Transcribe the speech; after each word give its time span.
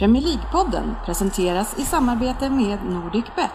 Premier 0.00 0.22
League-podden 0.22 0.96
presenteras 1.04 1.78
i 1.78 1.82
samarbete 1.82 2.50
med 2.50 2.78
NordicBet. 2.84 3.50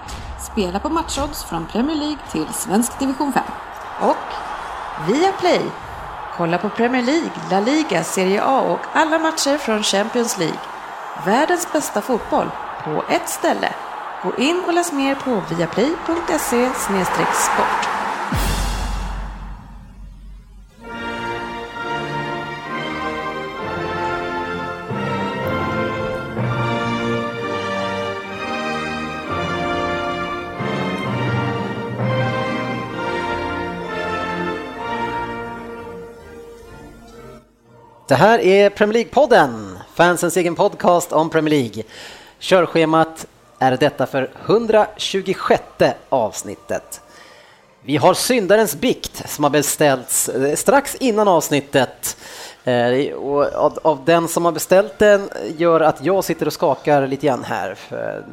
Spela 0.52 0.80
på 0.80 0.90
matchodds 0.90 1.44
från 1.44 1.66
Premier 1.66 1.98
League 1.98 2.18
till 2.32 2.46
svensk 2.54 3.00
division 3.00 3.34
5. 3.34 3.44
Och 4.02 4.28
Viaplay. 5.08 5.62
Kolla 6.38 6.58
på 6.58 6.70
Premier 6.70 7.04
League, 7.04 7.32
La 7.52 7.60
Liga, 7.60 8.04
Serie 8.04 8.44
A 8.44 8.62
och 8.62 8.80
alla 8.94 9.20
matcher 9.20 9.58
från 9.58 9.84
Champions 9.84 10.38
League. 10.38 10.60
Världens 11.26 11.68
bästa 11.74 12.02
fotboll 12.02 12.48
på 12.84 13.04
ett 13.10 13.30
ställe. 13.30 13.74
Gå 14.24 14.36
in 14.36 14.64
och 14.68 14.74
läs 14.74 14.94
mer 14.94 15.16
på 15.16 15.42
viaplay.se 15.50 16.70
sport. 17.34 17.95
Det 38.08 38.16
här 38.16 38.40
är 38.40 38.70
Premier 38.70 38.94
League-podden, 38.94 39.78
fansens 39.96 40.38
egen 40.38 40.56
podcast 40.56 41.12
om 41.12 41.30
Premier 41.30 41.60
League. 41.60 41.84
Körschemat 42.40 43.26
är 43.60 43.78
detta 43.78 44.06
för 44.06 44.32
126 44.46 45.64
avsnittet. 46.10 47.02
Vi 47.82 47.98
har 47.98 48.14
Syndarens 48.14 48.76
bikt 48.76 49.30
som 49.30 49.44
har 49.44 49.52
beställts 49.52 50.30
eh, 50.30 50.56
strax 50.56 50.96
innan 50.96 51.28
avsnittet. 51.28 52.18
Eh, 52.66 53.14
och 53.14 53.46
av, 53.86 54.00
den 54.06 54.28
som 54.28 54.46
har 54.46 54.52
beställt 54.52 55.00
den 55.00 55.30
gör 55.58 55.80
att 55.80 56.06
jag 56.06 56.24
sitter 56.24 56.46
och 56.46 56.54
skakar 56.54 57.08
lite 57.08 57.28
grann 57.28 57.44
här. 57.44 57.78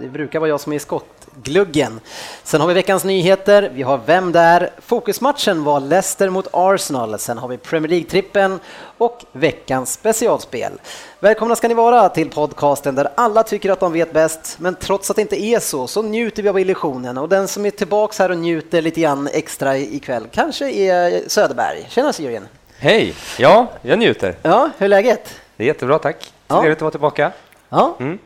Det 0.01 0.09
brukar 0.09 0.41
vara 0.41 0.49
jag 0.49 0.61
som 0.61 0.73
är 0.73 0.77
i 0.77 0.79
skottgluggen. 0.79 2.01
Sen 2.45 2.61
har 2.61 2.69
vi 2.69 2.75
veckans 2.75 3.05
nyheter, 3.05 3.71
vi 3.75 3.83
har 3.83 4.01
Vem 4.07 4.33
där? 4.33 4.71
Fokusmatchen 4.79 5.65
var 5.65 5.81
Leicester 5.81 6.31
mot 6.31 6.49
Arsenal. 6.53 7.19
Sen 7.19 7.39
har 7.39 7.49
vi 7.49 7.57
Premier 7.59 7.91
League-trippen 7.91 8.59
och 8.99 9.25
veckans 9.33 9.93
specialspel. 9.93 10.73
Välkomna 11.21 11.57
ska 11.57 11.69
ni 11.69 11.75
vara 11.75 12.09
till 12.09 12.31
podcasten 12.31 12.95
där 12.95 13.09
alla 13.15 13.43
tycker 13.43 13.71
att 13.71 13.81
de 13.81 13.93
vet 13.93 14.13
bäst, 14.13 14.57
men 14.61 14.75
trots 14.75 15.11
att 15.11 15.17
det 15.17 15.23
inte 15.23 15.43
är 15.43 15.61
så, 15.61 15.87
så 15.87 16.03
njuter 16.03 16.43
vi 16.43 16.49
av 16.49 16.59
illusionen. 16.59 17.19
Och 17.19 17.29
den 17.29 17.49
som 17.49 17.67
är 17.67 17.71
tillbaks 17.71 18.19
här 18.19 18.31
och 18.31 18.39
njuter 18.39 18.83
lite 18.83 19.01
grann 19.01 19.29
extra 19.33 19.79
ikväll 19.79 20.27
kanske 20.33 20.71
är 20.71 21.29
Söderberg. 21.29 21.87
Tjena 21.91 22.13
Syrien! 22.13 22.49
Hej! 22.83 23.15
Ja, 23.39 23.73
jag 23.83 23.99
njuter. 23.99 24.37
Ja, 24.43 24.71
hur 24.79 24.85
är 24.85 24.89
läget? 24.89 25.41
Det 25.57 25.65
är 25.65 25.67
jättebra, 25.67 25.99
tack. 25.99 26.33
Ja. 26.49 26.61
Trevligt 26.61 26.79
att 26.79 26.83
vara 26.83 26.91
tillbaka. 26.91 27.33
Ja, 27.69 27.97
mm. 28.01 28.19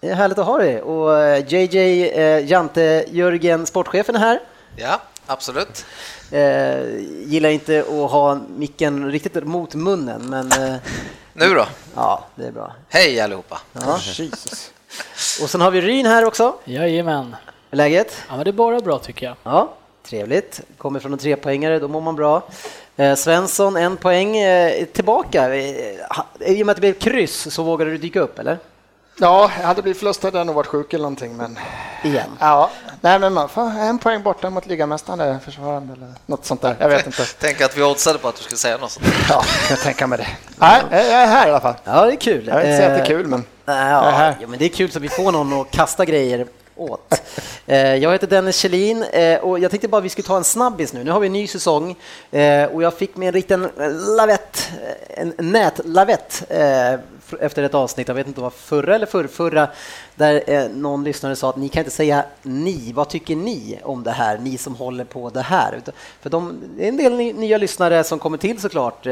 det 0.00 0.08
är 0.08 0.14
härligt 0.14 0.38
att 0.38 0.46
ha 0.46 0.58
dig. 0.58 0.82
Och 0.82 1.38
JJ 1.48 2.08
eh, 2.08 2.50
Jante 2.50 3.04
Jörgen, 3.10 3.66
sportchefen 3.66 4.14
är 4.14 4.18
här. 4.18 4.40
Ja, 4.76 5.00
absolut. 5.26 5.86
Eh, 6.30 6.98
gillar 7.26 7.48
inte 7.48 7.80
att 7.80 8.10
ha 8.10 8.38
micken 8.56 9.10
riktigt 9.10 9.44
mot 9.44 9.74
munnen, 9.74 10.22
men... 10.30 10.52
Eh, 10.52 10.76
nu 11.32 11.54
då? 11.54 11.66
Ja, 11.94 12.24
det 12.34 12.46
är 12.46 12.52
bra. 12.52 12.72
Hej 12.88 13.20
allihopa! 13.20 13.60
Ja. 13.72 13.98
Och 15.42 15.50
sen 15.50 15.60
har 15.60 15.70
vi 15.70 15.80
Ryn 15.80 16.06
här 16.06 16.24
också. 16.24 16.54
Jajamän. 16.64 17.36
Läget? 17.70 18.22
Ja, 18.28 18.36
men 18.36 18.44
det 18.44 18.50
är 18.50 18.52
bara 18.52 18.80
bra 18.80 18.98
tycker 18.98 19.26
jag. 19.26 19.36
Ja, 19.42 19.74
trevligt. 20.02 20.60
Kommer 20.78 21.00
från 21.00 21.12
en 21.12 21.18
trepoängare, 21.18 21.78
då 21.78 21.88
mår 21.88 22.00
man 22.00 22.16
bra. 22.16 22.42
Eh, 22.98 23.14
Svensson, 23.14 23.76
en 23.76 23.96
poäng 23.96 24.36
eh, 24.36 24.84
tillbaka. 24.84 25.54
Eh, 25.54 25.62
I 26.40 26.62
och 26.62 26.66
med 26.66 26.70
att 26.70 26.76
det 26.76 26.80
blev 26.80 26.92
kryss 26.92 27.54
så 27.54 27.62
vågade 27.62 27.90
du 27.90 27.98
dyka 27.98 28.20
upp, 28.20 28.38
eller? 28.38 28.58
Ja, 29.20 29.50
jag 29.60 29.66
hade 29.66 29.82
blivit 29.82 29.98
förlust 29.98 30.22
hade 30.22 30.38
jag 30.38 30.46
nog 30.46 30.56
varit 30.56 30.66
sjuk 30.66 30.92
eller 30.92 31.02
någonting. 31.02 31.36
Men... 31.36 31.58
Igen? 32.04 32.30
Ja, 32.38 32.70
nej 33.00 33.18
men 33.18 33.32
man 33.32 33.48
får 33.48 33.62
en 33.62 33.98
poäng 33.98 34.22
borta 34.22 34.50
mot 34.50 34.66
ligamästaren 34.66 35.20
eller 35.20 35.38
försvarande 35.38 35.92
eller 35.92 36.12
något 36.26 36.44
sånt 36.44 36.60
där. 36.60 36.76
Jag 36.78 36.88
vet 36.88 37.06
inte. 37.06 37.24
Tänk 37.40 37.60
att 37.60 37.76
vi 37.76 37.82
oddsade 37.82 38.18
på 38.18 38.28
att 38.28 38.36
du 38.36 38.42
skulle 38.42 38.58
säga 38.58 38.76
något 38.76 38.90
sånt. 38.90 39.06
Ja, 39.28 39.42
jag 39.70 39.80
tänker 39.80 40.06
mig 40.06 40.18
det. 40.18 40.28
Nej, 40.56 40.82
jag 40.90 41.22
är 41.22 41.26
här 41.26 41.46
i 41.46 41.50
alla 41.50 41.60
fall. 41.60 41.74
Ja, 41.84 42.04
det 42.04 42.12
är 42.12 42.16
kul. 42.16 42.46
Jag 42.46 42.56
vill 42.56 42.66
inte 42.66 42.76
säga 42.76 42.90
att 42.90 42.98
det 42.98 43.02
är 43.02 43.18
kul, 43.18 43.26
men 43.26 43.44
ja. 43.64 44.34
Ja, 44.40 44.46
men 44.46 44.58
det 44.58 44.64
är 44.64 44.68
kul 44.68 44.90
så 44.90 45.00
vi 45.00 45.08
får 45.08 45.32
någon 45.32 45.60
att 45.60 45.70
kasta 45.70 46.04
grejer 46.04 46.46
åt. 46.78 47.22
Eh, 47.66 47.94
jag 47.96 48.12
heter 48.12 48.26
Dennis 48.26 48.56
Kjellin 48.56 49.02
eh, 49.02 49.38
och 49.38 49.58
jag 49.58 49.70
tänkte 49.70 49.88
bara 49.88 50.00
vi 50.00 50.08
skulle 50.08 50.26
ta 50.26 50.36
en 50.36 50.44
snabbis 50.44 50.92
nu. 50.92 51.04
Nu 51.04 51.10
har 51.10 51.20
vi 51.20 51.26
en 51.26 51.32
ny 51.32 51.46
säsong 51.46 51.96
eh, 52.30 52.64
och 52.64 52.82
jag 52.82 52.94
fick 52.94 53.16
med 53.16 53.28
en 53.28 53.34
liten 53.34 53.68
lavett, 54.16 54.70
en 55.08 55.32
nätlavett 55.38 56.42
efter 57.40 57.62
ett 57.62 57.74
avsnitt, 57.74 58.08
jag 58.08 58.14
vet 58.14 58.26
inte 58.26 58.40
om 58.40 58.42
det 58.42 58.46
var 58.46 58.50
förra 58.50 58.94
eller 58.94 59.06
förrförra, 59.06 59.68
där 60.14 60.68
någon 60.68 61.04
lyssnare 61.04 61.36
sa 61.36 61.50
att 61.50 61.56
ni 61.56 61.68
kan 61.68 61.80
inte 61.80 61.90
säga 61.90 62.24
ni, 62.42 62.92
vad 62.92 63.08
tycker 63.08 63.36
ni 63.36 63.78
om 63.82 64.02
det 64.02 64.10
här, 64.10 64.38
ni 64.38 64.58
som 64.58 64.74
håller 64.74 65.04
på 65.04 65.30
det 65.30 65.42
här? 65.42 65.80
För 66.20 66.30
de, 66.30 66.60
det 66.76 66.84
är 66.84 66.88
en 66.88 66.96
del 66.96 67.12
nya 67.16 67.58
lyssnare 67.58 68.04
som 68.04 68.18
kommer 68.18 68.38
till 68.38 68.60
såklart 68.60 69.06
i 69.06 69.10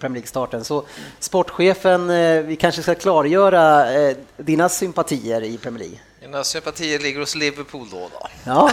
Premier 0.00 0.14
League-starten, 0.14 0.64
så 0.64 0.82
sportchefen, 1.18 2.08
vi 2.46 2.56
kanske 2.60 2.82
ska 2.82 2.94
klargöra 2.94 3.86
dina 4.36 4.68
sympatier 4.68 5.44
i 5.44 5.58
Premier 5.58 5.78
League. 5.78 5.98
Mina 6.26 6.44
sympatier 6.44 6.98
ligger 6.98 7.20
hos 7.20 7.34
Liverpool 7.34 7.88
då. 7.90 8.10
då. 8.12 8.26
Ja, 8.44 8.70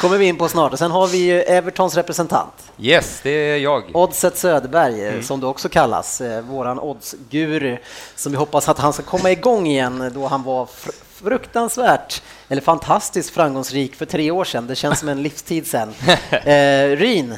kommer 0.00 0.18
vi 0.18 0.26
in 0.26 0.38
på 0.38 0.48
snart. 0.48 0.72
Och 0.72 0.78
sen 0.78 0.90
har 0.90 1.06
vi 1.06 1.18
ju 1.18 1.40
Evertons 1.40 1.94
representant. 1.94 2.52
Yes, 2.78 3.20
det 3.22 3.30
är 3.30 3.56
jag. 3.56 3.96
Oddset 3.96 4.38
Söderberg, 4.38 5.08
mm. 5.08 5.22
som 5.22 5.40
du 5.40 5.46
också 5.46 5.68
kallas, 5.68 6.22
våran 6.42 6.78
oddsguru, 6.80 7.78
som 8.14 8.32
vi 8.32 8.38
hoppas 8.38 8.68
att 8.68 8.78
han 8.78 8.92
ska 8.92 9.02
komma 9.02 9.30
igång 9.30 9.66
igen 9.66 10.10
då 10.14 10.26
han 10.26 10.42
var 10.42 10.66
fr 10.66 10.90
fruktansvärt, 11.14 12.22
eller 12.48 12.62
fantastiskt 12.62 13.30
framgångsrik 13.30 13.96
för 13.96 14.06
tre 14.06 14.30
år 14.30 14.44
sedan. 14.44 14.66
Det 14.66 14.74
känns 14.74 14.98
som 14.98 15.08
en 15.08 15.22
livstid 15.28 15.66
sedan. 15.66 15.94
Eh, 16.30 16.96
Ryn. 16.96 17.36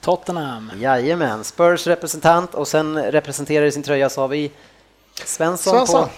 Tottenham. 0.00 0.72
Jajamän, 0.80 1.44
Spurs 1.44 1.86
representant 1.86 2.54
och 2.54 2.68
sen 2.68 3.02
representerar 3.02 3.66
i 3.66 3.72
sin 3.72 3.82
tröja 3.82 4.10
så 4.10 4.20
har 4.20 4.28
vi 4.28 4.50
Svensson, 5.24 5.74
Svensson. 5.74 6.04
på 6.04 6.10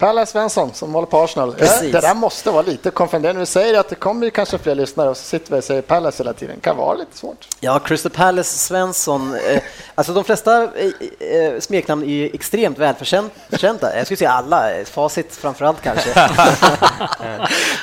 Pelle 0.00 0.26
Svensson 0.26 0.74
som 0.74 0.94
håller 0.94 1.06
på 1.06 1.18
Arsenal. 1.18 1.54
Precis. 1.54 1.92
Det 1.92 2.00
där 2.00 2.14
måste 2.14 2.50
vara 2.50 2.62
lite 2.62 2.90
konfunderande. 2.90 3.42
Du 3.42 3.46
säger 3.46 3.80
att 3.80 3.88
det 3.88 3.94
kommer 3.94 4.30
kanske 4.30 4.58
fler 4.58 4.74
lyssnare 4.74 5.08
och 5.08 5.16
så 5.16 5.22
sitter 5.22 5.52
vi 5.52 5.60
och 5.60 5.64
säger 5.64 5.82
Palace 5.82 6.22
hela 6.22 6.32
tiden. 6.32 6.56
Det 6.56 6.60
kan 6.60 6.76
vara 6.76 6.94
lite 6.94 7.16
svårt. 7.16 7.48
Ja, 7.60 7.78
Crystal 7.78 8.12
Palace 8.12 8.58
Svensson. 8.58 9.34
Eh, 9.34 9.62
alltså 9.94 10.12
de 10.12 10.24
flesta 10.24 10.62
eh, 10.62 10.90
eh, 11.36 11.60
smeknamn 11.60 12.02
är 12.02 12.06
ju 12.06 12.30
extremt 12.32 12.78
välförtjänta. 12.78 13.96
Jag 13.96 14.06
skulle 14.06 14.16
säga 14.16 14.30
alla, 14.30 14.70
facit 14.84 15.36
framför 15.36 15.64
allt 15.64 15.82
kanske. 15.82 16.30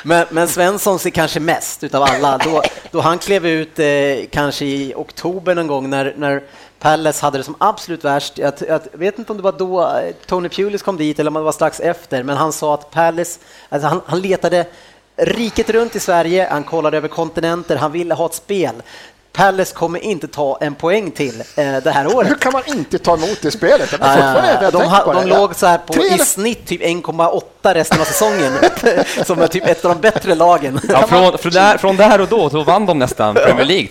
men, 0.04 0.26
men 0.30 0.48
Svensson 0.48 0.98
ser 0.98 1.10
kanske 1.10 1.40
mest 1.40 1.84
utav 1.84 2.02
alla. 2.02 2.38
Då, 2.38 2.62
då 2.90 3.00
han 3.00 3.18
klev 3.18 3.46
ut 3.46 3.78
eh, 3.78 3.86
kanske 4.30 4.64
i 4.64 4.92
oktober 4.96 5.54
någon 5.54 5.66
gång 5.66 5.90
när, 5.90 6.14
när 6.16 6.42
Palace 6.78 7.22
hade 7.22 7.38
det 7.38 7.44
som 7.44 7.54
absolut 7.58 8.04
värst. 8.04 8.38
Jag, 8.38 8.52
jag, 8.68 8.80
vet 8.92 9.18
inte 9.18 9.32
om 9.32 9.36
det 9.36 9.42
var 9.42 9.52
då 9.52 9.82
eh, 9.82 10.14
Tony 10.26 10.48
Pulis 10.48 10.82
kom 10.82 10.96
dit 10.96 11.18
eller 11.18 11.30
om 11.30 11.34
det 11.34 11.40
var 11.40 11.52
strax 11.52 11.80
efter, 11.80 12.22
men 12.22 12.36
han 12.36 12.52
sa 12.52 12.74
att 12.74 12.90
Palace, 12.90 13.40
alltså 13.68 13.88
han, 13.88 14.00
han 14.06 14.20
letade 14.20 14.66
riket 15.16 15.70
runt 15.70 15.96
i 15.96 16.00
Sverige, 16.00 16.48
han 16.50 16.64
kollade 16.64 16.96
över 16.96 17.08
kontinenter, 17.08 17.76
han 17.76 17.92
ville 17.92 18.14
ha 18.14 18.26
ett 18.26 18.34
spel. 18.34 18.74
Palace 19.32 19.74
kommer 19.74 19.98
inte 19.98 20.28
ta 20.28 20.58
en 20.60 20.74
poäng 20.74 21.10
till 21.10 21.42
eh, 21.56 21.76
det 21.76 21.90
här 21.90 22.16
året. 22.16 22.30
Hur 22.30 22.34
kan 22.34 22.52
man 22.52 22.62
inte 22.66 22.98
ta 22.98 23.14
emot 23.14 23.38
det 23.42 23.50
spelet? 23.50 23.92
Jag 23.92 24.00
ah, 24.02 24.70
de 24.70 24.82
ha, 24.82 25.12
de 25.12 25.28
låg 25.28 25.56
så 25.56 25.66
här 25.66 25.78
på 25.78 25.92
Tre 25.92 26.14
i 26.14 26.18
snitt 26.18 26.66
typ 26.66 26.82
1,8 26.82 27.74
resten 27.74 28.00
av 28.00 28.04
säsongen, 28.04 28.52
som 29.24 29.42
är 29.42 29.46
typ 29.46 29.66
ett 29.66 29.84
av 29.84 29.94
de 29.94 30.00
bättre 30.00 30.34
lagen. 30.34 30.80
Ja, 30.88 31.06
från, 31.06 31.38
från, 31.38 31.52
där, 31.52 31.78
från 31.78 31.96
där 31.96 32.20
och 32.20 32.28
då 32.28 32.50
så 32.50 32.62
vann 32.62 32.86
de 32.86 32.98
nästan 32.98 33.34
Premier 33.34 33.64
League. 33.64 33.88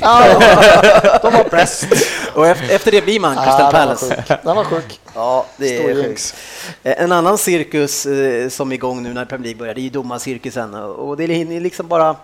de 1.22 1.34
var 1.34 1.50
bäst. 1.50 1.86
Och 2.34 2.48
efter, 2.48 2.76
efter 2.76 2.92
det 2.92 3.02
blir 3.02 3.20
man 3.20 3.36
Crystal 3.36 3.62
ah, 3.62 3.72
Palace. 3.72 4.24
Den 4.44 4.56
var 4.56 4.64
sjuk. 4.64 5.00
Ja, 5.14 5.46
det 5.58 5.78
är 5.78 5.96
sjukt. 5.96 6.36
En 6.84 7.12
annan 7.12 7.38
cirkus 7.38 8.06
eh, 8.06 8.50
som 8.50 8.72
är 8.72 8.76
igång 8.76 9.04
nu 9.04 9.14
när 9.14 9.26
Premier 9.26 9.44
League 9.44 9.60
börjar, 9.60 9.74
det 9.74 9.82
är 9.82 9.84
ju 9.84 9.90
domarcirkusen 9.90 10.74
och 10.74 11.18
det 11.18 11.24
är 11.24 11.60
liksom 11.60 11.88
bara 11.88 12.16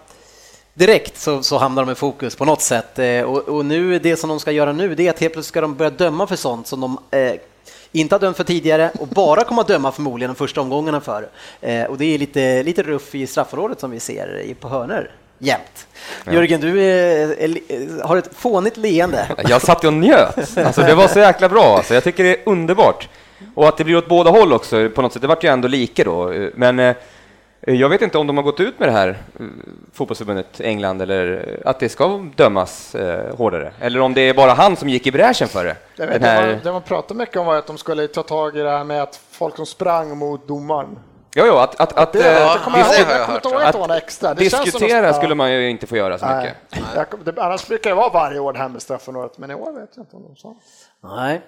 direkt 0.74 1.18
så, 1.18 1.44
så 1.44 1.58
hamnar 1.58 1.86
de 1.86 1.92
i 1.92 1.96
fokus 1.96 2.36
på 2.36 2.46
något 2.46 2.62
sätt. 2.62 3.00
Eh, 3.00 3.22
och, 3.22 3.50
och, 3.50 3.66
nu, 3.66 4.00
det 4.00 4.18
som 4.18 4.30
de 4.30 4.40
ska 4.40 4.52
göra 4.52 4.72
nu, 4.72 4.96
det 4.96 5.08
är 5.08 5.10
att 5.10 5.20
helt 5.20 5.34
plötsligt 5.34 5.52
ska 5.52 5.62
de 5.62 5.76
börja 5.76 5.92
döma 5.92 6.28
för 6.28 6.36
sånt 6.36 6.68
som 6.68 6.82
de 6.82 6.98
eh, 7.12 7.34
inte 7.92 8.16
har 8.16 8.20
dömt 8.20 8.38
för 8.38 8.44
tidigare 8.44 8.92
och 9.00 9.08
bara 9.08 9.44
kommer 9.44 9.62
att 9.62 9.68
döma 9.68 9.92
förmodligen 9.92 10.30
de 10.30 10.36
första 10.36 10.62
omgångarna 10.62 11.02
för. 11.02 11.30
Eh, 11.62 11.84
och 11.84 11.98
det 11.98 12.06
är 12.06 12.18
lite, 12.18 12.64
lite 12.64 12.84
ruff 12.84 13.16
i 13.16 13.28
straffområdet 13.28 13.80
som 13.80 13.92
vi 13.92 14.00
ser 14.00 14.56
på 14.60 14.68
hörner 14.68 15.12
jämt. 15.38 15.88
Ja. 16.26 16.34
Jörgen, 16.34 16.62
du 16.62 16.82
är, 16.82 17.42
är, 17.42 18.04
har 18.04 18.18
ett 18.18 18.30
fånigt 18.36 18.78
leende. 18.78 19.28
Jag 19.48 19.62
satt 19.62 19.84
och 19.84 19.94
njöt. 19.94 20.58
Alltså, 20.58 20.82
det 20.82 20.96
var 20.96 21.08
så 21.08 21.20
jäkla 21.20 21.50
bra. 21.50 21.78
Alltså, 21.78 21.94
jag 21.94 22.04
tycker 22.04 22.24
det 22.24 22.30
är 22.30 22.42
underbart. 22.46 23.10
Och 23.56 23.68
att 23.68 23.78
det 23.78 23.84
blir 23.84 23.98
åt 23.98 24.08
båda 24.08 24.30
håll 24.30 24.54
också 24.54 24.90
på 24.90 25.02
något 25.02 25.14
sätt. 25.14 25.22
Det 25.22 25.28
vart 25.28 25.44
ju 25.44 25.50
ändå 25.50 25.68
lika 25.68 26.04
då. 26.04 26.34
Men 26.56 26.80
eh, 26.80 26.96
Eh, 26.96 26.96
jag 27.66 27.90
vet 27.90 28.02
inte 28.02 28.18
om 28.18 28.28
de 28.28 28.38
har 28.38 28.44
gått 28.44 28.60
ut 28.60 28.80
med 28.80 28.88
det 28.88 28.92
här, 28.92 29.08
eh, 29.40 29.46
fotbollsförbundet 29.94 30.62
England, 30.62 31.02
eller 31.02 31.58
eh, 31.64 31.70
att 31.70 31.80
det 31.80 31.90
ska 31.90 32.26
dömas 32.36 32.96
eh, 32.96 33.36
hårdare. 33.36 33.74
Eller 33.80 34.00
om 34.00 34.14
det 34.14 34.22
är 34.22 34.34
bara 34.34 34.52
han 34.54 34.76
som 34.76 34.90
gick 34.90 35.08
i 35.08 35.12
bräschen 35.12 35.48
för 35.48 35.66
det. 35.66 35.76
Jag 35.96 36.08
vet, 36.08 36.22
här... 36.22 36.48
det, 36.48 36.54
man, 36.54 36.64
det 36.64 36.72
man 36.72 36.82
pratade 36.82 37.18
mycket 37.18 37.38
om 37.38 37.46
var 37.46 37.56
att 37.56 37.68
de 37.68 37.78
skulle 37.78 38.08
ta 38.08 38.24
tag 38.24 38.58
i 38.58 38.62
det 38.62 38.70
här 38.70 38.84
med 38.84 39.04
att 39.04 39.16
folk 39.32 39.56
som 39.56 39.66
sprang 39.66 40.18
mot 40.18 40.48
domaren 40.48 41.00
Jo, 41.36 41.44
jo, 41.48 41.56
att, 41.58 41.82
att, 41.82 41.98
att 41.98 42.14
Det, 42.14 42.32
eh, 42.32 42.42
jag 42.42 42.62
kommer 42.62 42.78
ihåg, 42.78 42.88
jag 43.00 43.00
jag 43.00 43.26
kommer 43.26 43.36
inte 43.38 43.50
ihåg 43.50 43.62
ja. 43.62 43.68
att 43.68 43.76
något 43.76 43.92
extra. 43.92 44.34
Det 44.34 44.44
diskutera 44.44 45.08
något- 45.08 45.16
skulle 45.16 45.36
man 45.36 45.52
ju 45.52 45.70
inte 45.70 45.88
få 45.88 45.98
göra 45.98 46.18
så 46.18 46.26
Nej. 46.26 46.44
mycket. 46.72 46.90
Jag, 46.96 47.10
kom- 47.10 47.24
det, 47.24 47.42
annars 47.42 47.68
brukar 47.68 47.90
det 47.90 47.96
vara 47.96 48.10
varje 48.10 48.40
år 48.40 48.54
det 48.54 48.60
här 48.60 48.70
med 48.70 48.82
straffområdet, 48.82 49.38
men 49.38 49.52
i 49.52 49.54
år 49.54 49.72
vet 49.72 49.90
jag 49.96 50.04
inte 50.04 50.16
om 50.16 50.24
de 50.24 50.36
sa. 50.36 50.56
Nej, 51.16 51.42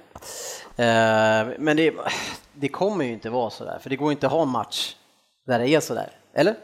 eh, 0.75 1.47
men 1.59 1.77
det, 1.77 1.93
det 2.53 2.67
kommer 2.67 3.05
ju 3.05 3.11
inte 3.11 3.29
vara 3.29 3.49
så 3.49 3.63
där, 3.65 3.79
för 3.81 3.89
det 3.89 3.95
går 3.95 4.11
inte 4.11 4.25
att 4.27 4.33
ha 4.33 4.41
en 4.41 4.49
match 4.49 4.95
där 5.47 5.59
det 5.59 5.69
är 5.69 5.79
så 5.79 5.93
där, 5.93 6.11
eller? 6.33 6.55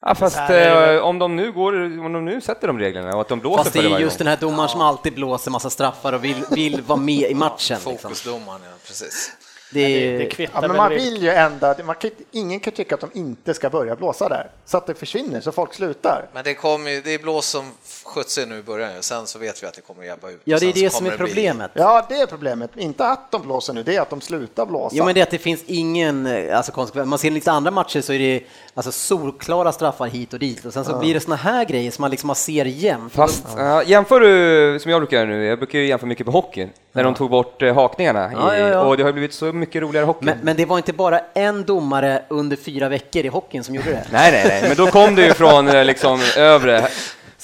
Ja, 0.00 0.14
fast 0.14 0.36
här 0.36 0.52
är 0.54 0.94
eh, 0.96 1.02
om 1.02 1.18
de 1.18 1.36
nu 1.36 1.52
går, 1.52 1.72
om 1.74 2.12
de 2.12 2.24
nu 2.24 2.40
sätter 2.40 2.66
de 2.66 2.78
reglerna 2.78 3.14
och 3.14 3.20
att 3.20 3.28
de 3.28 3.40
blåser 3.40 3.62
Fast 3.62 3.72
det 3.72 3.82
för 3.82 3.88
det 3.88 3.94
är 3.94 3.98
just 3.98 4.18
gång. 4.18 4.24
den 4.24 4.26
här 4.26 4.36
domaren 4.36 4.68
som 4.68 4.80
alltid 4.80 5.14
blåser 5.14 5.50
massa 5.50 5.70
straffar 5.70 6.12
och 6.12 6.24
vill, 6.24 6.44
vill 6.50 6.82
vara 6.82 6.98
med 6.98 7.30
i 7.30 7.34
matchen. 7.34 7.74
Liksom. 7.84 7.98
Fokusdomaren, 7.98 8.60
ja, 8.64 8.70
precis. 8.86 9.32
Det 9.72 9.80
Det, 9.80 10.14
är, 10.14 10.18
det 10.18 10.48
Ja, 10.54 10.60
men 10.60 10.76
man 10.76 10.90
vill 10.90 11.22
ju 11.22 11.30
ändra, 11.30 11.74
man 11.84 11.94
kan, 11.94 12.10
ingen 12.30 12.60
kan 12.60 12.72
tycka 12.72 12.94
att 12.94 13.00
de 13.00 13.10
inte 13.14 13.54
ska 13.54 13.70
börja 13.70 13.96
blåsa 13.96 14.28
där, 14.28 14.50
så 14.64 14.76
att 14.76 14.86
det 14.86 14.94
försvinner, 14.94 15.40
så 15.40 15.52
folk 15.52 15.74
slutar. 15.74 16.28
Men 16.32 16.44
det, 16.44 16.54
kommer 16.54 16.90
ju, 16.90 17.00
det 17.00 17.10
är 17.14 17.18
blås 17.18 17.46
som 17.46 17.72
sköt 18.16 18.30
sig 18.30 18.46
nu 18.46 18.58
i 18.58 18.62
början, 18.62 18.90
sen 19.00 19.26
så 19.26 19.38
vet 19.38 19.62
vi 19.62 19.66
att 19.66 19.74
det 19.74 19.80
kommer 19.80 20.02
att 20.02 20.08
jabba 20.08 20.30
ut. 20.30 20.40
ja, 20.44 20.58
det 20.58 20.66
är 20.66 20.72
det 20.72 20.90
som 20.90 21.06
är 21.06 21.10
det 21.10 21.16
bli- 21.16 21.26
problemet. 21.26 21.70
Ja, 21.74 22.06
det 22.08 22.14
är 22.14 22.26
problemet. 22.26 22.70
Inte 22.76 23.06
att 23.06 23.30
de 23.30 23.42
blåser 23.42 23.72
nu, 23.72 23.82
det 23.82 23.96
är 23.96 24.00
att 24.00 24.10
de 24.10 24.20
slutar 24.20 24.66
blåsa. 24.66 24.96
Jo, 24.96 25.04
men 25.04 25.14
det 25.14 25.20
är 25.20 25.22
att 25.22 25.30
det 25.30 25.38
finns 25.38 25.62
ingen 25.66 26.26
eh, 26.26 26.56
alltså, 26.56 26.72
konsekvens. 26.72 27.08
Man 27.08 27.18
ser 27.18 27.30
lite 27.30 27.52
andra 27.52 27.70
matcher 27.70 28.00
så 28.00 28.12
är 28.12 28.18
det 28.18 28.40
alltså, 28.74 28.92
solklara 28.92 29.72
straffar 29.72 30.06
hit 30.06 30.32
och 30.32 30.38
dit 30.38 30.64
och 30.64 30.72
sen 30.72 30.84
så 30.84 30.98
blir 30.98 31.14
det 31.14 31.20
såna 31.20 31.36
här 31.36 31.64
grejer 31.64 31.90
som 31.90 32.02
man 32.02 32.10
liksom 32.10 32.34
ser 32.34 32.64
jämt. 32.64 33.12
Fast 33.12 33.44
ja, 33.56 33.82
jämför 33.82 34.20
du, 34.20 34.78
som 34.80 34.90
jag 34.90 35.00
brukar 35.00 35.16
göra 35.16 35.28
nu, 35.28 35.44
jag 35.44 35.58
brukar 35.58 35.78
ju 35.78 35.86
jämföra 35.86 36.08
mycket 36.08 36.26
på 36.26 36.32
hockey, 36.32 36.68
när 36.92 37.04
de 37.04 37.14
tog 37.14 37.30
bort 37.30 37.62
eh, 37.62 37.74
hakningarna 37.74 38.32
i, 38.32 38.34
Ja, 38.34 38.56
ja, 38.56 38.68
ja. 38.68 38.80
och 38.80 38.96
det 38.96 39.02
har 39.02 39.12
blivit 39.12 39.32
så 39.34 39.44
mycket 39.44 39.82
roligare 39.82 40.06
hockey. 40.06 40.24
Men, 40.26 40.38
men 40.42 40.56
det 40.56 40.64
var 40.64 40.76
inte 40.76 40.92
bara 40.92 41.20
en 41.34 41.64
domare 41.64 42.22
under 42.28 42.56
fyra 42.56 42.88
veckor 42.88 43.24
i 43.24 43.28
hockeyn 43.28 43.64
som 43.64 43.74
gjorde 43.74 43.90
det. 43.90 44.06
Nej, 44.12 44.32
nej, 44.32 44.44
nej, 44.48 44.62
men 44.68 44.76
då 44.76 44.86
kom 44.86 45.14
det 45.14 45.26
ju 45.26 45.32
från 45.34 45.68
eh, 45.68 45.84
liksom 45.84 46.20
övre, 46.36 46.88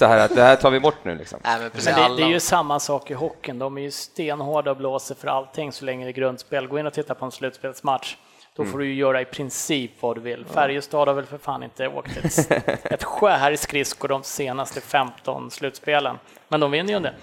så 0.03 0.07
här 0.07 0.19
att 0.19 0.35
det 0.35 0.43
här 0.43 0.57
tar 0.57 0.71
vi 0.71 0.81
bort 0.81 1.05
nu 1.05 1.15
liksom. 1.15 1.41
Nej, 1.45 1.59
men 1.61 1.71
Men 1.85 2.11
det, 2.11 2.17
det 2.17 2.23
är 2.23 2.33
ju 2.33 2.41
samma 2.41 2.81
sak 2.81 3.11
i 3.11 3.15
hockeyn. 3.15 3.59
De 3.59 3.79
är 3.79 3.83
ju 3.83 3.91
stenhårda 3.91 4.71
och 4.71 4.77
blåser 4.77 5.15
för 5.15 5.29
allting 5.29 5.73
så 5.73 5.85
länge 5.85 6.05
det 6.05 6.11
är 6.11 6.13
grundspel. 6.13 6.67
Gå 6.67 6.79
in 6.79 6.87
och 6.87 6.93
titta 6.93 7.15
på 7.15 7.25
en 7.25 7.31
slutspelsmatch. 7.31 8.17
Då 8.57 8.65
får 8.65 8.79
du 8.79 8.87
ju 8.87 8.95
göra 8.95 9.21
i 9.21 9.25
princip 9.25 9.91
vad 10.01 10.17
du 10.17 10.21
vill. 10.21 10.45
Färjestad 10.45 11.09
har 11.09 11.15
väl 11.15 11.25
för 11.27 11.39
fan 11.39 11.63
inte 11.63 11.89
åkt 11.89 12.17
ett, 12.17 12.51
ett 12.93 13.05
skär 13.05 13.57
skridskor 13.57 14.09
de 14.09 14.23
senaste 14.23 14.81
15 14.81 15.51
slutspelen. 15.51 16.19
Men 16.49 16.61
de 16.61 16.71
vinner 16.71 16.93
ju 16.93 17.01
det. 17.01 17.15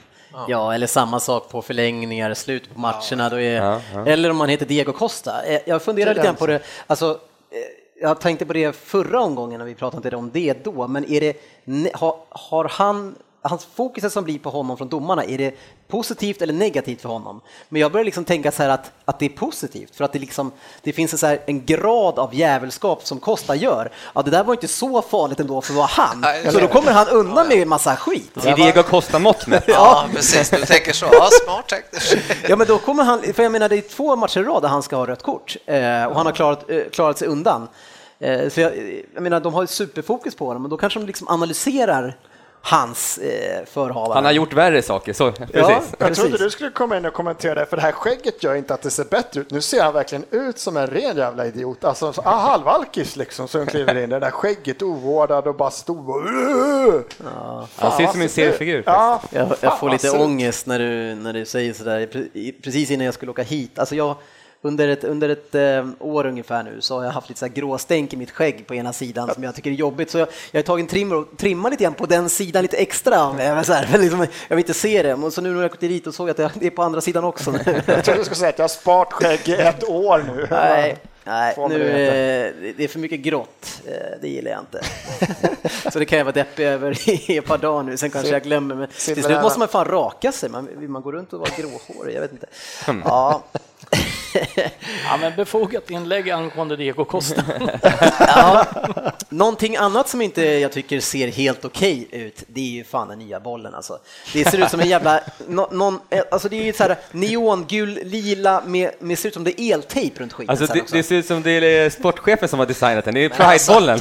Ja, 0.48 0.74
eller 0.74 0.88
samma 0.88 1.20
sak 1.20 1.50
på 1.50 1.62
förlängningar, 1.62 2.34
slut 2.34 2.74
på 2.74 2.80
matcherna. 2.80 3.30
Då 3.30 3.40
är, 3.40 3.56
Ja, 3.64 3.82
ja. 3.94 4.06
Eller 4.06 4.30
om 4.30 4.38
man 4.38 4.50
heter 4.50 4.66
Diego 4.66 4.92
Costa. 4.94 5.44
Eh, 5.46 5.62
Jag 5.66 5.82
funderar 5.82 6.14
lite 6.14 6.26
grann 6.26 6.36
på 6.36 6.48
det. 6.48 6.60
Alltså, 6.88 7.10
eh, 7.52 7.58
jag 8.02 8.22
tänkte 8.22 8.46
på 8.46 8.54
det 8.54 8.76
förra 8.76 9.22
omgången 9.22 9.60
när 9.60 9.66
vi 9.66 9.76
pratade 9.76 10.08
inte 10.08 10.16
om 10.16 10.32
det 10.34 10.64
då, 10.64 10.88
men 10.88 11.12
är 11.12 11.22
det, 11.22 11.38
har, 11.94 12.16
har 12.30 12.66
han 12.66 13.16
Hans 13.42 13.66
fokuset 13.66 14.14
som 14.14 14.24
blir 14.24 14.40
på 14.40 14.50
honom 14.50 14.78
från 14.78 14.90
domarna, 14.90 15.24
är 15.24 15.38
det 15.38 15.56
positivt 15.90 16.42
eller 16.42 16.54
negativt 16.54 17.02
för 17.02 17.10
honom? 17.10 17.42
Men 17.70 17.82
jag 17.82 17.92
börjar 17.92 18.06
liksom 18.06 18.26
tänka 18.26 18.52
så 18.52 18.64
här 18.64 18.70
att, 18.70 18.92
att 19.06 19.20
det 19.20 19.26
är 19.26 19.30
positivt, 19.30 19.96
för 19.96 20.04
att 20.04 20.14
det, 20.14 20.20
liksom, 20.20 20.52
det 20.82 20.94
finns 20.94 21.14
en, 21.14 21.20
så 21.20 21.28
här, 21.28 21.40
en 21.46 21.66
grad 21.66 22.20
av 22.20 22.36
jävelskap 22.36 23.06
som 23.06 23.20
Costa 23.20 23.56
gör. 23.56 23.92
Ja, 24.16 24.22
det 24.22 24.32
där 24.32 24.44
var 24.44 24.54
inte 24.54 24.68
så 24.68 25.02
farligt 25.02 25.40
ändå 25.40 25.62
för 25.62 25.74
att 25.74 25.78
vara 25.78 25.88
han, 25.88 26.26
så 26.52 26.60
då 26.60 26.68
kommer 26.68 26.92
han 26.92 27.08
undan 27.08 27.48
med 27.48 27.68
massa 27.68 27.96
skit. 27.96 28.46
I 28.46 28.52
Diego 28.52 28.84
Costa-mått 28.84 29.48
mätt. 29.48 29.64
Ja, 29.68 30.06
precis. 30.16 30.50
Du 30.50 30.66
tänker 30.66 30.94
så. 30.94 31.06
Ja, 31.12 31.30
smart 31.46 31.68
tänkt. 31.68 32.16
Ja, 32.48 32.56
men 32.56 32.68
då 32.68 32.78
kommer 32.78 33.04
han, 33.04 33.22
för 33.34 33.44
jag 33.44 33.52
menar 33.52 33.70
det 33.70 33.78
är 33.78 33.82
två 33.82 34.16
matcher 34.16 34.40
i 34.40 34.44
rad 34.44 34.62
där 34.62 34.70
han 34.70 34.84
ska 34.84 34.96
ha 34.96 35.08
rött 35.08 35.24
kort 35.24 35.58
eh, 35.66 36.06
och 36.06 36.16
han 36.16 36.26
har 36.26 36.32
klarat, 36.32 36.70
eh, 36.70 36.82
klarat 36.92 37.18
sig 37.18 37.28
undan. 37.28 37.68
Eh, 38.20 38.50
så 38.50 38.62
jag, 38.62 39.04
jag 39.14 39.24
menar, 39.24 39.40
de 39.40 39.54
har 39.54 39.66
superfokus 39.66 40.36
på 40.36 40.46
honom, 40.48 40.62
men 40.62 40.70
då 40.72 40.78
kanske 40.78 41.00
de 41.00 41.06
liksom 41.06 41.28
analyserar 41.28 42.18
hans 42.62 43.18
eh, 43.18 43.66
förhavande. 43.66 44.14
Han 44.16 44.26
har 44.26 44.32
gjort 44.32 44.54
värre 44.54 44.82
saker, 44.82 45.14
så 45.14 45.32
precis. 45.32 45.94
Jag 46.00 46.16
trodde 46.16 46.38
du 46.38 46.50
skulle 46.50 46.70
komma 46.72 46.98
in 46.98 47.06
och 47.06 47.14
kommentera 47.14 47.56
det, 47.56 47.66
för 47.66 47.76
det 47.78 47.82
här 47.82 47.92
skägget 47.92 48.44
gör 48.44 48.56
inte 48.56 48.74
att 48.74 48.82
det 48.82 48.90
ser 48.90 49.04
bättre 49.04 49.42
ut. 49.42 49.52
Nu 49.52 49.62
ser 49.62 49.84
han 49.84 49.94
verkligen 49.94 50.26
ut 50.32 50.60
som 50.60 50.78
en 50.78 50.88
ren 50.88 51.18
jävla 51.18 51.46
idiot. 51.46 51.84
Alltså 51.84 52.14
så- 52.14 52.22
ah, 52.26 52.36
halvalkis 52.36 53.16
liksom, 53.16 53.48
som 53.48 53.66
kliver 53.66 53.98
in. 54.04 54.10
Det 54.10 54.20
där 54.20 54.32
skägget 54.32 54.82
ovårdad 54.82 55.48
och 55.48 55.56
bara 55.56 55.72
stor 55.72 56.24
och... 56.26 57.04
Han 57.76 57.92
ser 57.98 58.04
ut 58.04 58.10
som 58.12 58.22
en 58.22 58.30
seriefigur. 58.30 58.84
Ja, 58.86 59.22
Jag, 59.32 59.48
jag 59.62 59.80
får 59.80 59.90
lite 59.90 60.10
ångest 60.10 60.66
när 60.66 60.80
du, 60.80 61.16
när 61.16 61.34
du 61.34 61.46
säger 61.46 61.74
sådär, 61.74 62.08
precis 62.64 62.92
innan 62.92 63.06
jag 63.06 63.14
skulle 63.14 63.32
åka 63.32 63.44
hit. 63.44 63.80
Alltså 63.80 63.96
jag, 63.96 64.16
under 64.62 64.88
ett, 64.88 65.04
under 65.04 65.30
ett 65.30 65.56
eh, 65.56 65.88
år 66.00 66.26
ungefär 66.26 66.64
nu 66.64 66.82
så 66.82 66.98
har 66.98 67.04
jag 67.04 67.12
haft 67.12 67.30
lite 67.30 67.40
så 67.40 67.46
här 67.46 67.54
gråstänk 67.54 68.14
i 68.14 68.18
mitt 68.18 68.32
skägg 68.32 68.68
på 68.68 68.76
ena 68.76 68.94
sidan 68.94 69.34
som 69.34 69.44
jag 69.44 69.56
tycker 69.56 69.70
är 69.72 69.76
jobbigt. 69.76 70.12
Så 70.12 70.18
jag, 70.18 70.28
jag 70.52 70.58
har 70.60 70.64
tagit 70.64 70.84
en 70.84 70.88
trimmer 70.88 71.16
och 71.16 71.28
trimmat 71.38 71.72
lite 71.72 71.84
grann 71.84 71.94
på 71.94 72.06
den 72.06 72.30
sidan 72.30 72.62
lite 72.62 72.78
extra. 72.78 73.34
Men 73.34 73.66
så 73.66 73.74
här, 73.74 73.88
men 73.92 74.02
liksom, 74.02 74.20
jag 74.48 74.56
vill 74.56 74.64
inte 74.64 74.74
se 74.74 75.04
det. 75.04 75.14
Och 75.14 75.34
så 75.34 75.42
nu 75.42 75.50
när 75.54 75.62
jag 75.62 75.72
åkte 75.72 75.88
dit 75.88 76.08
och 76.08 76.14
såg 76.14 76.30
att 76.30 76.38
det 76.38 76.52
är 76.62 76.70
på 76.70 76.84
andra 76.84 77.02
sidan 77.02 77.24
också. 77.24 77.54
Jag 77.86 78.04
trodde 78.06 78.20
du 78.20 78.24
skulle 78.24 78.36
säga 78.36 78.50
att 78.50 78.58
jag 78.58 78.64
har 78.64 78.70
sparat 78.70 79.14
skägg 79.14 79.48
i 79.50 79.54
ett 79.54 79.84
år 79.90 80.24
nu. 80.36 80.48
Nej, 80.52 80.98
nej 81.24 81.56
nu, 81.70 81.80
det 81.80 82.48
eh, 82.66 82.74
det- 82.78 82.84
är 82.84 82.88
för 82.88 83.00
mycket 83.00 83.20
grått. 83.20 83.82
Eh, 83.86 83.94
Det 84.22 84.28
gillar 84.30 84.52
jag 84.52 84.60
inte. 84.60 84.82
Så 85.92 86.00
det 86.00 86.06
kan 86.06 86.18
jag 86.18 86.26
vara 86.26 86.34
deppig 86.34 86.66
över 86.66 87.10
i 87.32 87.38
ett 87.38 87.46
par 87.46 87.58
dagar 87.58 87.84
nu, 87.84 87.98
sen 87.98 88.10
kanske 88.12 88.32
jag 88.32 88.44
glömmer. 88.44 88.76
Men 88.76 88.88
till 88.88 89.24
slut 89.24 89.42
måste 89.42 89.60
man 89.60 89.68
fan 89.68 89.86
raka 89.86 90.32
sig. 90.32 90.50
Man, 90.50 90.68
man 90.88 91.02
gå 91.02 91.12
runt 91.12 91.34
och 91.34 91.40
vara 91.40 91.50
gråhårig? 91.58 92.16
Jag 92.16 92.22
vet 92.22 92.32
inte. 92.32 92.48
Hmm. 92.86 93.02
Ja. 93.06 93.44
Ja, 95.06 95.18
men 95.22 95.36
befogat 95.36 95.90
inlägg 95.90 96.30
angående 96.30 96.76
Diego 96.76 97.06
Costa. 97.06 97.44
ja. 98.20 98.66
Någonting 99.30 99.76
annat 99.78 100.10
som 100.10 100.22
inte 100.22 100.44
jag 100.44 100.72
tycker 100.72 101.00
ser 101.00 101.28
helt 101.28 101.66
okej 101.66 102.08
ut, 102.12 102.44
det 102.48 102.62
är 102.62 102.66
ju 102.72 102.84
fan 102.84 103.08
den 103.08 103.20
nya 103.20 103.40
bollen 103.40 103.74
alltså. 103.76 104.00
Det 104.34 104.46
ser 104.52 104.64
ut 104.66 104.70
som 104.72 104.80
en 104.80 104.88
jävla, 104.90 105.20
nå- 105.48 105.70
någon, 105.72 106.00
eh, 106.10 106.22
alltså 106.32 106.50
det 106.50 106.56
är 106.60 106.64
ju 106.64 106.74
så 106.74 106.84
här 106.84 106.98
neongul, 107.12 108.00
lila 108.04 108.62
med, 108.66 108.92
med 109.00 109.20
ser 109.20 109.28
ut 109.28 109.34
som 109.34 109.44
det 109.44 109.62
är 109.62 109.74
eltejp 109.74 110.20
runt 110.22 110.34
skiten. 110.34 110.50
Alltså 110.60 110.74
det, 110.74 110.84
det 110.92 111.04
ser 111.04 111.16
ut 111.16 111.26
som 111.26 111.42
det 111.44 111.52
är 111.52 111.90
sportchefen 111.90 112.50
som 112.50 112.60
har 112.60 112.66
designat 112.66 113.06
den, 113.06 113.14
det 113.14 113.24
är 113.26 113.42
alltså- 113.42 113.72
Pride-bollen. 113.72 114.00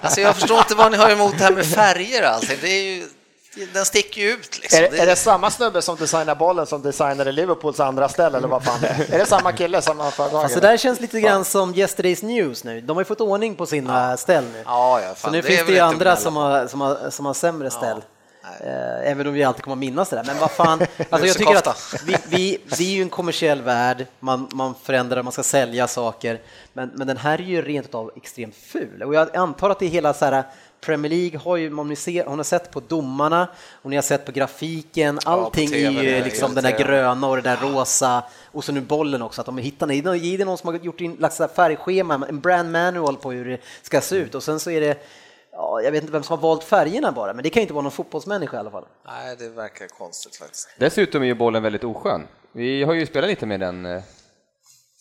Alltså, 0.00 0.20
jag 0.20 0.34
förstår 0.34 0.58
inte 0.58 0.74
vad 0.74 0.92
ni 0.92 0.98
har 0.98 1.10
emot 1.10 1.38
det 1.38 1.44
här 1.44 1.52
med 1.52 1.66
färger 1.66 2.22
och 2.22 2.28
allting. 2.28 2.56
Det 2.60 2.68
är 2.68 2.82
ju, 2.82 3.04
den 3.72 3.84
sticker 3.84 4.20
ju 4.20 4.30
ut. 4.30 4.58
Liksom. 4.62 4.78
Är, 4.78 4.94
är 4.94 5.06
det 5.06 5.16
samma 5.16 5.50
snubbe 5.50 5.82
som 5.82 5.96
designar 5.96 6.34
bollen 6.34 6.66
som 6.66 6.82
designade 6.82 7.32
Liverpools 7.32 7.80
andra 7.80 8.08
ställe 8.08 8.38
eller 8.38 8.48
vad 8.48 8.64
fan 8.64 8.80
det 8.80 8.88
är? 8.88 9.14
Är 9.14 9.18
det 9.18 9.26
samma 9.26 9.52
kille 9.52 9.82
som 9.82 10.00
har 10.00 10.10
företagit 10.10 10.44
Alltså 10.44 10.60
det 10.60 10.66
där 10.68 10.76
känns 10.76 11.00
lite 11.00 11.20
grann 11.20 11.44
som 11.44 11.74
Yesterday's 11.74 12.24
News 12.24 12.64
nu. 12.64 12.80
De 12.80 12.96
har 12.96 13.00
ju 13.00 13.04
fått 13.04 13.20
ordning 13.20 13.54
på 13.54 13.66
sina 13.66 14.16
ställ 14.16 14.44
nu. 14.52 14.62
Ja, 14.66 15.00
ja, 15.00 15.08
Så 15.08 15.14
fan, 15.14 15.32
nu 15.32 15.38
är 15.38 15.42
finns 15.42 15.66
det 15.66 15.72
ju 15.72 15.78
andra 15.78 16.16
som 16.16 16.36
har, 16.36 16.66
som, 16.66 16.80
har, 16.80 17.10
som 17.10 17.26
har 17.26 17.34
sämre 17.34 17.70
ställ. 17.70 18.02
Eh, 18.60 19.10
Även 19.10 19.26
om 19.26 19.32
vi 19.32 19.44
alltid 19.44 19.62
kommer 19.64 19.74
att 19.74 19.78
minnas 19.78 20.08
det 20.08 20.16
där. 20.16 20.24
Men 20.24 20.38
vad 20.38 20.50
fan, 20.50 20.80
alltså 21.10 21.26
jag 21.26 21.36
tycker 21.36 21.54
att 21.54 21.94
vi, 22.04 22.16
vi, 22.28 22.58
det 22.76 22.84
är 22.84 22.94
ju 22.94 23.02
en 23.02 23.10
kommersiell 23.10 23.62
värld, 23.62 24.06
man, 24.20 24.48
man 24.52 24.74
förändrar, 24.82 25.22
man 25.22 25.32
ska 25.32 25.42
sälja 25.42 25.88
saker. 25.88 26.40
Men, 26.72 26.90
men 26.94 27.06
den 27.06 27.16
här 27.16 27.38
är 27.38 27.44
ju 27.44 27.62
rent 27.62 27.94
av 27.94 28.10
extremt 28.16 28.54
ful. 28.56 29.02
Och 29.02 29.14
jag 29.14 29.36
antar 29.36 29.70
att 29.70 29.78
det 29.78 29.86
är 29.86 29.90
hela 29.90 30.14
så 30.14 30.24
här, 30.24 30.44
Premier 30.80 31.10
League 31.10 31.38
har 31.38 31.56
ju, 31.56 31.78
om 31.78 31.88
ni 31.88 31.96
ser, 31.96 32.24
hon 32.24 32.38
har 32.38 32.44
sett 32.44 32.70
på 32.70 32.80
domarna 32.80 33.48
och 33.82 33.90
ni 33.90 33.96
har 33.96 34.02
sett 34.02 34.26
på 34.26 34.32
grafiken, 34.32 35.18
allting 35.24 35.68
TV, 35.68 35.86
är 35.86 35.92
det 35.92 36.02
ju 36.02 36.16
är 36.16 36.24
liksom 36.24 36.54
den 36.54 36.64
där 36.64 36.78
gröna 36.78 37.28
och 37.28 37.36
det 37.36 37.42
där 37.42 37.56
rosa 37.56 38.24
och 38.52 38.64
så 38.64 38.72
nu 38.72 38.80
bollen 38.80 39.22
också, 39.22 39.40
att 39.40 39.46
de 39.46 39.58
hittar 39.58 39.86
det. 39.86 40.00
Det 40.00 40.34
är 40.42 40.44
någon 40.44 40.58
som 40.58 40.68
har 40.68 40.80
gjort 40.80 41.00
in, 41.00 41.16
lagt 41.20 41.36
färgschema, 41.36 42.26
en 42.28 42.40
brand 42.40 42.72
manual 42.72 43.16
på 43.16 43.32
hur 43.32 43.44
det 43.44 43.60
ska 43.82 44.00
se 44.00 44.16
ut 44.16 44.34
och 44.34 44.42
sen 44.42 44.60
så 44.60 44.70
är 44.70 44.80
det 44.80 45.06
Ja, 45.58 45.80
jag 45.82 45.92
vet 45.92 46.02
inte 46.02 46.12
vem 46.12 46.22
som 46.22 46.38
har 46.38 46.48
valt 46.48 46.64
färgerna 46.64 47.12
bara, 47.12 47.32
men 47.32 47.42
det 47.42 47.50
kan 47.50 47.60
ju 47.60 47.62
inte 47.62 47.74
vara 47.74 47.82
någon 47.82 47.92
fotbollsmänniska 47.92 48.56
i 48.56 48.60
alla 48.60 48.70
fall. 48.70 48.84
Nej, 49.06 49.36
det 49.38 49.48
verkar 49.48 49.86
konstigt 49.86 50.36
faktiskt. 50.36 50.68
Dessutom 50.78 51.22
är 51.22 51.26
ju 51.26 51.34
bollen 51.34 51.62
väldigt 51.62 51.84
oskön. 51.84 52.26
Vi 52.52 52.82
har 52.82 52.94
ju 52.94 53.06
spelat 53.06 53.30
lite 53.30 53.46
med 53.46 53.60
den. 53.60 54.02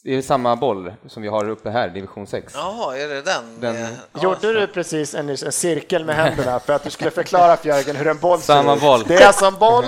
Det 0.07 0.15
är 0.15 0.21
samma 0.21 0.55
boll 0.55 0.93
som 1.07 1.21
vi 1.23 1.29
har 1.29 1.49
uppe 1.49 1.69
här, 1.69 1.89
division 1.89 2.27
6. 2.27 2.53
Jaha, 2.55 2.97
är 2.97 3.07
det 3.07 3.21
den? 3.21 3.43
Den- 3.59 3.87
ja, 4.13 4.23
Gjorde 4.23 4.53
du 4.59 4.67
precis 4.67 5.15
en, 5.15 5.29
en 5.29 5.51
cirkel 5.51 6.05
med 6.05 6.15
händerna 6.15 6.59
för 6.59 6.73
att 6.73 6.83
du 6.83 6.89
skulle 6.89 7.11
förklara 7.11 7.57
för 7.57 7.67
Jörgen 7.69 7.95
hur 7.95 8.07
en 8.07 8.17
boll 8.19 8.39
Samma 8.39 8.63
ser 8.71 8.75
ut? 8.75 8.81
boll. 8.81 9.03
Det 9.07 9.15
är 9.15 9.27
alltså 9.27 9.45
en 9.45 9.55
boll 9.55 9.85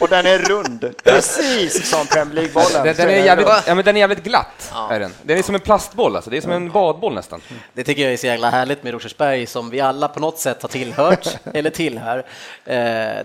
och 0.00 0.08
den 0.08 0.26
är 0.26 0.38
rund, 0.38 0.94
precis 1.04 1.90
som 1.90 2.06
Premier 2.06 2.34
League-bollen. 2.34 2.84
Den, 2.84 2.94
Så 2.94 3.02
den, 3.02 3.10
är 3.10 3.24
jävligt, 3.24 3.48
ja, 3.66 3.74
men 3.74 3.84
den 3.84 3.96
är 3.96 4.00
jävligt 4.00 4.22
glatt. 4.24 4.72
Är 4.90 5.00
den. 5.00 5.12
den 5.22 5.38
är 5.38 5.42
som 5.42 5.54
en 5.54 5.60
plastboll, 5.60 6.16
alltså. 6.16 6.30
det 6.30 6.36
är 6.36 6.40
som 6.40 6.52
en 6.52 6.70
badboll 6.70 7.14
nästan. 7.14 7.40
Det 7.72 7.84
tycker 7.84 8.02
jag 8.02 8.12
är 8.12 8.16
så 8.16 8.26
jävla 8.26 8.50
härligt 8.50 8.82
med 8.82 8.92
Rosersberg 8.92 9.46
som 9.46 9.70
vi 9.70 9.80
alla 9.80 10.08
på 10.08 10.20
något 10.20 10.38
sätt 10.38 10.62
har 10.62 10.68
tillhört 10.68 11.28
eller 11.54 11.70
tillhör. 11.70 12.18
Eh, 12.64 12.74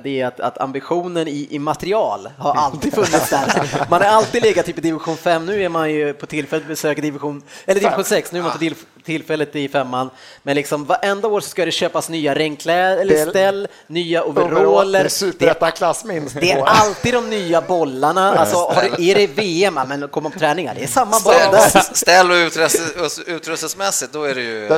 Det 0.04 0.06
är 0.22 0.26
att, 0.26 0.40
att 0.40 0.58
ambitionen 0.58 1.28
i, 1.28 1.48
i 1.52 1.60
material 1.60 2.30
har 2.38 2.54
alltid 2.56 2.94
funnits 2.94 3.30
där. 3.30 3.86
Man 3.90 4.02
har 4.02 4.10
alltid 4.10 4.44
legat 4.44 4.66
typ 4.66 4.78
i 4.78 4.82
division 4.82 5.18
5, 5.18 5.46
nu 5.46 5.64
är 5.64 5.70
man 5.70 5.92
ju 5.92 6.14
på 6.14 6.26
tillfället 6.32 6.68
besöker 6.68 7.02
division, 7.02 7.42
eller 7.66 7.82
division 7.82 8.04
6, 8.06 8.32
nu 8.32 8.40
är 8.40 8.44
man 8.44 8.52
på 8.52 8.58
till, 8.58 8.76
tillfället 9.04 9.56
i 9.56 9.70
femman, 9.70 10.10
men 10.44 10.56
liksom 10.56 10.86
varenda 10.86 11.28
år 11.28 11.42
så 11.42 11.50
ska 11.50 11.66
det 11.66 11.72
köpas 11.72 12.10
nya 12.10 12.36
regnkläder, 12.36 12.98
eller 12.98 13.30
ställ, 13.30 13.68
nya 13.88 14.24
Overall, 14.24 14.52
overaller. 14.66 15.00
det 15.00 15.06
är 15.06 15.10
superettan-klass 15.10 16.04
minst. 16.06 16.36
Det 16.42 16.52
är 16.52 16.64
alltid 16.66 17.14
de 17.14 17.30
nya 17.30 17.62
bollarna. 17.62 18.34
Alltså, 18.36 18.56
har 18.56 18.82
du, 18.98 19.10
är 19.10 19.16
det 19.16 19.28
VM, 19.28 19.80
men 19.88 20.08
kommer 20.08 20.30
på 20.30 20.40
träningar, 20.40 20.76
det 20.76 20.84
är 20.84 20.88
samma 20.88 21.20
boll 21.20 21.34
där. 21.34 21.94
Ställ, 21.96 22.32
och 22.32 22.36
utrust- 22.36 23.24
utrustningsmässigt, 23.28 24.14
då 24.14 24.24
är 24.24 24.36
det 24.36 24.42
ju 24.42 24.70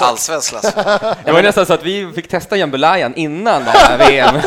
allsvensk 0.00 0.50
klass. 0.50 0.74
Det 1.24 1.32
var 1.32 1.42
nästan 1.42 1.66
så 1.66 1.72
att 1.72 1.82
vi 1.82 2.12
fick 2.14 2.28
testa 2.28 2.56
Jambulian 2.56 3.14
innan 3.14 3.64
det 3.64 3.70
här 3.70 3.98
VM. 4.10 4.34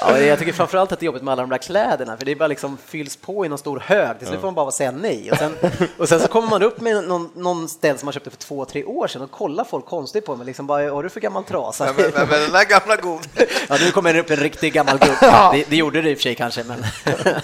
Ja, 0.00 0.18
jag 0.18 0.38
tycker 0.38 0.52
framförallt 0.52 0.92
att 0.92 1.00
det 1.00 1.04
är 1.04 1.06
jobbigt 1.06 1.22
med 1.22 1.32
alla 1.32 1.42
de 1.42 1.50
där 1.50 1.58
kläderna, 1.58 2.16
för 2.16 2.24
det 2.24 2.34
bara 2.36 2.46
liksom 2.46 2.76
fylls 2.86 3.16
på 3.16 3.46
i 3.46 3.48
någon 3.48 3.58
stor 3.58 3.82
hög. 3.86 4.18
Till 4.18 4.26
slut 4.26 4.40
får 4.40 4.46
man 4.46 4.54
bara 4.54 4.70
säga 4.70 4.90
nej. 4.90 5.30
Och 5.32 5.36
sen, 5.38 5.56
och 5.98 6.08
sen 6.08 6.20
så 6.20 6.28
kommer 6.28 6.48
man 6.48 6.62
upp 6.62 6.80
med 6.80 7.04
någon, 7.04 7.30
någon 7.34 7.68
ställ 7.68 7.98
som 7.98 8.06
man 8.06 8.12
köpte 8.12 8.30
för 8.30 8.38
två, 8.38 8.64
tre 8.64 8.84
år 8.84 9.06
sedan 9.06 9.22
och 9.22 9.30
kollar 9.30 9.64
folk 9.64 9.86
konstigt 9.86 10.26
på 10.26 10.36
mig. 10.36 10.46
Liksom 10.46 10.66
bara, 10.66 10.90
har 10.90 11.02
du 11.02 11.08
för 11.08 11.20
gammal 11.20 11.44
trasa? 11.44 11.84
Men, 11.84 11.94
men, 11.96 12.28
men 12.28 12.40
den 12.40 12.52
där 12.52 12.64
gamla 12.64 12.96
god. 12.96 13.20
Ja, 13.68 13.76
nu 13.80 13.90
kommer 13.90 14.12
det 14.14 14.20
upp 14.20 14.30
en 14.30 14.36
riktig 14.36 14.72
gammal 14.72 14.98
gubbe. 14.98 15.48
Det, 15.52 15.64
det 15.68 15.76
gjorde 15.76 16.02
det 16.02 16.10
i 16.10 16.14
och 16.14 16.18
för 16.18 16.22
sig 16.22 16.34
kanske, 16.34 16.64
men... 16.64 16.84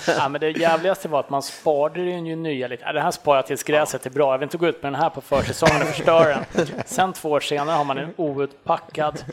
Ja, 0.06 0.28
men 0.28 0.40
det 0.40 0.50
jävligaste 0.50 1.08
var 1.08 1.20
att 1.20 1.30
man 1.30 1.42
sparade 1.42 2.04
den 2.04 2.26
ju 2.26 2.36
nya 2.36 2.68
lite. 2.68 2.82
Ja, 2.86 2.92
det 2.92 3.00
här 3.00 3.10
sparar 3.10 3.38
jag 3.38 3.46
tills 3.46 3.62
gräset 3.62 4.06
är 4.06 4.10
bra. 4.10 4.32
Jag 4.32 4.38
vill 4.38 4.46
inte 4.46 4.56
gå 4.56 4.66
ut 4.66 4.82
med 4.82 4.92
den 4.92 5.00
här 5.00 5.10
på 5.10 5.20
försäsongen 5.20 5.82
och 5.82 5.88
förstöra 5.88 6.44
den. 6.52 6.66
Sen 6.86 7.12
två 7.12 7.30
år 7.30 7.40
senare 7.40 7.76
har 7.76 7.84
man 7.84 7.98
en 7.98 8.12
outpackad 8.16 9.24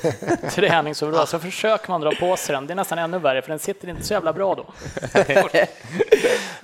träningsoverall. 0.50 1.26
Så 1.26 1.38
försöker 1.38 1.90
man 1.90 2.00
dra 2.00 2.10
på 2.10 2.36
sig 2.36 2.54
den. 2.54 2.65
Det 2.66 2.72
är 2.72 2.74
nästan 2.74 2.98
ännu 2.98 3.18
värre, 3.18 3.42
för 3.42 3.48
den 3.48 3.58
sitter 3.58 3.88
inte 3.88 4.02
så 4.02 4.12
jävla 4.12 4.32
bra 4.32 4.54
då. 4.54 4.66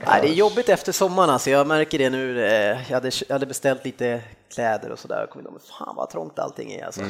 Nej, 0.06 0.20
det 0.22 0.28
är 0.28 0.32
jobbigt 0.32 0.68
efter 0.68 0.92
sommaren 0.92 1.30
alltså. 1.30 1.50
Jag 1.50 1.66
märker 1.66 1.98
det 1.98 2.10
nu. 2.10 2.46
eh, 2.46 2.52
Jag 2.90 2.94
hade, 2.96 3.10
jag 3.28 3.34
hade 3.34 3.46
beställt 3.46 3.84
lite 3.84 4.20
kläder 4.54 4.90
och 4.92 4.98
sådär. 4.98 5.20
Jag 5.20 5.30
kom 5.30 5.40
in 5.40 5.46
och 5.46 5.62
fan 5.78 5.96
vad 5.96 6.10
trångt 6.10 6.38
allting 6.38 6.72
är 6.72 6.84
alltså. 6.86 7.00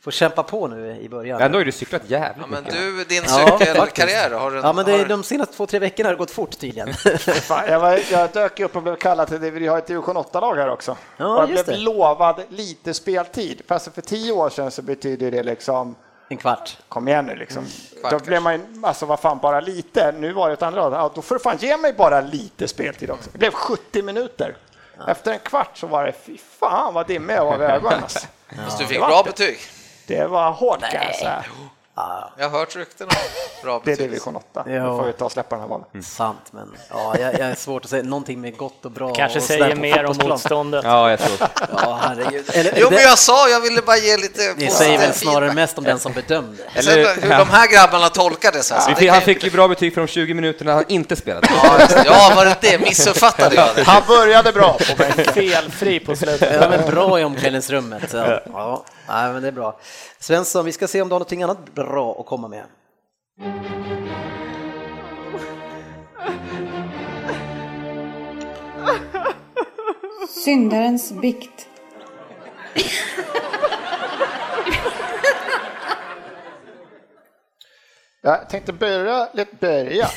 Får 0.00 0.10
kämpa 0.10 0.42
på 0.42 0.66
nu 0.68 0.96
i 1.00 1.08
början. 1.08 1.40
Ändå 1.42 1.58
har 1.58 1.64
du 1.64 1.72
cyklat 1.72 2.02
jävligt 2.06 2.36
Ja, 2.40 2.46
men 2.46 2.64
mycket. 2.64 2.78
du, 2.80 3.04
din 3.04 3.22
Ja, 3.26 3.58
cykelkarriär, 3.60 4.30
har 4.30 4.50
du 4.50 4.56
Ja, 4.58 4.72
men 4.72 4.84
det, 4.84 4.92
har, 4.92 4.98
är 4.98 5.04
de 5.08 5.22
senaste 5.24 5.54
två, 5.56 5.66
tre 5.66 5.78
veckorna 5.78 6.08
har 6.08 6.14
det 6.14 6.18
gått 6.18 6.30
fort 6.30 6.58
tydligen. 6.58 6.94
Fan, 7.18 7.64
jag, 7.68 7.80
var, 7.80 8.00
jag 8.10 8.30
dök 8.32 8.60
upp 8.60 8.76
och 8.76 8.82
blev 8.82 8.96
kallad 8.96 9.28
till 9.28 9.40
det. 9.40 9.50
Vi 9.50 9.66
har 9.66 9.78
ett 9.78 9.86
division 9.86 10.16
8-lag 10.16 10.54
här 10.56 10.68
också. 10.70 10.96
Ja, 11.16 11.36
och 11.36 11.42
jag 11.42 11.50
just 11.50 11.66
blev 11.66 11.76
det. 11.78 11.84
lovad 11.84 12.42
lite 12.48 12.94
speltid. 12.94 13.62
Fast 13.68 13.94
för 13.94 14.02
tio 14.02 14.32
år 14.32 14.50
sedan 14.50 14.70
så 14.70 14.82
betyder 14.82 15.30
det 15.30 15.42
liksom 15.42 15.94
En 16.32 16.38
kvart. 16.38 16.76
Kom 16.88 17.08
igen 17.08 17.26
nu 17.26 17.36
liksom. 17.36 17.66
kvart 18.00 18.12
Då 18.12 18.18
blev 18.18 18.42
man 18.42 18.54
ju- 18.54 18.66
alltså 18.82 19.06
vad 19.06 19.20
fan 19.20 19.38
bara 19.38 19.60
lite. 19.60 20.12
Nu 20.12 20.32
var 20.32 20.48
det 20.48 20.52
ett 20.54 20.62
andra 20.62 20.80
ja, 20.80 21.12
då 21.14 21.22
får 21.22 21.34
du 21.34 21.40
fan 21.40 21.56
ge 21.56 21.76
mig 21.76 21.92
bara 21.92 22.20
lite 22.20 22.68
speltid 22.68 23.10
också. 23.10 23.30
Det 23.32 23.38
blev 23.38 23.52
70 23.52 24.02
minuter. 24.02 24.56
Efter 25.08 25.32
en 25.32 25.38
kvart 25.38 25.78
så 25.78 25.86
var 25.86 26.04
det 26.06 26.12
fy 26.12 26.38
fan 26.38 26.94
vad 26.94 27.06
dimmig 27.06 27.34
jag 27.36 27.44
var 27.44 27.58
vid 27.58 27.68
ögonen. 27.68 28.02
Alltså. 28.02 28.26
Fast 28.64 28.78
du 28.78 28.86
fick 28.86 28.98
bra 28.98 29.22
betyg. 29.22 29.58
Det 30.06 30.26
var 30.26 30.50
hårt 30.50 30.80
kan 30.80 31.02
jag 31.06 31.14
säga. 31.14 31.44
Jag 32.38 32.48
har 32.50 32.58
hört 32.58 32.76
rykten 32.76 33.06
om 33.08 33.14
bra 33.62 33.80
Det 33.84 33.90
är 33.90 33.96
betyg. 33.96 34.10
division 34.10 34.36
8. 34.36 34.46
Ja. 34.54 34.62
Nu 34.72 34.78
får 34.80 35.04
vi 35.06 35.12
ta 35.12 35.24
och 35.24 35.32
släppa 35.32 35.54
den 35.56 35.60
här 35.60 35.68
bollen. 35.68 36.02
Sant, 36.02 36.46
men 36.50 36.72
ja, 36.90 37.14
jag, 37.20 37.32
jag 37.34 37.40
är 37.40 37.54
svårt 37.54 37.84
att 37.84 37.90
säga 37.90 38.02
någonting 38.02 38.40
med 38.40 38.56
gott 38.56 38.84
och 38.84 38.90
bra. 38.90 39.14
Kanske 39.14 39.38
och 39.38 39.44
säger 39.44 39.76
mer 39.76 40.04
om 40.04 40.16
motståndet. 40.22 40.84
Ja, 40.84 41.10
jag 41.10 41.18
tror. 41.18 41.48
Ja, 41.82 41.98
herregud. 42.02 42.50
Eller, 42.54 42.72
Jo, 42.76 42.88
men 42.90 42.98
jag 43.02 43.18
sa, 43.18 43.48
jag 43.48 43.60
ville 43.60 43.82
bara 43.82 43.96
ge 43.96 44.16
lite 44.16 44.54
ni 44.56 44.70
säger 44.70 44.98
väl 44.98 45.12
snarare 45.14 45.38
feedback. 45.40 45.54
mest 45.54 45.78
om 45.78 45.84
den 45.84 45.98
som 45.98 46.12
bedömde. 46.12 46.62
Sen 46.80 46.92
Eller- 46.92 47.14
hur 47.22 47.28
de 47.30 47.50
här 47.50 47.72
grabbarna 47.72 48.08
tolkar 48.08 48.52
det 48.52 48.62
sen. 48.62 48.80
så 48.82 48.88
fick, 48.94 48.98
kan 48.98 49.08
han 49.14 49.22
fick 49.22 49.44
ju 49.44 49.50
bra 49.50 49.68
betyg 49.68 49.94
för 49.94 50.00
de 50.00 50.06
20 50.06 50.34
minuterna 50.34 50.74
han 50.74 50.84
inte 50.88 51.16
spelade. 51.16 51.48
Ja. 51.62 51.78
Ja, 52.04 52.32
var 52.36 52.44
det 52.44 52.56
det? 52.60 52.78
Missuppfattade 52.78 53.54
jag 53.54 53.68
det? 53.76 53.82
Han 53.84 54.02
började 54.08 54.52
bra 54.52 54.72
på 54.72 54.94
bänken. 54.98 55.24
Felfri 55.34 56.00
på 56.00 56.16
slutet. 56.16 56.58
Ja, 56.60 56.68
men 56.68 56.90
bra 56.90 57.20
i 57.20 57.24
omklädningsrummet. 57.24 58.10
Så. 58.10 58.38
Ja, 58.52 58.84
nej, 59.08 59.32
men 59.32 59.42
det 59.42 59.48
är 59.48 59.52
bra. 59.52 59.78
Svensson, 60.18 60.64
vi 60.64 60.72
ska 60.72 60.88
se 60.88 61.02
om 61.02 61.08
du 61.08 61.14
har 61.14 61.20
något 61.20 61.32
annat 61.32 61.74
bra 61.74 62.20
att 62.20 62.26
komma 62.26 62.48
med. 62.48 62.64
Syndarens 70.44 71.12
bikt. 71.12 71.68
Jag 78.24 78.48
tänkte 78.48 78.72
börja 78.72 79.28
lite 79.32 79.56
börja. 79.56 80.08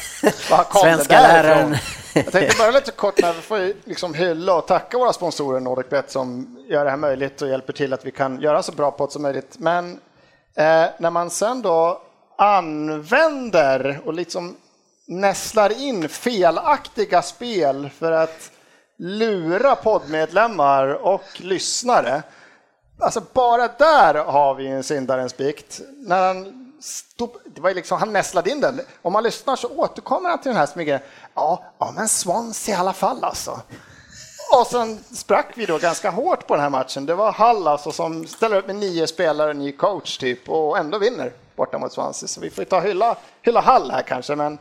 Var 0.51 0.63
kom 0.63 0.81
Svenska 0.81 1.21
läraren. 1.21 1.75
Jag 2.13 2.31
tänkte 2.31 2.57
börja 2.57 2.71
lite 2.71 2.91
kort 2.91 3.21
med 3.21 3.35
vi 3.35 3.41
får 3.41 3.89
liksom 3.89 4.13
hylla 4.13 4.55
och 4.55 4.67
tacka 4.67 4.97
våra 4.97 5.13
sponsorer 5.13 5.59
NordicBet 5.59 6.12
som 6.12 6.57
gör 6.69 6.83
det 6.85 6.89
här 6.89 6.97
möjligt 6.97 7.41
och 7.41 7.47
hjälper 7.47 7.74
till 7.74 7.93
att 7.93 8.05
vi 8.05 8.12
kan 8.12 8.41
göra 8.41 8.63
så 8.63 8.71
bra 8.71 8.91
podd 8.91 9.12
som 9.12 9.21
möjligt. 9.21 9.55
Men 9.59 9.91
eh, 10.55 10.85
när 11.00 11.09
man 11.09 11.29
sen 11.29 11.62
då 11.62 12.01
använder 12.38 14.01
och 14.05 14.13
liksom 14.13 14.57
nästlar 15.07 15.81
in 15.81 16.09
felaktiga 16.09 17.21
spel 17.21 17.89
för 18.00 18.12
att 18.12 18.51
lura 18.97 19.75
poddmedlemmar 19.75 20.88
och 20.88 21.24
lyssnare. 21.38 22.24
Alltså 23.00 23.21
bara 23.33 23.67
där 23.67 24.13
har 24.13 24.55
vi 24.55 24.67
en 24.67 24.83
syndarens 24.83 25.38
bikt. 25.38 25.81
När 26.07 26.27
han, 26.27 26.64
stod, 26.82 27.29
det 27.46 27.62
var 27.62 27.74
liksom, 27.74 28.00
han 28.00 28.13
nästlade 28.13 28.50
in 28.50 28.62
den. 28.62 28.82
Om 29.01 29.13
man 29.13 29.24
lyssnar 29.24 29.55
så 29.55 29.67
återkommer 29.67 30.29
han 30.29 30.41
till 30.41 30.50
den 30.50 30.58
här 30.60 30.65
smygen. 30.65 31.00
Ja, 31.34 31.63
ja 31.79 31.94
men 31.96 32.10
Swansea 32.10 32.75
i 32.75 32.79
alla 32.79 32.94
fall 32.94 33.24
alltså. 33.24 33.62
Och 34.51 34.67
sen 34.67 35.03
sprack 35.15 35.51
vi 35.55 35.65
då 35.65 35.77
ganska 35.77 36.10
hårt 36.10 36.48
på 36.48 36.53
den 36.53 36.63
här 36.63 36.70
matchen. 36.70 37.05
Det 37.05 37.15
var 37.15 37.32
Hall 37.32 37.67
alltså 37.67 37.91
som 37.91 38.27
ställer 38.27 38.55
upp 38.58 38.67
med 38.67 38.75
nio 38.75 39.08
spelare, 39.08 39.53
ny 39.53 39.72
coach 39.72 40.17
typ 40.17 40.50
och 40.50 40.77
ändå 40.77 40.98
vinner 40.98 41.32
borta 41.55 41.77
mot 41.77 41.94
Swansea. 41.94 42.27
Så 42.27 42.41
vi 42.41 42.50
får 42.50 42.63
ta 42.63 42.79
hylla, 42.79 43.15
hylla 43.41 43.62
Hall 43.62 43.91
här 43.91 44.01
kanske. 44.01 44.36
Men, 44.36 44.58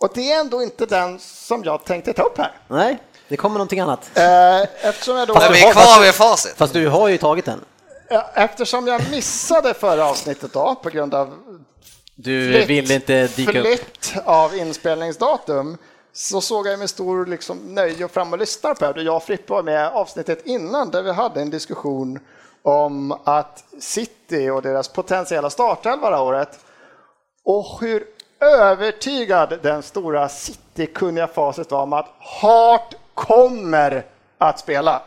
Och 0.00 0.10
det 0.14 0.32
är 0.32 0.40
ändå 0.40 0.62
inte 0.62 0.86
den 0.86 1.18
som 1.18 1.64
jag 1.64 1.84
tänkte 1.84 2.12
ta 2.12 2.22
upp 2.22 2.38
här. 2.38 2.52
Nej, 2.68 2.98
det 3.28 3.36
kommer 3.36 3.54
någonting 3.54 3.80
annat. 3.80 4.10
Eh, 4.14 4.60
Eftersom 4.88 5.16
jag 5.16 5.28
då... 5.28 5.34
Är 5.34 5.72
kvar 5.72 6.02
vid 6.02 6.14
facit. 6.14 6.54
Fast 6.56 6.72
du 6.72 6.88
har 6.88 7.08
ju 7.08 7.18
tagit 7.18 7.44
den. 7.44 7.64
Ja, 8.12 8.30
Eftersom 8.34 8.86
jag 8.86 9.10
missade 9.10 9.74
förra 9.74 10.04
avsnittet 10.06 10.52
då 10.52 10.74
på 10.82 10.90
grund 10.90 11.14
av 11.14 11.38
Du 12.14 12.52
flytt- 12.52 12.68
ville 12.68 12.94
inte 12.94 13.26
dyka 13.26 13.60
upp. 13.60 13.66
flytt 13.66 14.14
av 14.24 14.56
inspelningsdatum 14.56 15.76
så 16.12 16.40
såg 16.40 16.66
jag 16.66 16.78
med 16.78 16.90
stor 16.90 17.26
liksom, 17.26 17.58
nöje 17.74 18.04
och 18.04 18.10
fram 18.10 18.32
och 18.32 18.38
lyssnade 18.38 18.74
på 18.74 18.92
det. 18.92 19.02
Jag 19.02 19.16
och 19.16 19.22
Frippe 19.22 19.52
var 19.52 19.62
med 19.62 19.86
avsnittet 19.88 20.46
innan 20.46 20.90
där 20.90 21.02
vi 21.02 21.12
hade 21.12 21.40
en 21.40 21.50
diskussion 21.50 22.18
om 22.62 23.18
att 23.24 23.64
City 23.80 24.50
och 24.50 24.62
deras 24.62 24.88
potentiella 24.88 25.50
startelva 25.50 26.10
det 26.10 26.16
här 26.16 26.22
året 26.24 26.58
och 27.44 27.80
hur 27.80 28.04
övertygad 28.40 29.58
den 29.62 29.82
stora 29.82 30.28
City-kunniga 30.28 31.26
facit 31.26 31.70
var 31.70 31.82
om 31.82 31.92
att 31.92 32.08
Hart 32.18 32.94
kommer 33.14 34.04
att 34.38 34.58
spela. 34.58 35.02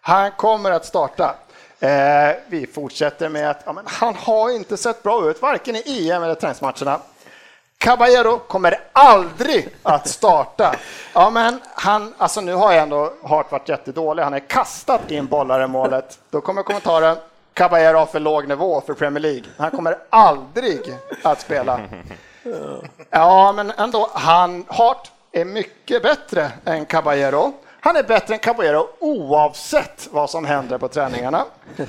Han 0.00 0.30
kommer 0.32 0.70
att 0.70 0.84
starta. 0.86 1.34
Eh, 1.80 2.36
vi 2.48 2.66
fortsätter 2.66 3.28
med 3.28 3.50
att 3.50 3.62
ja, 3.66 3.74
han 3.84 4.14
har 4.14 4.50
inte 4.50 4.76
sett 4.76 5.02
bra 5.02 5.30
ut, 5.30 5.42
varken 5.42 5.76
i 5.76 6.10
EM 6.10 6.22
eller 6.22 6.34
träningsmatcherna. 6.34 7.00
Caballero 7.78 8.38
kommer 8.38 8.80
aldrig 8.92 9.68
att 9.82 10.08
starta. 10.08 10.74
Ja, 11.14 11.30
men 11.30 11.60
han, 11.74 12.14
alltså 12.18 12.40
nu 12.40 12.54
har 12.54 12.72
jag 12.72 12.82
ändå 12.82 13.12
Hart 13.22 13.52
varit 13.52 13.68
jättedålig. 13.68 14.22
Han 14.22 14.34
är 14.34 14.38
kastat 14.48 15.10
in 15.10 15.26
bollar 15.26 15.64
i 15.64 15.66
målet. 15.66 16.18
Då 16.30 16.40
kommer 16.40 16.62
kommentaren. 16.62 17.16
Caballero 17.54 17.98
har 17.98 18.06
för 18.06 18.20
låg 18.20 18.48
nivå 18.48 18.80
för 18.86 18.94
Premier 18.94 19.20
League. 19.20 19.44
Han 19.56 19.70
kommer 19.70 19.98
aldrig 20.10 20.80
att 21.22 21.40
spela. 21.40 21.80
Ja, 23.10 23.52
men 23.52 23.70
ändå. 23.70 24.10
Han, 24.14 24.64
Hart 24.68 25.10
är 25.32 25.44
mycket 25.44 26.02
bättre 26.02 26.50
än 26.64 26.86
Caballero. 26.86 27.52
Han 27.80 27.96
är 27.96 28.02
bättre 28.02 28.34
än 28.34 28.40
Caballero 28.40 28.88
oavsett 28.98 30.08
vad 30.10 30.30
som 30.30 30.44
händer 30.44 30.78
på 30.78 30.88
träningarna. 30.88 31.44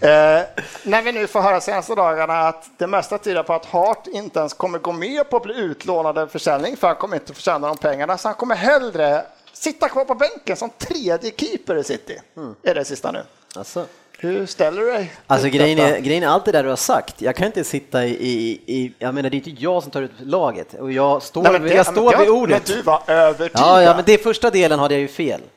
Eh, 0.00 0.42
när 0.82 1.02
vi 1.02 1.12
nu 1.12 1.26
får 1.26 1.40
höra 1.40 1.60
senaste 1.60 1.94
dagarna 1.94 2.48
att 2.48 2.70
det 2.78 2.86
mesta 2.86 3.18
tyder 3.18 3.42
på 3.42 3.52
att 3.54 3.64
Hart 3.64 4.06
inte 4.06 4.38
ens 4.38 4.54
kommer 4.54 4.78
gå 4.78 4.92
med 4.92 5.30
på 5.30 5.36
att 5.36 5.42
bli 5.42 5.54
utlånad 5.54 6.18
en 6.18 6.28
försäljning 6.28 6.76
för 6.76 6.86
han 6.86 6.96
kommer 6.96 7.16
inte 7.16 7.34
förtjäna 7.34 7.68
de 7.68 7.76
pengarna 7.76 8.18
så 8.18 8.28
han 8.28 8.34
kommer 8.34 8.54
hellre 8.54 9.26
sitta 9.52 9.88
kvar 9.88 10.04
på 10.04 10.14
bänken 10.14 10.56
som 10.56 10.70
tredje 10.70 11.30
keeper 11.36 11.76
i 11.76 11.84
City. 11.84 12.20
Är 12.62 12.74
det 12.74 12.84
sista 12.84 13.12
nu. 13.12 13.22
Alltså. 13.56 13.86
Hur 14.20 14.46
ställer 14.46 14.80
du 14.82 14.90
dig? 14.92 15.12
Alltså 15.26 15.44
till 15.50 15.58
grejen 15.58 15.78
är, 15.78 15.98
grejen 15.98 16.22
är 16.22 16.26
allt 16.28 16.44
det 16.44 16.52
där 16.52 16.62
du 16.62 16.68
har 16.68 16.76
sagt. 16.76 17.22
Jag 17.22 17.36
kan 17.36 17.46
inte 17.46 17.64
sitta 17.64 18.04
i, 18.04 18.10
i, 18.10 18.60
i 18.66 18.92
jag 18.98 19.14
menar 19.14 19.30
det 19.30 19.34
är 19.36 19.48
inte 19.48 19.62
jag 19.64 19.82
som 19.82 19.90
tar 19.92 20.02
ut 20.02 20.10
laget 20.20 20.74
och 20.74 20.92
jag 20.92 21.22
står, 21.22 21.42
Nej, 21.42 21.58
det- 21.60 21.74
jag 21.74 21.86
står 21.86 22.10
men 22.10 22.20
vid 22.20 22.28
jag- 22.28 22.36
ordet. 22.36 22.68
Men 22.68 22.76
du 22.76 22.82
var 22.82 23.02
övertygad. 23.06 23.60
Ja, 23.62 23.82
ja, 23.82 23.94
men 23.96 24.04
det 24.06 24.18
första 24.22 24.50
delen 24.50 24.78
hade 24.78 24.94
jag 24.94 25.00
ju 25.00 25.08
fel. 25.08 25.40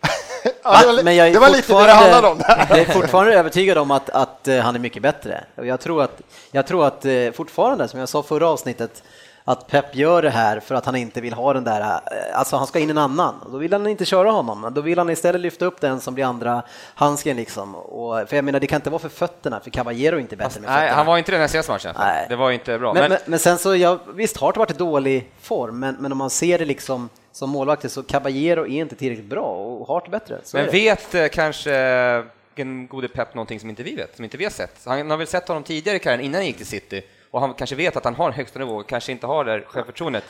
Ja, 0.63 0.79
det 0.81 0.87
var, 0.95 1.03
men 1.03 1.15
jag 1.15 1.27
är 1.27 1.33
det 1.33 1.39
var 1.39 1.49
lite 1.49 1.73
det 1.73 1.85
det 1.85 1.91
handlade 1.91 2.27
om. 2.27 2.37
Jag 2.69 2.79
är 2.79 2.85
fortfarande 2.85 3.33
övertygad 3.33 3.77
om 3.77 3.91
att, 3.91 4.09
att 4.09 4.47
eh, 4.47 4.57
han 4.57 4.75
är 4.75 4.79
mycket 4.79 5.01
bättre. 5.03 5.43
Och 5.55 5.65
jag 5.65 5.79
tror 5.79 6.03
att, 6.03 6.21
jag 6.51 6.67
tror 6.67 6.85
att 6.87 7.05
eh, 7.05 7.31
fortfarande, 7.33 7.87
som 7.87 7.99
jag 7.99 8.09
sa 8.09 8.23
förra 8.23 8.47
avsnittet, 8.49 9.03
att 9.43 9.67
Pep 9.67 9.95
gör 9.95 10.21
det 10.21 10.29
här 10.29 10.59
för 10.59 10.75
att 10.75 10.85
han 10.85 10.95
inte 10.95 11.21
vill 11.21 11.33
ha 11.33 11.53
den 11.53 11.63
där, 11.63 11.81
eh, 11.81 11.99
alltså 12.33 12.55
han 12.55 12.67
ska 12.67 12.79
in 12.79 12.89
en 12.89 12.97
annan. 12.97 13.35
Då 13.51 13.57
vill 13.57 13.73
han 13.73 13.87
inte 13.87 14.05
köra 14.05 14.31
honom, 14.31 14.71
då 14.75 14.81
vill 14.81 14.97
han 14.97 15.09
istället 15.09 15.41
lyfta 15.41 15.65
upp 15.65 15.81
den 15.81 15.99
som 16.01 16.13
blir 16.13 16.25
andra 16.25 16.63
handsken 16.95 17.37
liksom. 17.37 17.75
Och, 17.75 18.29
för 18.29 18.35
jag 18.35 18.45
menar, 18.45 18.59
det 18.59 18.67
kan 18.67 18.75
inte 18.75 18.89
vara 18.89 18.99
för 18.99 19.09
fötterna, 19.09 19.59
för 19.59 19.69
Caballero 19.69 20.15
är 20.15 20.19
inte 20.19 20.35
bättre 20.35 20.61
med 20.61 20.69
fötterna. 20.69 20.85
Nej, 20.85 20.89
han 20.89 21.05
var 21.05 21.17
inte 21.17 21.31
den 21.31 21.41
här 21.41 21.47
senaste 21.47 21.71
matchen. 21.71 21.95
Nej. 21.97 22.25
Det 22.29 22.35
var 22.35 22.51
inte 22.51 22.79
bra. 22.79 22.93
Men, 22.93 23.01
Men, 23.01 23.09
men, 23.09 23.19
men 23.25 23.39
sen 23.39 23.57
så, 23.57 23.75
ja, 23.75 23.99
visst 24.13 24.37
har 24.37 24.53
det 24.53 24.59
varit 24.59 24.77
dålig 24.77 25.31
form, 25.41 25.79
men, 25.79 25.95
men 25.99 26.11
om 26.11 26.17
man 26.17 26.29
ser 26.29 26.59
det 26.59 26.65
liksom 26.65 27.09
som 27.31 27.49
målvakt 27.49 27.91
så 27.91 28.03
Caballero 28.03 28.67
är 28.67 28.81
inte 28.81 28.95
tillräckligt 28.95 29.29
bra 29.29 29.45
och 29.45 29.87
Hart 29.87 30.11
bättre. 30.11 30.39
Så 30.43 30.57
men 30.57 30.65
det. 30.65 30.71
vet 30.71 31.15
eh, 31.15 31.27
kanske 31.27 31.75
eh, 31.75 32.23
den 32.55 32.87
gode 32.87 33.07
Pep 33.07 33.35
någonting 33.35 33.59
som 33.59 33.69
inte 33.69 33.83
vi 33.83 33.95
vet, 33.95 34.15
som 34.15 34.25
inte 34.25 34.37
vi 34.37 34.43
har 34.43 34.51
sett? 34.51 34.81
Han 34.85 35.09
har 35.09 35.17
väl 35.17 35.27
sett 35.27 35.47
honom 35.47 35.63
tidigare 35.63 35.97
i 35.97 35.99
karriären 35.99 36.25
innan 36.25 36.35
han 36.35 36.45
gick 36.45 36.57
till 36.57 36.65
City 36.65 37.01
och 37.31 37.41
han 37.41 37.53
kanske 37.53 37.75
vet 37.75 37.95
att 37.95 38.03
han 38.03 38.15
har 38.15 38.27
en 38.27 38.33
högsta 38.33 38.59
nivå 38.59 38.75
och 38.75 38.89
kanske 38.89 39.11
inte 39.11 39.27
har 39.27 39.45
det 39.45 39.63
självförtroendet. 39.67 40.23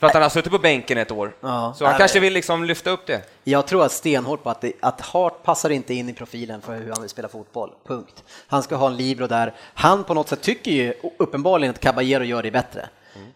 För 0.00 0.06
att 0.06 0.14
han 0.14 0.22
har 0.22 0.30
suttit 0.30 0.52
på 0.52 0.58
bänken 0.58 0.98
ett 0.98 1.10
år. 1.10 1.32
Ja. 1.40 1.74
Så 1.76 1.84
han 1.84 1.92
Nej, 1.92 1.98
kanske 1.98 2.20
vill 2.20 2.32
liksom 2.32 2.64
lyfta 2.64 2.90
upp 2.90 3.06
det. 3.06 3.22
Jag 3.44 3.66
tror 3.66 3.84
att 3.84 3.92
stenhårt 3.92 4.42
på 4.42 4.50
att, 4.50 4.60
det, 4.60 4.72
att 4.80 5.00
Hart 5.00 5.42
passar 5.42 5.70
inte 5.70 5.94
in 5.94 6.08
i 6.08 6.12
profilen 6.12 6.60
för 6.62 6.76
hur 6.76 6.90
han 6.90 7.00
vill 7.00 7.10
spela 7.10 7.28
fotboll. 7.28 7.72
Punkt. 7.86 8.24
Han 8.46 8.62
ska 8.62 8.76
ha 8.76 8.86
en 8.86 8.96
libero 8.96 9.26
där. 9.26 9.54
Han 9.74 10.04
på 10.04 10.14
något 10.14 10.28
sätt 10.28 10.40
tycker 10.40 10.70
ju 10.70 10.94
uppenbarligen 11.18 11.70
att 11.70 11.80
Caballero 11.80 12.24
gör 12.24 12.42
det 12.42 12.50
bättre. 12.50 12.88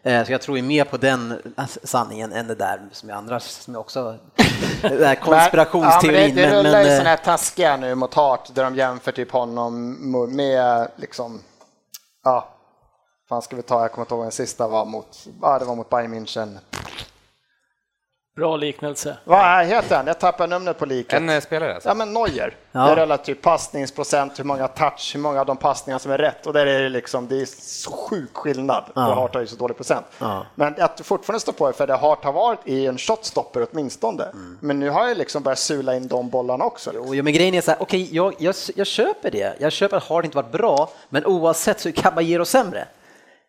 Eh, 0.03 0.25
Så 0.25 0.33
jag 0.33 0.43
tror 0.43 0.57
ju 0.57 0.63
mer 0.63 0.85
på 0.85 0.97
den 0.97 1.33
eh, 1.57 1.65
sanningen 1.83 2.33
än 2.33 2.47
det 2.47 2.55
där 2.55 2.81
som 2.93 3.09
jag 3.09 3.19
andra 3.19 3.41
som 3.41 3.75
jag 3.75 3.81
också... 3.81 4.17
Det 4.83 4.99
där 4.99 5.15
konspirationsteorin. 5.15 6.35
Men, 6.35 6.45
ja, 6.45 6.51
men 6.51 6.55
det, 6.55 6.61
det 6.61 6.69
rullar 6.69 6.81
ju 6.81 6.87
men, 6.87 6.97
sådana 6.97 7.13
eh, 7.13 7.17
här 7.17 7.25
taskiga 7.25 7.77
nu 7.77 7.95
mot 7.95 8.15
Hart 8.15 8.55
där 8.55 8.65
de 8.65 8.77
jämför 8.77 9.13
typ 9.13 9.31
honom 9.31 9.97
med 10.37 10.89
liksom, 10.97 11.41
ja, 12.25 12.56
fan 13.29 13.43
ska 13.43 13.57
vi 13.57 13.63
ta, 13.63 13.83
jag 13.83 13.93
kommer 13.93 14.05
inte 14.05 14.15
ihåg 14.15 14.25
den 14.25 14.33
sista 14.33 14.69
var 14.69 14.85
mot, 14.85 15.27
ja 15.43 15.59
det 15.59 15.65
var 15.65 15.75
mot 15.75 15.91
Bayern 15.91 16.15
München. 16.15 16.59
Bra 18.37 18.57
liknelse. 18.57 19.17
Vad 19.25 19.67
heter 19.67 19.97
han? 19.97 20.07
Jag 20.07 20.21
tappar 20.21 20.47
numret 20.47 20.79
på 20.79 20.87
liket. 20.87 21.13
En 21.13 21.29
eh, 21.29 21.41
spelare 21.41 21.75
alltså. 21.75 21.89
Ja 21.89 21.95
men 21.95 22.13
Neuer. 22.13 22.57
Ja. 22.73 22.81
Det 22.81 22.93
är 22.93 22.97
relativt 22.97 23.43
passningsprocent, 23.43 24.39
hur 24.39 24.45
många 24.45 24.69
touch, 24.69 25.11
hur 25.15 25.21
många 25.21 25.41
av 25.41 25.47
de 25.47 25.57
passningar 25.57 25.99
som 25.99 26.13
är 26.13 26.19
rätt. 26.19 26.47
Och 26.47 26.53
där 26.53 26.67
är 26.67 26.83
det 26.83 26.89
liksom, 26.89 27.29
det 27.29 27.41
är 27.41 27.47
så 27.61 27.91
sjuk 27.91 28.35
skillnad. 28.35 28.85
För 28.95 29.01
Hart 29.01 29.35
har 29.35 29.41
ju 29.41 29.47
så 29.47 29.57
dålig 29.57 29.77
procent. 29.77 30.07
Ja. 30.19 30.47
Men 30.55 30.75
att 30.83 30.97
du 30.97 31.05
fortfarande 31.05 31.41
står 31.41 31.53
på 31.53 31.67
det, 31.67 31.73
för 31.73 31.87
det 31.87 31.97
Hart 31.97 32.25
har 32.25 32.33
varit 32.33 32.61
i 32.65 32.87
en 32.87 32.99
shotstopper 32.99 33.67
åtminstone. 33.71 34.25
Mm. 34.25 34.59
Men 34.61 34.81
nu 34.81 34.91
har 34.91 35.09
jag 35.09 35.17
liksom 35.17 35.43
börjat 35.43 35.59
sula 35.59 35.97
in 35.97 36.09
de 36.09 36.31
bollarna 36.31 36.65
också. 36.65 36.93
Liksom. 36.93 37.15
Jo, 37.15 37.25
men 37.25 37.33
grejen 37.33 37.55
är 37.55 37.61
så 37.61 37.71
här, 37.71 37.83
okej, 37.83 38.15
jag, 38.15 38.35
jag, 38.39 38.55
jag 38.75 38.87
köper 38.87 39.31
det. 39.31 39.57
Jag 39.61 39.73
köper 39.73 39.97
att 39.97 40.05
Hart 40.05 40.25
inte 40.25 40.37
varit 40.37 40.53
bra, 40.53 40.91
men 41.09 41.27
oavsett 41.27 41.81
så 41.81 41.89
är 41.89 41.93
Caballero 41.93 42.45
sämre. 42.45 42.89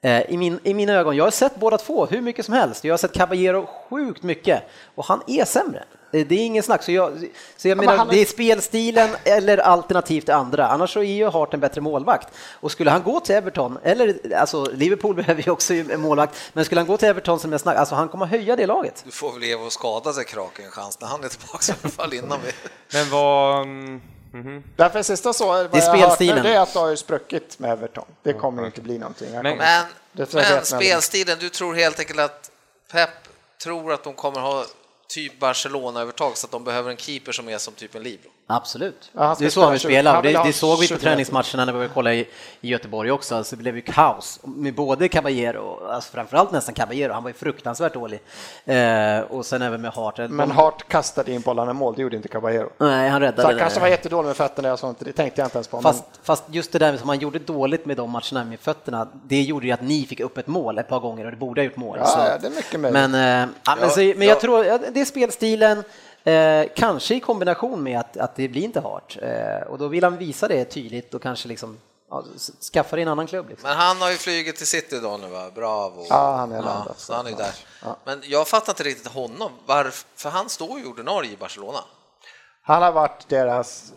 Eh, 0.02 0.22
I, 0.32 0.38
min, 0.38 0.60
I 0.64 0.74
mina 0.74 0.94
ögon, 0.94 1.16
jag 1.16 1.24
har 1.24 1.32
sett 1.32 1.56
båda 1.56 1.78
två 1.78 2.06
hur 2.06 2.22
mycket 2.22 2.46
som 2.46 2.54
helst. 2.54 2.84
Jag 2.84 2.94
har 2.94 2.98
sett 2.98 3.14
Caballero 3.14 3.70
sjukt 3.90 4.24
mycket 4.24 4.64
och 4.96 5.06
han 5.06 5.22
är 5.28 5.46
sämre. 5.46 5.84
Det 6.12 6.20
är 6.20 6.46
ingen 6.46 6.64
snack. 6.64 6.84
Så 6.84 6.92
jag, 6.92 7.28
så 7.58 7.68
jag 7.68 7.78
men 7.78 7.86
menar, 7.86 8.06
det 8.06 8.22
är 8.22 8.26
spelstilen 8.26 9.10
eller 9.24 9.58
alternativt 9.58 10.26
det 10.26 10.36
andra. 10.36 10.68
Annars 10.68 10.94
så 10.94 11.00
är 11.00 11.14
ju 11.14 11.28
Hart 11.28 11.54
en 11.54 11.60
bättre 11.60 11.82
målvakt. 11.82 12.28
Och 12.54 12.72
skulle 12.72 12.92
han 12.92 13.04
gå 13.04 13.20
till 13.20 13.36
Everton, 13.36 13.78
eller 13.84 14.36
alltså 14.36 14.66
Liverpool 14.74 15.16
behöver 15.24 15.44
ju 15.44 15.52
också 15.52 15.74
en 15.74 16.02
målvakt, 16.02 16.36
men 16.54 16.66
skulle 16.66 16.82
han 16.82 16.88
gå 16.88 16.98
till 16.98 17.08
Everton 17.08 17.40
som 17.40 17.52
jag 17.52 17.62
snack, 17.62 17.78
alltså 17.78 17.96
han 17.96 18.08
kommer 18.08 18.26
höja 18.26 18.56
det 18.56 18.66
laget. 18.66 19.02
Du 19.06 19.12
får 19.12 19.34
väl 19.34 19.44
ge 19.44 19.56
och 19.56 19.74
skada 19.74 20.14
sig 20.14 20.26
Kraken 20.26 20.66
en 20.66 20.72
chans 20.72 21.00
när 21.02 21.08
han 21.08 21.24
är 21.24 21.28
tillbaka 21.28 21.74
i 21.74 21.76
alla 21.82 21.92
fall 21.92 22.14
innan 22.14 22.40
vi... 22.46 22.52
Men 22.94 23.10
vad... 23.10 23.68
mm. 24.42 24.64
Därför 24.76 25.04
sista 25.04 25.34
så, 25.34 25.46
vad 25.46 25.72
Det 25.72 25.78
är 25.78 25.82
jag 25.82 25.92
har 25.92 25.98
hört 25.98 26.10
nu, 26.10 26.16
spelstilen. 26.16 26.44
det 26.44 26.54
är 26.56 26.60
att 26.60 26.74
det 26.74 26.80
har 26.80 26.90
ju 26.90 26.98
spruckit 26.98 27.60
med 27.60 27.72
Everton. 27.72 28.06
Det 28.24 28.34
kommer 28.34 28.66
inte 28.66 28.82
bli 28.82 28.98
någonting. 28.98 29.32
Men- 29.32 29.44
kommer- 29.44 29.86
Men, 30.12 30.28
men 30.34 30.66
spelstilen, 30.66 31.38
du 31.40 31.50
tror 31.50 31.76
helt 31.76 32.00
enkelt 32.00 32.20
att 32.20 32.52
Pep 32.92 33.10
tror 33.64 33.94
att 33.94 34.04
de 34.04 34.14
kommer 34.14 34.40
ha 34.40 34.66
typ 35.08 35.40
Barcelona-övertag 35.40 36.38
så 36.38 36.48
att 36.48 36.52
de 36.52 36.64
behöver 36.64 36.92
en 36.92 36.98
keeper 36.98 37.32
som 37.32 37.50
är 37.50 37.58
som 37.58 37.74
typ 37.74 37.96
en 37.96 38.04
Libro. 38.04 38.30
Absolut. 38.50 39.12
Ja, 39.14 39.24
han 39.24 39.36
det 39.40 39.46
är 39.46 39.50
så 39.50 39.62
han 39.62 39.72
vill 39.72 39.80
spela 39.80 40.22
det, 40.22 40.34
han 40.34 40.48
det 40.48 40.54
såg 40.54 40.80
vi 40.80 40.88
på 40.88 40.94
20 40.94 41.00
träningsmatcherna 41.00 41.66
när 41.66 41.74
vi 41.74 41.88
kollade 41.88 42.16
i, 42.16 42.28
i 42.62 42.68
Göteborg 42.68 43.12
också, 43.12 43.44
så 43.44 43.56
det 43.56 43.62
blev 43.62 43.76
ju 43.76 43.82
kaos 43.82 44.40
med 44.44 44.76
både 44.76 45.08
Caballero, 45.08 45.88
alltså 45.90 46.12
framförallt 46.12 46.52
nästan 46.52 46.76
Caballero, 46.76 47.14
han 47.14 47.24
var 47.24 47.30
ju 47.30 47.34
fruktansvärt 47.34 47.94
dålig. 47.94 48.20
Eh, 48.66 49.20
och 49.20 49.46
sen 49.46 49.62
även 49.62 49.82
med 49.82 49.92
Hart. 49.92 50.18
Men 50.30 50.52
Hart 50.52 50.88
kastade 50.88 51.32
in 51.32 51.42
bollarna 51.42 51.72
i 51.72 51.74
mål, 51.74 51.94
det 51.96 52.02
gjorde 52.02 52.16
inte 52.16 52.28
Caballero. 52.28 52.70
Nej, 52.78 53.10
han 53.10 53.22
Så 53.22 53.26
räddade 53.26 53.48
han 53.48 53.56
det. 53.56 53.60
kanske 53.60 53.80
var 53.80 53.88
jättedålig 53.88 54.28
med 54.28 54.38
fötterna, 54.38 54.68
jag 54.68 54.80
sa 54.80 54.90
inte, 54.90 55.06
det 55.06 55.12
tänkte 55.14 55.42
jag 55.42 55.46
inte 55.46 55.58
ens 55.58 55.68
på. 55.68 55.82
Fast, 55.82 56.04
fast 56.24 56.44
just 56.52 56.72
det 56.72 56.80
där 56.80 56.98
som 56.98 57.10
han 57.10 57.20
gjorde 57.20 57.40
dåligt 57.40 57.86
med 57.86 57.98
de 57.98 58.12
matcherna 58.12 58.44
med 58.44 58.60
fötterna, 58.60 59.08
det 59.24 59.42
gjorde 59.42 59.66
ju 59.66 59.72
att 59.72 59.82
ni 59.82 60.06
fick 60.06 60.20
upp 60.20 60.38
ett 60.38 60.48
mål 60.48 60.78
ett 60.78 60.88
par 60.88 61.00
gånger 61.00 61.26
och 61.26 61.32
det 61.32 61.38
borde 61.38 61.62
ha 61.62 61.66
gjort 61.66 61.78
mål. 61.78 61.98
Ja, 62.00 62.06
så. 62.06 62.18
det 62.18 62.48
är 62.48 62.56
mycket 62.56 62.80
möjligt. 62.80 63.10
Men, 63.10 63.44
eh, 63.44 63.50
ja, 63.66 63.78
men, 63.80 63.90
så, 63.90 64.00
men 64.00 64.22
ja. 64.22 64.26
jag 64.26 64.40
tror 64.40 64.64
det 64.92 65.02
är 65.02 65.06
spelstilen, 65.06 65.84
eh, 66.28 66.68
kanske 66.76 67.16
i 67.16 67.20
kombination 67.20 67.84
med 67.84 68.00
att, 68.00 68.18
att 68.18 68.36
det 68.36 68.48
blir 68.48 68.62
inte 68.62 68.80
Hart. 68.80 69.18
Eh, 69.22 69.68
och 69.68 69.78
då 69.78 69.88
vill 69.88 70.04
han 70.04 70.18
visa 70.18 70.48
det 70.48 70.66
tydligt 70.66 71.14
och 71.14 71.22
kanske 71.22 71.48
liksom, 71.48 71.78
ja, 72.10 72.24
skaffa 72.74 72.96
det 72.96 73.00
i 73.00 73.04
en 73.04 73.08
annan 73.08 73.28
klubb. 73.28 73.50
Liksom. 73.50 73.70
Men 73.70 73.78
han 73.78 74.02
har 74.02 74.12
ju 74.12 74.18
flugit 74.18 74.58
till 74.58 74.68
City 74.68 74.96
idag 74.96 75.20
nu 75.20 75.28
va? 75.28 75.52
Bravo. 75.56 76.06
Ja, 76.10 76.36
han 76.36 76.52
är 76.52 76.62
landat. 76.62 77.00
så 77.00 77.14
han 77.14 77.28
är 77.28 77.32
där. 77.32 77.54
Men 78.04 78.22
jag 78.24 78.48
fattar 78.48 78.72
inte 78.72 78.84
riktigt 78.84 79.08
honom, 79.08 79.52
varför, 79.66 80.08
för 80.16 80.30
han 80.30 80.50
står 80.50 80.80
ju 80.80 80.86
ordinarie 80.86 81.32
i 81.32 81.38
Barcelona. 81.38 81.80
Han 82.62 82.82
har 82.82 82.92
varit 82.92 83.30
deras 83.30 83.94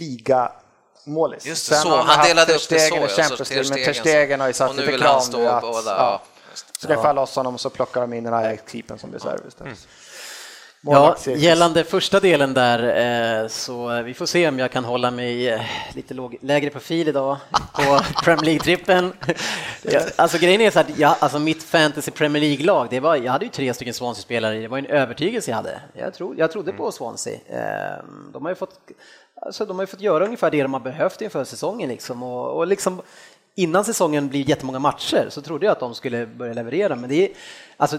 ligamålis. 0.00 1.46
Just 1.46 1.68
det, 1.68 1.74
Sen 1.74 1.82
så. 1.82 1.96
Han 1.96 2.06
haft 2.06 2.28
delade 2.28 2.54
upp 2.54 2.68
det 2.68 2.78
så, 2.78 2.96
ja, 2.96 3.08
så 3.08 3.22
Champions 3.22 3.50
League, 3.50 3.68
men 3.68 3.84
Ter 3.84 3.92
Stegen 3.92 4.40
har 4.40 4.46
ju 4.46 4.52
så. 4.52 4.66
satt 4.66 4.76
lite 4.76 5.04
han 5.04 5.22
stå 5.22 5.38
nu 5.38 5.48
att 5.48 5.62
båda, 5.62 5.90
ja, 5.90 5.96
ja. 5.96 6.22
släppa 6.78 7.12
loss 7.12 7.36
honom 7.36 7.54
och 7.54 7.60
så 7.60 7.70
plockar 7.70 8.00
de 8.00 8.12
in 8.12 8.24
den 8.24 8.32
här 8.32 8.60
keepern 8.72 8.98
som 8.98 9.12
reserv 9.12 9.40
istället. 9.48 9.88
Ja, 10.86 11.16
gällande 11.26 11.84
första 11.84 12.20
delen 12.20 12.54
där, 12.54 13.42
eh, 13.42 13.48
så 13.48 14.02
vi 14.02 14.14
får 14.14 14.26
se 14.26 14.48
om 14.48 14.58
jag 14.58 14.70
kan 14.70 14.84
hålla 14.84 15.10
mig 15.10 15.48
eh, 15.48 15.60
lite 15.94 16.14
låg, 16.14 16.36
lägre 16.40 16.70
profil 16.70 17.08
idag 17.08 17.36
på 17.72 18.00
Premier 18.24 18.44
League-trippen. 18.44 19.12
Alltså 20.16 20.38
grejen 20.38 20.60
är 20.60 20.70
så 20.70 20.80
att 20.80 20.98
jag, 20.98 21.16
alltså 21.18 21.38
mitt 21.38 21.62
fantasy 21.62 22.10
Premier 22.10 22.40
League-lag, 22.42 22.86
det 22.90 23.00
var, 23.00 23.16
jag 23.16 23.32
hade 23.32 23.44
ju 23.44 23.50
tre 23.50 23.74
stycken 23.74 23.94
Swansea-spelare, 23.94 24.58
det 24.60 24.68
var 24.68 24.78
en 24.78 24.86
övertygelse 24.86 25.50
jag 25.50 25.56
hade. 25.56 25.80
Jag, 25.92 26.14
tro, 26.14 26.34
jag 26.36 26.52
trodde 26.52 26.72
på 26.72 26.92
Swansea. 26.92 27.34
Eh, 27.48 28.04
De 28.32 28.42
har 28.42 28.50
ju 28.50 28.54
fått, 28.54 28.78
alltså 29.42 29.64
de 29.66 29.76
har 29.76 29.82
ju 29.82 29.86
fått 29.86 30.00
göra 30.00 30.24
ungefär 30.24 30.50
det 30.50 30.62
de 30.62 30.72
har 30.72 30.80
behövt 30.80 31.20
inför 31.20 31.44
säsongen 31.44 31.88
liksom. 31.88 32.22
Och, 32.22 32.56
och 32.56 32.66
liksom 32.66 33.02
innan 33.54 33.84
säsongen 33.84 34.28
blir 34.28 34.48
jättemånga 34.48 34.78
matcher 34.78 35.26
så 35.30 35.42
trodde 35.42 35.66
jag 35.66 35.72
att 35.72 35.80
de 35.80 35.94
skulle 35.94 36.26
börja 36.26 36.52
leverera, 36.54 36.96
men 36.96 37.10
det 37.10 37.24
är, 37.24 37.28
alltså, 37.76 37.98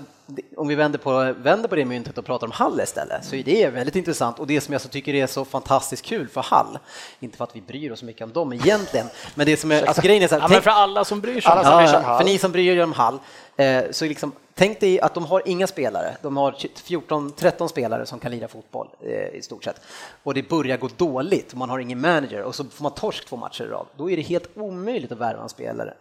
om 0.58 0.68
vi 0.68 0.76
vänder 0.76 1.00
på, 1.00 1.34
vänder 1.38 1.70
på 1.70 1.76
det 1.76 1.86
myntet 1.86 2.18
och 2.18 2.26
pratar 2.26 2.48
om 2.48 2.52
Hall 2.52 2.82
istället, 2.82 3.26
så 3.26 3.36
är 3.36 3.44
det 3.44 3.70
väldigt 3.70 3.96
intressant 3.96 4.40
och 4.40 4.48
det 4.48 4.62
som 4.62 4.72
jag 4.72 4.82
så 4.82 4.88
tycker 4.88 5.14
är 5.14 5.28
så 5.28 5.46
fantastiskt 5.46 6.06
kul 6.06 6.28
för 6.28 6.42
Hall, 6.42 6.80
inte 7.20 7.38
för 7.38 7.44
att 7.44 7.56
vi 7.56 7.62
bryr 7.62 7.92
oss 7.92 8.00
så 8.00 8.06
mycket 8.06 8.22
om 8.22 8.34
dem 8.34 8.54
egentligen, 8.54 9.08
men 9.36 9.46
det 9.46 9.58
som 9.58 9.72
är, 9.72 9.84
alltså 9.84 10.02
grejen 10.02 10.24
är 10.24 10.28
så 10.28 10.36
här, 10.36 10.42
Ja, 10.42 10.48
men 10.48 10.62
för 10.62 10.72
alla 10.72 11.06
som 11.06 11.22
bryr 11.22 11.42
sig. 11.42 11.52
Alla 11.52 11.62
om 11.62 11.66
som 11.66 11.78
bryr 11.78 11.88
sig 11.88 11.98
om 11.98 12.04
Hall. 12.04 12.18
för 12.18 12.26
ni 12.26 12.38
som 12.38 12.52
bryr 12.52 12.78
er 12.78 12.84
om 12.84 12.94
Hall, 12.94 13.20
eh, 13.58 13.84
så 13.92 14.06
liksom, 14.06 14.32
tänk 14.58 14.80
dig 14.80 15.02
att 15.02 15.14
de 15.14 15.26
har 15.26 15.42
inga 15.46 15.68
spelare. 15.68 16.18
De 16.22 16.38
har 16.38 16.52
14-13 16.52 17.68
spelare 17.68 18.06
som 18.06 18.20
kan 18.20 18.32
lira 18.32 18.48
fotboll 18.48 18.88
eh, 19.02 19.36
i 19.36 19.42
stort 19.42 19.64
sett. 19.64 19.82
Och 20.24 20.34
det 20.34 20.50
börjar 20.50 20.78
gå 20.78 20.90
dåligt 20.98 21.52
och 21.52 21.58
man 21.58 21.70
har 21.70 21.80
ingen 21.80 22.02
manager 22.02 22.44
och 22.44 22.56
så 22.56 22.64
får 22.64 22.84
man 22.84 22.94
torsk 22.94 23.26
två 23.26 23.36
matcher 23.36 23.64
i 23.64 23.68
rad. 23.68 23.86
Då 23.98 24.12
är 24.12 24.16
det 24.16 24.22
helt 24.22 24.58
omöjligt 24.58 25.12
att 25.12 25.18
värva 25.18 25.44
en 25.44 25.50
spelare. 25.50 25.94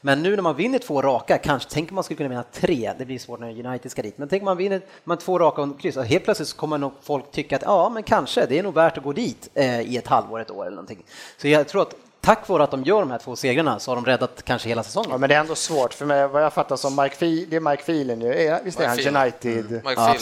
Men 0.00 0.22
nu 0.22 0.36
när 0.36 0.42
man 0.42 0.56
vinner 0.56 0.78
två 0.78 1.02
raka, 1.02 1.38
kanske 1.38 1.70
tänker 1.70 1.94
man 1.94 2.04
skulle 2.04 2.16
kunna 2.16 2.28
vinna 2.28 2.44
tre, 2.52 2.92
det 2.98 3.04
blir 3.04 3.18
svårt 3.18 3.40
när 3.40 3.66
United 3.66 3.90
ska 3.90 4.02
dit, 4.02 4.18
men 4.18 4.28
tänk 4.28 4.42
man 4.42 4.56
vinner 4.56 4.80
man 5.04 5.18
två 5.18 5.38
raka 5.38 5.62
och 5.62 5.80
kryss, 5.80 5.96
och 5.96 6.04
helt 6.04 6.24
plötsligt 6.24 6.48
så 6.48 6.56
kommer 6.56 6.78
nog 6.78 6.92
folk 7.02 7.30
tycka 7.30 7.56
att 7.56 7.62
ja, 7.62 7.88
men 7.88 8.02
kanske, 8.02 8.46
det 8.46 8.58
är 8.58 8.62
nog 8.62 8.74
värt 8.74 8.98
att 8.98 9.04
gå 9.04 9.12
dit 9.12 9.50
eh, 9.54 9.80
i 9.80 9.96
ett 9.96 10.06
halvår, 10.06 10.40
ett 10.40 10.50
år 10.50 10.62
eller 10.62 10.76
någonting. 10.76 11.04
Så 11.36 11.48
jag 11.48 11.68
tror 11.68 11.82
att 11.82 11.94
tack 12.24 12.48
vare 12.48 12.62
att 12.64 12.70
de 12.70 12.82
gör 12.82 13.00
de 13.00 13.10
här 13.10 13.18
två 13.18 13.36
segrarna 13.36 13.78
så 13.78 13.90
har 13.90 13.96
de 13.96 14.04
räddat 14.06 14.42
kanske 14.44 14.68
hela 14.68 14.82
säsongen. 14.82 15.10
Ja, 15.10 15.18
men 15.18 15.28
det 15.28 15.34
är 15.34 15.40
ändå 15.40 15.54
svårt, 15.54 15.94
för 15.94 16.06
mig, 16.06 16.28
vad 16.28 16.42
jag 16.44 16.52
fattar 16.52 16.76
som 16.76 16.96
Mike 16.96 17.16
Phelan, 17.16 17.46
det 17.50 17.56
är 17.56 17.60
Mike 17.60 17.82
Phelan 17.82 18.20
ju, 18.20 18.34
Är- 18.34 18.60
visst 18.64 18.80
är 18.80 18.86
han 18.88 18.96
Mike. 18.96 19.08
United? 19.10 19.70
Mike 19.70 19.84
Ja. 19.96 20.14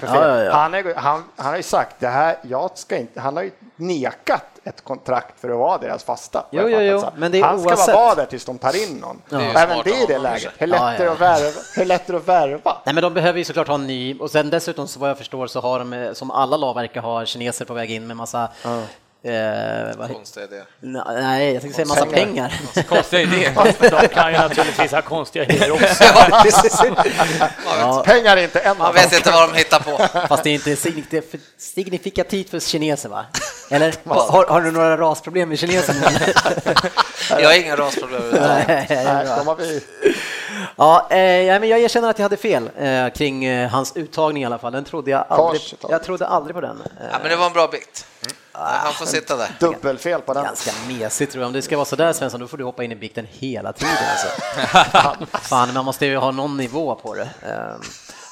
Ja, 0.00 0.28
ja, 0.28 0.44
ja. 0.44 0.52
Han, 0.52 0.74
är, 0.74 0.94
han, 0.94 1.24
han 1.36 1.46
har 1.46 1.56
ju 1.56 1.62
sagt 1.62 1.96
det 1.98 2.08
här, 2.08 2.36
jag 2.42 2.70
ska 2.78 2.96
inte, 2.96 3.20
han 3.20 3.36
har 3.36 3.42
ju 3.42 3.50
nekat 3.76 4.44
ett 4.64 4.84
kontrakt 4.84 5.40
för 5.40 5.50
att 5.50 5.58
vara 5.58 5.78
deras 5.78 6.04
fasta. 6.04 6.46
Jo, 6.50 6.68
jo, 6.68 6.80
jo, 6.80 7.02
men 7.16 7.32
det 7.32 7.38
är 7.38 7.44
han 7.44 7.60
ska 7.60 7.68
oavsett. 7.68 7.94
vara 7.94 8.14
där 8.14 8.26
tills 8.26 8.44
de 8.44 8.58
tar 8.58 8.82
in 8.82 8.96
någon. 8.96 9.22
är 9.30 9.44
ju 9.44 9.50
Även 9.50 9.78
det 9.84 9.90
är 9.90 10.02
av 10.02 10.08
det 10.08 10.18
läget. 10.18 10.52
Hur 10.58 10.66
lätt, 10.66 10.80
Ja, 10.80 11.04
ja. 11.04 11.12
att 11.12 11.20
värva, 11.20 11.50
hur 11.76 11.84
lätt 11.84 12.08
är 12.08 12.12
det 12.12 12.18
att 12.18 12.28
värva? 12.28 12.76
Nej, 12.86 12.94
men 12.94 13.02
de 13.02 13.14
behöver 13.14 13.38
ju 13.38 13.44
såklart 13.44 13.68
ha 13.68 13.74
en 13.74 13.86
ny 13.86 14.18
och 14.18 14.30
sen 14.30 14.50
dessutom 14.50 14.88
så 14.88 15.00
vad 15.00 15.10
jag 15.10 15.18
förstår 15.18 15.46
så 15.46 15.60
har 15.60 15.78
de, 15.78 15.92
eh, 15.92 16.12
som 16.12 16.30
alla 16.30 16.56
lag 16.56 16.74
verkar 16.74 17.00
ha, 17.00 17.24
kineser 17.24 17.64
på 17.64 17.74
väg 17.74 17.90
in 17.90 18.06
med 18.06 18.16
massa 18.16 18.48
Eh, 19.24 19.96
vad, 19.96 20.12
Konstig 20.12 20.42
idé. 20.42 20.62
nej, 20.80 21.52
jag 21.52 21.62
tänkte 21.62 21.76
säga 21.76 21.86
massa 21.88 22.06
pengar. 22.06 22.60
Konstiga 22.88 23.22
idé. 23.34 23.50
De 23.80 24.08
kan 24.08 24.32
ju 24.32 24.38
naturligtvis 24.38 24.92
ha 24.92 25.02
konstiga 25.02 25.44
idéer 25.44 25.70
också. 25.72 26.04
Ja, 27.78 28.02
Pengar 28.06 28.36
är 28.36 28.42
inte 28.42 28.60
en 28.60 28.78
Man 28.78 28.94
vet 28.94 29.12
inte 29.12 29.30
vad 29.30 29.48
de 29.50 29.56
hittar 29.58 29.78
på. 29.80 30.18
fast 30.28 30.42
det 30.44 30.50
är 30.50 30.54
inte 30.54 30.70
signif- 30.74 31.38
signifikativt 31.58 32.50
för 32.50 32.60
kineser 32.60 33.08
va? 33.08 33.24
Eller 33.70 33.94
har, 34.04 34.46
har 34.46 34.60
du 34.60 34.70
några 34.70 34.96
rasproblem 34.96 35.48
med 35.48 35.58
kineserna? 35.58 36.10
Jag 37.40 37.48
har 37.48 37.54
inga 37.54 37.76
rasproblem. 37.76 38.22
Nej, 38.40 38.86
de 39.38 39.46
har 39.46 39.56
vi. 39.56 39.80
Ja, 40.76 41.06
eh, 41.10 41.18
ja, 41.18 41.58
men 41.60 41.68
jag 41.68 41.80
erkänner 41.80 42.10
att 42.10 42.18
jag 42.18 42.24
hade 42.24 42.36
fel 42.36 42.70
eh, 42.78 43.08
kring 43.08 43.44
eh, 43.44 43.68
hans 43.70 43.96
uttagning 43.96 44.42
i 44.42 44.46
alla 44.46 44.58
fall. 44.58 44.72
Den 44.72 44.84
trodde 44.84 45.10
jag 45.10 45.24
aldrig, 45.28 45.62
jag 45.88 46.02
trodde 46.04 46.26
aldrig 46.26 46.54
på 46.54 46.60
den. 46.60 46.80
Eh, 46.80 47.06
Ja, 47.12 47.18
men 47.22 47.30
det 47.30 47.36
var 47.36 47.46
en 47.46 47.52
bra 47.52 47.66
bikt. 47.68 48.06
Han 48.58 48.94
får 48.94 49.06
sitta 49.06 49.36
där. 49.36 49.56
Dubbelfel 49.60 50.20
på 50.20 50.34
den. 50.34 50.44
Ganska 50.44 50.70
mesigt 50.88 51.32
tror 51.32 51.42
jag. 51.42 51.46
Om 51.46 51.52
det 51.52 51.62
ska 51.62 51.76
vara 51.76 51.84
sådär 51.84 52.12
Svensson, 52.12 52.40
då 52.40 52.48
får 52.48 52.56
du 52.56 52.64
hoppa 52.64 52.84
in 52.84 52.92
i 52.92 52.96
bikten 52.96 53.26
hela 53.30 53.72
tiden. 53.72 53.94
Alltså. 54.10 55.26
Fan, 55.38 55.74
man 55.74 55.84
måste 55.84 56.06
ju 56.06 56.16
ha 56.16 56.30
någon 56.30 56.56
nivå 56.56 56.94
på 56.94 57.14
det. 57.14 57.28
Eh, 57.42 57.86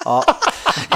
ja. 0.04 0.24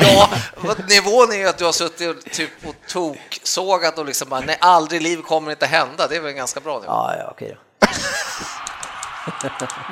Ja, 0.00 0.30
vad- 0.56 0.88
nivån 0.88 1.32
är 1.32 1.36
ju 1.36 1.48
att 1.48 1.58
du 1.58 1.64
har 1.64 1.72
suttit 1.72 2.16
och 2.16 2.32
typ 2.32 2.50
och 2.66 2.74
toksågat 2.88 3.98
och 3.98 4.04
liksom 4.06 4.28
bara, 4.28 4.40
nej, 4.40 4.56
aldrig 4.60 5.02
liv 5.02 5.22
kommer 5.22 5.50
inte 5.50 5.66
hända. 5.66 6.06
Det 6.08 6.16
är 6.16 6.20
väl 6.20 6.30
en 6.30 6.36
ganska 6.36 6.60
bra 6.60 6.74
nivå. 6.74 6.92
Ja, 6.92 7.14
ja, 7.18 7.28
okej 7.30 7.56
då. 7.80 7.86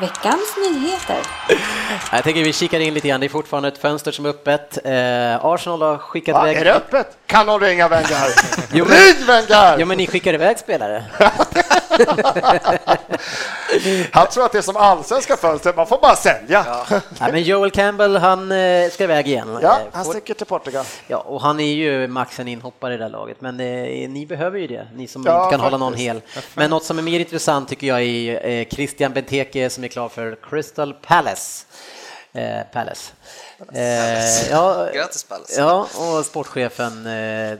Veckans 0.01 0.57
nyheter. 0.57 1.17
Jag 2.13 2.25
tänker 2.25 2.45
vi 2.45 2.53
kikar 2.53 2.81
in 2.81 2.95
lite 2.95 3.09
grann. 3.09 3.21
Det 3.21 3.27
är 3.27 3.29
fortfarande 3.29 3.69
ett 3.69 3.79
fönster 3.79 4.13
som 4.13 4.25
är 4.25 4.29
öppet. 4.29 4.79
Eh, 4.85 5.45
Arsenal 5.45 5.83
har 5.83 5.99
skickat 5.99 6.35
Va, 6.35 6.43
iväg... 6.51 6.57
är 6.61 6.65
det 6.65 6.75
öppet? 6.75 7.17
Kan 7.27 7.47
någon 7.47 7.61
ringa 7.61 7.89
Wenger? 7.89 8.29
Jo, 8.73 8.85
men- 8.89 8.97
Ring 8.97 9.27
Wenger! 9.27 9.79
Ja, 9.79 9.87
men 9.87 9.97
ni 9.99 10.07
skickar 10.07 10.35
iväg 10.35 10.59
spelare. 10.59 11.05
Han 14.13 14.27
tror 14.27 14.45
att 14.45 14.53
det 14.53 14.59
är 14.59 14.63
som 14.63 14.77
allsvenska 14.77 15.37
fönstret, 15.37 15.77
man 15.77 15.87
får 15.87 15.99
bara 15.99 16.17
sälja. 16.17 16.65
Ja, 16.69 16.87
Ja, 17.21 17.29
men 17.33 17.43
Joel 17.43 17.71
Campbell, 17.71 18.17
han 18.17 18.53
eh, 18.53 18.91
ska 18.91 19.05
iväg 19.05 19.27
igen. 19.29 19.59
Eh, 19.63 19.77
han 19.93 20.05
sticker 20.05 20.35
till 20.35 20.47
Portugal. 20.47 20.85
Ja, 21.07 21.17
och 21.19 21.41
han 21.41 21.61
är 21.61 21.75
ju 21.75 22.09
max 22.09 22.41
en 22.41 22.49
inhoppare 22.49 22.95
i 22.95 22.97
det 22.97 23.05
här 23.05 23.11
laget, 23.11 23.41
men 23.41 23.61
eh, 23.61 24.09
ni 24.09 24.27
behöver 24.29 24.59
ju 24.59 24.67
det, 24.67 24.89
ni 24.95 25.09
som 25.09 25.23
Ja, 25.27 25.45
inte 25.45 25.51
kan 25.53 25.61
hålla 25.61 25.77
någon 25.77 25.93
faktiskt. 25.93 26.09
hel. 26.35 26.43
Men 26.55 26.71
något 26.71 26.85
som 26.85 26.99
är 26.99 27.03
mer 27.03 27.21
intressant 27.21 27.69
tycker 27.69 27.87
jag 27.87 28.03
är 28.03 28.65
Christian 28.65 29.13
Benteke 29.13 29.71
som 29.71 29.85
är 29.85 29.89
klar 29.89 30.09
för 30.09 30.37
Crystal 30.51 30.95
Palace. 30.95 31.67
Eh, 32.33 32.61
Palace. 32.73 33.13
Eh, 33.75 34.51
ja, 34.51 34.87
Grattis 34.95 35.25
Palace. 35.25 35.61
ja, 35.61 35.87
och 35.99 36.27
sportchefen, 36.27 37.07
eh, 37.07 37.59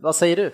vad 0.00 0.16
säger 0.16 0.36
du? 0.36 0.52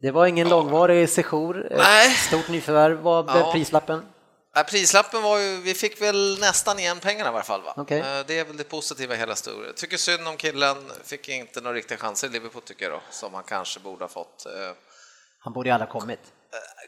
Det 0.00 0.10
var 0.10 0.26
ingen 0.26 0.48
långvarig 0.48 1.08
sejour, 1.10 1.68
Nej. 1.70 2.10
stort 2.10 2.48
nyförvärv, 2.48 2.96
vad 2.98 3.24
blev 3.24 3.36
Ja. 3.38 3.52
prislappen? 3.52 4.06
Ja, 4.54 4.62
prislappen 4.62 5.22
var 5.22 5.38
ju, 5.38 5.60
vi 5.60 5.74
fick 5.74 6.02
väl 6.02 6.38
nästan 6.40 6.78
igen 6.78 7.00
pengarna 7.00 7.30
i 7.30 7.34
alla 7.34 7.42
fall. 7.42 7.62
Va? 7.62 7.74
Okej. 7.76 7.98
Eh, 7.98 8.26
Det 8.26 8.38
är 8.38 8.44
väl 8.44 8.56
det 8.56 8.64
positiva 8.64 9.14
i 9.14 9.18
hela 9.18 9.32
historien. 9.32 9.72
Tycker 9.76 9.96
synd 9.96 10.28
om 10.28 10.36
killen, 10.36 10.76
fick 11.04 11.28
inte 11.28 11.60
några 11.60 11.76
riktiga 11.76 11.98
chanser 11.98 12.26
i 12.26 12.30
Liverpool 12.30 12.62
tycker 12.62 12.84
jag 12.84 12.92
då, 12.94 13.00
som 13.10 13.34
han 13.34 13.42
kanske 13.44 13.80
borde 13.80 14.04
ha 14.04 14.08
fått. 14.08 14.46
Eh, 14.46 14.52
Han 15.40 15.52
borde 15.52 15.68
ju 15.68 15.74
alla 15.74 15.84
ha 15.84 16.00
kommit. 16.00 16.20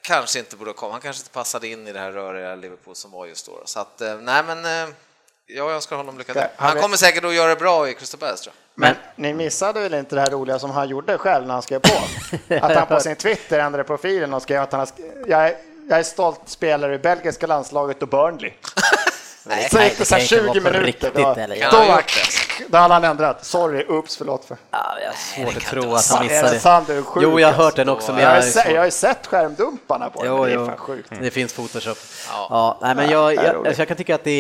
Kanske 0.03 0.39
inte 0.39 0.57
borde 0.57 0.71
ha 0.71 0.75
kommit, 0.75 0.93
han 0.93 1.01
kanske 1.01 1.21
inte 1.21 1.31
passade 1.31 1.69
in 1.69 1.87
i 1.89 1.93
det 1.93 1.99
här 1.99 2.13
röriga 2.13 2.55
Liverpool 2.55 2.95
som 2.95 3.11
var 3.11 3.27
just 3.27 3.47
då. 3.47 3.63
Så 3.65 3.81
att, 3.81 4.01
eh, 4.01 4.17
nej 4.19 4.43
men, 4.45 4.65
eh, 4.89 4.95
jag 5.51 5.73
önskar 5.73 5.97
honom 5.97 6.19
lycka 6.19 6.33
till. 6.33 6.43
Han 6.57 6.77
kommer 6.77 6.97
säkert 6.97 7.25
att 7.25 7.35
göra 7.35 7.49
det 7.49 7.57
bra 7.57 7.89
i 7.89 7.95
jag. 7.95 8.53
Men 8.75 8.95
ni 9.17 9.35
missade 9.35 9.81
väl 9.81 9.95
inte 9.95 10.15
det 10.15 10.21
här 10.21 10.31
roliga 10.31 10.59
som 10.59 10.71
han 10.71 10.89
gjorde 10.89 11.19
själv 11.19 11.47
när 11.47 11.55
han 11.55 11.63
skrev 11.63 11.81
på? 11.81 11.95
Att 12.55 12.75
han 12.77 12.87
på 12.87 13.01
sin 13.01 13.17
Twitter 13.17 13.59
ändrade 13.59 13.85
profilen 13.85 14.35
och 14.35 14.43
skrev 14.43 14.63
att 14.63 14.73
han 14.73 14.87
jag, 15.27 15.47
är, 15.49 15.55
jag 15.89 15.99
är 15.99 16.03
stolt 16.03 16.41
spelare 16.47 16.95
i 16.95 16.99
belgiska 16.99 17.47
landslaget 17.47 18.03
och 18.03 18.09
Burnley. 18.09 18.53
Nej, 19.45 19.69
Så 19.71 19.81
gick 19.81 19.99
det 19.99 20.05
så 20.05 20.15
här 20.15 20.27
kan 20.27 20.39
inte 20.39 20.55
20 20.55 20.61
vara 20.61 20.73
på 20.73 20.79
minuter. 20.79 20.87
riktigt, 20.87 21.15
Då, 21.15 21.35
eller? 21.35 21.57
Kan 21.57 21.71
då, 21.71 22.01
då 22.69 22.79
hade 22.79 22.95
han 22.95 23.05
ändrat. 23.05 23.45
Sorry, 23.45 23.85
oops, 23.89 24.17
förlåt. 24.17 24.45
För. 24.45 24.57
Ja, 24.71 24.97
jag 25.01 25.09
har 25.09 25.15
svårt 25.47 25.57
att 25.57 25.63
tro 25.63 25.83
att 25.83 25.91
han 25.91 25.99
sant. 26.01 26.25
Är 26.25 26.29
det 26.29 26.43
missade. 26.43 26.61
sant? 26.61 26.89
Sjuk, 26.89 27.23
Jo, 27.23 27.41
jag 27.41 27.49
har 27.49 27.55
hört 27.55 27.65
alltså. 27.65 27.77
den 27.77 27.89
också, 27.89 28.13
men 28.13 28.23
Jag 28.23 28.31
har, 28.31 28.71
jag 28.71 28.83
har 28.83 28.91
sett 28.91 29.27
skärmdumparna 29.27 30.11
på 30.11 30.23
den, 30.23 30.33
Jo, 30.33 30.39
men 30.39 30.47
det 30.47 30.53
är 30.53 30.59
jo. 30.59 30.67
fan 30.67 30.77
sjukt. 30.77 31.13
Det 31.21 31.31
finns 31.31 31.53
Photoshop. 31.53 31.99
Ja. 32.31 32.47
Ja, 32.51 32.79
nej, 32.83 32.95
men 32.95 33.11
jag, 33.11 33.37
det 33.37 33.43
jag, 33.43 33.67
alltså 33.67 33.81
jag 33.81 33.89
kan 33.89 33.97
tycka 33.97 34.15
att 34.15 34.25
det 34.25 34.31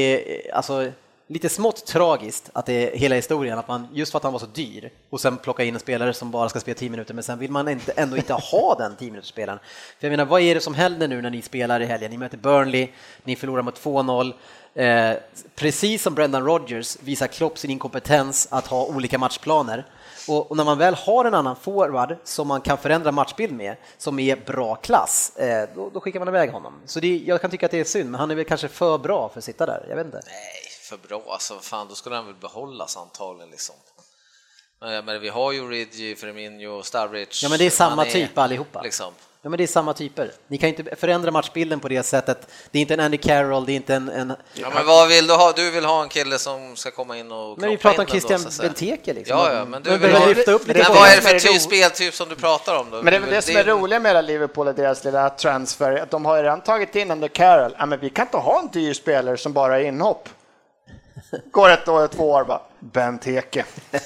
är 0.50 0.54
alltså, 0.54 0.92
lite 1.30 1.48
smått 1.48 1.86
tragiskt 1.86 2.50
att 2.52 2.66
det 2.66 2.72
är 2.94 2.98
hela 2.98 3.14
historien, 3.14 3.58
att 3.58 3.68
man 3.68 3.88
just 3.92 4.12
för 4.12 4.16
att 4.16 4.22
han 4.22 4.32
var 4.32 4.40
så 4.40 4.46
dyr 4.46 4.90
och 5.10 5.20
sen 5.20 5.36
plocka 5.36 5.64
in 5.64 5.74
en 5.74 5.80
spelare 5.80 6.14
som 6.14 6.30
bara 6.30 6.48
ska 6.48 6.60
spela 6.60 6.74
10 6.74 6.90
minuter, 6.90 7.14
men 7.14 7.24
sen 7.24 7.38
vill 7.38 7.50
man 7.50 7.68
inte, 7.68 7.92
ändå 7.96 8.16
inte 8.16 8.32
ha 8.34 8.74
den 8.78 8.96
10 8.96 9.10
minuters 9.10 9.28
spelaren. 9.28 9.58
För 10.00 10.06
jag 10.06 10.10
menar, 10.10 10.24
vad 10.24 10.40
är 10.40 10.54
det 10.54 10.60
som 10.60 10.74
händer 10.74 11.08
nu 11.08 11.22
när 11.22 11.30
ni 11.30 11.42
spelar 11.42 11.80
i 11.80 11.84
helgen? 11.86 12.10
Ni 12.10 12.18
möter 12.18 12.36
Burnley, 12.38 12.88
ni 13.24 13.36
förlorar 13.36 13.62
mot 13.62 13.80
2-0. 13.84 14.32
Eh, 14.74 15.16
precis 15.54 16.02
som 16.02 16.14
Brendan 16.14 16.44
Rodgers 16.44 16.96
visar 17.00 17.26
Klopp 17.26 17.58
sin 17.58 17.70
inkompetens 17.70 18.48
att 18.50 18.66
ha 18.66 18.84
olika 18.84 19.18
matchplaner. 19.18 19.86
Och, 20.28 20.50
och 20.50 20.56
när 20.56 20.64
man 20.64 20.78
väl 20.78 20.94
har 20.94 21.24
en 21.24 21.34
annan 21.34 21.56
forward 21.56 22.16
som 22.24 22.48
man 22.48 22.60
kan 22.60 22.78
förändra 22.78 23.12
matchbild 23.12 23.52
med, 23.52 23.76
som 23.98 24.18
är 24.18 24.36
bra 24.36 24.74
klass, 24.74 25.36
eh, 25.36 25.68
då, 25.74 25.90
då 25.90 26.00
skickar 26.00 26.18
man 26.18 26.28
iväg 26.28 26.50
honom. 26.50 26.74
Så 26.86 27.00
det, 27.00 27.16
jag 27.26 27.40
kan 27.40 27.50
tycka 27.50 27.66
att 27.66 27.72
det 27.72 27.80
är 27.80 27.84
synd, 27.84 28.10
men 28.10 28.20
han 28.20 28.30
är 28.30 28.34
väl 28.34 28.44
kanske 28.44 28.68
för 28.68 28.98
bra 28.98 29.28
för 29.28 29.38
att 29.38 29.44
sitta 29.44 29.66
där. 29.66 29.86
Jag 29.88 29.96
vet 29.96 30.06
inte. 30.06 30.20
Nej, 30.26 30.62
för 30.82 31.08
bra 31.08 31.22
alltså. 31.28 31.58
Fan, 31.58 31.88
då 31.88 31.94
skulle 31.94 32.16
han 32.16 32.26
väl 32.26 32.34
behållas 32.34 32.96
antagligen 32.96 33.50
liksom. 33.50 33.74
Men, 34.80 35.04
men 35.04 35.20
vi 35.20 35.28
har 35.28 35.52
ju 35.52 35.70
Ridgey, 35.70 36.16
Firmino, 36.16 36.82
Sturridge. 36.82 37.40
Ja, 37.42 37.48
men 37.48 37.58
det 37.58 37.66
är 37.66 37.70
samma 37.70 37.96
Mané, 37.96 38.10
typ 38.10 38.38
allihopa. 38.38 38.82
Liksom. 38.82 39.12
Ja, 39.48 39.50
men 39.50 39.58
det 39.58 39.64
är 39.64 39.66
samma 39.66 39.94
typer. 39.94 40.32
Ni 40.48 40.58
kan 40.58 40.68
inte 40.68 40.96
förändra 40.96 41.30
matchbilden 41.30 41.80
på 41.80 41.88
det 41.88 42.02
sättet. 42.02 42.48
Det 42.70 42.78
är 42.78 42.80
inte 42.82 42.94
en 42.94 43.00
Andy 43.00 43.16
Carroll, 43.16 43.66
det 43.66 43.72
är 43.72 43.76
inte 43.76 43.94
en... 43.94 44.08
en... 44.08 44.32
Ja, 44.54 44.70
men 44.74 44.86
vad 44.86 45.08
vill 45.08 45.26
du 45.26 45.34
ha? 45.34 45.52
Du 45.52 45.70
vill 45.70 45.84
ha 45.84 46.02
en 46.02 46.08
kille 46.08 46.38
som 46.38 46.76
ska 46.76 46.90
komma 46.90 47.18
in 47.18 47.32
och 47.32 47.58
Men 47.58 47.70
vi 47.70 47.76
pratar 47.76 48.02
om 48.02 48.06
Christian 48.06 48.42
då. 48.42 48.62
Benteke 48.62 49.12
liksom. 49.12 49.38
Ja, 49.38 49.52
ja, 49.52 49.64
men 49.64 49.82
du 49.82 49.90
Men 49.90 50.00
vill 50.00 50.10
behöver 50.10 50.26
ha... 50.26 50.34
lyfta 50.34 50.52
upp 50.52 50.66
lite 50.66 50.78
Men 50.78 50.94
vad 50.94 51.08
det. 51.08 51.12
är 51.12 51.16
det 51.16 51.22
för 51.22 51.38
typ 51.38 51.60
speltyp 51.62 52.14
som 52.14 52.28
du 52.28 52.34
pratar 52.34 52.76
om 52.76 52.90
då? 52.90 52.96
Men 52.96 53.04
det 53.04 53.16
är 53.16 53.20
väl 53.20 53.30
det 53.30 53.42
som 53.42 53.56
är 53.56 53.64
roligt 53.64 54.02
med 54.02 54.08
hela 54.10 54.20
Liverpool 54.20 54.68
och 54.68 54.74
deras 54.74 55.04
lilla 55.04 55.30
transfer, 55.30 55.96
att 55.96 56.10
de 56.10 56.24
har 56.24 56.36
ju 56.36 56.42
redan 56.42 56.60
tagit 56.60 56.96
in 56.96 57.10
under 57.10 57.28
Carroll. 57.28 57.76
Ja, 57.78 57.86
men 57.86 58.00
vi 58.00 58.10
kan 58.10 58.26
inte 58.26 58.36
ha 58.36 58.60
en 58.60 58.68
dyr 58.68 58.94
spelare 58.94 59.36
som 59.36 59.52
bara 59.52 59.80
är 59.80 59.84
inhopp. 59.84 60.28
Går 61.50 61.70
ett 61.70 61.88
år, 61.88 62.06
två 62.08 62.30
år 62.30 62.44
bara. 62.44 62.60
Benteke. 62.78 63.64
Ja, 63.90 63.98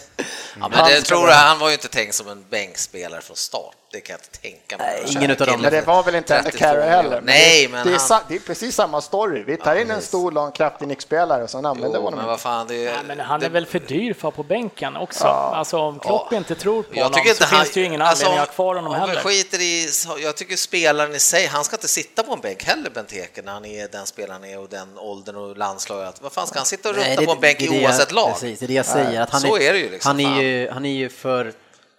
men 0.54 0.72
Han 0.72 0.88
det 0.90 1.00
tror 1.00 1.28
jag, 1.28 1.36
han 1.36 1.58
var 1.58 1.68
ju 1.68 1.74
inte 1.74 1.88
tänkt 1.88 2.14
som 2.14 2.28
en 2.28 2.44
bänkspelare 2.50 3.20
från 3.20 3.36
start. 3.36 3.74
Det 3.92 4.00
kan 4.00 4.14
jag 4.14 4.18
inte 4.20 4.38
tänka 4.40 4.76
mig. 4.78 5.02
Nej, 5.04 5.12
ingen 5.16 5.30
utav 5.30 5.46
dem. 5.46 5.60
Men 5.60 5.72
det 5.72 5.80
var 5.80 6.02
väl 6.02 6.14
inte 6.14 6.42
32 6.42 6.58
Carroll 6.58 6.82
heller? 6.82 7.10
Men 7.10 7.24
Nej, 7.24 7.62
det, 7.62 7.68
men 7.72 7.86
det, 7.86 7.90
är 7.92 7.98
han... 7.98 8.08
sa, 8.08 8.20
det 8.28 8.34
är 8.34 8.38
precis 8.38 8.74
samma 8.74 9.00
story. 9.00 9.42
Vi 9.46 9.56
tar 9.56 9.76
in 9.76 9.90
en 9.90 10.02
stor, 10.02 10.32
lång, 10.32 10.52
kraftig 10.52 10.88
nickspelare 10.88 11.42
och 11.42 11.50
sen 11.50 11.66
använder 11.66 11.88
vi 11.90 11.94
Jo, 11.98 12.04
honom. 12.04 12.18
men 12.18 12.26
vad 12.28 12.40
fan, 12.40 12.66
det, 12.66 12.74
Ja, 12.82 12.92
men 13.06 13.20
han 13.20 13.40
det, 13.40 13.46
är 13.46 13.50
väl 13.50 13.66
för 13.66 13.78
dyr 13.78 14.14
för 14.14 14.28
att 14.28 14.36
på 14.36 14.42
bänken 14.42 14.96
också. 14.96 15.24
Alltså 15.26 15.78
om 15.78 15.98
Klopp 15.98 16.26
Ja. 16.30 16.36
inte 16.36 16.54
tror 16.54 16.82
på 16.82 16.88
Jag 16.92 17.04
honom 17.04 17.20
så 17.34 17.46
finns 17.46 17.72
det 17.72 17.80
ju 17.80 17.86
ingen 17.86 18.02
alltså, 18.02 18.24
anledning 18.26 18.42
att 18.42 18.48
ha 18.48 18.54
kvar 18.54 18.74
honom 18.74 18.94
heller. 18.94 19.14
skiter 19.22 19.60
i, 19.60 19.88
jag 20.22 20.36
tycker 20.36 20.56
spelaren 20.56 21.14
i 21.14 21.18
sig, 21.18 21.46
han 21.46 21.64
ska 21.64 21.76
inte 21.76 21.88
sitta 21.88 22.22
på 22.22 22.32
en 22.32 22.40
bänk 22.40 22.64
heller, 22.64 22.90
Benteke, 22.90 23.42
när 23.42 23.52
han 23.52 23.64
är 23.64 23.88
den 23.88 24.06
spelaren 24.06 24.44
är 24.44 24.58
och 24.58 24.68
den 24.68 24.98
åldern 24.98 25.36
och 25.36 25.56
landslaget. 25.56 26.22
Vad 26.22 26.32
fan 26.32 26.46
ska 26.46 26.58
han 26.58 26.66
sitta 26.66 26.88
och 26.88 26.94
rutta 26.94 27.06
Nej, 27.06 27.16
det- 27.16 27.26
på 27.26 27.32
en 27.32 27.40
bänk 27.40 27.58
det 27.58 27.64
är 27.66 27.70
det 27.70 27.76
i 27.76 27.82
jag- 27.82 27.88
oavsett 27.90 28.12
lag? 28.12 28.32
Precis, 28.32 28.58
det 28.58 28.66
är 28.66 28.68
det 28.68 28.74
jag 28.74 28.86
säger. 28.86 29.20
Att 29.20 29.30
han 29.30 29.40
så 29.40 29.56
är, 29.56 29.60
är 29.60 29.72
det 29.72 29.78
ju 29.78 29.90
liksom, 29.90 30.08
Han 30.08 30.20
är 30.20 30.42
ju, 30.42 30.70
han 30.70 30.84
är 30.84 30.92
ju 30.92 31.08
för 31.08 31.52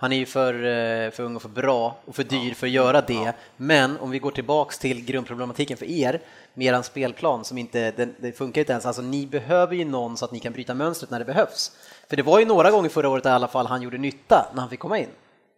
han 0.03 0.11
är 0.11 0.17
ju 0.17 0.25
för, 0.25 0.53
eh, 0.53 1.11
för 1.11 1.23
ung 1.23 1.35
och 1.35 1.41
för 1.41 1.49
bra 1.49 1.97
och 2.05 2.15
för 2.15 2.23
dyr 2.23 2.53
för 2.53 2.67
att 2.67 2.73
göra 2.73 3.01
det. 3.01 3.33
Men 3.57 3.97
om 3.97 4.11
vi 4.11 4.19
går 4.19 4.31
tillbaks 4.31 4.79
till 4.79 5.05
grundproblematiken 5.05 5.77
för 5.77 5.85
er, 5.85 6.21
med 6.53 6.67
eran 6.67 6.83
spelplan 6.83 7.45
som 7.45 7.57
inte, 7.57 7.91
den, 7.91 8.15
det 8.19 8.31
funkar 8.31 8.61
inte 8.61 8.71
ens. 8.71 8.85
Alltså 8.85 9.01
ni 9.01 9.25
behöver 9.25 9.75
ju 9.75 9.85
någon 9.85 10.17
så 10.17 10.25
att 10.25 10.31
ni 10.31 10.39
kan 10.39 10.53
bryta 10.53 10.73
mönstret 10.73 11.11
när 11.11 11.19
det 11.19 11.25
behövs. 11.25 11.71
För 12.09 12.15
det 12.15 12.23
var 12.23 12.39
ju 12.39 12.45
några 12.45 12.71
gånger 12.71 12.89
förra 12.89 13.09
året 13.09 13.25
i 13.25 13.29
alla 13.29 13.47
fall 13.47 13.67
han 13.67 13.81
gjorde 13.81 13.97
nytta 13.97 14.51
när 14.53 14.61
han 14.61 14.69
fick 14.69 14.79
komma 14.79 14.99
in. 14.99 15.09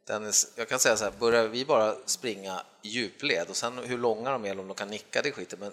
Dennis, 0.07 0.53
jag 0.55 0.69
kan 0.69 0.79
säga 0.79 0.95
så 0.95 1.03
här, 1.03 1.13
börjar 1.19 1.47
vi 1.47 1.65
bara 1.65 1.93
springa 2.05 2.61
djupled 2.87 3.49
och 3.49 3.55
sen 3.55 3.79
hur 3.83 3.97
långa 3.97 4.31
de 4.31 4.45
är 4.45 4.49
eller 4.51 4.61
om 4.61 4.67
de 4.67 4.73
kan 4.73 4.87
nicka, 4.87 5.21
det 5.21 5.31
skiter 5.31 5.57
men 5.57 5.71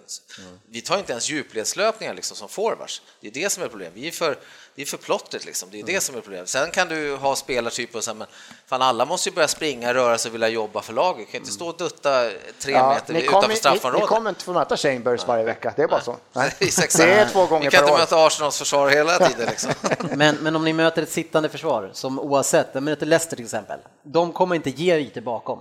vi 0.69 0.81
tar 0.81 0.97
inte 0.97 1.11
ens 1.11 1.29
djupledslöpningar 1.29 2.13
liksom 2.13 2.37
som 2.37 2.49
forwards. 2.49 3.01
Det 3.21 3.27
är 3.27 3.31
det 3.31 3.49
som 3.49 3.63
är 3.63 3.67
problemet. 3.67 3.93
Vi 3.95 4.07
är 4.07 4.11
för, 4.11 4.37
det 4.75 4.81
är 4.81 4.85
för 4.85 4.97
plottrigt 4.97 5.45
liksom. 5.45 5.69
Det 5.71 5.79
är 5.79 5.83
det 5.83 6.01
som 6.01 6.15
är 6.15 6.21
problemet. 6.21 6.49
Sen 6.49 6.71
kan 6.71 6.87
du 6.87 7.15
ha 7.15 7.35
spelartyper 7.35 7.97
och 7.97 8.03
så 8.03 8.11
här, 8.11 8.15
men 8.17 8.27
fan 8.65 8.81
alla 8.81 9.05
måste 9.05 9.29
ju 9.29 9.35
börja 9.35 9.47
springa, 9.47 9.93
röra 9.93 10.17
sig 10.17 10.29
och 10.29 10.33
vilja 10.35 10.47
jobba 10.47 10.81
för 10.81 10.93
laget. 10.93 11.31
Kan 11.31 11.39
inte 11.39 11.51
stå 11.51 11.67
och 11.67 11.77
dutta 11.77 12.29
tre 12.59 12.73
Ja, 12.73 12.89
meter 12.93 13.13
ni, 13.13 13.19
utanför 13.19 13.31
kommer, 13.33 13.47
ni, 13.47 13.53
ni 13.53 13.59
straffområdet. 13.59 14.07
kommer 14.09 14.29
inte 14.29 14.43
få 14.43 14.53
möta 14.53 14.77
Chambers 14.77 15.27
varje 15.27 15.43
vecka, 15.43 15.73
det 15.75 15.81
är 15.81 15.87
bara 15.87 16.01
så. 16.01 16.17
Nej. 16.33 16.55
Det 16.59 16.99
är 16.99 17.29
två 17.29 17.45
gånger 17.45 17.65
Vi 17.65 17.71
kan 17.71 17.79
per 17.79 17.87
inte 17.87 17.93
år. 17.93 17.97
möta 17.97 18.25
Arsenals 18.25 18.57
försvar 18.57 18.89
hela 18.89 19.17
tiden 19.27 19.49
liksom. 19.49 19.71
Men, 20.17 20.35
men 20.35 20.55
om 20.55 20.63
ni 20.65 20.73
möter 20.73 21.03
ett 21.03 21.11
sittande 21.11 21.49
försvar, 21.49 21.89
som 21.93 22.19
oavsett, 22.19 22.73
ni 22.73 22.81
möter 22.81 23.05
Leicester 23.05 23.35
till 23.35 23.45
exempel, 23.45 23.79
de 24.03 24.33
kommer 24.33 24.55
inte 24.55 24.69
ge 24.69 24.95
ytor 24.97 25.21
bakom. 25.21 25.59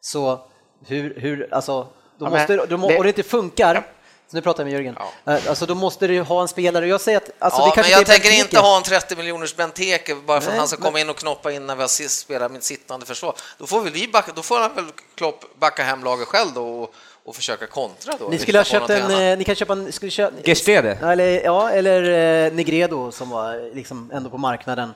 Så 0.00 0.48
hur, 0.86 1.14
hur 1.20 1.48
alltså, 1.54 1.82
då 2.18 2.26
Ja, 2.26 2.30
men 2.30 2.32
måste, 2.40 2.66
då 2.66 2.76
må, 2.76 2.88
det- 2.88 2.98
och 2.98 3.04
det 3.04 3.08
inte 3.10 3.22
funkar, 3.22 3.86
så 4.30 4.36
nu 4.36 4.40
pratar 4.42 4.62
jag 4.62 4.64
med 4.64 4.72
Jörgen, 4.72 4.96
Eh, 5.26 5.48
alltså 5.48 5.66
då 5.66 5.74
måste 5.74 6.06
du 6.06 6.14
ju 6.14 6.20
ha 6.22 6.42
en 6.42 6.48
spelare, 6.48 6.86
jag 6.88 7.00
säger 7.00 7.18
att, 7.18 7.30
alltså 7.38 7.60
ja, 7.60 7.72
det 7.76 7.82
men 7.82 7.90
jag 7.90 8.06
tänker 8.06 8.30
inte 8.38 8.58
ha 8.58 8.76
en 8.76 8.82
30 8.82 9.16
miljoners 9.16 9.56
Benteke 9.56 10.14
bara 10.14 10.40
för 10.40 10.48
att 10.48 10.52
Nej, 10.52 10.58
han 10.58 10.68
ska 10.68 10.76
men- 10.78 10.84
komma 10.84 11.00
in 11.00 11.10
och 11.10 11.16
knoppa 11.16 11.52
in 11.52 11.66
när 11.66 11.74
vi 11.76 11.80
har 11.80 11.88
sist 11.88 12.20
spelat 12.20 12.52
mitt 12.52 12.62
sittande 12.64 13.06
försvar. 13.06 13.34
Då 13.58 13.66
får, 13.66 13.80
väl 13.80 13.92
vi 13.92 14.08
backa, 14.08 14.32
då 14.34 14.42
får 14.42 14.58
han 14.60 14.74
väl 14.74 14.84
Klopp 15.14 15.44
backa 15.60 15.82
hem 15.82 16.04
laget 16.04 16.28
själv 16.28 16.48
då 16.54 16.82
och, 16.82 16.94
och 17.24 17.36
försöka 17.36 17.66
kontra 17.66 18.14
då. 18.18 18.28
Ni 18.28 18.38
skulle 18.38 18.58
ha 18.58 18.64
köpt 18.64 18.90
en, 18.90 19.02
annat. 19.02 19.20
eh, 19.20 19.36
ni 19.38 19.44
kan 19.44 19.54
köpa 19.54 19.72
en, 19.72 19.92
skulle 19.92 20.10
köpa, 20.10 20.36
Gestede. 20.44 20.98
eller, 21.02 21.44
ja, 21.44 21.70
eller 21.70 22.02
eh, 22.46 22.52
Negredo 22.52 23.12
som 23.12 23.30
var 23.30 23.74
liksom 23.74 24.10
ändå 24.14 24.30
på 24.30 24.38
marknaden. 24.38 24.94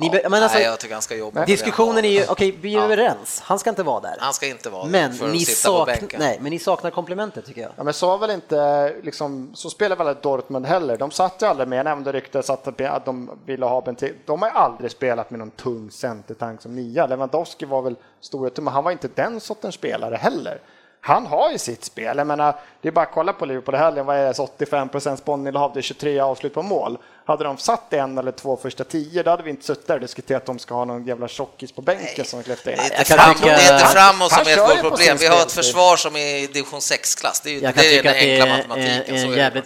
Ni, 0.00 0.10
be- 0.10 0.28
men 0.28 0.42
alltså, 0.42 0.58
Nej, 0.58 0.66
jag 0.66 0.78
tycker 0.80 0.94
han 0.94 1.02
ska 1.02 1.16
jobba. 1.16 1.40
det. 1.40 1.46
diskussionen 1.46 2.04
är 2.04 2.08
ju, 2.08 2.24
okej, 2.28 2.58
vi 2.60 2.74
är 2.74 2.78
Ja. 2.78 2.84
överens, 2.84 3.40
han 3.44 3.58
ska 3.58 3.70
inte 3.70 3.82
vara 3.82 4.00
där. 4.00 4.16
Han 4.18 4.34
ska 4.34 4.46
inte 4.46 4.70
vara 4.70 4.84
Men 4.86 5.10
där 5.10 5.18
för 5.18 5.28
ni, 5.28 5.36
att 5.36 5.40
sitta 5.46 5.68
på 5.68 5.76
sakn, 5.78 5.86
bänken. 6.00 6.20
nej, 6.20 6.38
men 6.40 6.50
ni 6.50 6.58
saknar 6.58 6.90
komplementet 6.90 7.46
tycker 7.46 7.60
jag. 7.60 7.70
Ja, 7.76 7.82
men 7.84 7.94
så 7.94 8.06
var 8.06 8.18
väl 8.18 8.30
inte, 8.30 8.92
liksom, 9.02 9.50
så 9.54 9.70
spelar 9.70 9.96
väl 9.96 10.16
Dortmund 10.22 10.66
heller. 10.66 10.96
De 10.96 11.10
satt 11.10 11.42
ju 11.42 11.46
aldrig 11.46 11.68
med, 11.68 11.78
jag 11.78 11.84
nämnde 11.84 12.12
ryktet 12.12 12.50
att 12.50 13.04
de 13.04 13.30
ville 13.46 13.66
ha 13.66 13.80
Bentil. 13.80 14.14
De 14.26 14.42
har 14.42 14.48
ju 14.48 14.54
aldrig 14.54 14.90
spelat 14.90 15.30
med 15.30 15.38
någon 15.38 15.50
tung 15.50 15.90
centertank 15.90 16.62
som 16.62 16.74
nia. 16.74 17.06
Lewandowski 17.06 17.64
var 17.64 17.82
väl 17.82 17.96
storhet, 18.20 18.56
men 18.56 18.74
han 18.74 18.84
var 18.84 18.90
inte 18.90 19.08
den 19.14 19.40
sortens 19.40 19.74
spelare 19.74 20.16
heller. 20.16 20.60
Han 21.02 21.26
har 21.26 21.50
ju 21.50 21.58
sitt 21.58 21.84
spel. 21.84 22.18
Jag 22.18 22.26
menar, 22.26 22.54
det 22.80 22.88
är 22.88 22.92
bara 22.92 23.04
att 23.06 23.12
kolla 23.14 23.32
på 23.32 23.44
Liverpool 23.46 23.74
i 23.74 23.78
helgen. 23.78 24.06
Vad 24.06 24.16
är 24.16 24.24
det? 24.34 24.38
85 24.42 24.88
procents 24.88 25.24
bollinnehav, 25.24 25.70
det 25.74 25.80
är 25.80 25.82
23 25.82 26.20
avslut 26.20 26.54
på 26.54 26.62
mål. 26.62 26.98
Hade 27.30 27.44
de 27.44 27.58
satt 27.58 27.92
en 27.92 28.18
eller 28.18 28.32
två 28.32 28.56
första 28.56 28.84
tio, 28.84 29.22
då 29.22 29.30
hade 29.30 29.42
vi 29.42 29.50
inte 29.50 29.64
suttit 29.66 29.86
där 29.86 29.94
och 29.94 30.00
diskuterat 30.00 30.42
att 30.42 30.46
de 30.46 30.58
ska 30.58 30.74
ha 30.74 30.84
någon 30.84 31.04
jävla 31.06 31.28
tjockis 31.28 31.72
på 31.72 31.82
bänken 31.82 32.24
som 32.24 32.42
släppte 32.42 32.70
in. 32.70 32.76
Det 32.76 32.82
är 32.94 32.98
inte, 33.00 33.14
fram, 33.14 33.34
tycka- 33.34 33.46
det 33.46 33.52
är 33.62 33.74
inte 33.74 33.86
framåt 33.86 34.32
som 34.32 34.46
är 34.46 34.50
ju 34.50 34.56
vårt 34.56 34.80
problem. 34.80 35.16
Vi 35.20 35.26
har 35.26 35.34
ett 35.36 35.40
spelstil. 35.40 35.62
försvar 35.64 35.96
som 35.96 36.16
är 36.16 36.36
i 36.36 36.46
division 36.46 36.80
6-klass. 36.80 37.40
Det 37.40 37.50
är, 37.50 37.54
ju- 37.54 37.60
Jag 37.60 37.74
kan 37.74 37.82
det 37.82 37.98
är 37.98 38.02
tycka 38.02 38.12
den 38.12 38.12
att 38.12 38.20
det 38.24 38.32
enkla 38.32 38.46
är 38.54 38.68
matematiken. 38.68 39.16
en, 39.16 39.32
jävligt, 39.38 39.64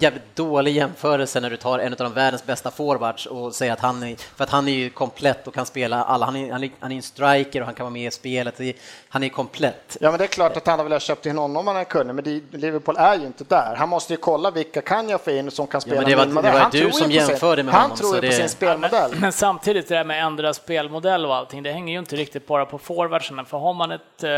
jävligt 0.00 0.36
dålig 0.36 0.72
jämförelse 0.72 1.40
när 1.40 1.50
du 1.50 1.56
tar 1.56 1.78
en 1.78 1.92
av 1.92 1.98
de 1.98 2.12
världens 2.12 2.46
bästa 2.46 2.70
forwards 2.70 3.26
och 3.26 3.54
säger 3.54 3.72
att 3.72 3.80
han 3.80 4.02
är, 4.02 4.16
för 4.36 4.44
att 4.44 4.50
han 4.50 4.68
är 4.68 4.72
ju 4.72 4.90
komplett 4.90 5.46
och 5.46 5.54
kan 5.54 5.66
spela 5.66 6.04
alla, 6.04 6.26
han 6.26 6.36
är, 6.36 6.52
han 6.52 6.64
är, 6.64 6.70
han 6.80 6.92
är 6.92 6.96
en 6.96 7.02
striker 7.02 7.60
och 7.60 7.66
han 7.66 7.74
kan 7.74 7.84
vara 7.84 7.92
med 7.92 8.06
i 8.06 8.10
spelet, 8.10 8.54
Det 8.56 8.76
han 9.08 9.22
är 9.22 9.28
komplett. 9.28 9.96
Ja, 10.00 10.10
men 10.10 10.18
det 10.18 10.24
är 10.24 10.28
klart 10.28 10.56
att 10.56 10.66
han 10.66 10.78
har 10.78 10.84
velat 10.84 11.02
köpt 11.02 11.26
in 11.26 11.38
honom 11.38 11.68
om 11.68 11.74
han 11.76 11.84
kunde, 11.84 12.12
men 12.12 12.24
det, 12.24 12.40
Liverpool 12.58 12.96
är 12.96 13.18
ju 13.18 13.26
inte 13.26 13.44
där. 13.44 13.74
Han 13.78 13.88
måste 13.88 14.12
ju 14.12 14.16
kolla 14.16 14.50
vilka 14.50 14.80
kan 14.82 15.08
jag 15.08 15.20
få 15.20 15.30
in 15.30 15.50
som 15.50 15.66
kan 15.66 15.80
spela 15.80 16.00
men 16.00 16.10
det 16.10 16.16
var- 16.16 16.24
min 16.26 16.34
det 16.34 16.34
modell. 16.34 16.52
var 16.52 16.60
Han 16.60 16.70
du 16.70 16.80
tror 16.80 16.90
som 16.90 17.10
jämförde 17.10 17.62
med 17.62 17.74
Han 17.74 17.82
honom, 17.82 17.96
tror 17.96 18.08
så 18.08 18.14
ju 18.14 18.20
på 18.20 18.26
det- 18.26 18.32
sin 18.32 18.48
spelmodell. 18.48 19.10
Men 19.20 19.32
samtidigt 19.32 19.88
det 19.88 19.94
där 19.94 20.04
med 20.04 20.24
ändra 20.26 20.54
spelmodell 20.54 21.26
och 21.26 21.34
allting, 21.36 21.62
det 21.62 21.72
hänger 21.72 21.92
ju 21.92 21.98
inte 21.98 22.16
riktigt 22.16 22.46
bara 22.46 22.66
på 22.66 22.78
forwardsen. 22.78 23.44
För 23.44 23.58
har 23.58 23.74
man 23.74 23.90
ett 23.90 24.22
eh, 24.24 24.30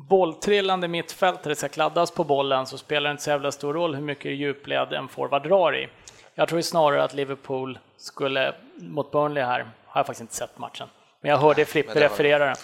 bolltrillande 0.00 0.88
mittfält 0.88 1.42
där 1.42 1.48
det 1.48 1.56
ska 1.56 1.68
kladdas 1.68 2.10
på 2.10 2.24
bollen 2.24 2.66
så 2.66 2.78
spelar 2.78 3.10
det 3.10 3.10
inte 3.10 3.22
så 3.22 3.30
jävla 3.30 3.52
stor 3.52 3.74
roll 3.74 3.94
hur 3.94 4.02
mycket 4.02 4.32
djupled 4.32 4.92
en 4.92 5.08
forward 5.08 5.42
drar 5.48 5.76
i. 5.76 5.88
Jag 6.34 6.48
tror 6.48 6.60
snarare 6.60 7.04
att 7.04 7.14
Liverpool 7.14 7.78
skulle, 7.96 8.54
mot 8.76 9.10
Burnley 9.12 9.42
här, 9.44 9.58
har 9.86 10.00
jag 10.00 10.06
faktiskt 10.06 10.20
inte 10.20 10.34
sett 10.34 10.58
matchen, 10.58 10.88
men 11.20 11.30
jag 11.30 11.38
hörde 11.38 11.64
Frippe 11.64 11.94
var- 11.94 12.00
referera 12.00 12.44
den. 12.44 12.56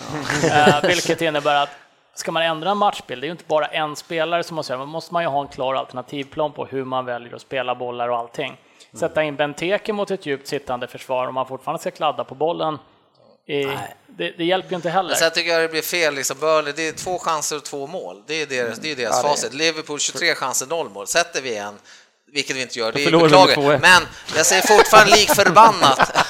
Eh, 0.50 0.82
vilket 0.82 1.22
innebär 1.22 1.62
att 1.62 1.70
ska 2.14 2.32
man 2.32 2.42
ändra 2.42 2.70
en 2.70 2.76
matchbild, 2.78 3.22
det 3.22 3.24
är 3.24 3.28
ju 3.28 3.32
inte 3.32 3.44
bara 3.46 3.66
en 3.66 3.96
spelare 3.96 4.42
som 4.42 4.54
måste 4.54 4.72
göra, 4.72 4.78
man 4.78 4.88
måste 4.88 5.12
man 5.14 5.22
ju 5.22 5.28
ha 5.28 5.40
en 5.40 5.48
klar 5.48 5.74
alternativplan 5.74 6.52
på 6.52 6.64
hur 6.66 6.84
man 6.84 7.04
väljer 7.04 7.34
att 7.34 7.40
spela 7.40 7.74
bollar 7.74 8.08
och 8.08 8.18
allting. 8.18 8.56
Sätta 8.92 9.22
in 9.22 9.36
Benteke 9.36 9.92
mot 9.92 10.10
ett 10.10 10.26
djupt 10.26 10.46
sittande 10.46 10.86
försvar 10.86 11.26
om 11.26 11.34
man 11.34 11.46
fortfarande 11.46 11.80
ska 11.80 11.90
kladda 11.90 12.24
på 12.24 12.34
bollen, 12.34 12.78
i, 13.46 13.64
det, 14.06 14.30
det 14.38 14.44
hjälper 14.44 14.70
ju 14.70 14.76
inte 14.76 14.90
heller. 14.90 15.08
Men 15.08 15.18
sen 15.18 15.30
tycker 15.30 15.50
jag 15.50 15.62
det 15.62 15.68
blir 15.68 15.82
fel. 15.82 16.14
Liksom 16.14 16.38
Burnley, 16.40 16.72
det 16.76 16.88
är 16.88 16.92
två 16.92 17.18
chanser 17.18 17.56
och 17.56 17.64
två 17.64 17.86
mål. 17.86 18.22
Det 18.26 18.42
är 18.42 18.46
deras, 18.46 18.78
det 18.78 18.90
är 18.90 18.96
deras 18.96 19.22
facit. 19.22 19.54
Liverpool 19.54 20.00
23 20.00 20.34
chanser, 20.34 20.66
noll 20.66 20.90
mål. 20.90 21.06
Sätter 21.06 21.42
vi 21.42 21.56
en, 21.56 21.78
vilket 22.32 22.56
vi 22.56 22.62
inte 22.62 22.78
gör, 22.78 22.92
det 22.92 23.04
är 23.04 23.10
beklagligt. 23.10 23.58
2-1. 23.58 23.78
Men 23.80 24.02
jag 24.36 24.46
säger 24.46 24.62
fortfarande 24.62 25.16
lik 25.16 25.34
förbannat. 25.34 26.26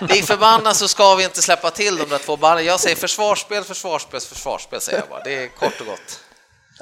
lik 0.00 0.24
förbannat 0.24 0.76
så 0.76 0.88
ska 0.88 1.14
vi 1.14 1.24
inte 1.24 1.42
släppa 1.42 1.70
till 1.70 1.96
de 1.96 2.08
där 2.08 2.18
två 2.18 2.36
ballarna. 2.36 2.62
Jag 2.62 2.80
säger 2.80 2.96
försvarsspel, 2.96 3.64
försvarsspel, 3.64 4.20
försvarsspel 4.20 4.80
säger 4.80 4.98
jag 4.98 5.08
bara. 5.08 5.22
Det 5.22 5.44
är 5.44 5.48
kort 5.48 5.80
och 5.80 5.86
gott. 5.86 6.20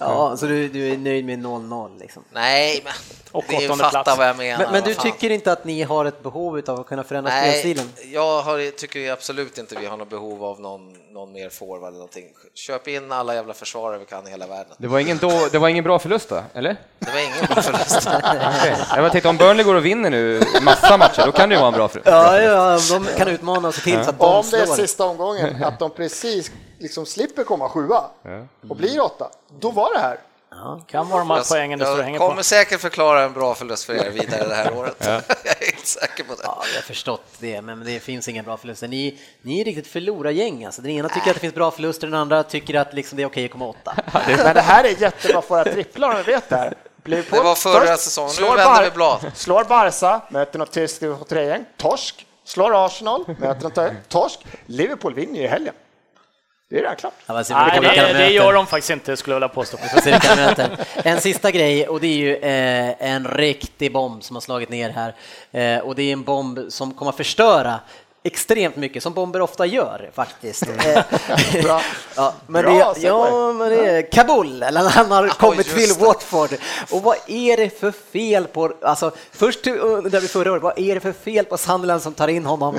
Ja, 0.00 0.36
så 0.36 0.46
du, 0.46 0.68
du 0.68 0.92
är 0.92 0.96
nöjd 0.98 1.24
med 1.24 1.38
0-0 1.38 1.98
liksom. 2.00 2.24
Nej, 2.32 2.80
men 2.84 2.92
Och 3.32 3.44
det 3.48 3.56
är 3.56 3.60
ju 3.60 3.66
åttonde 3.66 3.84
fatta 3.84 4.02
plats. 4.02 4.18
vad 4.18 4.28
jag 4.28 4.36
menar. 4.36 4.64
Men, 4.64 4.72
men 4.72 4.82
du 4.82 4.94
tycker 4.94 5.30
inte 5.30 5.52
att 5.52 5.64
ni 5.64 5.82
har 5.82 6.04
ett 6.04 6.22
behov 6.22 6.62
av 6.66 6.80
att 6.80 6.86
kunna 6.86 7.04
förändra 7.04 7.30
Nej, 7.32 7.50
spelstilen? 7.50 7.92
jag 8.12 8.42
har, 8.42 8.70
tycker 8.70 9.12
absolut 9.12 9.58
inte 9.58 9.76
vi 9.80 9.86
har 9.86 9.96
något 9.96 10.10
behov 10.10 10.44
av 10.44 10.60
någon, 10.60 10.94
någon 11.12 11.32
mer 11.32 11.48
forward 11.50 11.88
eller 11.88 11.98
någonting. 11.98 12.24
Köp 12.54 12.88
in 12.88 13.12
alla 13.12 13.34
jävla 13.34 13.54
försvarare 13.54 13.98
vi 13.98 14.04
kan 14.04 14.26
i 14.26 14.30
hela 14.30 14.46
världen. 14.46 14.72
Det 14.78 14.86
var 14.88 14.98
ingen, 14.98 15.18
då, 15.18 15.48
det 15.52 15.58
var 15.58 15.68
ingen 15.68 15.84
bra 15.84 15.98
förlust 15.98 16.28
då, 16.28 16.42
eller? 16.54 16.76
Det 16.98 17.10
var 17.10 17.20
ingen 17.20 17.46
bra 17.46 17.62
förlust. 17.62 18.08
Okej. 18.58 18.76
Jag 18.90 18.98
bara 18.98 19.10
tänkte 19.10 19.28
om 19.28 19.36
Burnley 19.36 19.64
går 19.64 19.74
och 19.74 19.84
vinner 19.86 20.10
nu 20.10 20.40
massa 20.62 20.96
matcher, 20.96 21.22
då 21.26 21.32
kan 21.32 21.48
det 21.48 21.54
ju 21.54 21.58
vara 21.60 21.68
en 21.68 21.74
bra 21.74 21.88
förlust. 21.88 22.08
Ja, 22.10 22.40
ja, 22.40 22.78
de 22.90 23.06
kan 23.16 23.28
utmana 23.28 23.68
och 23.68 23.74
se 23.74 23.80
till 23.80 24.04
så 24.04 24.10
att 24.10 24.18
de 24.18 24.24
Om 24.24 24.44
det 24.50 24.56
är 24.58 24.66
slår. 24.66 24.74
sista 24.76 25.04
omgången, 25.04 25.64
att 25.64 25.78
de 25.78 25.90
precis 25.90 26.50
liksom 26.78 27.06
slipper 27.06 27.44
komma 27.44 27.68
sjua 27.68 28.04
och 28.68 28.76
blir 28.76 29.00
åtta, 29.00 29.30
då 29.60 29.70
var 29.70 29.94
det 29.94 30.00
här. 30.00 30.18
kan 30.86 31.08
vara 31.08 31.18
de 31.18 31.30
här 31.30 31.44
poängen 31.50 31.78
det 31.78 31.84
står 31.84 32.02
jag 32.02 32.18
kommer 32.18 32.36
på. 32.36 32.42
säkert 32.42 32.80
förklara 32.80 33.22
en 33.22 33.32
bra 33.32 33.54
förlust 33.54 33.84
för 33.84 33.94
er 33.94 34.10
vidare 34.10 34.48
det 34.48 34.54
här 34.54 34.72
året. 34.78 34.96
jag 35.00 35.14
är 35.16 35.72
helt 35.72 35.86
säker 35.86 36.24
på 36.24 36.34
det. 36.34 36.40
Ja, 36.44 36.62
jag 36.74 36.80
har 36.80 36.82
förstått 36.82 37.24
det, 37.38 37.62
men 37.62 37.84
det 37.84 38.00
finns 38.00 38.28
inga 38.28 38.42
bra 38.42 38.56
förluster. 38.56 38.88
Ni, 38.88 39.18
ni 39.42 39.60
är 39.60 39.64
riktigt 39.64 39.86
förlorargäng 39.86 40.64
alltså. 40.64 40.82
Den 40.82 40.90
ena 40.90 41.08
tycker 41.08 41.30
att 41.30 41.34
det 41.34 41.40
finns 41.40 41.54
bra 41.54 41.70
förluster, 41.70 42.06
den 42.06 42.20
andra 42.20 42.42
tycker 42.42 42.74
att 42.74 42.94
liksom 42.94 43.16
det 43.16 43.22
är 43.22 43.26
okej 43.26 43.44
att 43.44 43.50
komma 43.50 43.66
åtta. 43.68 43.94
Men 44.26 44.54
det 44.54 44.60
här 44.60 44.84
är 44.84 45.02
jättebra 45.02 45.42
för 45.42 45.64
tripplar, 45.64 46.10
om 46.10 46.16
vi 46.16 46.32
vet 46.32 46.48
det 46.48 46.56
här. 46.56 46.74
Liverpool 47.04 47.38
Det 47.38 47.44
var 47.44 47.54
förra 47.54 47.96
säsongen. 47.96 48.28
Nu 48.28 48.34
slår 48.34 48.56
vänder 48.56 48.84
vi 48.84 48.90
blad. 48.90 49.30
Slår 49.34 49.64
Barca, 49.64 50.20
möter 50.30 50.58
något 50.58 50.72
tyskt 50.72 51.02
tröjgäng, 51.28 51.64
torsk. 51.76 52.26
Slår 52.44 52.86
Arsenal, 52.86 53.24
möter 53.38 53.62
något 53.62 54.08
torsk. 54.08 54.46
Liverpool 54.66 55.14
vinner 55.14 55.38
ju 55.38 55.44
i 55.44 55.48
helgen. 55.48 55.74
Det 56.70 56.76
är 56.76 56.80
redan 56.82 56.96
klart. 56.96 57.14
Ja, 57.26 57.34
Nej, 57.50 57.80
det, 57.80 58.12
det 58.12 58.30
gör 58.30 58.52
de 58.52 58.66
faktiskt 58.66 58.90
inte, 58.90 59.16
skulle 59.16 59.34
jag 59.34 59.40
vilja 59.40 59.48
påstå. 59.48 59.78
En 61.04 61.20
sista 61.20 61.50
grej 61.50 61.88
och 61.88 62.00
det 62.00 62.06
är 62.06 62.16
ju 62.16 62.36
eh, 62.36 63.12
en 63.12 63.28
riktig 63.28 63.92
bomb 63.92 64.24
som 64.24 64.36
har 64.36 64.40
slagit 64.40 64.68
ner 64.68 64.90
här 64.90 65.14
eh, 65.50 65.82
och 65.84 65.94
det 65.94 66.02
är 66.02 66.12
en 66.12 66.22
bomb 66.22 66.58
som 66.68 66.94
kommer 66.94 67.10
att 67.10 67.16
förstöra 67.16 67.80
extremt 68.32 68.76
mycket, 68.76 69.02
som 69.02 69.12
bomber 69.12 69.40
ofta 69.40 69.66
gör 69.66 70.10
faktiskt. 70.14 70.62
Eh, 70.62 71.02
Bra. 71.62 71.80
ja, 72.16 72.34
men 72.46 72.62
Bra, 72.62 72.92
det, 72.94 73.00
ja, 73.00 73.52
men 73.52 73.68
det 73.68 73.90
är 73.90 74.12
Kabul, 74.12 74.62
eller 74.62 74.80
han 74.80 75.10
har 75.10 75.28
kommit 75.28 75.74
till. 75.74 75.92
Watford. 75.98 76.50
Och 76.90 77.02
vad 77.02 77.16
är 77.26 77.56
det 77.56 77.80
för 77.80 77.92
fel 78.12 78.46
på, 78.46 78.72
alltså 78.82 79.10
först 79.32 79.66
undrade 79.66 80.20
vi 80.20 80.28
förra 80.28 80.52
året, 80.52 80.62
vad 80.62 80.78
är 80.78 80.94
det 80.94 81.00
för 81.00 81.12
fel 81.12 81.44
på 81.44 81.58
Sunderland 81.58 82.02
som 82.02 82.14
tar 82.14 82.28
in 82.28 82.46
honom? 82.46 82.78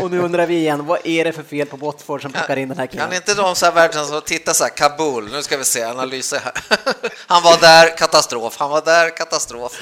Och 0.00 0.10
nu 0.10 0.20
undrar 0.20 0.46
vi 0.46 0.54
igen, 0.54 0.86
vad 0.86 0.98
är 1.04 1.24
det 1.24 1.32
för 1.32 1.42
fel 1.42 1.66
på 1.66 1.76
Watford 1.76 2.22
som 2.22 2.32
plockar 2.32 2.56
in 2.56 2.68
den 2.68 2.78
här 2.78 2.86
killen? 2.86 3.06
Kan 3.06 3.16
inte 3.16 3.34
de 3.34 3.54
så 3.54 3.66
här 3.66 3.72
världen 3.72 4.06
som 4.06 4.20
titta 4.20 4.54
så 4.54 4.64
här, 4.64 4.70
Kabul, 4.70 5.32
nu 5.32 5.42
ska 5.42 5.56
vi 5.56 5.64
se, 5.64 5.82
analyser 5.82 6.40
här. 6.44 6.52
Han 7.26 7.42
var 7.42 7.60
där, 7.60 7.96
katastrof, 7.96 8.56
han 8.58 8.70
var 8.70 8.82
där, 8.82 9.16
katastrof. 9.16 9.72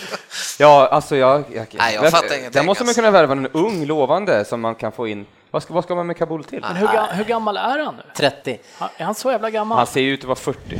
Ja, 0.58 0.88
alltså 0.88 1.16
jag... 1.16 1.44
jag, 1.52 1.66
Nej, 1.72 1.94
jag 1.94 2.10
fattar 2.10 2.26
ingenting, 2.26 2.50
Där 2.50 2.62
måste 2.62 2.84
man 2.84 2.88
alltså. 2.88 3.00
kunna 3.00 3.10
värva 3.10 3.32
en 3.32 3.46
ung, 3.46 3.84
lovande 3.84 4.44
som 4.44 4.60
man 4.60 4.74
kan 4.74 4.92
få 4.92 5.07
in. 5.08 5.26
Vad 5.50 5.62
ska, 5.62 5.74
vad 5.74 5.84
ska 5.84 5.94
man 5.94 6.06
med 6.06 6.16
Kabul 6.16 6.44
till? 6.44 6.60
Men 6.60 6.76
hur, 6.76 6.86
ga- 6.86 7.12
hur 7.12 7.24
gammal 7.24 7.56
är 7.56 7.78
han 7.84 7.94
nu? 7.96 8.02
30. 8.16 8.58
Han- 8.78 8.88
Är 8.96 9.04
han 9.04 9.14
så 9.14 9.30
jävla 9.30 9.50
gammal? 9.50 9.78
Han 9.78 9.86
ser 9.86 10.00
ju 10.00 10.12
ut 10.14 10.20
att 10.20 10.26
vara 10.26 10.36
40. 10.36 10.78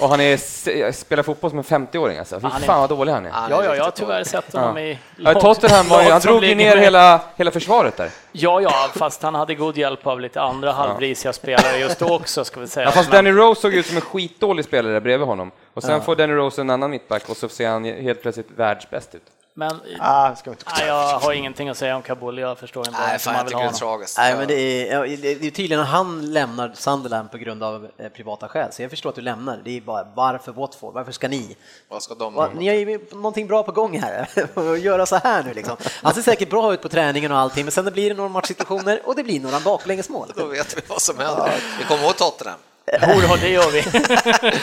Och 0.00 0.08
han 0.08 0.20
är, 0.20 0.92
spelar 0.92 1.22
fotboll 1.22 1.50
som 1.50 1.58
en 1.58 1.64
50-åring 1.64 2.18
alltså. 2.18 2.40
Fy 2.40 2.48
fan 2.66 2.80
vad 2.80 2.88
dålig 2.90 3.12
han 3.12 3.26
är. 3.26 3.30
Han 3.30 3.44
är 3.52 3.56
Ja, 3.56 3.64
ja, 3.64 3.76
jag 3.76 3.84
har 3.84 3.90
tyvärr 3.90 4.24
sett 4.24 4.52
honom 4.52 4.78
i 4.78 4.98
Ja, 5.16 5.34
Tottenham 5.34 5.88
var 5.88 6.02
han 6.02 6.20
drog 6.20 6.44
ju 6.44 6.54
ner 6.54 6.76
hela, 6.76 7.20
hela 7.36 7.50
försvaret 7.50 7.96
där. 7.96 8.10
Ja, 8.32 8.60
ja, 8.60 8.88
fast 8.94 9.22
han 9.22 9.34
hade 9.34 9.54
god 9.54 9.76
hjälp 9.76 10.06
av 10.06 10.20
lite 10.20 10.40
andra 10.42 10.72
halvrisiga 10.72 11.32
spelare 11.32 11.76
just 11.78 11.98
då 11.98 12.14
också, 12.14 12.44
ska 12.44 12.60
vi 12.60 12.66
säga. 12.66 12.86
Ja, 12.86 12.90
fast 12.92 13.10
Danny 13.10 13.30
Rose 13.30 13.60
såg 13.60 13.74
ut 13.74 13.86
som 13.86 13.96
en 13.96 14.02
skitdålig 14.02 14.64
spelare 14.64 15.00
bredvid 15.00 15.26
honom. 15.28 15.50
Och 15.74 15.82
sen 15.82 16.00
får 16.02 16.16
Danny 16.16 16.32
Rose 16.32 16.60
en 16.60 16.70
annan 16.70 16.90
mittback 16.90 17.28
och 17.28 17.36
så 17.36 17.48
ser 17.48 17.68
han 17.68 17.84
helt 17.84 18.22
plötsligt 18.22 18.48
världsbäst 18.56 19.14
ut. 19.14 19.22
Men 19.56 19.80
Ah, 20.00 20.34
ska 20.34 20.50
vi 20.50 20.54
inte 20.54 20.64
nej, 20.78 20.86
jag 20.86 21.18
har 21.18 21.32
ingenting 21.32 21.68
att 21.68 21.76
säga 21.76 21.96
om 21.96 22.02
Kabul, 22.02 22.38
jag 22.38 22.58
förstår 22.58 22.88
inte 22.88 23.00
Nej, 23.00 23.18
fan, 23.18 23.32
man 23.32 23.38
jag 23.38 23.44
vill 23.44 23.48
tycker 23.52 23.56
ha 23.56 23.62
det 23.62 23.64
är 23.64 23.66
honom. 23.66 23.98
tragiskt. 23.98 24.18
Nej, 24.18 24.36
men 24.36 24.48
det 24.48 24.90
är, 24.90 25.06
det 25.40 25.46
är 25.46 25.50
tydligen 25.50 25.80
att 25.80 25.88
han 25.88 26.32
lämnar 26.32 26.72
Sunderland 26.74 27.30
på 27.30 27.38
grund 27.38 27.62
av 27.62 27.88
eh, 27.98 28.08
privata 28.08 28.48
skäl, 28.48 28.72
så 28.72 28.82
jag 28.82 28.90
förstår 28.90 29.10
att 29.10 29.16
du 29.16 29.22
lämnar. 29.22 29.60
Det 29.64 29.76
är 29.76 29.80
bara 29.80 30.06
varför 30.14 30.52
Watford? 30.52 30.94
Varför 30.94 31.12
ska 31.12 31.28
ni? 31.28 31.56
Vad 31.88 32.02
ska 32.02 32.14
de 32.14 32.34
Va, 32.34 32.48
ni 32.56 32.68
har 32.68 32.74
ju 32.74 33.06
någonting 33.12 33.46
bra 33.46 33.62
på 33.62 33.72
gång 33.72 33.98
här, 33.98 34.28
att 34.54 34.80
göra 34.82 35.06
så 35.06 35.16
här 35.16 35.42
nu 35.42 35.54
liksom. 35.54 35.76
Han 36.02 36.14
ser 36.14 36.22
säkert 36.22 36.50
bra 36.50 36.74
ut 36.74 36.82
på 36.82 36.88
träningen 36.88 37.32
och 37.32 37.38
allting, 37.38 37.64
men 37.64 37.72
sen 37.72 37.84
blir 37.84 38.08
det 38.10 38.16
några 38.16 38.28
matchsituationer 38.28 39.00
och 39.04 39.16
det 39.16 39.22
blir 39.24 39.40
några 39.40 39.60
baklängesmål. 39.60 40.32
Då 40.36 40.46
vet 40.46 40.76
vi 40.76 40.80
vad 40.88 41.02
som 41.02 41.18
händer. 41.18 41.52
Vi 41.78 41.84
kommer 41.84 42.04
ihåg 42.04 42.16
Tottenham. 42.16 42.58
Jo, 43.02 43.36
det 43.40 43.48
gör 43.48 43.70
vi. 43.70 43.82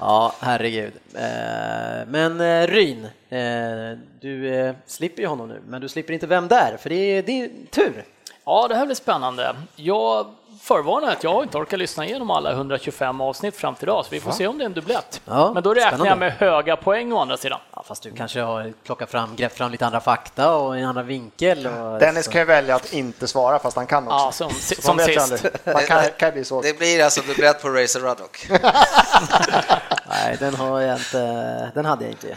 Ja, 0.00 0.32
herregud. 0.40 0.92
Eh, 1.14 2.06
Men 2.08 2.40
eh, 2.40 2.66
Ryn, 2.66 3.04
eh, 3.28 3.98
du 4.20 4.74
slipper 4.86 5.22
ju 5.22 5.28
honom 5.28 5.48
nu, 5.48 5.60
men 5.68 5.80
du 5.80 5.88
slipper 5.88 6.12
inte 6.12 6.26
vem 6.26 6.48
där, 6.48 6.76
för 6.80 6.88
det 6.90 6.94
är 6.96 7.22
din 7.22 7.66
tur. 7.70 8.04
Ja, 8.44 8.68
det 8.68 8.74
här 8.74 8.86
blir 8.86 8.96
spännande. 8.96 9.56
Jag 9.76 10.26
förvarnar 10.60 11.12
att 11.12 11.24
jag 11.24 11.32
har 11.32 11.42
inte 11.42 11.58
orkat 11.58 11.78
lyssna 11.78 12.06
igenom 12.06 12.30
alla 12.30 12.52
125 12.52 13.20
avsnitt 13.20 13.56
fram 13.56 13.74
till 13.74 13.84
idag, 13.84 14.04
så 14.04 14.10
vi 14.10 14.20
får 14.20 14.32
se 14.32 14.46
om 14.46 14.58
det 14.58 14.64
är 14.64 14.66
en 14.66 14.72
dubblett. 14.72 15.20
Ja, 15.24 15.52
Men 15.54 15.62
då 15.62 15.74
räknar 15.74 15.88
spännande. 15.88 16.08
jag 16.10 16.18
med 16.18 16.32
höga 16.32 16.76
poäng 16.76 17.12
å 17.12 17.18
andra 17.18 17.36
sidan. 17.36 17.60
Ja, 17.74 17.82
fast 17.86 18.02
du 18.02 18.12
kanske 18.12 18.40
har 18.40 18.72
plockat 18.84 19.10
fram, 19.10 19.36
grävt 19.36 19.52
fram 19.52 19.70
lite 19.70 19.86
andra 19.86 20.00
fakta 20.00 20.56
och 20.56 20.78
en 20.78 20.84
annan 20.84 21.06
vinkel. 21.06 21.66
Och, 21.66 21.98
Dennis 21.98 22.24
så. 22.24 22.30
kan 22.30 22.40
ju 22.40 22.44
välja 22.44 22.74
att 22.76 22.92
inte 22.92 23.28
svara 23.28 23.58
fast 23.58 23.76
han 23.76 23.86
kan 23.86 24.08
också. 24.08 24.16
Ja, 24.16 24.32
som, 24.32 24.50
som 24.82 24.98
ju 24.98 25.20
sist. 25.20 25.46
Man 25.64 25.82
kan, 25.86 26.04
kan 26.18 26.32
bli 26.32 26.44
så. 26.44 26.62
Det 26.62 26.78
blir 26.78 27.04
alltså 27.04 27.20
dubblett 27.20 27.62
på 27.62 27.68
Racer 27.68 28.00
Ruddock. 28.00 28.46
Nej, 30.08 30.36
den 30.40 30.54
har 30.54 30.80
jag 30.80 30.96
inte, 30.98 31.70
den 31.74 31.84
hade 31.84 32.04
jag 32.04 32.10
inte. 32.12 32.36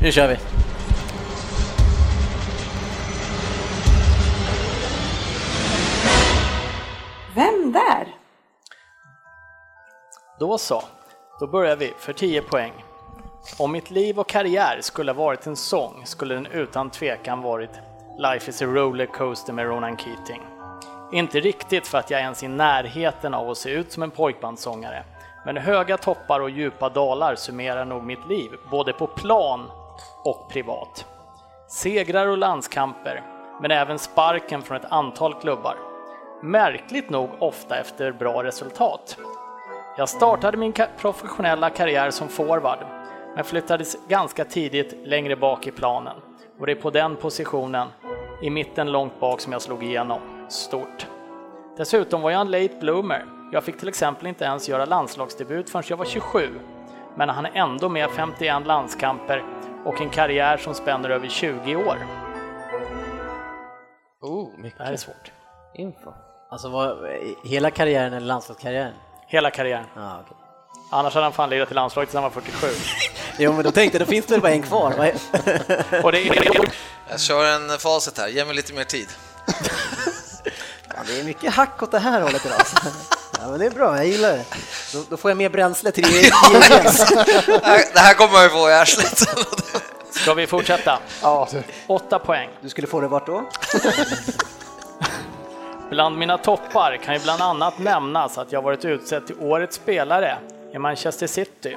nu 0.00 0.12
kör 0.12 0.28
vi. 0.28 0.36
Vem 7.36 7.72
där? 7.72 8.16
Då 10.38 10.58
så, 10.58 10.82
då 11.40 11.46
börjar 11.46 11.76
vi 11.76 11.94
för 11.98 12.12
10 12.12 12.42
poäng. 12.42 12.72
Om 13.58 13.72
mitt 13.72 13.90
liv 13.90 14.18
och 14.18 14.28
karriär 14.28 14.78
skulle 14.80 15.12
ha 15.12 15.24
varit 15.24 15.46
en 15.46 15.56
sång 15.56 16.02
skulle 16.04 16.34
den 16.34 16.46
utan 16.46 16.90
tvekan 16.90 17.42
varit 17.42 17.70
Life 18.18 18.50
is 18.50 18.62
a 18.62 18.64
rollercoaster 18.64 19.52
med 19.52 19.66
Ronan 19.66 19.96
Keating. 19.96 20.42
Inte 21.12 21.40
riktigt 21.40 21.86
för 21.86 21.98
att 21.98 22.10
jag 22.10 22.20
ens 22.20 22.42
är 22.42 22.46
i 22.46 22.48
närheten 22.48 23.34
av 23.34 23.50
att 23.50 23.58
se 23.58 23.70
ut 23.70 23.92
som 23.92 24.02
en 24.02 24.10
pojkbandssångare, 24.10 25.04
men 25.44 25.56
höga 25.56 25.96
toppar 25.96 26.40
och 26.40 26.50
djupa 26.50 26.88
dalar 26.88 27.34
summerar 27.34 27.84
nog 27.84 28.04
mitt 28.04 28.26
liv, 28.28 28.50
både 28.70 28.92
på 28.92 29.06
plan 29.06 29.70
och 30.24 30.48
privat. 30.50 31.06
Segrar 31.68 32.26
och 32.26 32.38
landskamper, 32.38 33.22
men 33.62 33.70
även 33.70 33.98
sparken 33.98 34.62
från 34.62 34.76
ett 34.76 34.92
antal 34.92 35.34
klubbar. 35.34 35.95
Märkligt 36.42 37.10
nog 37.10 37.30
ofta 37.38 37.76
efter 37.76 38.12
bra 38.12 38.44
resultat. 38.44 39.18
Jag 39.98 40.08
startade 40.08 40.56
min 40.56 40.72
professionella 40.98 41.70
karriär 41.70 42.10
som 42.10 42.28
forward, 42.28 42.78
men 43.34 43.44
flyttades 43.44 43.96
ganska 44.08 44.44
tidigt 44.44 45.06
längre 45.06 45.36
bak 45.36 45.66
i 45.66 45.70
planen. 45.70 46.16
Och 46.58 46.66
det 46.66 46.72
är 46.72 46.76
på 46.76 46.90
den 46.90 47.16
positionen, 47.16 47.88
i 48.42 48.50
mitten 48.50 48.92
långt 48.92 49.20
bak, 49.20 49.40
som 49.40 49.52
jag 49.52 49.62
slog 49.62 49.84
igenom. 49.84 50.20
Stort. 50.48 51.06
Dessutom 51.76 52.22
var 52.22 52.30
jag 52.30 52.40
en 52.40 52.50
late 52.50 52.76
bloomer. 52.80 53.24
Jag 53.52 53.64
fick 53.64 53.78
till 53.78 53.88
exempel 53.88 54.26
inte 54.26 54.44
ens 54.44 54.68
göra 54.68 54.84
landslagsdebut 54.84 55.70
förrän 55.70 55.84
jag 55.88 55.96
var 55.96 56.04
27. 56.04 56.48
Men 57.16 57.28
han 57.28 57.46
är 57.46 57.52
ändå 57.54 57.88
med 57.88 58.10
51 58.10 58.66
landskamper 58.66 59.44
och 59.84 60.00
en 60.00 60.10
karriär 60.10 60.56
som 60.56 60.74
spänner 60.74 61.10
över 61.10 61.28
20 61.28 61.76
år. 61.76 61.96
Oh, 64.20 64.58
mycket 64.58 64.78
Det 64.78 64.84
här 64.84 64.92
är 64.92 64.96
svårt. 64.96 65.32
info. 65.74 66.25
Alltså 66.56 66.68
vad, 66.68 66.96
hela 67.44 67.70
karriären 67.70 68.12
eller 68.12 68.26
landslagskarriären? 68.26 68.92
Hela 69.28 69.50
karriären. 69.50 69.84
Ah, 69.96 70.20
okay. 70.20 70.36
Annars 70.90 71.14
hade 71.14 71.26
han 71.26 71.32
fan 71.32 71.50
lirat 71.50 71.70
i 71.70 71.74
landslaget 71.74 72.08
tills 72.10 72.14
han 72.14 72.22
var 72.22 72.30
47. 72.30 72.66
Jo 73.38 73.52
men 73.52 73.64
då 73.64 73.70
tänkte 73.70 73.98
jag, 73.98 74.06
då 74.06 74.10
finns 74.10 74.26
det 74.26 74.32
väl 74.34 74.40
bara 74.40 74.52
en 74.52 74.62
kvar? 74.62 74.90
Och 76.04 76.12
det 76.12 76.28
är, 76.28 76.58
Jag 77.10 77.20
kör 77.20 77.44
en 77.44 77.78
facit 77.78 78.18
här, 78.18 78.28
ge 78.28 78.44
mig 78.44 78.54
lite 78.54 78.72
mer 78.72 78.84
tid. 78.84 79.08
Fan, 80.94 81.04
det 81.06 81.20
är 81.20 81.24
mycket 81.24 81.52
hack 81.54 81.82
åt 81.82 81.90
det 81.90 81.98
här 81.98 82.20
hållet 82.20 82.46
idag. 82.46 82.58
alltså. 82.58 82.76
Ja, 83.40 83.48
men 83.50 83.58
det 83.60 83.66
är 83.66 83.70
bra, 83.70 83.96
jag 83.96 84.06
gillar 84.06 84.32
det. 84.32 84.44
Då, 84.92 85.02
då 85.10 85.16
får 85.16 85.30
jag 85.30 85.38
mer 85.38 85.48
bränsle 85.48 85.90
till 85.90 86.04
det. 86.04 86.20
Det 87.94 87.98
här- 88.00 88.14
kommer 88.14 88.32
man 88.32 88.42
ju 88.42 88.48
få 88.48 88.70
i 88.70 88.74
arslet. 88.74 89.18
ska 90.10 90.34
vi 90.34 90.46
fortsätta? 90.46 90.98
Ja. 91.22 91.48
Åtta 91.86 92.18
poäng. 92.18 92.48
Du 92.60 92.68
skulle 92.68 92.86
få 92.86 93.00
det 93.00 93.08
vart 93.08 93.26
då? 93.26 93.44
Bland 95.90 96.18
mina 96.18 96.38
toppar 96.38 96.96
kan 96.96 97.14
ju 97.14 97.20
bland 97.20 97.42
annat 97.42 97.78
nämnas 97.78 98.38
att 98.38 98.52
jag 98.52 98.62
varit 98.62 98.84
utsedd 98.84 99.26
till 99.26 99.36
Årets 99.40 99.76
spelare 99.76 100.38
i 100.72 100.78
Manchester 100.78 101.26
City 101.26 101.76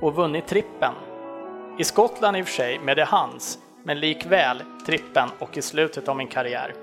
och 0.00 0.14
vunnit 0.14 0.46
trippen. 0.46 0.94
I 1.78 1.84
Skottland 1.84 2.36
i 2.36 2.42
och 2.42 2.46
för 2.46 2.52
sig 2.52 2.78
med 2.78 2.96
det 2.96 3.04
hans, 3.04 3.58
men 3.84 4.00
likväl 4.00 4.62
trippen 4.86 5.28
och 5.38 5.56
i 5.56 5.62
slutet 5.62 6.08
av 6.08 6.16
min 6.16 6.26
karriär. 6.28 6.74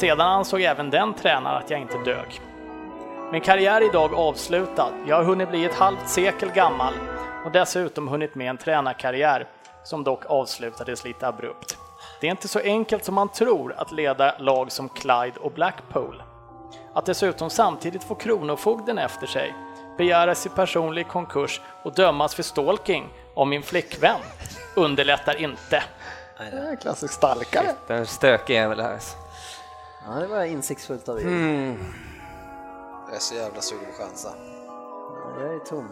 Sedan 0.00 0.20
ansåg 0.20 0.62
även 0.62 0.90
den 0.90 1.14
tränaren 1.14 1.62
att 1.62 1.70
jag 1.70 1.80
inte 1.80 1.98
dög. 1.98 2.40
Min 3.32 3.40
karriär 3.40 3.80
är 3.80 3.88
idag 3.88 4.14
avslutad. 4.14 4.90
Jag 5.06 5.16
har 5.16 5.24
hunnit 5.24 5.50
bli 5.50 5.64
ett 5.64 5.74
halvt 5.74 6.08
sekel 6.08 6.50
gammal 6.50 6.94
och 7.44 7.52
dessutom 7.52 8.08
hunnit 8.08 8.34
med 8.34 8.50
en 8.50 8.56
tränarkarriär 8.56 9.46
som 9.84 10.04
dock 10.04 10.26
avslutades 10.26 11.04
lite 11.04 11.28
abrupt. 11.28 11.78
Det 12.20 12.26
är 12.26 12.30
inte 12.30 12.48
så 12.48 12.58
enkelt 12.58 13.04
som 13.04 13.14
man 13.14 13.28
tror 13.28 13.72
att 13.72 13.92
leda 13.92 14.38
lag 14.38 14.72
som 14.72 14.88
Clyde 14.88 15.40
och 15.40 15.52
Blackpool. 15.52 16.22
Att 16.94 17.06
dessutom 17.06 17.50
samtidigt 17.50 18.04
få 18.04 18.14
Kronofogden 18.14 18.98
efter 18.98 19.26
sig, 19.26 19.54
begära 19.98 20.34
sig 20.34 20.52
personlig 20.52 21.08
konkurs 21.08 21.60
och 21.82 21.94
dömas 21.94 22.34
för 22.34 22.42
stalking 22.42 23.08
av 23.34 23.46
min 23.46 23.62
flickvän 23.62 24.20
underlättar 24.76 25.34
inte. 25.42 25.82
Det 26.38 26.56
är 26.56 26.70
en 26.70 26.76
klassisk 26.76 27.14
starkare. 27.14 27.74
Den 27.86 28.06
stökig 28.06 28.54
jävel 28.54 28.80
här. 28.80 28.92
alltså. 28.92 29.16
Ja, 30.06 30.12
det 30.20 30.26
var 30.26 30.44
insiktsfullt 30.44 31.08
av 31.08 31.20
er. 31.20 31.24
Jag 33.06 33.14
är 33.14 33.18
så 33.18 33.34
jävla 33.34 33.60
sugen 33.60 33.84
på 33.84 34.02
att 34.02 34.08
chansa. 34.08 34.28
Ja, 34.36 35.40
Jag 35.40 35.54
är 35.54 35.58
tom. 35.58 35.78
Mm. 35.78 35.88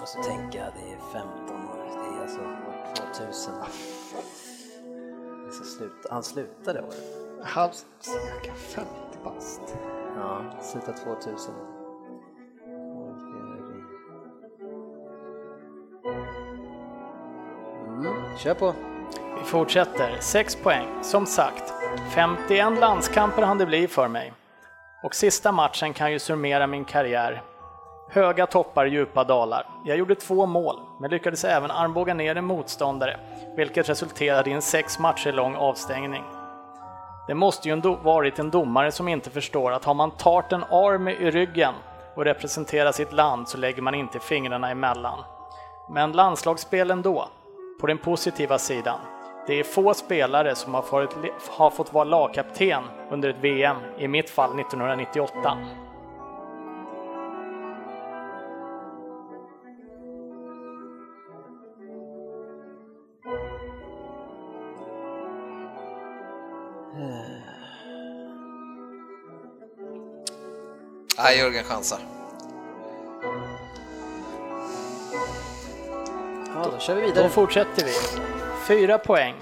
Måste 0.00 0.22
tänka, 0.22 0.58
det 0.58 0.92
är 0.92 0.98
15 1.12 1.56
år, 1.68 1.76
det 1.92 2.18
är 2.18 2.22
alltså 2.22 2.40
år 2.40 2.59
2000. 2.94 3.54
Jag 5.44 5.54
ska 5.54 5.64
sluta. 5.64 6.08
Han 6.10 6.22
slutade 6.22 6.80
året. 6.80 7.20
Halvsekel, 7.42 8.54
50 8.54 8.90
bast. 9.24 9.60
Ja, 10.16 10.44
sluta 10.62 10.92
2000. 10.92 11.54
Mm, 17.86 18.38
kör 18.38 18.54
på. 18.54 18.74
Vi 19.38 19.44
fortsätter. 19.44 20.16
6 20.20 20.56
poäng. 20.56 20.86
Som 21.02 21.26
sagt, 21.26 21.72
51 22.14 22.80
landskamper 22.80 23.42
hann 23.42 23.58
det 23.58 23.66
bli 23.66 23.88
för 23.88 24.08
mig. 24.08 24.32
Och 25.02 25.14
sista 25.14 25.52
matchen 25.52 25.92
kan 25.92 26.12
ju 26.12 26.18
summera 26.18 26.66
min 26.66 26.84
karriär. 26.84 27.42
Höga 28.12 28.46
toppar, 28.46 28.86
djupa 28.86 29.24
dalar. 29.24 29.66
Jag 29.84 29.96
gjorde 29.96 30.14
två 30.14 30.46
mål, 30.46 30.80
men 30.98 31.10
lyckades 31.10 31.44
även 31.44 31.70
armbåga 31.70 32.14
ner 32.14 32.36
en 32.36 32.44
motståndare, 32.44 33.16
vilket 33.56 33.88
resulterade 33.88 34.50
i 34.50 34.52
en 34.52 34.62
sex 34.62 34.98
matcher 34.98 35.32
lång 35.32 35.54
avstängning. 35.54 36.22
Det 37.26 37.34
måste 37.34 37.68
ju 37.68 37.72
ändå 37.72 37.94
varit 37.94 38.38
en 38.38 38.50
domare 38.50 38.92
som 38.92 39.08
inte 39.08 39.30
förstår 39.30 39.72
att 39.72 39.84
har 39.84 39.94
man 39.94 40.10
tarten 40.10 40.64
Army 40.64 41.12
i 41.12 41.30
ryggen 41.30 41.74
och 42.14 42.24
representerar 42.24 42.92
sitt 42.92 43.12
land 43.12 43.48
så 43.48 43.58
lägger 43.58 43.82
man 43.82 43.94
inte 43.94 44.18
fingrarna 44.18 44.70
emellan. 44.70 45.18
Men 45.90 46.12
landslagsspel 46.12 46.90
ändå, 46.90 47.28
på 47.80 47.86
den 47.86 47.98
positiva 47.98 48.58
sidan. 48.58 48.98
Det 49.46 49.60
är 49.60 49.64
få 49.64 49.94
spelare 49.94 50.54
som 50.54 50.74
har 50.74 50.82
fått, 50.82 51.14
har 51.58 51.70
fått 51.70 51.92
vara 51.92 52.04
lagkapten 52.04 52.82
under 53.10 53.28
ett 53.28 53.40
VM, 53.40 53.76
i 53.98 54.08
mitt 54.08 54.30
fall 54.30 54.60
1998. 54.60 55.56
Nej, 71.22 71.38
Jörgen 71.38 71.64
chansar. 71.64 71.98
Ja, 76.54 76.66
då 76.72 76.78
kör 76.78 76.94
vi 76.94 77.00
Då 77.00 77.06
vidare. 77.06 77.28
fortsätter 77.28 77.84
vi. 77.84 77.92
Fyra 78.66 78.98
poäng. 78.98 79.34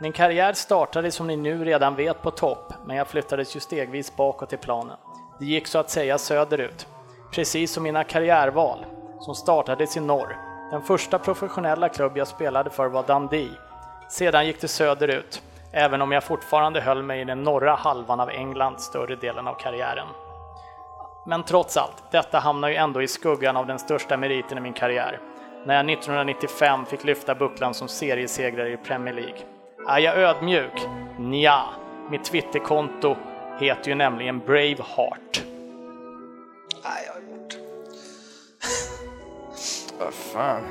Min 0.00 0.12
karriär 0.12 0.52
startade 0.52 1.10
som 1.10 1.26
ni 1.26 1.36
nu 1.36 1.64
redan 1.64 1.94
vet 1.94 2.22
på 2.22 2.30
topp, 2.30 2.72
men 2.86 2.96
jag 2.96 3.08
flyttades 3.08 3.56
ju 3.56 3.60
stegvis 3.60 4.16
bakåt 4.16 4.52
i 4.52 4.56
planen. 4.56 4.96
Det 5.38 5.44
gick 5.44 5.66
så 5.66 5.78
att 5.78 5.90
säga 5.90 6.18
söderut. 6.18 6.86
Precis 7.32 7.72
som 7.72 7.82
mina 7.82 8.04
karriärval, 8.04 8.86
som 9.20 9.34
startades 9.34 9.96
i 9.96 10.00
norr. 10.00 10.36
Den 10.70 10.82
första 10.82 11.18
professionella 11.18 11.88
klubb 11.88 12.16
jag 12.16 12.28
spelade 12.28 12.70
för 12.70 12.86
var 12.86 13.02
Dundee. 13.02 13.50
Sedan 14.08 14.46
gick 14.46 14.60
det 14.60 14.68
söderut, 14.68 15.42
även 15.72 16.02
om 16.02 16.12
jag 16.12 16.24
fortfarande 16.24 16.80
höll 16.80 17.02
mig 17.02 17.20
i 17.20 17.24
den 17.24 17.42
norra 17.42 17.74
halvan 17.74 18.20
av 18.20 18.30
England 18.30 18.80
större 18.80 19.16
delen 19.16 19.46
av 19.46 19.54
karriären. 19.54 20.06
Men 21.28 21.42
trots 21.42 21.76
allt, 21.76 22.02
detta 22.10 22.38
hamnar 22.38 22.68
ju 22.68 22.74
ändå 22.74 23.02
i 23.02 23.08
skuggan 23.08 23.56
av 23.56 23.66
den 23.66 23.78
största 23.78 24.16
meriten 24.16 24.58
i 24.58 24.60
min 24.60 24.72
karriär. 24.72 25.20
När 25.66 25.74
jag 25.74 25.90
1995 25.90 26.86
fick 26.86 27.04
lyfta 27.04 27.34
bucklan 27.34 27.74
som 27.74 27.88
seriesegrare 27.88 28.72
i 28.72 28.76
Premier 28.76 29.14
League. 29.14 29.38
Är 29.88 29.98
jag 29.98 30.16
ödmjuk? 30.16 30.86
Nja, 31.18 31.64
mitt 32.10 32.24
Twitterkonto 32.24 33.16
heter 33.60 33.88
ju 33.88 33.94
nämligen 33.94 34.38
Braveheart. 34.38 35.42
Nej, 36.84 37.06
jag 37.06 37.16
är 37.16 37.38
bort. 37.38 37.56
Vad 39.98 40.14
fan. 40.14 40.62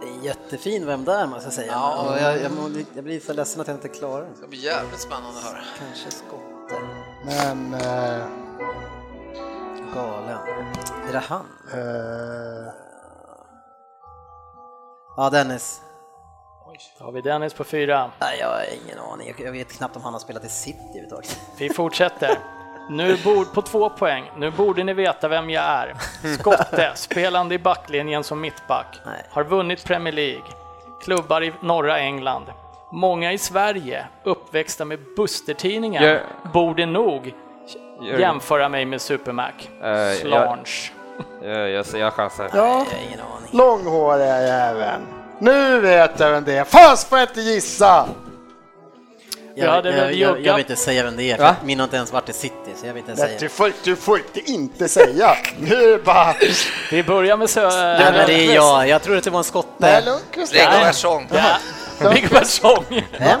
Det 0.00 0.08
är 0.08 0.24
jättefin 0.24 0.86
Vem 0.86 1.04
där 1.04 1.26
måste 1.26 1.46
jag 1.46 1.52
säga. 1.52 1.72
Ja. 1.72 2.10
Och 2.10 2.22
jag, 2.22 2.40
jag, 2.40 2.50
jag 2.94 3.04
blir 3.04 3.20
så 3.20 3.32
ledsen 3.32 3.60
att 3.60 3.68
jag 3.68 3.76
inte 3.76 3.88
klarar 3.88 4.22
den. 4.22 4.30
Det 4.30 4.38
ska 4.38 4.46
bli 4.46 4.58
jävligt 4.58 5.00
spännande 5.00 5.28
att 5.28 5.44
höra. 5.44 5.60
Kanske 5.78 6.10
skotte. 6.10 6.74
Men... 7.24 7.74
Eh, 7.74 8.26
Galen. 9.94 10.38
Är 11.08 11.12
det 11.12 11.18
han? 11.18 11.46
eh, 11.72 12.72
Ja, 15.16 15.30
Dennis. 15.30 15.80
Då 16.98 17.04
har 17.04 17.12
vi 17.12 17.20
Dennis 17.20 17.54
på 17.54 17.64
fyra. 17.64 18.10
Nej, 18.20 18.36
jag 18.40 18.46
har 18.48 18.62
ingen 18.84 18.98
aning. 18.98 19.34
Jag- 19.38 19.52
vet 19.52 19.72
knappt 19.72 19.96
om 19.96 20.02
han 20.02 20.12
har 20.12 20.20
spelat 20.20 20.44
i 20.44 20.48
City 20.48 20.78
överhuvudtaget. 20.90 21.40
Vi 21.58 21.68
fortsätter. 21.70 22.38
Nu 22.90 23.16
bord, 23.24 23.52
på 23.54 23.62
två 23.62 23.90
poäng. 23.90 24.30
Nu 24.36 24.50
borde 24.50 24.84
ni 24.84 24.92
veta 24.94 25.28
vem 25.28 25.50
jag 25.50 25.64
är. 25.64 25.94
Skotte, 26.38 26.92
spelande 26.94 27.54
i 27.54 27.58
backlinjen 27.58 28.24
som 28.24 28.40
mittback. 28.40 29.00
Nej. 29.06 29.24
Har 29.30 29.44
vunnit 29.44 29.84
Premier 29.84 30.12
League. 30.14 30.44
Klubbar 31.02 31.42
i 31.44 31.52
norra 31.60 31.98
England. 31.98 32.44
Många 32.92 33.32
i 33.32 33.38
Sverige, 33.38 34.06
uppväxta 34.24 34.84
med 34.84 34.98
Buster-tidningar, 35.16 36.02
Ja. 36.02 36.18
borde 36.52 36.86
nog. 36.86 37.34
Jämföra 38.18 38.68
mig 38.68 38.84
med 38.84 39.00
Supermac. 39.00 39.52
Eh, 39.82 39.88
jag- 39.90 40.16
Slange. 40.16 40.64
Jag, 41.42 41.70
jag, 41.70 41.86
jag 41.94 42.12
chansar. 42.12 42.50
Ja, 42.54 42.86
långhåriga 43.50 44.42
jäveln. 44.42 45.02
Nu 45.38 45.80
vet 45.80 46.20
jag 46.20 46.30
vem 46.30 46.44
det 46.44 46.56
är. 46.56 46.64
Fan 46.64 46.96
får 46.96 47.18
jag 47.18 47.28
inte 47.28 47.40
gissa! 47.40 48.08
Jag 49.58 49.86
jag, 49.86 49.94
jag, 49.94 50.12
jag, 50.14 50.40
jag 50.40 50.54
vill 50.54 50.60
inte 50.60 50.76
säga 50.76 51.02
vem 51.02 51.16
det 51.16 51.30
är, 51.30 51.36
för 51.36 51.54
min 51.64 51.78
har 51.78 51.84
inte 51.84 51.96
ens 51.96 52.12
varit 52.12 52.28
i 52.28 52.32
city, 52.32 52.54
så 52.76 52.86
jag 52.86 52.94
vill 52.94 53.00
inte 53.00 53.10
ens 53.10 53.20
Nej, 53.20 53.28
säga. 53.28 53.40
du, 53.40 53.48
får, 53.48 53.72
du 53.84 53.96
får 53.96 54.18
inte 54.18 54.50
inte 54.50 54.88
säga. 54.88 55.36
Nu 55.58 55.74
är 55.74 55.88
det 55.88 56.04
bara... 56.04 56.34
Vi 56.90 57.02
börjar 57.02 57.36
med 57.36 57.50
Sö... 57.50 57.68
Nej, 57.70 58.12
men 58.12 58.26
det 58.26 58.32
är 58.32 58.54
jag, 58.54 58.88
jag 58.88 59.02
tror 59.02 59.16
att 59.16 59.24
det 59.24 59.30
var 59.30 59.38
en 59.38 59.40
Nej, 59.40 59.44
skotte. 59.44 60.00
Lundqvist. 60.04 60.54
Rigobert 60.54 60.94
Song. 61.98 62.08
Ja, 62.08 62.10
Rigobert 62.10 62.46
Song. 62.46 62.84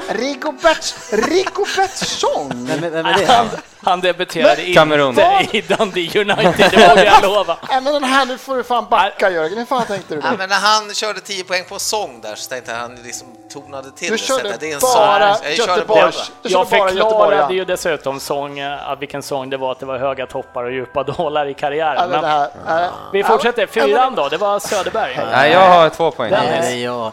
Rigobert, 0.08 0.94
Rigobert 1.12 1.90
Song. 1.96 2.50
Vem, 2.66 2.80
vem 2.92 3.06
är 3.06 3.14
det? 3.18 3.50
Han 3.84 4.00
debuterade 4.00 4.74
Kamerun. 4.74 5.08
inte 5.08 5.56
i 5.56 5.60
Dundee 5.60 6.20
United, 6.20 6.70
det 6.70 6.88
vågar 6.88 7.04
jag 7.04 7.22
lova. 7.22 7.56
Nej, 7.70 7.80
men 7.80 7.92
den 7.92 8.04
här, 8.04 8.26
nu 8.26 8.38
får 8.38 8.56
du 8.56 8.64
fan 8.64 8.86
backa 8.90 9.30
Jörgen. 9.30 9.58
Hur 9.58 9.64
fan 9.64 9.86
tänkte 9.86 10.14
du 10.14 10.20
Ja, 10.24 10.30
men 10.38 10.48
när 10.48 10.56
han 10.56 10.94
körde 10.94 11.20
10 11.20 11.44
poäng 11.44 11.64
på 11.68 11.78
sång 11.78 12.20
där 12.20 12.34
så 12.34 12.48
tänkte 12.50 12.72
jag 12.72 12.78
han 12.78 12.94
liksom 13.04 13.26
tonade 13.52 13.90
till 13.90 14.08
Du 14.08 14.16
det. 14.16 14.18
Körde 14.22 14.54
att 14.54 14.60
det 14.60 14.70
är 14.70 14.74
en 14.74 14.80
bara 14.82 15.34
sång. 15.34 15.46
Jag 15.46 15.56
körde 15.56 15.72
Göteborgs. 15.72 16.16
bara. 16.16 16.24
Du 16.42 16.48
Jag 16.48 16.66
bara 16.66 16.88
förklarade 16.88 17.36
Göteborg, 17.36 17.56
ju 17.56 17.64
dessutom 17.64 18.20
sång, 18.20 18.58
eh, 18.58 18.98
vilken 19.00 19.22
sång 19.22 19.50
det 19.50 19.56
var, 19.56 19.72
att 19.72 19.80
det 19.80 19.86
var 19.86 19.98
höga 19.98 20.26
toppar 20.26 20.64
och 20.64 20.72
djupa 20.72 21.02
dalar 21.16 21.46
i 21.46 21.54
karriären. 21.54 22.10
Men 22.10 22.22
det 22.22 22.28
Men 22.28 22.30
här, 22.66 22.84
äh, 22.84 22.90
vi 23.12 23.24
fortsätter, 23.24 23.66
fyran 23.66 24.14
då, 24.14 24.28
det 24.28 24.36
var 24.36 24.58
Söderberg. 24.60 25.18
Nej, 25.32 25.52
jag 25.52 25.68
har 25.68 25.88
två 25.88 26.10
poäng. 26.10 26.30
Den 26.30 26.44
Nej, 26.44 26.58
är- 26.58 26.62
det 26.62 26.68
är 26.68 26.84
jag. 26.84 27.12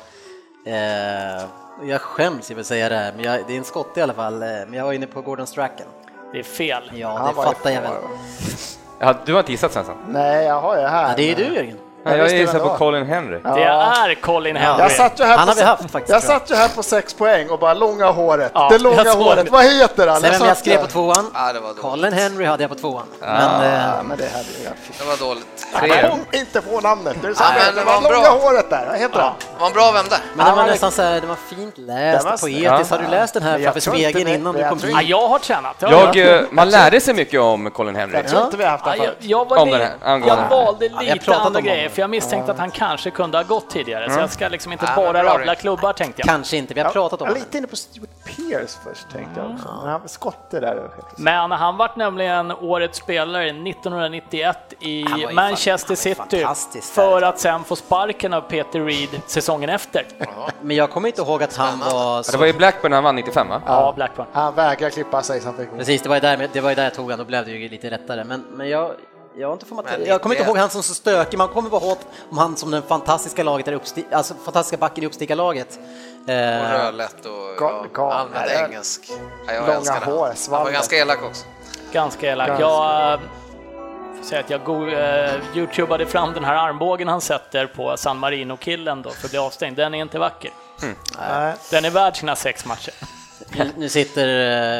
Eh, 0.66 1.44
jag 1.90 2.02
skäms, 2.02 2.50
jag 2.50 2.56
vill 2.56 2.66
säga 2.66 2.90
det, 2.90 2.96
här, 2.96 3.14
men 3.16 3.26
jag, 3.26 3.40
det 3.48 3.54
är 3.54 3.58
en 3.58 3.64
skotte 3.64 4.00
i 4.00 4.04
alla 4.04 4.14
fall. 4.14 4.44
eh, 4.44 4.48
Men 4.50 4.74
jag 4.74 4.86
var 4.86 4.94
inne 4.94 5.08
på 5.08 5.22
Gordon 5.22 5.48
Strachan. 5.48 5.88
Det 6.32 6.40
är 6.40 6.44
fel. 6.44 6.92
Ja, 6.96 7.34
det 7.36 7.44
fattar 7.44 7.70
jag 7.70 7.82
väl. 7.82 7.92
Ja, 9.00 9.16
du 9.26 9.34
har 9.34 9.40
inte 9.40 9.52
gissat 9.52 9.72
Svensson? 9.74 9.96
Nej, 10.10 10.46
jag 10.46 10.62
har 10.62 10.78
ju 10.78 10.84
här. 10.84 11.10
Ja, 11.10 11.14
det 11.18 11.32
är 11.32 11.36
du 11.36 11.56
Jörgen. 11.56 11.78
Nej, 12.06 12.18
jag 12.18 12.24
visste 12.24 12.38
gissar 12.38 12.60
på. 12.60 12.70
Colin 12.70 13.06
Henry. 13.06 13.40
Det 13.44 13.64
är 13.64 14.16
Colin 14.22 14.56
Henry. 14.56 14.82
Jag 14.84 14.92
satt 14.92 15.20
ju 15.20 15.24
här 15.24 15.38
Han 15.38 15.46
på 15.48 15.50
har 15.52 15.56
vi 15.56 15.62
se- 15.62 15.66
haft 15.68 15.82
faktiskt, 15.92 16.10
Jag 16.10 16.16
jag. 16.16 16.24
satt 16.24 16.52
ju 16.52 16.56
här 16.56 16.70
på 16.70 16.84
sex 16.84 17.14
poäng 17.14 17.50
och 17.50 17.60
bara 17.60 17.74
långa 17.74 18.06
håret. 18.12 18.52
Ja, 18.54 18.70
det 18.72 18.78
långa 18.80 19.04
jag 19.06 19.16
håret. 19.16 19.46
det. 19.46 19.52
Vad 19.52 19.64
heter 19.66 20.08
han? 20.08 20.22
Sen 20.22 20.32
jag 20.32 20.42
satt 20.42 20.58
skrev 20.58 20.78
på 20.82 20.88
tvåan? 20.88 21.32
Ja, 21.34 21.54
det 21.54 21.60
var 21.60 21.68
dåligt. 21.70 21.82
Colin 21.82 22.14
Henry 22.14 22.46
hade 22.46 22.64
jag 22.64 22.70
på 22.70 22.76
tvåan. 22.76 23.04
Men, 23.20 23.30
eh, 23.64 23.74
Ja, 23.74 24.04
men 24.04 24.18
det 24.18 24.24
här 24.34 24.40
är 24.40 24.64
ju... 24.64 24.70
Det 25.00 25.04
var 25.06 25.18
dåligt. 25.30 25.46
Jag 26.02 26.12
kom 26.12 26.20
inte 26.32 26.62
på 26.62 26.80
namnet. 26.82 27.16
Det, 27.22 27.28
är 27.28 27.34
så 27.34 27.44
Ja, 27.44 27.50
men 27.66 27.76
det 27.76 27.80
det 27.82 27.86
var 27.86 28.02
var 28.02 28.12
långa 28.12 28.22
bra. 28.22 28.40
håret 28.50 28.70
där. 28.70 28.86
Vad 28.90 28.98
heter 29.00 29.20
han? 29.20 29.34
Det 29.40 29.60
var 29.62 29.68
en 29.68 29.74
bra 29.74 29.92
vända. 29.92 30.16
men 30.36 30.46
det 30.46 30.52
Ja, 30.52 30.56
var 30.56 30.66
nästan 30.66 30.92
så 30.92 31.02
här, 31.02 31.22
det 31.22 31.28
var 31.28 31.36
fint 31.50 31.78
läst, 31.78 32.24
Det 32.26 32.30
var- 32.30 32.38
poetiskt. 32.38 32.92
Har 32.92 33.00
du 33.00 33.08
läst 33.08 33.34
den 33.34 33.44
här 33.44 33.52
jag 33.58 33.64
framför 33.74 33.80
spegeln 33.92 34.28
innan 34.28 34.54
du 34.54 34.60
jag 34.60 34.70
kom 34.70 34.80
hit? 34.80 34.90
Ja, 34.94 35.02
jag 35.02 35.28
har 35.28 35.40
tränat. 35.40 35.76
Jag, 35.80 36.18
eh, 36.18 36.42
man 36.52 36.70
lärde 36.70 37.00
sig 37.02 37.14
mycket 37.14 37.40
om 37.42 37.72
Colin 37.72 37.96
Henry. 37.96 38.16
Jag 38.18 38.28
tror 38.28 38.42
inte 38.44 38.58
vi 38.58 38.64
har 38.64 38.72
haft 38.72 38.84
Ja, 38.86 38.96
jag, 38.96 39.06
förut. 39.06 39.18
jag, 39.20 39.50
den 39.50 39.70
jag 40.28 40.38
den 40.38 40.50
valde 40.50 40.86
jag 40.86 41.04
lite 41.04 41.26
pratat 41.26 41.46
andra 41.46 41.62
grejer, 41.62 41.90
för 41.94 42.02
jag 42.02 42.10
misstänkte 42.10 42.52
att 42.52 42.58
han 42.60 42.72
kanske 42.72 43.12
kunde 43.12 43.38
ha 43.38 43.44
gått 43.44 43.70
tidigare, 43.70 44.10
så 44.10 44.20
jag 44.20 44.30
ska 44.32 44.48
liksom 44.48 44.72
inte 44.72 44.86
men 44.86 44.96
bara 44.96 45.24
rabbla 45.24 45.56
klubbar 45.56 45.94
tänkte 45.94 46.22
jag. 46.22 46.28
Kanske 46.30 46.58
inte, 46.58 46.74
vi 46.74 46.82
har 46.82 46.92
pratat 46.92 47.22
om 47.22 47.28
Jag 47.28 47.36
det. 47.36 47.40
lite 47.40 47.58
inne 47.58 47.68
på 47.68 47.76
Stuart 47.76 48.10
Pearce 48.26 48.80
först 48.84 49.10
tänkte 49.12 49.40
jag 49.40 49.52
också. 49.52 49.68
Men 49.82 49.92
han 49.92 50.02
var 50.02 50.08
skotte 50.08 50.60
där. 50.60 50.90
Men 51.18 51.52
han 51.52 51.78
vart 51.78 51.96
nämligen 51.96 52.52
årets 52.52 52.98
spelare 52.98 53.50
1991 53.50 54.74
i 54.80 55.06
ju 55.18 55.34
Manchester 55.34 55.96
City 55.96 56.46
för 56.82 57.22
att 57.22 57.40
sen 57.40 57.64
få 57.64 57.76
sparken 57.76 58.34
av 58.34 58.42
Peter 58.42 58.86
Reed 58.86 59.22
säsongen 59.28 59.70
efter. 59.70 60.06
Men 60.62 60.76
jag 60.76 60.92
kommer 60.92 61.08
inte 61.08 61.22
ihåg 61.22 61.44
att 61.44 61.56
han 61.56 61.80
var 61.80 62.24
så... 62.24 62.32
Det 62.32 62.38
var 62.38 62.48
i 62.48 62.54
Blackburn 62.54 62.92
han 62.92 63.04
vann 63.04 63.16
95 63.16 63.50
va? 63.50 63.62
Ja, 63.66 63.94
Blackburn. 63.96 64.26
Han 64.34 64.56
vägrar 64.56 64.90
klippa 64.90 65.22
sig. 65.22 65.42
Precis, 65.78 66.02
det 66.02 66.10
var 66.10 66.16
ju 66.16 66.22
där, 66.22 66.50
det 66.54 66.62
var 66.62 66.70
ju 66.70 66.76
där 66.76 66.84
jag 66.84 66.94
tog 66.94 67.10
han, 67.10 67.20
då 67.20 67.26
blev 67.26 67.46
det 67.46 67.52
ju 67.52 67.70
lite 67.70 67.90
lättare. 67.90 68.24
Men, 68.24 68.46
men 68.52 68.70
jag, 68.70 68.92
jag, 69.38 69.48
har 69.48 69.54
inte 69.54 69.66
fått 69.66 69.86
Men 69.86 70.06
jag 70.06 70.22
kommer 70.22 70.36
inte 70.36 70.44
91. 70.44 70.48
ihåg 70.48 70.58
han 70.58 70.70
som 70.70 70.84
så 70.84 70.94
stökig, 70.94 71.38
man 71.38 71.48
kommer 71.48 71.70
bara 71.70 71.82
ihåg 71.86 71.98
om 72.32 72.38
han 72.38 72.58
som 72.58 72.72
den 72.72 72.82
fantastiska 72.84 73.44
laget 73.44 73.66
där 73.66 73.74
uppsti, 73.74 74.06
alltså 74.12 74.34
fantastiska 74.46 74.78
backen 74.78 75.04
i 75.04 75.08
uppstickarlaget. 75.08 75.80
Och 76.24 76.30
Eh, 76.30 76.72
rödlätt 76.72 77.26
och 77.26 77.58
Gal- 77.58 77.88
ja, 77.96 78.14
allmänt 78.14 78.52
engelsk. 78.52 79.02
Ja, 79.48 79.54
jag 79.54 79.62
Långa 79.62 79.78
älskade 79.78 80.00
han. 80.06 80.14
hår, 80.14 80.34
Han 80.52 80.64
var 80.64 80.72
ganska 80.72 80.96
elak 80.96 81.24
också. 81.24 81.46
Ganska 81.92 82.32
elak. 82.32 82.48
Ganska. 82.48 82.64
Jag 82.66 83.14
eh, 83.14 83.20
får 84.18 84.24
säga 84.26 84.40
att 84.42 84.50
jag 84.50 84.64
go- 84.64 84.88
eh, 84.90 85.34
youtubade 85.56 86.06
fram 86.06 86.34
den 86.34 86.44
här 86.44 86.56
armbågen 86.56 87.08
han 87.08 87.22
sätter 87.22 87.68
på 87.68 87.98
San 87.98 88.20
Marino-killen 88.20 89.02
då 89.02 89.10
för 89.10 89.26
att 89.28 89.32
bli 89.32 89.40
avstängd. 89.40 89.78
Den 89.78 89.94
är 89.94 90.02
inte 90.02 90.20
vacker. 90.20 90.52
Nej. 91.20 91.54
Den 91.72 91.86
är 91.86 91.90
värd 91.90 92.18
sina 92.18 92.36
sex 92.36 92.66
matcher. 92.66 92.94
Nu, 93.56 93.72
nu, 93.78 93.90
sitter, 93.90 94.28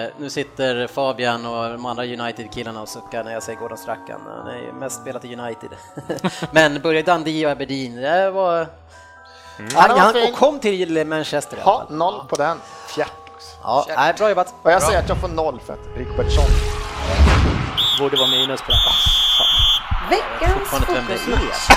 eh, 0.04 0.10
nu 0.18 0.30
sitter 0.30 0.88
Fabian 0.88 1.46
och 1.46 1.70
de 1.70 1.86
andra 1.86 2.04
United-killarna 2.06 2.82
och 2.82 2.90
suckar 2.90 3.24
när 3.24 3.34
jag 3.34 3.44
säger 3.44 3.60
Gordon 3.60 3.78
Strachan. 3.78 4.22
Han 4.38 4.48
är 4.48 4.58
ju 4.62 4.74
mest 4.74 5.02
spelat 5.02 5.26
i 5.26 5.36
United. 5.36 5.70
men 6.52 6.82
började 6.82 7.12
Dundee 7.12 7.46
och 7.46 7.52
Aberdeen, 7.52 7.96
det 7.96 8.32
var... 8.32 8.58
Ja, 8.58 9.66
Han, 9.76 10.00
han, 10.00 10.16
och 10.24 10.34
kom 10.34 10.60
till 10.60 11.08
Manchester 11.08 11.58
i 11.58 11.62
Ha, 11.62 11.88
noll 11.90 12.22
på 12.30 12.36
den. 12.36 12.58
Fjärt 12.88 13.08
också. 13.36 13.50
Ja, 13.64 13.86
nej, 13.98 14.14
bra 14.14 14.30
jobbat. 14.30 14.54
Och 14.62 14.72
jag 14.72 14.84
säger 14.84 15.00
att 15.00 15.10
jag 15.10 15.18
får 15.18 15.28
noll 15.28 15.60
för 15.66 15.74
att 15.74 15.98
Rickbertsson. 15.98 16.46
Borde 18.00 18.18
vara 18.18 18.30
minus 18.30 18.62
på 18.62 18.72
den. 18.72 18.80
Veckans 20.10 20.70
Fortfarande 20.70 21.14
inte 21.14 21.24
vem 21.30 21.40
det 21.40 21.46
fokus. 21.46 21.70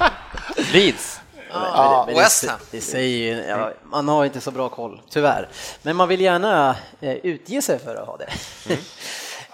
är. 0.00 0.72
Leeds. 0.72 1.15
Ja, 1.52 2.04
Men 2.06 2.16
West 2.16 2.42
det, 2.44 2.50
Ham. 2.50 2.58
det 2.70 2.80
säger 2.80 3.34
ju, 3.34 3.42
ja, 3.48 3.70
man 3.84 4.08
har 4.08 4.24
inte 4.24 4.40
så 4.40 4.50
bra 4.50 4.68
koll, 4.68 5.00
tyvärr. 5.10 5.48
Men 5.82 5.96
man 5.96 6.08
vill 6.08 6.20
gärna 6.20 6.76
eh, 7.00 7.12
utge 7.16 7.62
sig 7.62 7.78
för 7.78 7.94
att 7.96 8.06
ha 8.06 8.16
det. 8.16 8.28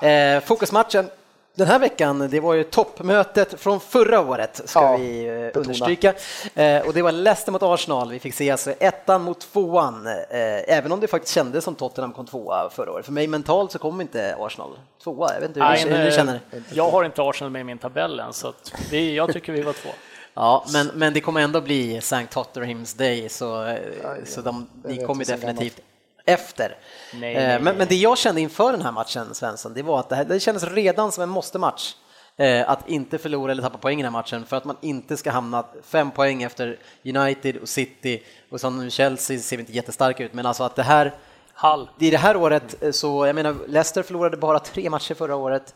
Mm. 0.01 0.37
eh, 0.39 0.43
fokusmatchen 0.47 1.11
den 1.55 1.67
här 1.67 1.79
veckan, 1.79 2.29
det 2.31 2.41
var 2.41 2.55
ju 2.55 2.65
toppmötet 2.65 3.61
från 3.61 3.81
förra 3.81 4.21
året, 4.21 4.61
ska 4.65 4.81
Ja, 4.81 4.97
vi 4.97 5.27
eh, 5.27 5.35
betona. 5.35 5.61
understryka. 5.65 6.15
Eh, 6.55 6.87
och 6.87 6.95
det 6.95 7.03
var 7.03 7.13
Leicester 7.13 7.53
mot 7.53 7.63
Arsenal. 7.63 8.11
Vi 8.11 8.19
fick 8.21 8.35
se 8.35 8.51
alltså 8.51 8.71
ettan 8.71 9.23
mot 9.23 9.41
tvåan, 9.41 10.07
eh, 10.07 10.77
även 10.77 10.93
om 10.93 11.01
det 11.01 11.07
faktiskt 11.07 11.35
kändes 11.35 11.65
som 11.65 11.75
Tottenham 11.75 12.13
kom 12.13 12.27
tvåa 12.27 12.71
förra 12.71 12.93
året. 12.93 13.05
För 13.05 13.13
mig 13.13 13.27
mentalt 13.27 13.73
så 13.73 13.79
kom 13.79 14.01
inte 14.01 14.37
Arsenal 14.39 14.71
tvåa. 15.05 15.35
Jag 15.35 15.41
vet 15.41 15.49
inte 15.49 15.61
hur, 15.61 15.67
Nej, 15.69 15.85
ni- 15.85 15.91
hur 15.97 16.07
eh, 16.09 16.13
känner. 16.17 16.41
Jag 16.73 16.91
har 16.91 17.05
inte 17.05 17.23
Arsenal 17.23 17.51
med 17.51 17.61
i 17.61 17.65
min 17.65 17.79
tabell 17.79 18.21
än, 18.21 18.33
så 18.33 18.49
att 18.49 18.73
vi, 18.91 19.17
jag 19.17 19.33
tycker 19.33 19.53
vi 19.53 19.63
var 19.63 19.73
två. 19.73 19.91
Ja, 20.35 20.65
men, 20.73 20.87
men 20.87 21.13
det 21.13 21.21
kommer 21.21 21.41
ändå 21.41 21.61
bli 21.61 21.97
St. 21.97 22.27
Tottenhams 22.27 22.95
Day, 22.95 23.29
så, 23.29 23.65
eh, 23.67 23.79
så 24.25 24.41
de, 24.41 24.69
det 24.73 24.89
ni 24.89 25.05
kommer 25.07 25.25
definitivt 25.25 25.81
efter. 26.25 26.77
Nej, 27.15 27.35
Eh, 27.35 27.49
nej, 27.49 27.61
men, 27.61 27.77
men 27.77 27.89
det 27.89 27.95
jag 27.95 28.19
kände 28.19 28.41
inför 28.41 28.73
den 28.73 28.83
här 28.83 28.93
matchen, 28.93 29.35
Svensson, 29.35 29.75
det 29.75 29.83
var 29.83 30.01
att 30.01 30.09
det, 30.09 30.17
här, 30.17 30.25
det 30.25 30.41
kändes 30.41 30.65
redan 30.65 31.13
som 31.13 31.23
en 31.23 31.29
måste-match. 31.29 31.95
Eh, 32.37 32.71
att 32.71 32.89
inte 32.89 33.19
förlora 33.19 33.53
eller 33.53 33.63
tappa 33.63 33.79
poäng 33.79 34.01
i 34.01 34.03
den 34.03 34.15
här 34.15 34.21
matchen 34.21 34.47
för 34.47 34.57
att 34.57 34.65
man 34.65 34.77
inte 34.81 35.17
ska 35.17 35.31
hamna 35.31 35.65
fem 35.83 36.11
poäng 36.11 36.43
efter 36.43 36.79
United 37.05 37.57
och 37.57 37.69
City 37.69 38.23
och 38.51 38.61
som 38.61 38.79
nu 38.79 38.91
Chelsea 38.91 39.39
ser 39.39 39.59
inte 39.59 39.73
jättestark 39.73 40.21
ut, 40.21 40.35
men 40.35 40.47
alltså 40.47 40.65
att 40.65 40.77
det 40.77 40.83
här 40.83 41.15
Hall. 41.55 41.89
i 41.99 42.11
det 42.11 42.17
här 42.17 42.37
året, 42.37 42.75
så 42.91 43.27
jag 43.27 43.35
menar, 43.35 43.57
Leicester 43.69 44.03
förlorade 44.03 44.37
bara 44.37 44.59
tre 44.59 44.91
matcher 44.91 45.15
förra 45.15 45.37
året. 45.37 45.75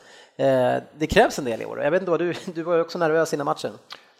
Det 0.98 1.06
krävs 1.10 1.38
en 1.38 1.44
del 1.44 1.62
i 1.62 1.64
år. 1.64 1.82
Jag 1.82 1.90
vet 1.90 2.02
inte 2.02 2.18
du, 2.18 2.34
du 2.54 2.62
var 2.62 2.74
ju 2.74 2.80
också 2.80 2.98
nervös 2.98 3.34
innan 3.34 3.44
matchen. 3.44 3.72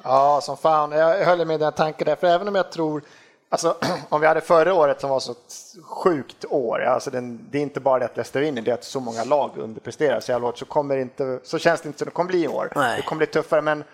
Ja, 0.07 0.41
som 0.43 0.57
fan. 0.57 0.93
Jag 0.93 1.25
höll 1.25 1.45
med 1.45 1.61
den 1.61 1.73
tanken 1.73 2.05
där, 2.05 2.17
för 2.17 2.27
även 2.27 2.49
om 2.49 2.55
jag 2.55 2.73
tror 2.73 3.03
Alltså, 3.49 3.77
om 4.09 4.21
vi 4.21 4.27
hade 4.27 4.41
förra 4.41 4.75
året 4.75 5.01
som 5.01 5.11
var 5.11 5.21
så 5.21 5.35
sjukt 5.83 6.45
år, 6.45 6.81
alltså 6.81 7.11
den, 7.11 7.47
det 7.51 7.59
är 7.59 7.63
inte 7.63 7.81
bara 7.81 7.99
det 7.99 8.05
att 8.05 8.17
Leicester 8.17 8.41
vinner, 8.41 8.63
det 8.63 8.71
är 8.71 8.75
att 8.75 8.85
så 8.85 9.01
många 9.01 9.25
lag 9.25 9.51
underpresterar 9.57 10.21
så 10.21 10.33
jävla 10.33 10.47
hårt, 10.47 10.59
så, 10.59 10.65
kommer 10.65 10.97
inte, 10.97 11.41
så 11.43 11.59
känns 11.59 11.81
det 11.81 11.87
inte 11.87 11.99
som 11.99 12.05
det 12.05 12.11
kommer 12.11 12.29
bli 12.29 12.45
i 12.45 12.49
år. 12.49 12.73
Nej. 12.75 12.97
Det 12.97 13.03
kommer 13.03 13.19
bli 13.19 13.27
tuffare, 13.27 13.63
men 13.63 13.85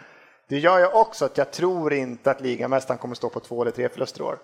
det 0.48 0.58
gör 0.58 0.78
ju 0.78 0.86
också 0.86 1.24
att 1.24 1.38
jag 1.38 1.50
tror 1.50 1.92
inte 1.92 2.30
att 2.30 2.40
ligamästaren 2.40 2.98
kommer 2.98 3.14
stå 3.14 3.28
på 3.28 3.40
två 3.40 3.62
eller 3.62 3.70
tre 3.70 3.88
förluster 3.88 4.20
i 4.20 4.24
år. 4.24 4.38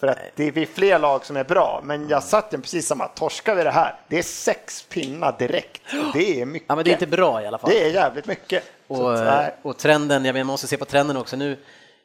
För 0.00 0.06
att 0.06 0.18
det 0.34 0.44
är 0.44 0.66
fler 0.66 0.98
lag 0.98 1.24
som 1.24 1.36
är 1.36 1.44
bra, 1.44 1.80
men 1.84 2.08
jag 2.08 2.22
satt 2.22 2.52
ju 2.52 2.60
precis 2.60 2.86
samma, 2.86 3.08
torskar 3.08 3.54
vi 3.54 3.64
det 3.64 3.70
här, 3.70 3.94
det 4.08 4.18
är 4.18 4.22
sex 4.22 4.82
pinnar 4.82 5.36
direkt. 5.38 5.82
Det 6.14 6.40
är 6.40 6.46
mycket. 6.46 6.68
Ja, 6.68 6.76
men 6.76 6.84
det 6.84 6.90
är 6.90 6.92
inte 6.92 7.06
bra 7.06 7.42
i 7.42 7.46
alla 7.46 7.58
fall. 7.58 7.70
Det 7.70 7.84
är 7.84 7.90
jävligt 7.90 8.26
mycket. 8.26 8.64
Och, 8.86 9.28
att, 9.28 9.54
och 9.62 9.76
trenden, 9.78 10.24
jag 10.24 10.32
menar, 10.32 10.44
man 10.44 10.52
måste 10.52 10.66
se 10.66 10.76
på 10.76 10.84
trenden 10.84 11.16
också 11.16 11.36
nu. 11.36 11.56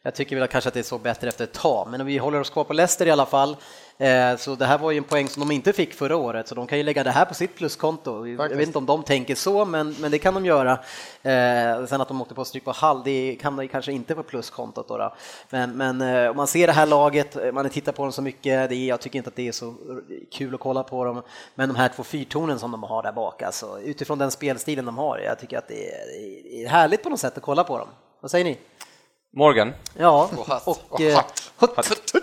Jag 0.03 0.15
tycker 0.15 0.39
väl 0.39 0.47
kanske 0.47 0.67
att 0.67 0.73
det 0.73 0.83
såg 0.83 1.01
bättre 1.01 1.27
efter 1.27 1.43
ett 1.43 1.53
tag, 1.53 1.87
men 1.91 2.01
om 2.01 2.07
vi 2.07 2.17
håller 2.17 2.39
oss 2.39 2.49
kvar 2.49 2.63
på 2.63 2.73
Leicester 2.73 3.05
i 3.05 3.11
alla 3.11 3.25
fall. 3.25 3.57
Eh, 3.97 4.35
så 4.37 4.55
det 4.55 4.65
här 4.65 4.77
var 4.77 4.91
ju 4.91 4.97
en 4.97 5.03
poäng 5.03 5.27
som 5.27 5.39
de 5.39 5.51
inte 5.51 5.73
fick 5.73 5.93
förra 5.93 6.15
året, 6.15 6.47
så 6.47 6.55
de 6.55 6.67
kan 6.67 6.77
ju 6.77 6.83
lägga 6.83 7.03
det 7.03 7.11
här 7.11 7.25
på 7.25 7.33
sitt 7.33 7.55
pluskonto. 7.55 8.27
Jag 8.27 8.49
vet 8.49 8.67
inte 8.67 8.77
om 8.77 8.85
de 8.85 9.03
tänker 9.03 9.35
så, 9.35 9.65
men, 9.65 9.95
men 9.99 10.11
det 10.11 10.19
kan 10.19 10.33
de 10.33 10.45
göra. 10.45 10.71
Eh, 11.21 11.85
sen 11.85 12.01
att 12.01 12.07
de 12.07 12.21
åkte 12.21 12.35
på 12.35 12.45
stryk 12.45 12.65
på 12.65 12.71
Hall, 12.71 13.01
det 13.05 13.37
kan 13.41 13.55
de 13.55 13.67
kanske 13.67 13.91
inte 13.91 14.15
på 14.15 14.23
pluskontot. 14.23 14.87
Då, 14.87 14.97
då. 14.97 15.13
Men, 15.49 15.77
men 15.77 16.01
eh, 16.01 16.29
om 16.29 16.37
man 16.37 16.47
ser 16.47 16.67
det 16.67 16.73
här 16.73 16.85
laget, 16.85 17.53
man 17.53 17.69
tittar 17.69 17.91
på 17.91 18.03
dem 18.03 18.11
så 18.11 18.21
mycket, 18.21 18.69
det 18.69 18.75
är, 18.75 18.87
jag 18.87 19.01
tycker 19.01 19.17
inte 19.17 19.29
att 19.29 19.35
det 19.35 19.47
är 19.47 19.51
så 19.51 19.75
kul 20.31 20.55
att 20.55 20.61
kolla 20.61 20.83
på 20.83 21.05
dem. 21.05 21.21
Men 21.55 21.69
de 21.69 21.75
här 21.75 21.89
två 21.95 22.03
fyrtornen 22.03 22.59
som 22.59 22.71
de 22.71 22.83
har 22.83 23.03
där 23.03 23.11
bak, 23.11 23.41
alltså, 23.41 23.79
utifrån 23.81 24.17
den 24.17 24.31
spelstilen 24.31 24.85
de 24.85 24.97
har, 24.97 25.19
jag 25.19 25.39
tycker 25.39 25.57
att 25.57 25.67
det 25.67 25.91
är, 25.91 26.05
det 26.43 26.63
är 26.63 26.69
härligt 26.69 27.03
på 27.03 27.09
något 27.09 27.19
sätt 27.19 27.37
att 27.37 27.43
kolla 27.43 27.63
på 27.63 27.77
dem. 27.77 27.87
Vad 28.21 28.31
säger 28.31 28.45
ni? 28.45 28.57
Morgan. 29.33 29.73
Ja, 29.97 30.29
Och 30.37 30.47
hatt. 30.47 30.67
och... 30.67 30.77
Och 30.89 31.01
eh, 31.01 31.15
hatt. 31.15 31.87
hutt. 31.89 32.13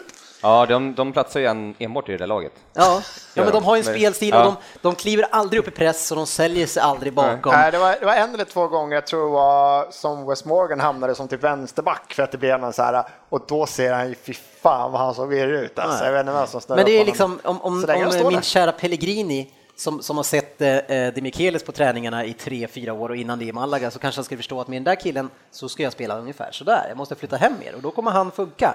Ja, 0.42 0.66
de, 0.66 0.94
de 0.94 1.12
platsar 1.12 1.40
ju 1.40 1.46
en, 1.46 1.74
enbart 1.78 2.08
i 2.08 2.12
det 2.12 2.18
där 2.18 2.26
laget. 2.26 2.52
Ja, 2.74 3.02
ja 3.34 3.44
men 3.44 3.52
de 3.52 3.64
har 3.64 3.76
ju 3.76 3.78
en 3.78 3.84
spelstil 3.84 4.28
ja. 4.28 4.38
och 4.38 4.44
de, 4.44 4.56
de 4.82 4.94
kliver 4.94 5.26
aldrig 5.30 5.60
upp 5.60 5.68
i 5.68 5.70
press 5.70 6.10
och 6.10 6.16
de 6.16 6.26
säljer 6.26 6.66
sig 6.66 6.82
aldrig 6.82 7.12
bakom. 7.12 7.52
Nej, 7.52 7.72
det, 7.72 7.78
var, 7.78 7.96
det 8.00 8.06
var 8.06 8.14
en 8.14 8.34
eller 8.34 8.44
två 8.44 8.68
gånger, 8.68 8.94
jag 8.94 9.06
tror 9.06 9.30
var 9.30 9.90
som 9.90 10.26
Wes 10.26 10.44
Morgan 10.44 10.80
hamnade 10.80 11.14
som 11.14 11.28
till 11.28 11.38
vänsterback 11.38 12.12
för 12.14 12.22
att 12.22 12.32
det 12.32 12.38
blev 12.38 12.60
någon 12.60 12.72
så 12.72 12.82
här, 12.82 13.04
och 13.28 13.44
då 13.48 13.66
ser 13.66 13.92
han 13.92 14.08
ju, 14.08 14.14
fy 14.14 14.34
fan 14.62 14.92
vad 14.92 15.00
han 15.00 15.14
såg 15.14 15.28
virrig 15.28 15.60
ut 15.60 15.78
alltså. 15.78 16.04
Jag 16.04 16.12
vet 16.12 16.20
inte 16.20 16.32
vem 16.32 16.46
som 16.46 16.60
Men 16.68 16.84
det 16.84 17.00
är 17.00 17.04
liksom, 17.04 17.40
om, 17.44 17.62
om, 17.62 17.84
om 18.22 18.28
min 18.28 18.42
kära 18.42 18.72
Pellegrini 18.72 19.50
som, 19.78 20.02
som 20.02 20.16
har 20.16 20.24
sett 20.24 20.60
eh, 20.60 20.76
De 21.14 21.20
Michelis 21.20 21.62
på 21.62 21.72
träningarna 21.72 22.24
i 22.24 22.32
tre, 22.32 22.68
fyra 22.68 22.92
år 22.92 23.08
och 23.08 23.16
innan 23.16 23.38
det 23.38 23.44
i 23.44 23.52
Malaga 23.52 23.90
så 23.90 23.98
kanske 23.98 24.18
han 24.18 24.24
skulle 24.24 24.38
förstå 24.38 24.60
att 24.60 24.68
med 24.68 24.76
den 24.76 24.84
där 24.84 24.94
killen 24.94 25.30
så 25.50 25.68
ska 25.68 25.82
jag 25.82 25.92
spela 25.92 26.18
ungefär 26.18 26.52
sådär. 26.52 26.84
Jag 26.88 26.96
måste 26.96 27.14
flytta 27.14 27.36
hem 27.36 27.52
mer 27.60 27.74
och 27.74 27.82
då 27.82 27.90
kommer 27.90 28.10
han 28.10 28.30
funka. 28.30 28.74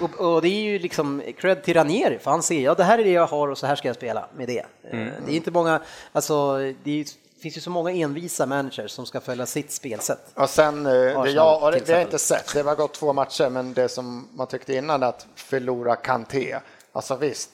Och, 0.00 0.20
och 0.20 0.42
det 0.42 0.48
är 0.48 0.60
ju 0.62 0.78
liksom 0.78 1.22
cred 1.38 1.62
till 1.62 1.74
Ranieri 1.74 2.18
för 2.18 2.30
han 2.30 2.42
ser, 2.42 2.60
ja 2.60 2.74
det 2.74 2.84
här 2.84 2.98
är 2.98 3.04
det 3.04 3.10
jag 3.10 3.26
har 3.26 3.48
och 3.48 3.58
så 3.58 3.66
här 3.66 3.76
ska 3.76 3.88
jag 3.88 3.96
spela 3.96 4.28
med 4.36 4.48
det. 4.48 4.58
Eh, 4.58 4.98
Det 5.26 5.32
är 5.32 5.36
inte 5.36 5.50
många, 5.50 5.80
alltså 6.12 6.58
det 6.84 7.00
är, 7.00 7.06
finns 7.42 7.56
ju 7.56 7.60
så 7.60 7.70
många 7.70 7.90
envisa 7.90 8.46
managers 8.46 8.90
som 8.90 9.06
ska 9.06 9.20
följa 9.20 9.46
sitt 9.46 9.70
spelsätt. 9.72 10.32
Och 10.34 10.50
sen, 10.50 10.86
eh, 10.86 10.92
det 10.92 10.98
jag, 11.00 11.22
och 11.22 11.30
det, 11.30 11.44
har 11.64 11.72
exempel. 11.72 12.02
inte 12.02 12.18
sett, 12.18 12.54
det 12.54 12.62
har 12.62 12.76
gått 12.76 12.94
två 12.94 13.12
matcher, 13.12 13.48
men 13.50 13.74
det 13.74 13.88
som 13.88 14.28
man 14.34 14.46
tyckte 14.46 14.74
innan 14.74 15.02
att 15.02 15.26
förlora 15.34 15.96
Kanté. 15.96 16.56
Alltså 16.96 17.16
visst, 17.16 17.50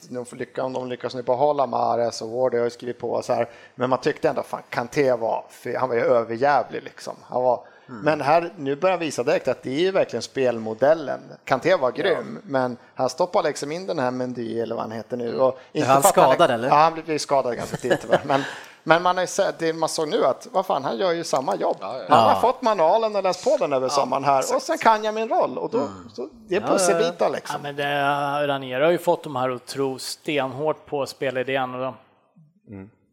om 0.57 0.73
de 0.73 0.87
lyckas 0.87 1.15
nu 1.15 1.21
behålla 1.21 1.65
Mahrez 1.65 2.21
och 2.21 2.29
Ward 2.29 2.53
har 2.53 2.63
ju 2.63 2.69
skrivit 2.69 2.99
på 2.99 3.21
så 3.21 3.33
här, 3.33 3.49
men 3.75 3.89
man 3.89 3.99
tyckte 3.99 4.29
ändå 4.29 4.43
fan 4.43 4.61
Kanté 4.69 5.13
var, 5.13 5.45
han 5.77 5.89
var 5.89 5.95
ju 5.95 6.01
överjävlig 6.01 6.83
liksom. 6.83 7.15
Han 7.23 7.43
var, 7.43 7.63
Mm. 7.89 8.03
Men 8.03 8.21
här, 8.21 8.53
nu 8.57 8.75
börjar 8.75 8.91
han 8.97 8.99
visa 8.99 9.23
direkt 9.23 9.47
att 9.47 9.63
det 9.63 9.69
är 9.69 9.79
ju 9.79 9.91
verkligen 9.91 10.23
spelmodellen. 10.23 11.19
Kanté 11.45 11.75
var 11.75 11.91
grym, 11.91 12.39
men 12.43 12.77
han 12.95 13.09
stoppar 13.09 13.43
liksom 13.43 13.71
in 13.71 13.87
den 13.87 13.99
här 13.99 14.11
Mendy 14.11 14.59
eller 14.59 14.75
vad 14.75 14.83
han 14.83 14.91
heter 14.91 15.17
nu. 15.17 15.39
Och 15.39 15.59
inte 15.71 15.87
han 15.87 16.01
för 16.01 16.09
att 16.09 16.13
skadad, 16.13 16.51
eller? 16.51 16.67
Ja, 16.67 16.75
han 16.75 16.93
blev 17.05 17.17
skadad 17.17 17.55
ganska 17.57 17.77
tidigt. 17.77 18.07
Men, 18.23 18.43
men 18.83 19.03
man 19.03 19.27
sett, 19.27 19.59
det 19.59 19.73
man 19.73 19.89
såg 19.89 20.07
nu 20.07 20.25
att, 20.25 20.47
vad 20.51 20.65
fan, 20.65 20.83
han 20.83 20.97
gör 20.97 21.11
ju 21.11 21.23
samma 21.23 21.55
jobb. 21.55 21.77
Han 22.09 22.29
har 22.29 22.41
fått 22.41 22.61
manualen 22.61 23.15
och 23.15 23.23
läst 23.23 23.43
på 23.43 23.57
den 23.59 23.73
över 23.73 23.89
sommaren 23.89 24.23
här 24.23 24.55
och 24.55 24.61
sen 24.61 24.77
kan 24.77 25.03
jag 25.03 25.13
min 25.13 25.29
roll 25.29 25.57
och 25.57 25.69
då, 25.69 25.87
så, 26.13 26.29
det 26.47 26.55
är 26.55 26.61
pusselbitar 26.61 27.25
Ja, 27.25 27.29
liksom. 27.29 27.61
men 27.61 27.75
det, 27.75 28.47
Ranieri 28.47 28.83
har 28.83 28.91
ju 28.91 28.97
fått 28.97 29.23
de 29.23 29.35
här 29.35 29.49
att 29.49 29.65
tro 29.65 29.99
stenhårt 29.99 30.85
på 30.85 31.05
spelidén 31.05 31.75
och 31.75 31.81
de 31.81 31.93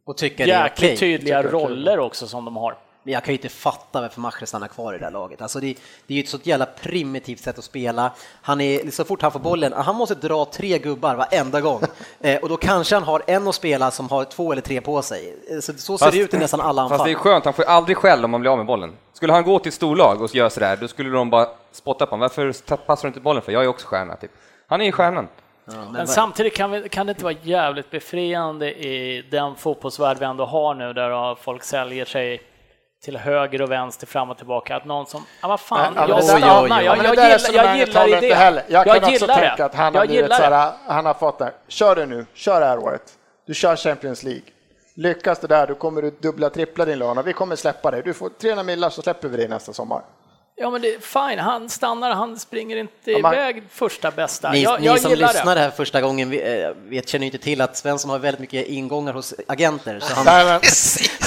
Och 0.06 0.16
tycker 0.16 0.46
det 0.46 0.52
är 0.52 0.62
jäkligt 0.62 0.88
okej. 0.88 0.96
tydliga 0.96 1.42
roller 1.42 1.98
också 1.98 2.26
som 2.26 2.44
de 2.44 2.56
har. 2.56 2.76
Men 3.08 3.12
jag 3.12 3.24
kan 3.24 3.32
ju 3.32 3.38
inte 3.38 3.48
fatta 3.48 4.00
varför 4.00 4.20
Mahrez 4.20 4.48
stannar 4.48 4.68
kvar 4.68 4.94
i 4.94 4.98
det 4.98 5.04
här 5.04 5.12
laget. 5.12 5.42
Alltså 5.42 5.60
det, 5.60 5.74
det 6.06 6.14
är 6.14 6.16
ju 6.16 6.22
ett 6.22 6.28
sånt 6.28 6.46
jävla 6.46 6.66
primitivt 6.66 7.40
sätt 7.40 7.58
att 7.58 7.64
spela. 7.64 8.12
Han 8.42 8.60
är, 8.60 8.90
så 8.90 9.04
fort 9.04 9.22
han 9.22 9.32
får 9.32 9.40
bollen, 9.40 9.72
han 9.72 9.96
måste 9.96 10.14
dra 10.14 10.44
tre 10.44 10.78
gubbar 10.78 11.14
varenda 11.14 11.60
gång. 11.60 11.82
Eh, 12.20 12.40
och 12.42 12.48
då 12.48 12.56
kanske 12.56 12.94
han 12.96 13.02
har 13.02 13.22
en 13.26 13.48
att 13.48 13.54
spela 13.54 13.90
som 13.90 14.08
har 14.08 14.24
två 14.24 14.52
eller 14.52 14.62
tre 14.62 14.80
på 14.80 15.02
sig. 15.02 15.34
Eh, 15.50 15.60
Så, 15.60 15.72
så 15.72 15.98
ser 15.98 16.10
det 16.12 16.18
ut 16.18 16.34
i 16.34 16.38
nästan 16.38 16.60
alla 16.60 16.82
Fast 16.82 16.92
anfall. 16.92 17.06
det 17.06 17.12
är 17.12 17.14
skönt, 17.14 17.44
han 17.44 17.54
får 17.54 17.64
ju 17.64 17.70
aldrig 17.70 17.96
skäll 17.96 18.24
om 18.24 18.30
man 18.30 18.40
blir 18.40 18.50
av 18.50 18.56
med 18.58 18.66
bollen. 18.66 18.92
Skulle 19.12 19.32
han 19.32 19.44
gå 19.44 19.58
till 19.58 19.68
ett 19.68 19.74
storlag 19.74 20.22
och 20.22 20.34
göra 20.34 20.50
sådär, 20.50 20.78
då 20.80 20.88
skulle 20.88 21.10
de 21.10 21.30
bara 21.30 21.48
spotta 21.72 22.06
på 22.06 22.10
honom. 22.10 22.20
Varför 22.20 22.76
passar 22.76 23.02
du 23.02 23.08
inte 23.08 23.20
bollen 23.20 23.42
för? 23.42 23.52
Jag 23.52 23.64
är 23.64 23.68
också 23.68 23.86
stjärna, 23.86 24.16
typ. 24.16 24.30
Han 24.66 24.80
är 24.80 24.84
ju 24.84 24.92
stjärnan. 24.92 25.28
Men 25.92 26.06
samtidigt 26.06 26.56
kan, 26.56 26.70
vi, 26.70 26.88
kan 26.88 27.06
det 27.06 27.10
inte 27.10 27.24
vara 27.24 27.34
jävligt 27.42 27.90
befriande 27.90 28.86
i 28.86 29.24
den 29.30 29.54
fotbollsvärld 29.54 30.16
vi 30.18 30.24
ändå 30.24 30.44
har 30.44 30.74
nu 30.74 30.92
där 30.92 31.34
folk 31.34 31.62
säljer 31.62 32.04
sig 32.04 32.42
till 33.02 33.16
höger 33.16 33.62
och 33.62 33.70
vänster, 33.70 34.06
fram 34.06 34.30
och 34.30 34.36
tillbaka. 34.36 34.76
Att 34.76 34.84
någon 34.84 35.06
som, 35.06 35.24
ja 35.42 35.48
vad 35.48 35.60
fan, 35.60 35.94
men 35.94 36.08
jag 36.08 36.24
stannar, 36.24 36.62
oj, 36.62 36.70
oj. 36.72 36.84
jag, 36.84 36.98
men 36.98 37.06
jag, 37.06 37.16
det 37.16 37.22
där 37.22 37.36
gillar, 37.36 37.64
jag 37.64 37.78
gillar 37.78 38.08
idén. 38.24 38.60
Jag, 38.68 38.86
kan 38.86 39.04
också 39.04 39.26
tänka 39.26 39.64
att 39.64 39.74
han 39.74 39.94
har, 39.94 40.02
jag 40.02 40.08
blivit 40.08 40.34
så 40.34 40.42
här, 40.42 40.72
han 40.86 41.06
har 41.06 41.14
fått 41.14 41.38
det. 41.38 41.52
Kör 41.68 41.96
det 41.96 42.06
nu, 42.06 42.26
kör 42.34 42.60
det 42.60 42.66
här 42.66 42.78
året. 42.78 43.02
Du 43.46 43.54
kör 43.54 43.76
Champions 43.76 44.22
League. 44.22 44.42
Lyckas 44.94 45.38
det 45.38 45.46
där, 45.46 45.66
då 45.66 45.74
kommer 45.74 46.02
du 46.02 46.10
dubbla, 46.10 46.50
trippla 46.50 46.84
din 46.84 46.98
lön 46.98 47.18
och 47.18 47.26
vi 47.26 47.32
kommer 47.32 47.56
släppa 47.56 47.90
dig. 47.90 48.02
Du 48.02 48.14
får 48.14 48.28
300 48.28 48.62
millar 48.62 48.90
så 48.90 49.02
släpper 49.02 49.28
vi 49.28 49.36
dig 49.36 49.48
nästa 49.48 49.72
sommar. 49.72 50.02
Ja 50.60 50.70
men 50.70 50.82
det 50.82 50.94
är 50.94 51.00
fine, 51.00 51.38
han 51.38 51.68
stannar, 51.68 52.10
han 52.10 52.38
springer 52.38 52.76
inte 52.76 53.10
Ja, 53.10 53.18
man- 53.18 53.34
iväg 53.34 53.62
första 53.72 54.10
bästa. 54.10 54.50
Ni, 54.52 54.62
jag 54.62 54.80
ni 54.80 54.86
jag 54.86 55.00
som 55.00 55.12
lyssnar 55.14 55.54
det. 55.54 55.60
här 55.60 55.70
första 55.70 56.00
gången 56.00 56.30
vet, 56.30 56.76
vet, 56.76 57.08
känner 57.08 57.26
ju 57.26 57.32
inte 57.32 57.44
till 57.44 57.60
att 57.60 57.76
Svensson 57.76 58.10
har 58.10 58.18
väldigt 58.18 58.40
mycket 58.40 58.66
ingångar 58.66 59.12
hos 59.12 59.34
agenter. 59.48 60.00
Så 60.00 60.14
han, 60.14 60.26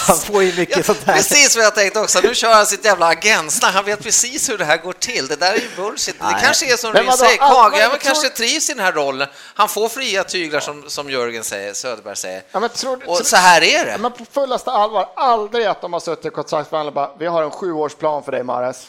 han 0.08 0.18
får 0.18 0.44
ju 0.44 0.54
mycket 0.56 0.86
sånt 0.86 1.04
här. 1.06 1.14
Precis 1.14 1.56
vad 1.56 1.66
jag 1.66 1.76
tänkte 1.76 2.00
också. 2.00 2.20
Nu 2.24 2.36
kör 2.36 2.54
han 2.54 2.66
sitt 2.66 2.86
jävla 2.86 3.06
agentsnack. 3.06 3.74
Han 3.74 3.86
vet 3.86 4.04
precis 4.04 4.50
hur 4.50 4.58
det 4.58 4.66
här 4.66 4.78
går 4.78 4.94
till. 4.94 5.28
Det 5.28 5.36
där 5.40 5.52
är 5.54 5.58
ju 5.58 5.68
bullshit. 5.76 6.20
Det 6.20 6.26
Nej. 6.26 6.42
kanske 6.44 6.74
är 6.74 6.78
som 6.78 6.94
vadå, 6.94 7.12
säger. 7.12 7.38
Kagren 7.38 7.80
jag 7.80 7.90
tror- 7.92 8.00
kanske 8.00 8.30
trivs 8.30 8.70
i 8.70 8.74
den 8.74 8.86
här 8.86 8.92
rollen. 8.92 9.28
Han 9.56 9.70
får 9.70 9.90
fria 9.90 10.24
tyglar 10.24 10.60
som, 10.60 10.84
som 10.90 11.10
Jörgen 11.10 11.44
säger, 11.44 11.74
Söderberg 11.74 12.16
säger. 12.16 12.44
ja, 12.52 12.60
men 12.60 12.70
tror, 12.70 12.96
Och 12.96 13.02
tror- 13.18 13.24
så 13.26 13.36
här 13.36 13.62
är 13.64 13.86
det. 13.86 13.98
Men 13.98 14.12
på 14.12 14.26
fullaste 14.32 14.72
allvar, 14.72 15.10
aldrig 15.16 15.66
att 15.66 15.82
de 15.82 15.94
har 15.94 16.00
suttit 16.00 16.26
i 16.26 16.30
kontraktsförhandlingar 16.30 17.04
och 17.04 17.10
bara, 17.10 17.18
vi 17.20 17.26
har 17.26 17.44
en 17.44 17.52
sjuårsplan 17.52 18.24
för 18.24 18.32
dig 18.32 18.44
Mares. 18.44 18.88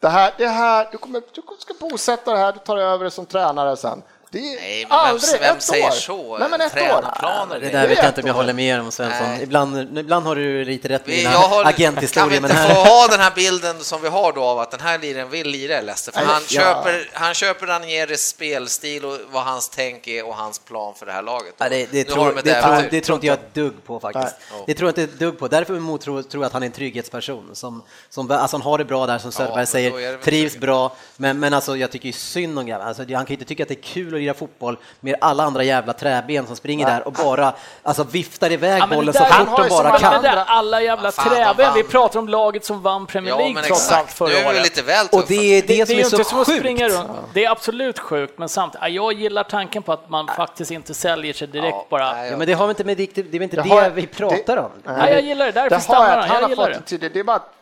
Det 0.00 0.08
här, 0.08 0.34
det 0.38 0.48
här, 0.48 0.88
du, 0.92 0.98
kommer, 0.98 1.22
du 1.32 1.42
ska 1.58 1.74
bosätta 1.80 2.32
det 2.32 2.38
här, 2.38 2.52
du 2.52 2.58
tar 2.58 2.76
över 2.76 3.04
det 3.04 3.10
som 3.10 3.26
tränare 3.26 3.76
sen. 3.76 4.02
Det 4.30 4.38
är 4.38 4.42
Nej, 4.42 4.86
men 4.88 4.98
vem- 4.98 4.98
aldrig 4.98 5.40
vem 5.40 5.56
ett 5.56 5.62
säger 5.62 5.86
år. 5.86 5.90
så? 5.90 6.38
Nej, 6.38 6.48
men 6.50 6.60
ett 6.60 6.72
år. 6.74 6.78
Tränarplaner, 6.80 7.54
Det 7.60 7.66
det- 7.66 7.72
där 7.72 7.88
vet 7.88 7.98
är 7.98 8.02
jag 8.02 8.10
inte 8.10 8.20
om 8.20 8.26
jag 8.26 8.36
år. 8.36 8.40
håller 8.40 8.52
med 8.52 8.80
om 8.80 8.92
Svensson. 8.92 9.26
Nej. 9.28 9.42
Ibland, 9.42 9.98
ibland 9.98 10.26
har 10.26 10.36
du 10.36 10.64
lite 10.64 10.88
rätt 10.88 11.06
med 11.06 11.16
dina 11.16 11.30
har, 11.30 11.48
kan 11.64 11.72
vi 11.76 11.84
agenthistorier. 11.84 12.36
inte 12.36 12.48
Men 12.54 12.56
få 12.68 12.72
här, 12.74 12.84
ha 13.00 13.06
den 13.08 13.20
här 13.20 13.32
bilden 13.34 13.84
som 13.84 14.02
vi 14.02 14.08
har 14.08 14.32
då 14.32 14.42
av 14.44 14.58
att 14.58 14.70
den 14.70 14.80
här 14.80 14.98
liraren 14.98 15.30
vill 15.30 15.48
lira 15.48 15.78
i 15.78 15.82
Leicester? 15.84 16.12
För 16.12 16.18
Nej, 16.20 16.28
han, 16.28 16.42
ja. 16.50 16.60
köper, 16.60 17.10
han 17.12 17.34
köper 17.34 17.66
Ranieris 17.66 18.26
spelstil 18.28 19.04
och 19.04 19.18
vad 19.30 19.42
hans 19.42 19.68
tänk 19.68 20.06
är 20.06 20.26
och 20.26 20.34
hans 20.36 20.58
plan 20.58 20.94
för 20.94 21.06
det 21.06 21.12
här 21.12 21.22
laget. 21.22 21.54
Ja, 21.58 21.68
det, 21.68 21.86
det, 21.92 22.04
tror, 22.04 22.28
de 22.28 22.38
ett 22.38 22.44
det, 22.44 22.62
tror, 22.62 22.86
det 22.90 23.00
tror 23.00 23.14
inte 23.16 23.26
jag 23.26 23.34
ett 23.34 23.54
dugg 23.54 23.84
på 23.86 24.00
faktiskt. 24.00 24.34
Nej. 24.52 24.62
Det 24.66 24.74
tror 24.74 24.88
jag 24.88 24.90
inte 24.98 25.02
ett 25.14 25.18
dugg 25.18 25.38
på. 25.38 25.48
Därför 25.48 25.76
emot 25.76 26.00
tror, 26.00 26.22
tror 26.22 26.42
jag 26.42 26.46
att 26.46 26.52
han 26.52 26.62
är 26.62 26.66
en 26.66 26.72
trygghetsperson 26.72 27.50
som, 27.52 27.82
som 28.10 28.30
alltså 28.30 28.56
han 28.56 28.62
har 28.62 28.78
det 28.78 28.84
bra 28.84 29.06
där 29.06 29.18
som 29.18 29.32
Söderberg 29.32 29.60
det 29.60 29.66
säger, 29.66 30.18
trivs 30.22 30.56
bra. 30.56 30.96
Men, 31.16 31.40
men 31.40 31.54
alltså 31.54 31.76
jag 31.76 31.90
tycker 31.90 32.06
ju 32.06 32.12
synd 32.12 32.58
om 32.58 32.66
grabben. 32.66 32.88
Alltså, 32.88 33.02
han 33.02 33.08
kan 33.08 33.26
ju 33.26 33.34
inte 33.34 33.44
tycka 33.44 33.62
att 33.62 33.68
det 33.68 33.74
är 33.78 33.82
kul 33.82 34.14
att 34.18 34.22
lira 34.22 34.34
fotboll 34.34 34.76
med 35.00 35.14
alla 35.20 35.44
andra 35.44 35.62
jävla 35.62 35.92
träben 35.92 36.46
som 36.46 36.56
springer 36.56 36.86
där 36.86 37.06
och 37.06 37.12
bara 37.12 37.52
alltså, 37.82 38.04
viftar 38.04 38.52
iväg 38.52 38.82
Ja, 38.82 38.86
bollen 38.86 39.14
så 39.14 39.18
där- 39.20 39.26
fort 39.26 39.36
han 39.36 39.48
har 39.48 39.62
de 39.62 39.68
bara 39.68 39.98
kan. 39.98 40.12
Men 40.12 40.22
det 40.22 40.28
är 40.28 40.44
alla 40.46 40.82
jävla 40.82 41.10
de 41.10 41.22
träben, 41.22 41.74
vi 41.74 41.82
pratar 41.82 42.18
om 42.20 42.28
laget 42.28 42.64
som 42.64 42.82
vann 42.82 43.06
Premier 43.06 43.30
Ja, 43.34 43.38
League 43.38 43.54
men 43.54 43.64
trots 43.64 43.92
allt 43.92 44.12
förra 44.12 44.48
året. 44.48 44.62
lite 44.62 44.82
väl 44.82 45.06
Och 45.12 45.24
det 45.28 45.34
är 45.34 45.62
det, 45.62 45.84
Det, 45.84 45.86
som 46.08 46.20
är 46.20 46.24
så 46.24 46.44
sjukt. 46.44 46.94
Det 47.34 47.44
är 47.44 47.50
absolut 47.50 47.98
sjukt, 47.98 48.38
men 48.38 48.48
samtidigt, 48.48 48.82
ja, 48.82 48.88
jag 48.88 49.12
gillar 49.12 49.44
tanken 49.44 49.82
på 49.82 49.92
att 49.92 50.10
man 50.10 50.26
faktiskt 50.36 50.70
inte 50.70 50.94
säljer 50.94 51.32
sig 51.32 51.48
direkt 51.48 51.74
Ja, 51.74 51.86
bara. 51.90 52.26
Ja, 52.26 52.36
men 52.36 52.46
det 52.46 52.52
har 52.52 52.66
vi 52.66 52.70
inte 52.70 52.84
med 52.84 52.96
det 52.96 53.02
är 53.18 53.42
inte 53.42 53.56
det, 53.56 53.92
vi 53.94 54.06
pratar 54.06 54.56
om. 54.56 54.70
Nej, 54.84 55.12
jag 55.12 55.20
gillar 55.22 55.46
det, 55.46 55.52
därför 55.52 55.80
stannar 55.80 56.16
jag, 56.16 56.22
han. 56.22 56.40
Jag 56.42 56.50
gillar 56.50 56.70
det. 56.70 56.74
det 56.76 56.80
tydligt. 56.82 57.14
Det 57.14 57.20
är 57.20 57.24
bara 57.24 57.36
att 57.36 57.54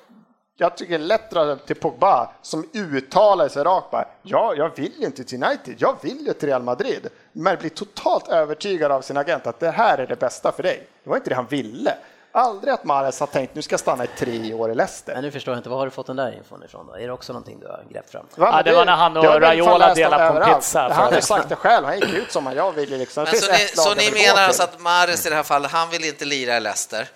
jag 0.58 0.76
tycker 0.76 0.98
lättare 0.98 1.56
till 1.56 1.76
Pogba 1.76 2.30
som 2.42 2.68
uttalar 2.74 3.48
sig 3.48 3.64
rakt 3.64 3.90
bara, 3.90 4.04
ja, 4.22 4.54
jag 4.56 4.76
vill 4.76 4.92
ju 4.98 5.06
inte 5.06 5.24
till 5.24 5.44
United, 5.44 5.74
jag 5.78 5.96
vill 6.00 6.26
ju 6.26 6.32
till 6.32 6.48
Real 6.48 6.62
Madrid. 6.62 7.08
Men 7.32 7.56
blir 7.56 7.70
totalt 7.70 8.28
övertygad 8.28 8.92
av 8.92 9.00
sin 9.02 9.16
agent 9.16 9.46
att 9.46 9.60
det 9.60 9.70
här 9.70 9.98
är 9.98 10.06
det 10.06 10.16
bästa 10.16 10.52
för 10.52 10.62
dig. 10.62 10.86
Det 11.04 11.10
var 11.10 11.16
inte 11.16 11.30
det 11.30 11.36
han 11.36 11.46
ville. 11.46 11.94
Aldrig 12.32 12.74
att 12.74 12.84
Mahrez 12.84 13.20
har 13.20 13.26
tänkt 13.26 13.54
nu 13.54 13.62
ska 13.62 13.72
jag 13.72 13.80
stanna 13.80 14.04
i 14.04 14.06
tre 14.18 14.54
år 14.54 14.70
i 14.70 14.74
Leicester. 14.74 15.14
Men 15.14 15.24
nu 15.24 15.30
förstår 15.30 15.52
jag 15.54 15.58
inte, 15.58 15.68
var 15.68 15.76
har 15.78 15.84
du 15.84 15.90
fått 15.90 16.06
den 16.06 16.16
där 16.16 16.36
infon 16.36 16.64
ifrån 16.64 16.86
då? 16.86 16.94
Är 16.94 17.06
det 17.06 17.12
också 17.12 17.32
någonting 17.32 17.60
du 17.60 17.66
har 17.66 17.84
grävt 17.90 18.10
fram? 18.10 18.26
Va, 18.36 18.46
Ja, 18.46 18.52
men 18.56 18.64
det 18.64 18.72
var 18.74 18.84
när 18.84 18.96
han 18.96 19.16
och 19.16 19.22
det 19.22 19.40
Raiola 19.40 19.94
delade 19.94 20.16
på 20.16 20.22
en 20.36 20.36
överallt. 20.36 20.56
pizza 20.56 20.80
Han 20.80 20.90
har 20.92 21.08
förut. 21.10 21.24
sagt 21.24 21.48
det 21.48 21.56
själv, 21.56 21.86
han 21.86 22.00
gick 22.00 22.14
ut 22.14 22.32
som 22.32 22.46
han, 22.46 22.56
jag 22.56 22.72
vill 22.72 22.90
ju 22.90 22.98
liksom. 22.98 23.24
Det 23.24 23.30
Men 23.32 23.40
så 23.40 23.52
ni, 23.52 23.58
så 23.58 23.94
ni 23.94 24.10
menar 24.26 24.42
alltså 24.42 24.62
att 24.62 24.80
Mahrez 24.80 25.26
i 25.26 25.28
det 25.28 25.34
här 25.36 25.42
fallet, 25.42 25.70
han 25.70 25.90
vill 25.90 26.04
inte 26.04 26.24
lira 26.24 26.56
i 26.56 26.60
Leicester? 26.60 27.08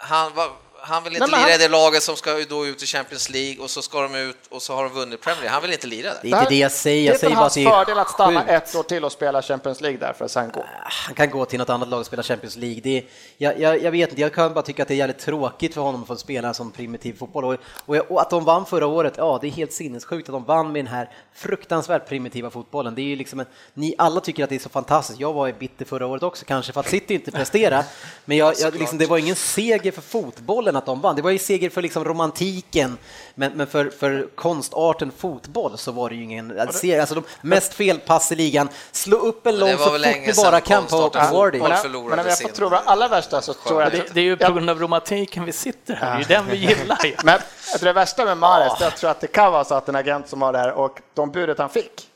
Han, 0.00 0.34
va, 0.34 0.42
han 0.80 1.04
vill 1.04 1.12
inte 1.12 1.20
Nej, 1.26 1.30
men 1.30 1.40
lira 1.40 1.50
han- 1.52 1.60
i 1.60 1.62
det 1.64 1.68
laget 1.68 2.02
som 2.02 2.16
ska 2.16 2.44
då 2.48 2.66
ut 2.66 2.82
i 2.82 2.86
Champions 2.86 3.30
League 3.30 3.64
och 3.64 3.70
så 3.70 3.82
ska 3.82 4.02
de 4.02 4.14
ut 4.14 4.36
och 4.50 4.62
så 4.62 4.74
har 4.74 4.82
de 4.84 4.92
vunnit 4.92 5.20
Premier 5.20 5.40
League. 5.40 5.52
Han 5.52 5.62
vill 5.62 5.72
inte 5.72 5.86
lira 5.86 6.10
Det 6.22 6.28
där. 6.30 6.36
är 6.36 6.40
inte 6.40 6.50
det 6.54 6.58
jag 6.58 6.72
säger, 6.72 7.02
jag 7.06 7.12
det 7.12 7.16
är 7.16 7.18
säger 7.18 7.34
bara 7.34 7.40
hans 7.40 7.52
att 7.52 7.54
det 7.54 7.64
är 7.64 7.70
fördel 7.70 7.98
att 7.98 8.10
stanna 8.10 8.40
sjukt. 8.40 8.50
ett 8.52 8.74
år 8.74 8.82
till 8.82 9.04
och 9.04 9.12
spela 9.12 9.42
Champions 9.42 9.80
League 9.80 9.98
där 10.00 10.12
för 10.12 10.24
att 10.24 10.30
sen 10.30 10.50
gå. 10.54 10.64
Han 10.82 11.14
kan 11.14 11.30
gå 11.30 11.44
till 11.44 11.58
något 11.58 11.70
annat 11.70 11.88
lag 11.88 12.00
och 12.00 12.06
spela 12.06 12.22
Champions 12.22 12.56
League. 12.56 12.80
Det 12.82 12.98
är, 12.98 13.04
jag, 13.38 13.60
jag, 13.60 13.82
jag 13.82 13.90
vet 13.90 14.08
inte, 14.10 14.20
jag 14.22 14.34
kan 14.34 14.54
bara 14.54 14.62
tycka 14.62 14.82
att 14.82 14.88
det 14.88 14.94
är 14.94 14.98
jävligt 14.98 15.18
tråkigt 15.18 15.74
för 15.74 15.80
honom 15.80 16.02
att 16.02 16.06
få 16.08 16.16
spela 16.16 16.48
en 16.48 16.54
sån 16.54 16.70
primitiv 16.70 17.18
fotboll. 17.18 17.44
Och, 17.44 17.56
och, 17.86 17.96
jag- 17.96 18.10
och 18.10 18.20
att 18.20 18.30
de 18.30 18.44
vann 18.44 18.66
förra 18.66 18.86
året, 18.86 19.14
ja 19.16 19.38
det 19.40 19.46
är 19.46 19.50
helt 19.50 19.72
sinnessjukt 19.72 20.28
att 20.28 20.32
de 20.32 20.44
vann 20.44 20.72
med 20.72 20.84
den 20.84 20.92
här 20.94 21.10
fruktansvärt 21.34 22.08
primitiva 22.08 22.50
fotbollen. 22.50 22.94
Det 22.94 23.00
är 23.02 23.04
ju 23.04 23.16
liksom 23.16 23.40
en, 23.40 23.46
ni 23.74 23.94
alla 23.98 24.20
tycker 24.20 24.44
att 24.44 24.48
det 24.50 24.54
är 24.56 24.58
så 24.58 24.68
fantastiskt. 24.68 25.20
Jag 25.20 25.32
var 25.32 25.52
bitter 25.52 25.84
förra 25.84 26.06
året 26.06 26.22
också 26.22 26.44
kanske 26.44 26.72
för 26.72 26.80
att 26.80 26.88
City 26.88 27.14
inte 27.14 27.30
presterade. 27.30 27.84
Men 28.24 28.36
jag, 28.36 28.54
jag, 28.58 28.74
liksom, 28.74 28.98
det 28.98 29.06
var 29.06 29.18
ingen 29.18 29.36
seger 29.36 29.92
för 29.92 30.02
fotbollen 30.02 30.67
att 30.76 30.86
de 30.86 31.00
vann. 31.00 31.16
Det 31.16 31.22
var 31.22 31.30
ju 31.30 31.38
seger 31.38 31.70
för 31.70 31.82
liksom 31.82 32.04
romantiken. 32.04 32.98
Men, 33.34 33.52
men 33.52 33.66
för, 33.66 33.90
för 33.90 34.28
konstarten 34.34 35.12
fotboll 35.16 35.78
så 35.78 35.92
var 35.92 36.08
det 36.10 36.16
ju 36.16 36.22
ingen 36.22 36.72
seger. 36.72 37.00
Alltså 37.00 37.14
de 37.14 37.22
mest 37.40 37.74
felpass 37.74 38.32
i 38.32 38.34
ligan. 38.34 38.68
Slå 38.92 39.16
upp 39.16 39.46
en 39.46 39.54
det 39.54 39.60
lång 39.60 39.70
så 39.70 39.76
fort 39.78 40.00
ni 40.00 40.32
bara 40.36 40.60
kan 40.60 40.86
på, 40.86 41.10
Wardy. 41.32 41.58
Men, 41.58 41.70
men 41.92 41.94
om 41.94 42.08
jag 42.18 42.24
får 42.24 42.30
sin- 42.30 42.52
tro 42.52 42.68
det 42.68 42.78
allra 42.78 43.08
värsta 43.08 43.40
så 43.40 43.54
tror 43.54 43.82
jag 43.82 43.92
Det, 43.92 44.14
det 44.14 44.20
är 44.20 44.24
ju 44.24 44.36
på 44.36 44.52
grund 44.52 44.70
av 44.70 44.80
romantiken 44.80 45.44
vi 45.44 45.52
sitter 45.52 45.94
här, 45.94 46.10
det 46.10 46.14
är 46.14 46.18
ju 46.18 46.24
den 46.24 46.46
vi 46.50 46.56
gillar 46.66 46.98
ju. 47.04 47.16
Men 47.24 47.38
jag 47.70 47.80
tror 47.80 47.86
det 47.86 47.92
värsta 47.92 48.24
med 48.24 48.36
det 48.38 48.76
jag 48.80 48.96
tror 48.96 49.10
att 49.10 49.20
det 49.20 49.26
kan 49.26 49.52
vara 49.52 49.64
så 49.64 49.74
att 49.74 49.88
en 49.88 49.96
agent 49.96 50.28
som 50.28 50.40
var 50.40 50.52
där 50.52 50.72
och 50.72 51.00
de 51.14 51.30
budet 51.30 51.58
han 51.58 51.70
fick, 51.70 52.08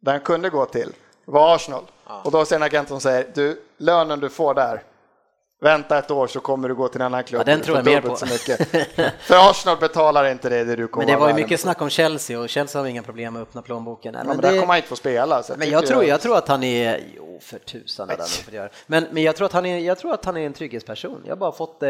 där 0.00 0.12
han 0.12 0.20
kunde 0.20 0.50
gå 0.50 0.66
till, 0.66 0.92
var 1.24 1.54
Arsenal. 1.54 1.82
Och 2.24 2.30
då 2.30 2.44
säger 2.44 2.60
en 2.60 2.66
agent 2.66 2.88
som 2.88 3.00
säger, 3.00 3.26
du, 3.34 3.62
lönen 3.78 4.20
du 4.20 4.28
får 4.28 4.54
där, 4.54 4.82
Vänta 5.62 5.98
ett 5.98 6.10
år 6.10 6.26
så 6.26 6.40
kommer 6.40 6.68
du 6.68 6.74
gå 6.74 6.88
till 6.88 7.00
en 7.00 7.06
annan 7.06 7.24
klubb. 7.24 7.40
Ja, 7.40 7.44
den 7.44 7.60
tror 7.60 7.76
jag 7.76 7.86
mer 7.86 8.00
på. 8.00 8.16
Så 8.16 8.26
mycket. 8.26 8.68
För 9.20 9.50
Arsenal 9.50 9.76
betalar 9.76 10.24
inte 10.24 10.48
det, 10.48 10.64
det 10.64 10.76
du 10.76 10.88
kommer 10.88 11.06
Men 11.06 11.14
det 11.14 11.20
var 11.20 11.28
ju 11.28 11.34
mycket 11.34 11.60
snack 11.60 11.82
om 11.82 11.90
Chelsea 11.90 12.40
och 12.40 12.48
Chelsea 12.48 12.80
har 12.82 12.86
inga 12.88 13.02
problem 13.02 13.32
med 13.32 13.42
att 13.42 13.48
öppna 13.48 13.62
plånboken. 13.62 14.12
Nej, 14.12 14.20
Ja, 14.24 14.28
men 14.28 14.36
men 14.36 14.42
där 14.42 14.52
det- 14.52 14.58
kommer 14.60 14.66
han 14.72 14.76
inte 14.76 14.88
få 14.88 14.96
spela. 14.96 15.42
Så 15.42 15.54
Men 15.56 15.70
jag 15.70 15.80
tycker 15.82 15.92
tror, 15.94 16.04
jag 16.04 16.20
tror 16.20 16.36
att 16.36 16.48
han 16.48 16.62
är, 16.62 17.00
jo 17.16 17.26
för 17.42 17.58
tusan 17.58 18.08
Nej. 18.08 18.16
får 18.44 18.54
göra. 18.54 18.68
Men, 18.86 19.06
men 19.10 19.22
jag 19.22 19.36
tror 19.36 19.46
att 19.46 19.52
han 19.52 19.66
är, 19.66 19.78
jag 19.78 19.98
tror 19.98 20.14
att 20.14 20.24
han 20.24 20.36
är 20.36 20.46
en 20.46 20.52
trygghetsperson. 20.52 21.22
Jag 21.24 21.30
har 21.32 21.36
bara 21.36 21.52
fått 21.52 21.82
eh, 21.82 21.88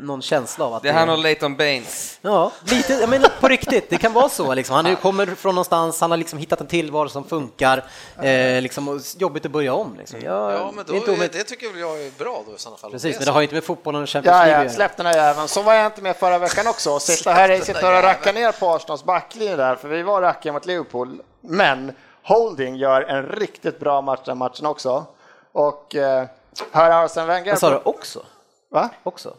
någon 0.00 0.22
känsla 0.22 0.64
av 0.64 0.74
att 0.74 0.82
Det 0.82 0.88
är 0.88 0.92
han 0.92 1.08
och 1.10 1.18
Leighton 1.18 1.56
Baines. 1.56 2.18
Ja, 2.22 2.52
lite, 2.64 2.92
jag 2.92 3.08
menar 3.10 3.30
på 3.40 3.48
riktigt, 3.48 3.90
det 3.90 3.96
kan 3.96 4.12
vara 4.12 4.28
så 4.28 4.54
liksom. 4.54 4.76
Han 4.76 4.86
är, 4.86 4.94
kommer 4.94 5.26
från 5.26 5.54
någonstans, 5.54 6.00
han 6.00 6.10
har 6.10 6.18
liksom 6.18 6.38
hittat 6.38 6.60
en 6.60 6.66
tillvaro 6.66 7.08
som 7.08 7.24
funkar, 7.24 7.84
eh, 8.22 8.60
liksom, 8.62 9.00
jobbigt 9.18 9.46
att 9.46 9.52
börja 9.52 9.74
om 9.74 9.94
liksom. 9.98 10.20
Jag, 10.24 10.52
Ja, 10.52 10.72
men 10.74 10.84
det 10.84 10.90
då, 10.90 10.92
är 10.94 10.96
inte 10.98 11.10
är, 11.10 11.14
omöjligt. 11.14 11.32
det 11.38 11.44
tycker 11.44 11.78
jag 11.78 12.02
är 12.06 12.10
bra 12.18 12.42
då 12.48 12.54
i 12.54 12.58
sådana 12.58 12.76
fall. 12.76 12.90
Precis, 12.90 13.11
är 13.16 13.20
men 13.20 13.26
det 13.26 13.32
har 13.32 13.40
ju 13.40 13.44
inte 13.44 13.54
med 13.54 13.64
fotbollen 13.64 14.02
och 14.02 14.08
Champions 14.08 14.36
Ja, 14.36 14.44
League 14.44 14.64
ja, 14.64 14.70
släpp 14.70 14.96
den 14.96 15.06
här 15.06 15.14
jäveln. 15.14 15.48
Så 15.48 15.62
var 15.62 15.74
jag 15.74 15.86
inte 15.86 16.02
med 16.02 16.16
förra 16.16 16.38
veckan 16.38 16.66
också. 16.66 16.98
Sitta 16.98 17.32
här 17.32 17.60
sitta 17.60 17.98
och 17.98 18.02
racka 18.02 18.32
ner 18.32 18.52
på 18.52 18.74
Arsenals 18.74 19.04
backlinje 19.04 19.56
där, 19.56 19.76
för 19.76 19.88
vi 19.88 20.02
var 20.02 20.22
rackiga 20.22 20.52
mot 20.52 20.66
Liverpool. 20.66 21.22
Men 21.40 21.92
Holding 22.22 22.76
gör 22.76 23.02
en 23.02 23.26
riktigt 23.26 23.80
bra 23.80 24.00
match 24.00 24.20
den 24.24 24.38
matchen 24.38 24.66
också. 24.66 25.06
Och 25.52 25.94
eh, 25.94 26.26
hör 26.72 27.04
Arsene 27.04 27.26
Wenger... 27.26 27.50
Vad 27.52 27.58
sa 27.58 27.70
du? 27.70 27.80
Också? 27.84 28.22
Va? 28.70 28.88
Också? 29.02 29.34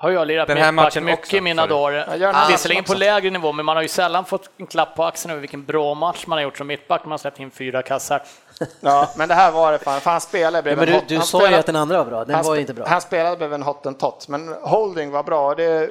Har 0.00 0.10
jag 0.10 0.26
lirat 0.26 0.48
Den 0.48 0.56
här 0.56 0.72
matchen 0.72 1.04
mycket 1.04 1.18
också, 1.24 1.36
i 1.36 1.40
mina 1.40 1.62
sorry. 1.68 1.74
dagar. 1.96 2.48
Visserligen 2.48 2.84
på 2.84 2.94
lägre 2.94 3.30
nivå, 3.30 3.52
men 3.52 3.64
man 3.66 3.76
har 3.76 3.82
ju 3.82 3.88
sällan 3.88 4.24
fått 4.24 4.50
en 4.56 4.66
klapp 4.66 4.94
på 4.96 5.04
axeln 5.04 5.30
över 5.32 5.40
vilken 5.40 5.64
bra 5.64 5.94
match 5.94 6.24
man 6.26 6.36
har 6.38 6.42
gjort 6.42 6.58
som 6.58 6.66
mittback. 6.66 7.04
Man 7.04 7.10
har 7.10 7.18
släppt 7.18 7.40
in 7.40 7.50
fyra 7.50 7.82
kassar. 7.82 8.22
Ja, 8.80 9.08
men 9.16 9.28
det 9.28 9.34
här 9.34 9.50
var 9.52 9.72
det 9.72 9.78
fan. 9.78 10.00
För 10.00 10.10
han 10.10 10.20
spelade 10.20 10.58
Ja, 10.58 10.62
bredvid 10.62 10.88
men 10.88 10.88
en 10.88 11.06
du, 11.08 11.14
hot- 11.16 11.22
du 11.22 11.26
sa 11.26 11.38
ju 11.38 11.40
spelade- 11.42 11.58
att 11.60 11.66
den 11.66 11.76
andra 11.76 11.98
var 11.98 12.04
bra, 12.04 12.24
den 12.24 12.42
var 12.44 12.54
ju 12.54 12.60
inte 12.60 12.74
bra. 12.74 12.86
Han 12.88 13.00
spelade 13.00 13.36
bredvid 13.36 13.54
en 13.54 13.62
hottentott, 13.62 14.28
men 14.28 14.48
Holding 14.62 15.10
var 15.10 15.22
bra. 15.22 15.54
Det, 15.54 15.90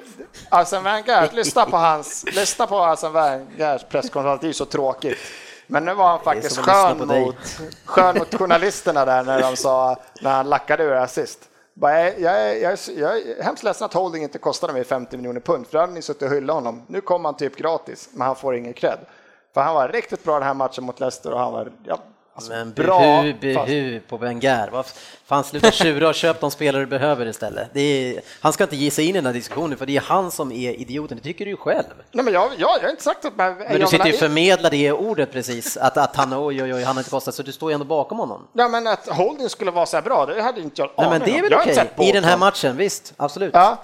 Arsene 0.50 0.82
Wenger, 0.82 1.30
lyssna 1.34 1.66
på 1.66 1.78
hans, 1.78 2.26
lyssna 2.36 2.68
på 2.68 2.80
Arsene 2.80 3.14
Wengers 3.14 3.84
presskonferens, 3.90 4.40
det 4.42 4.46
är 4.46 4.48
ju 4.48 4.54
så 4.54 4.66
tråkigt. 4.66 5.18
Men 5.68 5.86
nu 5.86 5.94
var 5.94 6.08
han 6.08 6.20
faktiskt 6.20 6.58
skön 6.58 7.08
mot, 7.08 7.36
skön 7.86 8.18
mot 8.18 8.36
journalisterna 8.36 9.06
där 9.06 9.24
när 9.24 9.42
de 9.42 9.56
sa, 9.58 9.96
när 10.22 10.32
han 10.32 10.50
lackade 10.50 10.84
ur 10.84 10.94
assist. 10.94 11.40
Bara, 11.80 12.00
jag, 12.04 12.14
jag, 12.20 12.32
är- 12.34 12.56
jag, 12.62 12.72
är- 12.72 13.00
jag 13.00 13.18
är 13.18 13.44
hemskt 13.44 13.64
ledsen 13.64 13.86
att 13.86 13.94
Holding 13.94 14.24
inte 14.24 14.38
kostade 14.38 14.74
mig 14.74 14.84
50 14.84 15.18
miljoner 15.18 15.40
pund, 15.40 15.68
för 15.68 15.74
då 15.74 15.80
hade 15.80 15.94
ni 15.94 16.02
suttit 16.02 16.22
och 16.22 16.30
hyllat 16.36 16.54
honom. 16.56 16.84
Nu 16.88 17.02
kom 17.02 17.26
han 17.26 17.36
typ 17.38 17.56
gratis, 17.56 18.10
men 18.14 18.28
han 18.28 18.36
får 18.36 18.56
ingen 18.56 18.74
cred. 18.74 19.00
För 19.54 19.62
han 19.62 19.76
var 19.76 19.90
riktigt 19.90 20.24
bra 20.24 20.34
den 20.40 20.48
här 20.48 20.54
matchen 20.54 20.84
mot 20.84 21.00
Leicester 21.00 21.34
och 21.34 21.40
han 21.40 21.52
var 21.54 21.72
ja, 21.84 22.00
alltså, 22.38 22.52
Men 22.52 22.74
bra. 22.74 23.22
buhu, 23.22 23.54
fast- 23.54 23.68
buhu 23.68 24.00
på 24.00 24.18
Wenger. 24.18 24.84
Fan, 25.26 25.44
sluta 25.44 25.72
tjura 25.72 26.08
och 26.10 26.16
köp 26.16 26.42
de 26.42 26.52
spelare 26.52 26.82
du 26.82 26.86
behöver 26.86 27.26
istället. 27.26 27.70
Det 27.74 27.82
är, 27.82 28.22
han 28.42 28.54
ska 28.54 28.64
inte 28.64 28.76
ge 28.76 28.92
sig 28.92 29.06
in 29.06 29.10
i 29.10 29.14
den 29.14 29.26
här 29.26 29.34
diskussionen, 29.34 29.78
för 29.78 29.86
det 29.86 29.98
är 29.98 30.02
han 30.02 30.32
som 30.32 30.52
är 30.52 30.72
idioten, 30.72 31.18
det 31.18 31.24
tycker 31.24 31.46
du 31.46 31.52
ju 31.52 31.58
själv. 31.58 31.84
Nej, 32.12 32.26
men 32.26 32.34
jag, 32.34 32.52
jag, 32.58 32.70
jag 32.78 32.84
har 32.84 32.90
inte 32.90 33.04
sagt 33.04 33.26
att... 33.26 33.36
Men, 33.36 33.58
Men 33.58 33.80
du 33.80 33.88
sitter 33.88 34.06
ju 34.06 34.14
och 34.14 34.20
förmedlar 34.20 34.70
det 34.70 34.92
ordet 34.92 35.32
precis, 35.32 35.78
att, 35.78 35.98
att 35.98 36.16
han, 36.16 36.34
oj, 36.34 36.64
oj, 36.64 36.74
oj, 36.74 36.84
han 36.84 36.96
har 36.96 37.02
inte 37.02 37.10
kostat, 37.10 37.36
så 37.36 37.44
du 37.44 37.52
står 37.52 37.72
ju 37.72 37.74
ändå 37.74 37.86
bakom 37.86 38.20
honom. 38.20 38.48
Ja, 38.54 38.68
men 38.68 38.88
att 38.88 39.08
Holding 39.08 39.50
skulle 39.50 39.72
vara 39.72 39.86
så 39.86 39.98
här 39.98 40.02
bra, 40.02 40.26
det 40.26 40.42
hade 40.42 40.62
inte 40.62 40.82
jag 40.82 40.90
Nej, 40.98 41.10
men 41.10 41.22
det 41.22 41.38
är 41.38 41.42
väl 41.42 41.54
okej, 41.54 41.92
på 41.96 42.04
i 42.04 42.12
den 42.12 42.24
här 42.24 42.38
matchen, 42.38 42.78
visst, 42.78 43.14
absolut. 43.18 43.54
Ja, 43.54 43.78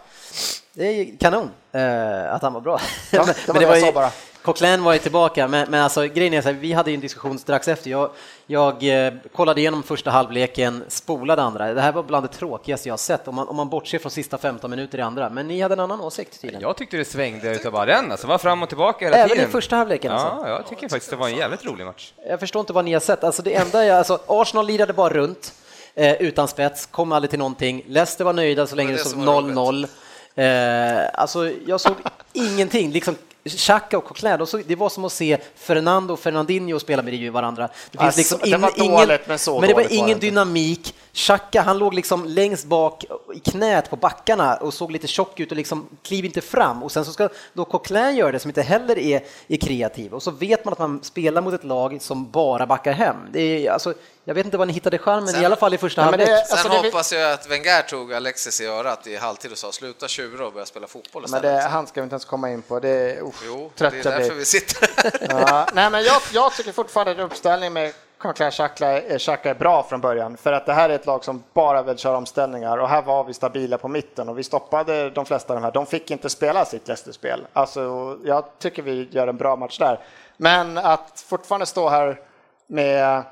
Det 0.74 0.88
är 0.88 0.92
ju 0.92 1.18
kanon 1.18 1.50
eh, 1.72 2.34
att 2.34 2.42
han 2.42 2.54
var 2.54 2.62
bra. 2.62 2.80
Ja, 3.12 3.24
men, 3.26 3.36
det 3.46 3.54
var 3.54 3.60
det 3.60 3.80
jag 3.80 3.88
sa 3.88 3.92
bara. 3.92 4.12
Coquelin 4.44 4.84
var 4.84 4.94
ju 4.94 5.00
tillbaka, 5.00 5.48
men, 5.48 5.72
men 5.72 5.84
alltså, 5.84 6.08
grejen 6.08 6.34
är 6.34 6.42
så 6.42 6.48
här, 6.48 6.56
vi 6.56 6.74
hade 6.74 6.92
ju 6.92 6.96
en 6.96 7.02
diskussion 7.02 7.40
strax 7.40 7.68
efter. 7.68 7.90
Jag, 7.90 8.10
jag 8.46 9.06
eh, 9.08 9.14
kollade 9.36 9.62
igenom 9.62 9.84
första 9.84 10.12
halvleken, 10.12 10.84
spolade 10.88 11.42
andra. 11.42 11.74
Det 11.74 11.82
här 11.82 11.92
var 11.92 12.04
bland 12.04 12.24
det 12.24 12.28
tråkigaste 12.28 12.90
jag 12.90 12.94
har 12.94 12.98
sett, 12.98 13.28
om 13.28 13.36
man, 13.36 13.48
om 13.48 13.56
man 13.56 13.70
bortser 13.70 14.00
från 14.00 14.12
sista 14.12 14.38
15 14.38 14.70
minuter 14.72 14.98
i 14.98 15.02
andra. 15.02 15.30
Men 15.30 15.48
ni 15.48 15.62
hade 15.62 15.74
en 15.74 15.80
annan 15.80 16.02
åsikt 16.02 16.42
tydligen. 16.42 16.62
Jag 16.62 16.78
tyckte 16.78 16.98
det 16.98 17.06
svängde 17.06 17.56
utav 17.56 17.72
bara 17.72 17.86
den, 17.86 18.12
alltså 18.12 18.28
var 18.28 18.38
fram 18.38 18.64
och 18.64 18.70
tillbaka 18.70 19.06
hela 19.06 19.18
Även 19.18 19.30
tiden. 19.30 19.50
i 19.50 19.52
första 19.52 19.76
halvleken 19.76 20.12
alltså? 20.12 20.28
Ja, 20.28 20.50
jag 20.50 20.68
tycker 20.68 20.90
faktiskt 20.90 21.10
det 21.10 21.16
var 21.16 21.28
en 21.28 21.36
jävligt 21.38 21.66
rolig 21.66 21.86
match. 21.86 22.14
Jag 22.30 22.40
förstår 22.40 22.60
inte 22.60 22.74
vad 22.74 22.86
ni 22.86 22.94
har 22.94 23.00
sett. 23.00 23.24
Alltså 23.24 23.42
det 23.42 23.56
enda 23.56 23.84
är, 23.84 23.94
alltså 23.94 24.20
Arsenal 24.28 24.68
lirade 24.68 24.94
bara 24.94 25.14
runt 25.14 25.54
eh, 25.96 26.14
utan 26.22 26.48
spets, 26.48 26.86
kom 26.86 27.12
aldrig 27.12 27.30
till 27.30 27.40
någonting. 27.40 27.84
Leicester 27.88 28.26
var 28.26 28.34
nöjda 28.34 28.68
så 28.68 28.76
länge 28.76 28.92
Det 28.92 28.98
det, 28.98 29.00
stod 29.00 29.12
som 29.12 29.26
var 29.26 29.42
0-0. 29.42 29.88
Eh, 30.36 31.10
alltså 31.14 31.50
jag 31.66 31.82
såg 31.82 31.96
ingenting. 32.34 32.92
Liksom, 32.92 33.16
Xhaka 33.50 33.98
och 33.98 34.06
Coquelin, 34.06 34.46
de 34.52 34.64
det 34.68 34.76
var 34.76 34.90
som 34.90 35.06
att 35.06 35.12
se 35.12 35.38
Fernando 35.56 36.14
och 36.14 36.20
Fernandinho 36.20 36.80
spela 36.80 37.02
med 37.02 37.32
varandra. 37.32 37.70
Det 37.92 37.98
finns 37.98 38.18
Alltså, 38.18 38.38
liksom 38.38 38.40
det 38.42 38.56
in, 38.84 38.92
var 38.92 38.98
dåligt, 38.98 39.10
ingen, 39.10 39.20
men 39.28 39.40
så 39.40 39.60
men 39.60 39.70
det 39.70 39.74
var 39.74 39.84
det 39.84 39.96
ingen 39.96 40.20
dynamik. 40.20 40.96
Xhaka, 41.14 41.62
han 41.62 41.78
låg 41.78 41.94
liksom 41.94 42.26
längst 42.26 42.66
bak 42.66 43.06
i 43.34 43.40
knät 43.40 43.90
på 43.90 43.96
backarna 43.96 44.56
och 44.56 44.74
såg 44.74 44.92
lite 44.92 45.08
tjock 45.08 45.40
ut 45.40 45.52
och 45.52 45.58
liksom 45.58 45.88
kliv 46.04 46.26
inte 46.26 46.42
fram. 46.42 46.84
Och 46.84 46.92
sen 46.92 47.06
så 47.06 47.12
ska 47.12 47.30
då 47.54 47.66
Coquelin 47.66 48.16
göra 48.16 48.32
det 48.32 48.40
som 48.40 48.50
inte 48.50 48.62
heller 48.62 49.00
är, 49.00 49.24
är 49.48 49.58
kreativ. 49.58 50.14
Och 50.14 50.24
så 50.24 50.32
vet 50.32 50.66
man 50.66 50.72
att 50.72 50.80
man 50.80 51.04
spelar 51.04 51.42
mot 51.42 51.54
ett 51.54 51.64
lag 51.64 52.02
som 52.02 52.32
bara 52.32 52.66
backar 52.66 52.94
hem. 52.94 53.16
Det 53.32 53.68
är, 53.68 53.72
alltså, 53.72 53.94
jag 54.26 54.34
vet 54.34 54.46
inte 54.46 54.58
vad 54.58 54.68
ni 54.68 54.74
hittade 54.74 55.00
Sen- 55.04 55.42
i 55.42 55.46
alla 55.46 55.56
fall 55.56 55.74
i 55.74 55.78
första 55.78 56.02
det- 56.02 56.06
halvlek. 56.06 56.28
Sen 56.28 56.38
Alltså, 56.52 56.70
det 56.70 56.82
vi- 56.82 56.88
hoppas 56.88 57.14
jag 57.14 57.32
att 57.34 57.50
Wenger 57.50 57.82
tog 57.82 58.14
Alexis 58.14 58.62
i 58.62 58.66
örat 58.66 59.08
i 59.08 59.16
halvtid 59.18 59.52
och 59.52 59.58
sa 59.58 59.72
sluta 59.72 60.08
tjura 60.08 60.46
och 60.48 60.54
börja 60.54 60.66
spela 60.66 60.88
fotboll 60.88 61.26
men 61.30 61.42
det, 61.42 61.62
han 61.62 61.88
ska 61.88 62.02
vi 62.02 62.04
inte 62.04 62.14
ens 62.14 62.26
komma 62.26 62.50
in 62.52 62.62
på. 62.62 62.80
Det 62.80 62.90
är, 62.90 63.22
usch, 63.24 63.44
jo, 63.46 63.72
det 63.78 63.86
är 63.86 63.92
därför 63.92 64.18
blir. 64.20 64.32
vi 64.32 64.46
sitter 64.46 64.88
här. 64.98 65.12
Ja, 65.50 65.68
nej, 65.74 65.90
men 65.90 66.04
jag, 66.04 66.22
jag 66.34 66.54
tycker 66.54 66.72
fortfarande 66.72 67.12
att 67.12 67.20
uppställningen 67.32 67.74
med 67.74 67.94
Xhaka 68.20 68.88
är, 68.88 69.20
Xhaka 69.20 69.50
är 69.50 69.56
bra 69.56 69.84
från 69.84 70.02
början. 70.02 70.38
För 70.38 70.54
att 70.54 70.66
det 70.66 70.74
här 70.74 70.90
är 70.90 70.94
ett 70.96 71.06
lag 71.06 71.24
som 71.24 71.44
bara 71.54 71.82
vill 71.84 71.98
köra 71.98 72.18
omställningar 72.18 72.78
och 72.78 72.90
här 72.90 73.02
var 73.02 73.24
vi 73.24 73.34
stabila 73.34 73.78
på 73.78 73.88
mitten 73.88 74.30
och 74.30 74.38
vi 74.40 74.44
stoppade 74.44 75.10
de 75.10 75.26
flesta 75.26 75.54
av 75.54 75.60
de 75.60 75.64
här. 75.66 75.72
De 75.72 75.86
fick 75.86 76.12
inte 76.12 76.30
spela 76.30 76.66
sitt 76.66 76.88
Leicester-spel. 76.88 77.48
Alltså, 77.54 78.18
jag 78.24 78.46
tycker 78.60 78.82
vi 78.82 79.08
gör 79.12 79.28
en 79.28 79.38
bra 79.38 79.56
match 79.56 79.78
där. 79.80 80.00
Men 80.38 80.78
att 80.78 81.24
fortfarande 81.28 81.66
stå 81.66 81.90
här 81.90 82.20
med 82.68 83.24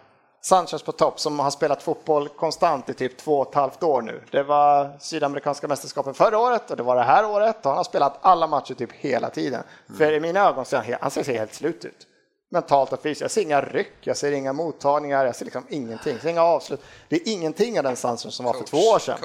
Sanchez 0.44 0.84
på 0.84 0.92
topp 0.92 1.20
som 1.20 1.40
har 1.40 1.52
spelat 1.52 1.84
fotboll 1.84 2.30
konstant 2.30 2.90
i 2.90 2.94
typ 2.94 3.18
två 3.18 3.40
och 3.40 3.50
ett 3.50 3.56
halvt 3.56 3.84
år 3.84 4.02
nu. 4.02 4.22
Det 4.32 4.44
var 4.44 4.98
sydamerikanska 5.00 5.68
mästerskapen 5.68 6.14
förra 6.14 6.40
året 6.40 6.72
och 6.72 6.78
det 6.78 6.84
var 6.84 6.96
det 6.96 7.04
här 7.04 7.26
året 7.26 7.58
och 7.66 7.70
han 7.70 7.78
har 7.78 7.84
spelat 7.84 8.18
alla 8.22 8.48
matcher 8.48 8.74
typ 8.74 8.92
hela 8.92 9.30
tiden. 9.30 9.64
För 9.98 10.12
i 10.12 10.20
mina 10.20 10.40
ögon 10.40 10.66
ser 10.66 10.78
han, 10.78 10.96
han 11.02 11.12
ser 11.12 11.24
helt 11.24 11.54
slut 11.54 11.86
ut. 11.86 12.08
Mentalt 12.50 12.94
och 12.94 13.02
fysiskt. 13.02 13.22
Jag 13.22 13.32
ser 13.32 13.42
inga 13.42 13.62
ryck, 13.62 13.94
jag 14.02 14.18
ser 14.18 14.32
inga 14.32 14.54
mottagningar, 14.54 15.26
jag 15.26 15.36
ser 15.36 15.46
liksom 15.46 15.66
ingenting. 15.70 16.14
Jag 16.14 16.22
ser 16.22 16.30
inga 16.30 16.44
avslut. 16.44 16.82
Det 17.10 17.16
är 17.16 17.34
ingenting 17.34 17.78
av 17.78 17.84
den 17.84 17.96
Sanchez 17.96 18.34
som 18.34 18.46
var 18.46 18.54
för 18.54 18.64
två 18.64 18.78
år 18.78 19.00
sedan. 19.00 19.18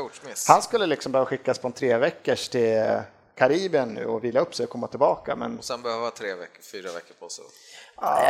Han 0.49 0.63
skulle 0.63 0.87
liksom 0.87 1.13
behöva 1.13 1.29
skickas 1.29 1.59
på 1.59 1.67
en 1.67 1.73
tre 1.73 1.97
veckors 1.97 2.49
till 2.49 3.01
Karibien 3.39 3.89
nu 3.95 4.05
och 4.07 4.25
vila 4.25 4.41
upp 4.41 4.55
sig 4.55 4.65
och 4.65 4.71
komma 4.71 4.87
tillbaka. 4.87 5.37
Men 5.37 5.59
Och 5.59 5.65
sen 5.65 5.83
behöva 5.83 6.11
tre 6.11 6.35
veckor, 6.35 6.63
fyra 6.73 6.93
veckor 6.93 7.15
på 7.21 7.29
sig. 7.29 7.45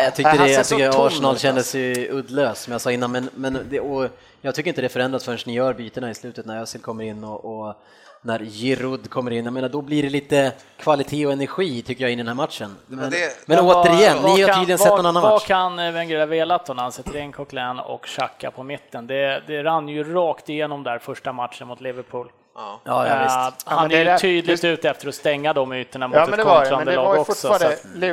Jag 0.04 0.14
tyckte 0.14 0.36
det, 0.38 0.50
jag 0.52 0.66
tycker 0.66 0.92
tom 0.92 1.06
Arsenal 1.06 1.38
kändes 1.38 1.74
ju 1.74 2.08
uddlös 2.10 2.60
som 2.62 2.72
jag 2.72 2.80
sa 2.80 2.92
innan, 2.92 3.12
men, 3.12 3.30
men 3.34 3.58
det, 3.70 3.80
och 3.80 4.08
jag 4.40 4.54
tycker 4.54 4.68
inte 4.68 4.80
det 4.82 4.88
förändras 4.88 5.24
förrän 5.24 5.38
ni 5.46 5.52
gör 5.54 5.74
bytena 5.74 6.10
i 6.10 6.14
slutet 6.14 6.46
när 6.46 6.60
Özil 6.60 6.80
kommer 6.80 7.04
in 7.04 7.24
och, 7.24 7.44
och 7.68 7.74
när 8.22 8.38
Giroud 8.44 9.10
kommer 9.10 9.30
in. 9.30 9.44
Jag 9.44 9.52
menar, 9.54 9.68
då 9.68 9.82
blir 9.82 10.02
det 10.02 10.08
lite 10.08 10.52
kvalitet 10.78 11.26
och 11.26 11.32
energi 11.32 11.82
tycker 11.82 12.04
jag 12.04 12.12
in 12.12 12.18
i 12.18 12.22
den 12.22 12.28
här 12.28 12.34
matchen. 12.34 12.76
Men, 12.86 12.98
men, 12.98 13.10
det- 13.10 13.36
Men 13.46 13.58
återigen, 13.58 14.22
vad 14.22 14.34
ni 14.34 14.40
har 14.42 14.48
kan- 14.48 14.58
tydligen 14.60 14.78
sett 14.78 14.88
vad- 14.88 14.98
någon 14.98 15.06
annan 15.06 15.22
Vad 15.22 15.32
match. 15.32 15.46
kan 15.46 15.78
eh, 15.78 15.92
Wenger 15.92 16.18
ha 16.18 16.26
velat 16.26 16.66
då 16.66 16.74
när 16.74 16.82
han 16.82 16.92
sätter 16.92 17.16
in 17.16 17.32
Coquelin 17.32 17.78
och 17.78 18.04
Xhaka 18.06 18.50
på 18.50 18.62
mitten? 18.62 19.06
Det, 19.06 19.42
det 19.46 19.62
rann 19.62 19.88
ju 19.88 20.14
rakt 20.14 20.48
igenom 20.48 20.82
där 20.82 20.98
första 20.98 21.32
matchen 21.32 21.68
mot 21.68 21.80
Liverpool. 21.80 22.30
Ja. 22.56 22.80
Ja, 22.84 23.06
ja, 23.08 23.46
Eh, 23.48 23.52
han 23.64 23.88
det 23.88 23.94
är 23.96 23.98
är 24.00 24.04
ju 24.04 24.10
det- 24.10 24.18
tydligt 24.18 24.62
det- 24.62 24.68
ute 24.68 24.90
efter 24.90 25.08
att 25.08 25.14
stänga 25.14 25.52
de 25.52 25.72
ytorna 25.72 26.08
mot 26.08 26.16
Ja, 26.16 26.20
men 26.26 26.32
ett 26.40 26.46
det 26.46 26.50
det, 26.52 26.56
kontrande 26.56 26.90
det 26.90 26.96
lag 26.96 27.18
också. 27.18 27.48
Att, 27.48 27.62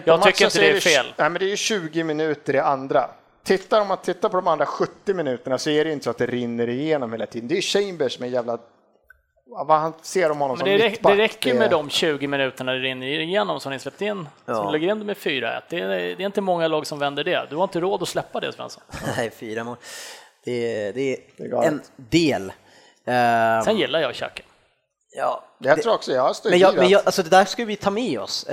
jag 0.05 0.23
tycker 0.23 0.45
inte 0.45 0.59
det 0.59 0.69
är 0.71 0.79
fel. 0.79 1.05
Nej, 1.17 1.29
men 1.29 1.39
det 1.39 1.45
är 1.45 1.49
ju 1.49 1.57
20 1.57 2.03
minuter 2.03 2.55
i 2.55 2.59
andra. 2.59 3.09
Tittar, 3.43 3.81
om 3.81 3.87
man 3.87 3.97
tittar 3.97 4.29
på 4.29 4.35
de 4.37 4.47
andra 4.47 4.65
70 4.65 5.13
minuterna 5.13 5.57
så 5.57 5.69
är 5.69 5.85
det 5.85 5.91
inte 5.91 6.03
så 6.03 6.09
att 6.09 6.17
det 6.17 6.25
rinner 6.25 6.69
igenom 6.69 7.11
hela 7.11 7.25
tiden. 7.25 7.47
Det 7.47 7.57
är 7.57 7.61
Chambers 7.61 8.15
som 8.15 8.25
är 8.25 8.29
jävla... 8.29 8.57
Vad 9.45 9.79
han 9.79 9.93
ser 10.01 10.31
om 10.31 10.39
honom 10.41 10.57
Men 10.57 10.65
som 10.65 10.77
det, 10.77 10.77
räck, 10.85 10.91
mittback. 10.91 11.13
det 11.17 11.23
räcker 11.23 11.53
är- 11.55 11.59
med 11.59 11.71
de 11.71 11.89
20 11.89 12.27
minuterna 12.27 12.71
det 12.71 12.79
rinner 12.79 13.07
igenom 13.07 13.59
som 13.59 13.71
ni 13.71 13.79
släppte 13.79 14.05
in, 14.05 14.29
Ja. 14.45 14.55
som 14.55 14.71
lägger 14.71 14.91
in 14.91 14.99
det 14.99 15.05
med 15.05 15.17
4-1. 15.17 15.63
Det, 15.69 15.79
är- 15.79 15.87
det 15.89 16.23
är 16.23 16.25
inte 16.25 16.41
många 16.41 16.67
lag 16.67 16.87
som 16.87 16.99
vänder 16.99 17.23
det. 17.23 17.47
Du 17.49 17.55
har 17.55 17.63
inte 17.63 17.79
råd 17.79 18.01
att 18.01 18.07
släppa 18.09 18.39
det 18.39 18.53
Svensson. 18.53 18.83
Nej, 19.17 19.31
fyra 19.39 19.63
mål. 19.63 19.75
Det, 20.45 20.91
det 20.91 20.91
Det 20.91 21.43
är 21.43 21.45
är 21.45 21.49
galet. 21.49 21.67
en 21.67 21.81
del. 21.95 22.51
Eh, 23.07 23.63
Sen 23.65 23.77
gillar 23.77 23.99
jag 23.99 24.13
Xhaka. 24.15 24.43
ja, 25.15 25.43
Jag 25.59 25.81
tror 25.81 25.93
också, 25.93 26.11
jag 26.11 26.35
står 26.35 26.49
Men, 26.49 26.59
jag, 26.59 26.75
men 26.75 26.89
jag, 26.89 27.01
alltså 27.05 27.23
det 27.23 27.29
där 27.29 27.45
ska 27.45 27.65
vi 27.65 27.75
ta 27.75 27.91
med 27.91 28.19
oss. 28.19 28.47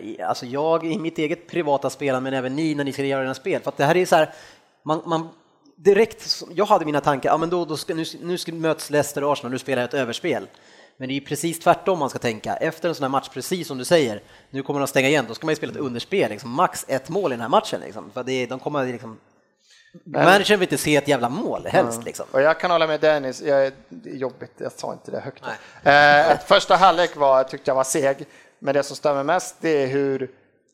I- 0.00 0.22
alltså 0.22 0.46
jag 0.46 0.86
i 0.86 0.98
mitt 0.98 1.18
eget 1.18 1.48
privata 1.48 1.90
spelande, 1.90 2.30
men 2.30 2.38
även 2.38 2.56
ni 2.56 2.74
när 2.74 2.84
ni 2.84 2.92
ska 2.92 3.04
göra 3.04 3.24
era 3.24 3.34
spel. 3.34 3.62
För 3.62 3.68
att 3.68 3.76
det 3.76 3.84
här 3.84 3.96
är 3.96 4.06
så 4.06 4.16
här, 4.16 4.32
man, 4.84 5.02
man 5.06 5.28
direkt, 5.76 6.42
jag 6.54 6.64
hade 6.66 6.84
mina 6.84 7.00
tankar, 7.00 7.30
ja 7.30 7.36
men 7.36 7.50
då, 7.50 7.64
då 7.64 7.76
ska, 7.76 7.94
nu, 7.94 8.04
nu 8.20 8.38
ska 8.38 8.52
möts 8.52 8.90
Leicester 8.90 9.24
och 9.24 9.32
Arsenal, 9.32 9.52
nu 9.52 9.58
spelar 9.58 9.82
jag 9.82 9.88
ett 9.88 9.94
överspel. 9.94 10.46
Men 10.96 11.08
det 11.08 11.12
är 11.12 11.20
ju 11.20 11.26
precis 11.26 11.58
tvärtom 11.60 11.98
man 11.98 12.10
ska 12.10 12.18
tänka. 12.18 12.56
Efter 12.56 12.88
en 12.88 12.94
sån 12.94 13.04
här 13.04 13.08
match, 13.08 13.28
precis 13.28 13.68
som 13.68 13.78
du 13.78 13.84
säger, 13.84 14.22
nu 14.50 14.62
kommer 14.62 14.80
de 14.80 14.86
stänga 14.86 15.08
igen, 15.08 15.24
då 15.28 15.34
ska 15.34 15.46
man 15.46 15.52
ju 15.52 15.56
spela 15.56 15.72
ett 15.72 15.78
underspel, 15.78 16.30
liksom, 16.30 16.50
max 16.50 16.84
ett 16.88 17.08
mål 17.08 17.32
i 17.32 17.34
den 17.34 17.40
här 17.40 17.48
matchen. 17.48 17.80
Liksom, 17.80 18.10
för 18.14 18.22
det, 18.22 18.46
de 18.46 18.58
kommer 18.58 18.86
liksom 18.86 19.18
Managern 20.04 20.58
vill 20.60 20.66
inte 20.68 20.78
se 20.78 20.96
ett 20.96 21.08
jävla 21.08 21.28
mål 21.28 21.66
helst 21.66 22.04
liksom. 22.04 22.26
Och 22.30 22.42
jag 22.42 22.60
kan 22.60 22.70
hålla 22.70 22.86
med 22.86 23.00
Dennis, 23.00 23.42
jag, 23.42 23.72
det 23.88 24.10
är 24.10 24.14
jobbigt, 24.14 24.52
jag 24.56 24.72
sa 24.72 24.92
inte 24.92 25.10
det 25.10 25.20
högt. 25.20 25.44
Eh, 25.82 26.38
första 26.46 26.76
halvlek 26.76 27.16
var, 27.16 27.44
tyckte 27.44 27.70
jag 27.70 27.76
var 27.76 27.84
seg, 27.84 28.26
men 28.58 28.74
det 28.74 28.82
som 28.82 28.96
stämmer 28.96 29.22
mest 29.22 29.56
det 29.60 29.82
är 29.82 29.86
hur 29.86 30.30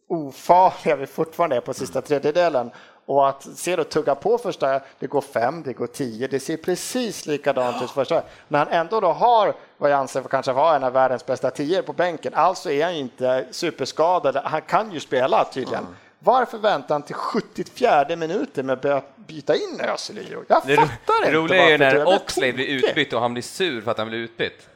ofarliga 0.09 0.97
vi 0.97 1.07
fortfarande 1.07 1.57
är 1.57 1.61
på 1.61 1.75
sista 1.75 2.01
tredjedelen. 2.01 2.71
Och 3.07 3.29
att 3.29 3.49
se 3.55 3.77
då 3.77 3.85
tugga 3.85 4.15
på 4.15 4.39
första, 4.39 4.81
det 4.99 5.07
går 5.07 5.21
fem, 5.21 5.63
det 5.63 5.73
går 5.73 5.87
tio, 5.87 6.29
det 6.29 6.41
ser 6.41 6.57
precis 6.57 7.27
likadant 7.27 7.83
ut 7.83 7.91
första. 7.91 8.23
När 8.49 8.59
han 8.59 8.69
ändå 8.69 9.01
då 9.01 9.13
har 9.13 9.55
vad 9.79 9.91
jag 9.91 9.99
anser 9.99 10.23
för 10.23 10.29
kanske 10.29 10.53
vara 10.53 10.77
en 10.77 10.85
av 10.85 10.93
världens 10.93 11.27
bästa 11.27 11.51
tio 11.51 11.83
på 11.83 11.93
bänken, 11.93 12.35
alltså 12.35 12.71
är 12.71 12.85
han 12.85 12.95
inte 12.95 13.47
superskadad, 13.51 14.37
han 14.37 14.63
kan 14.63 14.93
ju 14.93 15.01
spela 15.01 15.45
tydligen. 15.45 15.87
Varför 16.19 16.59
väntar 16.59 16.95
han 16.95 17.03
till 17.03 17.15
74 17.15 18.07
minuten 18.17 18.67
med 18.67 18.73
att 18.73 18.81
börja 18.83 19.03
byta 19.17 19.55
in 19.57 19.81
Özil? 19.81 20.37
Jag 20.49 20.63
Det, 20.67 20.77
fattar 20.77 21.21
det 21.21 21.27
inte. 21.27 21.33
roliga 21.33 21.63
är 21.65 21.71
ju 21.71 21.79
det. 21.79 21.93
när 21.93 22.07
Oxlade 22.15 22.53
blir 22.53 22.67
utbytt 22.67 23.13
och 23.13 23.21
han 23.21 23.33
blir 23.33 23.43
sur 23.43 23.81
för 23.81 23.91
att 23.91 23.99
han 23.99 24.09
blir 24.09 24.19
utbytt. 24.19 24.69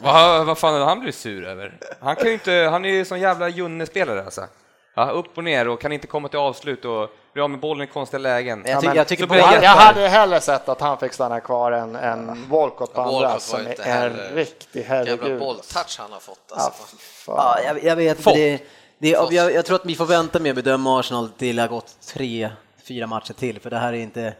Vad, 0.00 0.46
vad 0.46 0.58
fan 0.58 0.74
är 0.74 0.78
det 0.78 0.84
han 0.84 1.00
blir 1.00 1.12
sur 1.12 1.44
över? 1.46 1.78
Han, 2.00 2.16
kan 2.16 2.26
ju 2.26 2.32
inte, 2.32 2.52
han 2.70 2.84
är 2.84 2.88
ju 2.90 3.04
sån 3.04 3.20
jävla 3.20 3.48
Junne-spelare 3.48 4.24
alltså. 4.24 4.46
Ja, 4.94 5.10
upp 5.10 5.38
och 5.38 5.44
ner 5.44 5.68
och 5.68 5.80
kan 5.80 5.92
inte 5.92 6.06
komma 6.06 6.28
till 6.28 6.38
avslut 6.38 6.84
och 6.84 7.10
bli 7.32 7.42
av 7.42 7.50
med 7.50 7.60
bollen 7.60 7.84
i 7.88 7.90
konstiga 7.90 8.18
lägen. 8.18 8.62
Jag, 8.66 8.80
ty 8.80 8.86
jag 8.94 9.08
tycker 9.08 9.26
på 9.26 9.32
blir 9.32 9.42
det 9.42 9.54
Jag, 9.54 9.64
jag 9.64 9.70
hade 9.70 10.08
hellre 10.08 10.40
sett 10.40 10.68
att 10.68 10.80
han 10.80 10.98
fick 10.98 11.12
stanna 11.12 11.40
kvar 11.40 11.72
än, 11.72 11.96
än 11.96 12.48
Walcott 12.48 12.94
på 12.94 13.00
andra 13.00 13.20
Walcott 13.20 13.42
som 13.42 13.60
är 13.78 14.06
en 14.06 14.16
riktig 14.34 14.80
Jävla 14.80 14.94
herregud. 15.16 15.38
bolltouch 15.40 15.96
han 15.98 16.12
har 16.12 16.20
fått 16.20 16.38
Ja, 16.50 16.56
alltså. 16.56 16.96
Ja, 17.26 17.58
jag, 17.66 17.84
jag 17.84 17.96
vet 17.96 18.10
inte. 18.10 18.22
Fått. 18.22 18.34
Det, 18.34 18.60
det, 19.00 19.08
jag, 19.08 19.52
jag 19.54 19.64
tror 19.66 19.76
att 19.76 19.86
vi 19.86 19.94
får 19.96 20.06
vänta 20.06 20.38
med 20.38 20.50
att 20.50 20.56
bedöma 20.64 21.00
Arsenal 21.00 21.28
till 21.28 21.56
det 21.56 21.62
har 21.62 21.68
gått 21.68 21.96
tre, 22.06 22.50
fyra 22.88 23.06
matcher 23.06 23.32
till, 23.32 23.60
för 23.60 23.70
det 23.70 23.76
här 23.78 23.92
är 23.92 23.96
inte... 23.96 24.34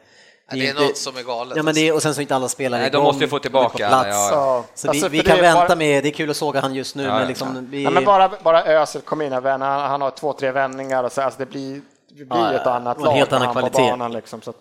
Ja, 0.53 0.57
det 0.57 0.67
är 0.67 0.71
inte- 0.71 0.83
något 0.83 0.97
som 0.97 1.17
är 1.17 1.23
galet, 1.23 1.57
Ja, 1.57 1.63
men 1.63 1.75
det 1.75 1.89
är, 1.89 1.95
och 1.95 2.03
sen 2.03 2.15
så 2.15 2.21
är 2.21 2.23
inte 2.23 2.35
alla 2.35 2.49
spelare 2.49 2.81
Nej, 2.81 2.91
de 2.91 3.03
måste 3.05 3.25
ju 3.25 3.29
få 3.31 3.39
tillbaka 3.39 3.77
plats. 3.89 4.09
ja, 4.09 4.29
ja. 4.33 4.65
Så 4.75 4.89
Alltså, 4.89 5.09
vi, 5.09 5.19
vi 5.19 5.25
kan 5.25 5.37
det 5.37 5.39
är 5.39 5.43
vänta 5.55 5.67
bara- 5.69 5.77
med, 5.77 6.05
det 6.05 6.09
är 6.09 6.13
kul 6.13 6.31
att 6.31 6.37
såga 6.37 6.61
han 6.61 6.75
just 6.75 6.97
nu, 6.97 7.03
Ja, 7.03 7.13
men 7.13 7.23
ja. 7.23 7.29
liksom... 7.29 7.67
Vi, 7.71 7.85
Nej, 7.85 7.93
men 7.93 8.05
bara, 8.05 8.31
bara 8.43 8.65
Özil 8.65 9.01
kom 9.01 9.23
in 9.23 9.33
här, 9.33 9.41
vän, 9.41 9.61
han, 9.63 9.81
han 9.91 10.01
har 10.03 10.11
två, 10.11 10.33
tre 10.33 10.51
vändningar 10.51 11.05
och 11.05 11.13
så, 11.13 11.23
alltså 11.23 11.39
det 11.39 11.47
blir, 11.47 11.81
det 12.09 12.15
blir 12.25 12.27
Ja, 12.39 12.53
ett 12.53 12.67
annat 12.67 13.01
lag 13.01 13.13
helt 13.13 13.33
annan 13.33 13.53
kvalitet. 13.53 13.79
banan. 13.91 14.13
Liksom, 14.13 14.43
så 14.43 14.51
att, 14.51 14.57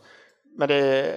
men 0.57 0.67
det 0.67 0.75
är 0.75 1.15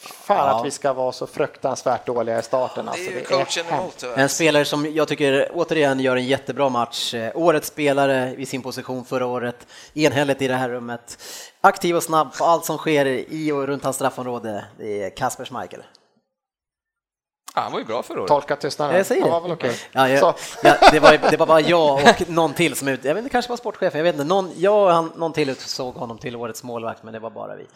fan 0.00 0.36
Ja. 0.36 0.58
att 0.58 0.66
vi 0.66 0.70
ska 0.70 0.92
vara 0.92 1.12
så 1.12 1.26
fruktansvärt 1.26 2.06
dåliga 2.06 2.38
i 2.38 2.42
starten. 2.42 2.84
Det 2.84 2.90
Alltså, 2.90 3.10
är 3.10 3.14
det 3.14 3.20
coachen 3.24 3.64
hemskt. 3.66 4.02
emot. 4.04 4.18
En 4.18 4.28
spelare 4.28 4.64
som 4.64 4.94
jag 4.94 5.08
tycker 5.08 5.50
återigen 5.54 6.00
gör 6.00 6.16
en 6.16 6.26
jättebra 6.26 6.68
match. 6.68 7.14
Eh, 7.14 7.30
Årets 7.34 7.68
spelare 7.68 8.34
i 8.38 8.46
sin 8.46 8.62
position 8.62 9.04
förra 9.04 9.26
året, 9.26 9.66
enhälligt 9.94 10.42
i 10.42 10.48
det 10.48 10.54
här 10.54 10.68
rummet. 10.68 11.18
Aktiv 11.60 11.96
och 11.96 12.02
snabb 12.02 12.34
på 12.38 12.44
allt 12.44 12.64
som 12.64 12.78
sker 12.78 13.06
i 13.06 13.52
och 13.52 13.66
runt 13.66 13.84
hans 13.84 13.96
straffområde. 13.96 14.64
Det 14.78 15.02
är 15.02 15.10
Kasper 15.16 15.44
Schmeichel. 15.44 15.82
Ja, 17.54 17.60
han 17.60 17.72
var 17.72 17.78
ju 17.78 17.84
bra 17.84 18.02
förra 18.02 18.18
året. 18.20 18.28
Tolka 18.28 18.56
tystnaden. 18.56 18.96
Jag 18.96 19.06
säger 19.06 19.22
Han 19.22 19.30
det. 19.30 19.34
var 19.34 19.40
väl 19.40 19.52
okej. 19.52 19.76
Ja, 19.92 20.08
jag, 20.08 20.34
ja, 20.62 20.76
det, 20.92 21.00
var, 21.00 21.18
det 21.30 21.36
var 21.36 21.46
bara 21.46 21.60
jag 21.60 21.94
och 21.94 22.28
någon 22.30 22.54
till 22.54 22.76
som 22.76 22.88
ut, 22.88 23.04
jag 23.04 23.14
vet 23.14 23.18
inte, 23.18 23.28
det 23.28 23.32
kanske 23.32 23.48
var 23.48 23.56
sportchefen, 23.56 23.98
jag 23.98 24.04
vet 24.04 24.14
inte, 24.14 24.24
någon, 24.24 24.50
jag 24.56 24.82
och 24.84 24.90
han, 24.92 25.12
någon 25.16 25.32
till 25.32 25.48
utsåg 25.48 25.94
honom 25.94 26.18
till 26.18 26.36
årets 26.36 26.62
målvakt, 26.62 27.02
men 27.02 27.12
det 27.12 27.18
var 27.18 27.30
bara 27.30 27.56
vi. 27.56 27.66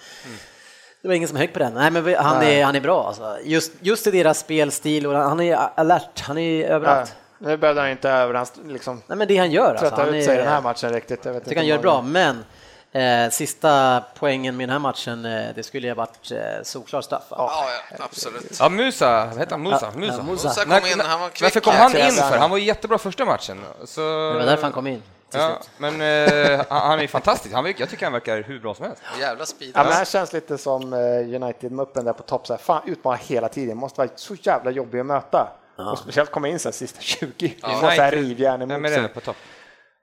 Det 1.04 1.08
var 1.08 1.14
ingen 1.14 1.28
som 1.28 1.36
högg 1.36 1.52
på 1.52 1.58
den. 1.58 1.74
Nej, 1.74 1.90
men 1.90 2.14
han, 2.14 2.38
Nej. 2.38 2.60
Är, 2.60 2.64
han 2.64 2.76
är 2.76 2.80
bra 2.80 3.06
alltså. 3.06 3.36
Just, 3.42 3.72
just 3.80 4.06
i 4.06 4.10
deras 4.10 4.38
spelstil 4.38 5.06
och 5.06 5.14
han 5.14 5.40
är 5.40 5.56
alert, 5.74 6.20
han 6.20 6.38
är 6.38 6.64
överallt. 6.64 7.14
nu 7.38 7.56
behövde 7.56 7.80
han 7.80 7.90
inte 7.90 8.10
över 8.10 8.46
liksom, 8.68 9.02
Nej, 9.06 9.18
men 9.18 9.28
det 9.28 9.36
han 9.36 9.50
gör 9.50 9.74
alltså. 9.74 9.94
Han 10.02 10.14
ut 10.14 10.24
sig 10.24 10.34
i 10.34 10.38
den 10.38 10.48
här 10.48 10.58
är, 10.58 10.60
matchen 10.60 10.92
riktigt. 10.92 11.24
Jag 11.24 11.32
vet 11.32 11.42
jag 11.42 11.48
tycker 11.48 11.60
han 11.60 11.66
gör 11.66 11.76
det 11.76 11.82
bra, 11.82 12.02
men 12.02 12.44
eh, 12.92 13.30
sista 13.30 14.04
poängen 14.18 14.56
med 14.56 14.68
den 14.68 14.72
här 14.72 14.78
matchen, 14.78 15.24
eh, 15.24 15.46
det 15.54 15.62
skulle 15.62 15.86
ju 15.86 15.90
ha 15.90 15.96
varit 15.96 16.30
eh, 16.30 16.38
solklar 16.62 17.00
straff. 17.00 17.24
Ja, 17.30 17.68
ja, 17.98 18.04
absolut. 18.04 18.56
Ja, 18.60 18.68
Musa, 18.68 19.26
vad 19.26 19.38
heter 19.38 19.52
han? 19.52 19.62
Musa? 19.62 19.92
Musa. 19.96 20.16
ja, 20.16 20.22
Musa. 20.22 20.48
Musa 20.48 20.64
kom 20.64 20.90
in, 20.90 21.00
han 21.00 21.20
var 21.20 21.28
kvick. 21.28 21.42
Varför 21.42 21.60
kom 21.60 21.74
han 21.74 21.96
in 21.96 22.12
för? 22.12 22.38
Han 22.38 22.50
var 22.50 22.58
ju 22.58 22.64
jättebra 22.64 22.98
första 22.98 23.24
matchen. 23.24 23.60
Så... 23.84 24.00
Det 24.00 24.38
var 24.38 24.46
därför 24.46 24.62
han 24.62 24.72
kom 24.72 24.86
in. 24.86 25.02
Till 25.34 25.42
Ja, 25.42 25.58
slut. 25.62 25.70
men 25.78 26.00
eh, 26.00 26.64
han 26.68 26.80
han 26.88 26.98
är 26.98 27.02
ju 27.02 27.08
fantastisk. 27.08 27.54
Han, 27.54 27.74
jag 27.78 27.90
tycker 27.90 28.06
han 28.06 28.12
verkar 28.12 28.42
hur 28.42 28.60
bra 28.60 28.74
som 28.74 28.84
helst. 28.86 29.02
Jävla 29.20 29.46
speed. 29.46 29.70
Ja, 29.74 29.78
men 29.80 29.86
det 29.86 29.94
här 29.94 30.04
känns 30.04 30.32
lite 30.32 30.58
som 30.58 30.92
eh, 30.92 30.98
United-muppen 31.34 32.04
där 32.04 32.12
på 32.12 32.22
topp. 32.22 32.46
Så 32.46 32.52
här, 32.52 32.58
fan, 32.60 32.82
utmana 32.86 33.16
hela 33.16 33.48
tiden. 33.48 33.76
Måste 33.76 34.00
vara 34.00 34.08
så 34.16 34.34
jävla 34.34 34.70
jobbig 34.70 35.00
att 35.00 35.06
möta. 35.06 35.48
Och 35.76 35.98
speciellt 35.98 36.30
komma 36.30 36.48
in 36.48 36.58
så 36.58 36.68
här, 36.68 36.72
sista 36.72 37.00
20. 37.00 37.54
Ja, 37.62 37.80
så 37.80 37.86
här 37.86 38.12
rivjärn 38.12 38.60
Vem 38.60 38.70
emot 38.70 38.90
är 38.90 38.94
det 38.96 39.02
sig. 39.02 39.08
på 39.14 39.20
topp? 39.20 39.36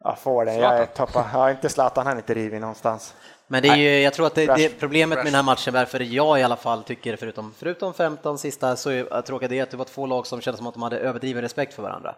Ja, 0.04 0.16
får 0.16 0.46
den. 0.46 0.56
Jag 0.60 0.78
är 0.78 0.86
toppa. 0.86 1.30
Ja, 1.34 1.52
inte 1.52 1.70
Zlatan, 1.70 2.06
han 2.08 2.16
är 2.16 2.22
inte 2.22 2.34
rivig 2.34 2.62
någonstans. 2.62 3.14
Men 3.48 3.62
det 3.64 3.70
är 3.70 3.76
ju, 3.76 4.00
jag 4.00 4.14
tror 4.14 4.28
att 4.28 4.36
det, 4.36 4.46
det 4.46 4.80
problemet 4.80 5.16
med 5.18 5.26
den 5.26 5.36
här 5.36 5.44
matchen, 5.44 5.74
varför 5.74 6.00
jag 6.00 6.40
i 6.40 6.44
alla 6.44 6.56
fall 6.56 6.84
tycker, 6.84 7.16
förutom, 7.16 7.54
förutom 7.58 7.94
15 7.94 8.38
sista, 8.38 8.76
så 8.76 8.90
är 8.90 9.08
jag 9.12 9.26
tråkigt 9.26 9.50
det 9.50 9.60
är 9.60 9.64
att 9.64 9.72
det 9.72 9.78
var 9.78 9.86
två 9.86 10.06
lag 10.06 10.28
som 10.28 10.42
kändes 10.42 10.58
som 10.58 10.68
att 10.68 10.74
de 10.74 10.84
hade 10.84 11.00
överdriven 11.00 11.42
respekt 11.42 11.74
för 11.74 11.84
varandra. 11.84 12.16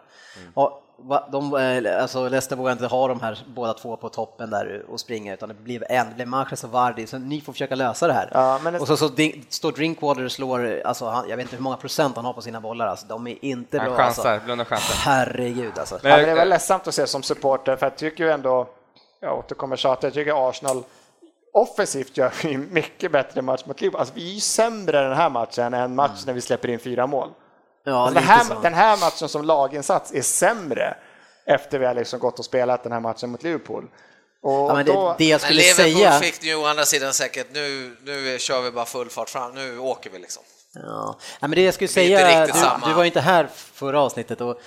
Och 0.54 0.62
va- 0.62 0.78
de, 1.32 1.54
eh, 1.54 2.02
alltså 2.02 2.28
Leicester 2.28 2.56
vågar 2.56 2.72
inte 2.72 2.86
ha 2.86 3.08
de 3.08 3.20
här 3.20 3.38
båda 3.46 3.72
två 3.72 3.96
på 3.96 4.08
toppen 4.08 4.50
där 4.50 4.84
och 4.88 5.00
springa, 5.00 5.34
utan 5.34 5.48
det 5.48 5.54
blev 5.54 5.84
en, 5.88 6.06
det 6.08 6.14
blev 6.26 6.34
och 6.64 6.70
Vardy, 6.70 7.06
så 7.06 7.18
ni 7.18 7.40
får 7.40 7.52
försöka 7.52 7.74
lösa 7.74 8.06
det 8.06 8.12
här. 8.12 8.30
Ja, 8.34 8.60
men 8.62 8.72
det- 8.72 8.78
Och 8.80 8.86
så, 8.86 8.96
så 8.96 9.08
Dink- 9.08 9.44
står 9.48 9.72
Drinkwater 9.72 10.24
och 10.24 10.32
slår, 10.32 10.82
alltså 10.84 11.06
han, 11.06 11.28
jag 11.28 11.36
vet 11.36 11.44
inte 11.44 11.56
hur 11.56 11.62
många 11.62 11.76
procent 11.76 12.16
han 12.16 12.24
har 12.24 12.32
på 12.32 12.42
sina 12.42 12.60
bollar, 12.60 12.86
alltså 12.86 13.06
de 13.06 13.26
är 13.26 13.44
inte 13.44 13.78
Han 13.78 13.86
bra. 13.88 13.96
chansar, 13.96 14.30
Alltså. 14.32 14.44
blundar 14.44 14.64
chansen. 14.64 14.96
Herregud 14.98 15.78
alltså. 15.78 15.98
Men- 16.02 16.10
Ja, 16.10 16.16
men 16.16 16.26
det 16.26 16.30
är 16.32 16.36
väl 16.36 16.48
ledsamt 16.48 16.88
att 16.88 16.94
se 16.94 17.06
som 17.06 17.22
supporter, 17.22 17.76
för 17.76 17.86
jag 17.86 17.96
tycker 17.96 18.24
ju 18.24 18.30
ändå, 18.30 18.68
jag 19.20 19.38
återkommer 19.38 19.76
tjata, 19.76 20.06
jag 20.06 20.14
tycker 20.14 20.48
Arsenal 20.48 20.82
offensivt 21.52 22.16
gör 22.16 22.32
vi 22.42 22.56
mycket 22.58 23.12
bättre 23.12 23.42
match 23.42 23.62
mot 23.66 23.80
Liverpool. 23.80 24.00
Alltså, 24.00 24.14
vi 24.14 24.30
är 24.30 24.34
ju 24.34 24.40
sämre 24.40 25.00
den 25.08 25.16
här 25.16 25.30
matchen 25.30 25.64
än 25.64 25.80
en 25.82 25.94
match 25.94 26.22
när 26.26 26.32
vi 26.32 26.40
släpper 26.40 26.68
in 26.68 26.78
fyra 26.78 27.06
mål. 27.06 27.28
Ja, 27.84 28.06
Alltså, 28.06 28.14
den, 28.14 28.24
här, 28.24 28.62
den 28.62 28.74
här 28.74 28.96
matchen 28.96 29.28
som 29.28 29.44
laginsats 29.44 30.12
är 30.14 30.22
sämre 30.22 30.96
efter 31.46 31.78
vi 31.78 31.86
har 31.86 31.94
liksom 31.94 32.18
gått 32.18 32.38
och 32.38 32.44
spelat 32.44 32.82
den 32.82 32.92
här 32.92 33.00
matchen 33.00 33.30
mot 33.30 33.42
Liverpool. 33.42 33.84
Och 34.42 34.52
Ja, 34.52 34.74
men 34.74 34.86
det, 34.86 34.92
då, 34.92 35.14
det 35.18 35.24
jag 35.24 35.30
Men 35.30 35.40
skulle 35.40 35.60
Liverpool 35.62 35.94
säga... 35.94 36.18
fick 36.20 36.42
ju 36.44 36.54
å 36.54 36.66
andra 36.66 36.84
sidan 36.84 37.12
säkert, 37.14 37.46
nu, 37.52 37.96
nu 38.04 38.38
kör 38.38 38.60
vi 38.62 38.70
bara 38.70 38.84
full 38.84 39.10
fart 39.10 39.28
fram, 39.30 39.54
nu 39.54 39.78
åker 39.78 40.10
vi 40.10 40.18
liksom. 40.18 40.42
Ja. 40.74 41.16
ja, 41.40 41.48
men 41.48 41.50
det 41.50 41.62
jag 41.62 41.74
skulle 41.74 41.88
Det 41.88 41.92
säga, 41.92 42.46
du, 42.46 42.88
du 42.88 42.92
var 42.94 43.02
ju 43.02 43.06
inte 43.06 43.20
här 43.20 43.48
förra 43.72 44.00
avsnittet 44.00 44.40
och 44.40 44.60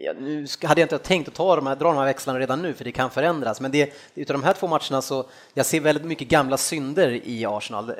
ja, 0.00 0.12
nu 0.12 0.46
hade 0.62 0.80
jag 0.80 0.84
inte 0.84 0.98
tänkt 0.98 1.28
att 1.28 1.34
ta 1.34 1.56
de 1.56 1.66
här, 1.66 1.76
dra 1.76 1.88
de 1.88 1.96
här 1.96 2.04
växlarna 2.04 2.38
redan 2.38 2.62
nu 2.62 2.74
för 2.74 2.84
det 2.84 2.92
kan 2.92 3.10
förändras, 3.10 3.60
men 3.60 3.70
det, 3.70 3.92
utav 4.14 4.34
de 4.34 4.42
här 4.42 4.52
två 4.52 4.66
matcherna 4.66 5.02
så 5.02 5.26
jag 5.54 5.66
ser 5.66 5.80
väldigt 5.80 6.04
mycket 6.04 6.28
gamla 6.28 6.56
synder 6.56 7.20
i 7.24 7.46
Arsenal. 7.46 7.90
Eh, 7.90 7.94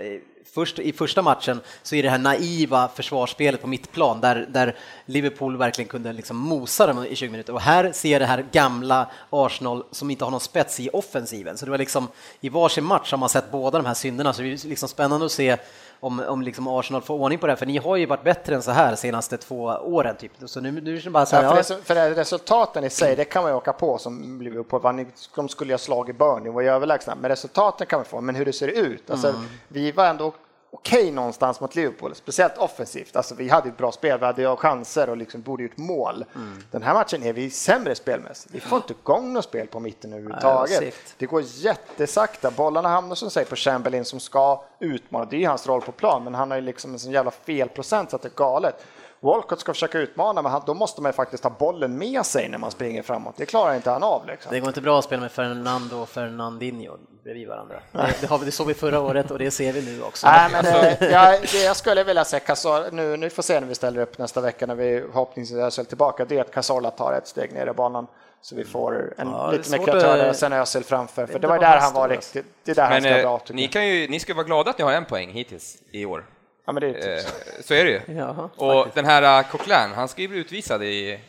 först, 0.45 0.79
I 0.79 0.93
första 0.93 1.23
matchen 1.23 1.61
så 1.83 1.95
är 1.95 2.03
det 2.03 2.11
här 2.11 2.19
naiva 2.19 2.89
försvarsspelet 2.89 3.61
på 3.61 3.67
mittplan 3.67 4.21
där, 4.21 4.47
där 4.51 4.77
Liverpool 5.07 5.57
verkligen 5.57 5.89
kunde 5.89 6.13
liksom 6.13 6.37
mosa 6.37 6.87
dem 6.87 7.05
i 7.05 7.17
20 7.17 7.31
minuter 7.31 7.53
och 7.53 7.61
här 7.61 7.93
ser 7.93 8.13
jag 8.13 8.21
det 8.21 8.27
här 8.27 8.47
gamla 8.53 9.11
Arsenal 9.31 9.85
som 9.91 10.11
inte 10.11 10.25
har 10.25 10.31
någon 10.31 10.41
spets 10.41 10.81
i 10.81 10.89
offensiven. 10.93 11.59
Så 11.59 11.65
det 11.65 11.71
var 11.71 11.79
liksom 11.79 12.09
i 12.41 12.49
varsin 12.49 12.85
match 12.85 13.11
har 13.11 13.19
man 13.19 13.29
sett 13.29 13.51
båda 13.51 13.79
de 13.79 13.87
här 13.87 13.95
synderna 13.95 14.33
så 14.33 14.43
det 14.43 14.49
är 14.49 14.69
liksom 14.69 14.89
spännande 14.89 15.27
att 15.27 15.33
se 15.33 15.57
om, 16.01 16.21
om 16.21 16.43
liksom 16.43 16.67
Arsenal 16.69 17.03
får 17.03 17.15
ordning 17.15 17.39
på 17.39 17.47
det 17.47 17.51
här, 17.53 17.57
för 17.57 17.67
ni 17.67 17.77
har 17.79 17.97
ju 17.97 18.07
varit 18.07 18.25
bättre 18.25 18.55
än 18.55 18.63
så 18.63 18.71
här 18.71 18.91
de 18.91 18.97
senaste 18.97 19.37
två 19.37 19.63
åren. 19.65 20.17
Typ. 20.17 20.33
Så 20.45 20.61
nu, 20.61 20.73
nu 20.73 20.97
är 20.97 21.01
det 21.01 21.11
bara 21.11 21.27
så 21.27 21.37
här, 21.37 21.43
Ja, 21.43 21.51
för, 21.51 21.57
ja, 21.57 21.63
resu- 21.63 21.83
för 21.85 21.95
det- 21.95 22.15
resultaten 22.15 22.85
i 22.85 22.91
sig, 22.91 23.17
det 23.17 23.25
kan 23.25 23.43
man 23.43 23.53
ju 23.53 23.57
åka 23.57 23.73
på 23.73 23.99
som 23.99 24.43
Liverpool. 24.43 25.07
De 25.37 25.49
skulle 25.49 25.73
ha 25.73 25.79
slagit 25.79 26.19
Burnley 26.19 26.49
och 26.49 26.55
var 26.55 26.63
ju 26.63 26.69
överlägsna, 26.69 27.15
men 27.21 27.29
resultaten 27.29 27.87
kan 27.87 27.99
man 27.99 28.05
få. 28.07 28.21
Men 28.21 28.35
hur 28.35 28.45
det 28.45 28.53
ser 28.53 28.69
ut, 28.69 29.11
alltså, 29.11 29.29
Mm. 29.29 29.41
vi 29.69 29.93
var 29.93 30.07
ändå 30.07 30.33
okej 30.71 31.11
någonstans 31.11 31.61
mot 31.61 31.75
Liverpool, 31.75 32.15
speciellt 32.15 32.59
offensivt. 32.59 33.17
Alltså, 33.17 33.35
vi 33.35 33.49
hade 33.49 33.69
ett 33.69 33.77
bra 33.77 33.93
spel, 33.93 34.19
vi 34.19 34.27
hade 34.27 34.57
chanser 34.57 35.11
och 35.11 35.17
liksom 35.17 35.43
borde 35.43 35.63
gjort 35.63 35.77
mål. 35.77 36.25
Mm. 36.35 36.63
Den 36.71 36.83
här 36.83 36.95
matchen 36.95 37.23
är 37.23 37.33
vi 37.33 37.51
sämre 37.51 37.95
spelmässigt. 37.95 38.55
Vi 38.55 38.61
får 38.61 38.77
inte 38.77 38.93
igång 38.93 39.33
något 39.33 39.45
spel 39.45 39.67
på 39.67 39.81
mitten 39.81 40.13
överhuvudtaget. 40.13 40.81
Nej, 40.81 40.93
det 41.19 41.27
det 41.27 41.31
går 41.31 41.43
jättesakta. 41.45 42.51
Bollarna 42.51 42.89
hamnar 42.89 43.15
som 43.15 43.31
säger 43.31 43.47
på 43.47 43.57
Chamberlain 43.57 44.05
som 44.05 44.21
ska 44.21 44.65
utmana. 44.81 45.25
Det 45.25 45.37
är 45.37 45.41
ju 45.41 45.47
hans 45.47 45.67
roll 45.67 45.81
på 45.81 45.93
plan, 45.93 46.25
men 46.25 46.35
han 46.35 46.51
har 46.51 46.59
ju 46.59 46.65
liksom 46.65 46.93
en 46.93 46.99
sån 46.99 47.13
jävla 47.13 47.31
felprocent 47.31 48.11
så 48.11 48.17
att 48.17 48.23
det 48.23 48.29
är 48.29 48.37
galet. 48.37 48.85
Walcott 49.21 49.61
ska 49.61 49.73
försöka 49.73 49.99
utmana, 49.99 50.43
men 50.43 50.53
han, 50.53 50.63
då 50.67 50.75
måste 50.75 51.03
man 51.03 51.09
ju 51.09 51.13
faktiskt 51.13 51.45
ha 51.45 51.51
bollen 51.51 51.99
med 51.99 52.27
sig 52.27 52.49
när 52.49 52.59
man 52.59 52.71
springer 52.71 53.03
framåt. 53.03 53.35
Det 53.37 53.47
klarar 53.47 53.75
inte 53.75 53.91
han 53.91 54.03
av. 54.03 54.27
Liksom. 54.27 54.53
det 54.53 54.61
går 54.61 54.69
inte 54.69 54.81
bra 54.81 54.99
att 54.99 55.05
spela 55.05 55.23
med 55.23 55.33
Fernando 55.33 55.97
och 55.97 56.09
Fernandinho 56.09 56.97
bredvid 57.25 57.49
varandra. 57.49 57.77
Det, 57.93 58.15
det, 58.21 58.27
har 58.27 58.39
vi, 58.39 58.45
det 58.45 58.51
såg 58.51 58.67
vi 58.67 58.75
förra 58.75 59.01
året 59.01 59.31
och 59.31 59.39
det 59.39 59.51
ser 59.51 59.73
vi 59.73 59.83
nu 59.83 60.03
också. 60.03 60.27
Nej, 60.27 60.51
men 60.53 60.65
det, 60.65 60.99
jag, 61.11 61.41
det 61.53 61.65
jag 61.65 61.77
skulle 61.77 62.05
vilja 62.05 62.25
se 62.25 62.41
Cazorla, 62.41 62.87
nu, 62.93 63.17
nu 63.17 63.31
får 63.31 63.43
se 63.43 63.61
när 63.61 63.67
vi 63.69 63.75
ställer 63.75 64.01
upp 64.01 64.19
nästa 64.19 64.41
vecka 64.41 64.67
när 64.67 64.75
vi 64.75 65.01
förhoppningsvis 65.01 65.79
är 65.79 65.85
tillbaka, 65.85 66.25
det 66.25 66.37
är 66.37 66.41
att 66.41 66.51
Cazorla 66.51 66.91
tar 66.91 67.13
ett 67.13 67.27
steg 67.29 67.53
ner 67.53 67.67
i 67.67 67.73
banan 67.73 68.07
så 68.41 68.57
vi 68.57 68.65
får 68.65 69.15
en 69.19 69.29
Ja, 69.31 69.51
lite 69.51 69.71
mer 69.71 69.79
svårt 69.79 69.87
kreatör 69.89 70.19
att- 70.19 70.31
och 70.31 70.37
sen 70.37 70.53
Özil 70.53 70.85
framför, 70.85 71.27
för 71.27 71.39
det 71.39 71.47
var 71.47 71.59
där 71.59 71.79
han 71.79 71.93
var 71.95 72.01
han 72.01 72.11
riktigt, 72.11 72.47
det 72.65 72.71
är 72.71 72.75
där 72.75 72.83
han 72.83 72.93
Men 72.93 73.03
ska 73.03 73.29
vara 73.29 73.41
eh, 73.49 73.55
ni, 73.55 73.69
kan 73.69 73.89
ju, 73.89 74.09
ni 74.09 74.21
ska 74.21 74.35
vara 74.35 74.45
glada 74.45 74.71
att 74.71 74.79
ni 74.79 74.85
har 74.85 74.93
en 74.93 75.05
poäng 75.05 75.31
hittills 75.31 75.77
i 75.91 76.05
år. 76.05 76.25
Ja, 76.67 76.73
men 76.73 76.81
det 76.81 76.89
är 76.89 76.93
typ 77.19 77.27
Eh, 77.27 77.65
så 77.65 77.75
är 77.75 77.85
det 77.85 77.91
ju. 77.91 78.01
Jaha, 78.17 78.51
Och 78.57 78.87
den 78.95 79.05
här 79.05 79.41
uh, 79.43 79.49
Coquelin, 79.51 79.93
han 79.95 80.09
ska 80.09 80.23
ju 80.23 80.29
bli 80.29 80.39
utvisad 80.39 80.83
i 80.83 81.21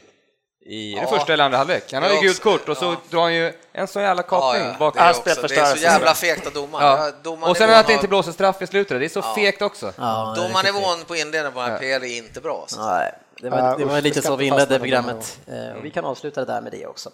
i 0.69 0.93
Ja. 0.95 1.01
det 1.01 1.07
första 1.07 1.33
eller 1.33 1.43
andra 1.43 1.57
halvlek. 1.57 1.93
Han 1.93 2.03
är 2.03 2.07
hade 2.09 2.21
gult 2.21 2.41
kort 2.43 2.69
och 2.69 2.77
så 2.77 2.85
ja. 2.85 2.95
drar 3.09 3.21
han 3.21 3.33
ju 3.33 3.53
en 3.73 3.87
sån 3.87 4.01
jävla 4.01 4.23
Ja, 4.31 4.39
kapning 4.51 4.67
ja, 4.71 4.75
bak. 4.79 4.93
det, 4.93 4.99
är 4.99 5.03
Ja, 5.03 5.09
också, 5.09 5.47
det 5.47 5.55
är 5.57 5.65
så 5.75 5.83
jävla 5.83 6.13
fegt 6.13 6.47
av 6.47 6.53
domaren. 6.53 6.85
Ja. 6.87 7.11
Ja. 7.23 7.49
Och 7.49 7.57
sen 7.57 7.69
att 7.69 7.87
det 7.87 7.93
har- 7.93 7.97
inte 7.97 8.07
blåser 8.07 8.31
straff 8.31 8.61
i 8.61 8.67
slutet, 8.67 8.99
det 8.99 9.05
är 9.05 9.09
så 9.09 9.19
Ja. 9.19 9.35
fegt 9.35 9.61
också. 9.61 9.93
Ja, 9.97 10.33
Domarnivån 10.37 11.03
på 11.07 11.15
inledningen 11.15 11.51
på 11.53 11.59
RPL 11.61 12.03
är 12.03 12.17
inte 12.17 12.41
bra. 12.41 12.65
Så. 12.67 12.85
Nej, 12.85 13.11
det 13.41 13.47
Ja, 13.47 13.55
var, 13.55 13.77
det 13.77 13.85
var 13.85 13.95
vi 13.95 14.01
lite 14.01 14.21
så 14.21 14.35
vi 14.35 14.45
inledde 14.45 14.79
programmet. 14.79 15.39
Eh, 15.47 15.77
och 15.77 15.85
Vi 15.85 15.89
kan 15.91 16.05
avsluta 16.05 16.45
det 16.45 16.53
där 16.53 16.61
med 16.61 16.71
det 16.71 16.85
också. 16.87 17.09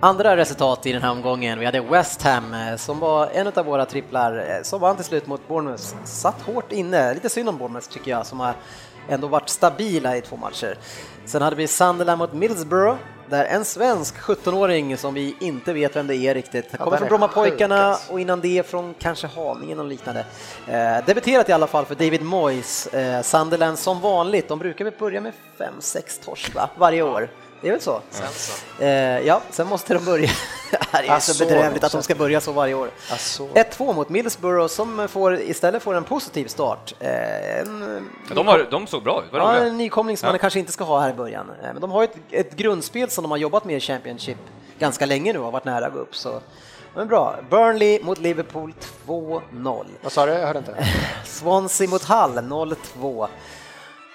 Andra 0.00 0.36
resultat 0.36 0.86
i 0.86 0.92
den 0.92 1.02
här 1.02 1.10
omgången, 1.10 1.58
vi 1.58 1.64
hade 1.64 1.80
West 1.80 2.22
Ham 2.22 2.54
eh, 2.54 2.76
som 2.76 2.98
var 2.98 3.26
en 3.26 3.46
av 3.46 3.64
våra 3.64 3.86
tripplar 3.86 4.46
eh, 4.50 4.62
som 4.62 4.80
vann 4.80 4.96
till 4.96 5.04
slut 5.04 5.26
mot 5.26 5.48
Bournemouth. 5.48 5.82
Satt 6.04 6.42
hårt 6.42 6.72
inne, 6.72 7.14
lite 7.14 7.28
synd 7.28 7.48
om 7.48 7.58
Bournemouth 7.58 7.88
tycker 7.88 8.10
jag 8.10 8.26
som 8.26 8.40
har 8.40 8.54
ändå 9.08 9.26
varit 9.26 9.48
stabila 9.48 10.16
i 10.16 10.20
två 10.20 10.36
matcher. 10.36 10.78
Sen 11.24 11.42
hade 11.42 11.56
vi 11.56 11.66
Sunderland 11.66 12.18
mot 12.18 12.32
Middlesbrough 12.32 12.96
där 13.28 13.44
en 13.44 13.64
svensk 13.64 14.16
17-åring 14.16 14.96
som 14.96 15.14
vi 15.14 15.36
inte 15.40 15.72
vet 15.72 15.96
vem 15.96 16.06
det 16.06 16.16
är 16.16 16.34
riktigt, 16.34 16.78
kommer 16.78 16.90
den 16.90 16.98
från 16.98 17.08
Brommapojkarna 17.08 17.94
sjuk, 17.94 18.12
och 18.12 18.20
innan 18.20 18.40
det 18.40 18.66
från 18.66 18.94
kanske 18.94 19.26
Haninge 19.26 19.76
och 19.76 19.84
liknande. 19.84 20.24
Eh, 20.68 21.04
debuterat 21.06 21.48
i 21.48 21.52
alla 21.52 21.66
fall 21.66 21.84
för 21.84 21.94
David 21.94 22.22
Moyes, 22.22 22.86
eh, 22.86 23.22
Sunderland 23.22 23.78
som 23.78 24.00
vanligt, 24.00 24.48
de 24.48 24.58
brukar 24.58 24.84
väl 24.84 24.94
börja 24.98 25.20
med 25.20 25.32
5-6 25.58 26.24
torsk 26.24 26.54
va? 26.54 26.70
varje 26.76 27.02
år. 27.02 27.28
Det 27.66 27.70
är 27.70 27.72
väl 27.72 27.80
så? 27.82 28.00
Sen 28.10 28.26
så. 28.32 28.82
Eh, 28.84 29.20
ja, 29.26 29.42
sen 29.50 29.66
måste 29.66 29.94
de 29.94 30.04
börja. 30.04 30.30
det 30.92 30.98
är 30.98 31.02
Ja, 31.04 31.20
så 31.20 31.44
bedrövligt 31.44 31.74
också. 31.84 31.86
att 31.86 31.92
de 31.92 32.02
ska 32.02 32.14
börja 32.14 32.40
så 32.40 32.52
varje 32.52 32.74
år. 32.74 32.90
Ja, 33.10 33.16
så. 33.16 33.48
1-2 33.48 33.94
mot 33.94 34.08
Middlesbrough 34.08 34.66
som 34.66 35.08
får, 35.08 35.40
istället 35.40 35.82
får 35.82 35.94
en 35.94 36.04
positiv 36.04 36.46
start. 36.46 36.94
Eh, 37.00 37.58
en, 37.60 38.08
De, 38.34 38.46
har, 38.46 38.66
de 38.70 38.86
såg 38.86 39.02
bra 39.02 39.22
ut, 39.22 39.28
Ja, 39.32 39.56
en 39.56 39.76
nykomling 39.78 40.16
som 40.16 40.26
Ja. 40.26 40.32
man 40.32 40.38
kanske 40.38 40.58
inte 40.58 40.72
ska 40.72 40.84
ha 40.84 41.00
här 41.00 41.10
i 41.10 41.12
början. 41.12 41.50
Eh, 41.62 41.68
Men 41.72 41.80
de 41.80 41.90
har 41.90 42.04
ett, 42.04 42.14
ett 42.30 42.56
grundspel 42.56 43.10
som 43.10 43.22
de 43.22 43.30
har 43.30 43.38
jobbat 43.38 43.64
med 43.64 43.76
i 43.76 43.80
Championship 43.80 44.38
ganska 44.78 45.06
länge 45.06 45.32
nu 45.32 45.38
och 45.38 45.44
har 45.44 45.52
varit 45.52 45.64
nära 45.64 45.86
att 45.86 45.92
gå 45.92 45.98
upp. 45.98 46.16
Så. 46.16 46.40
Men 46.94 47.08
bra. 47.08 47.36
Burnley 47.50 48.02
mot 48.02 48.18
Liverpool 48.18 48.74
2-0. 49.06 49.86
Vad 50.02 50.12
sa 50.12 50.26
du? 50.26 50.32
Jag 50.32 50.46
hörde 50.46 50.58
inte. 50.58 50.86
Swansea 51.24 51.88
mot 51.88 52.04
Hull 52.04 52.38
0-2. 52.38 53.28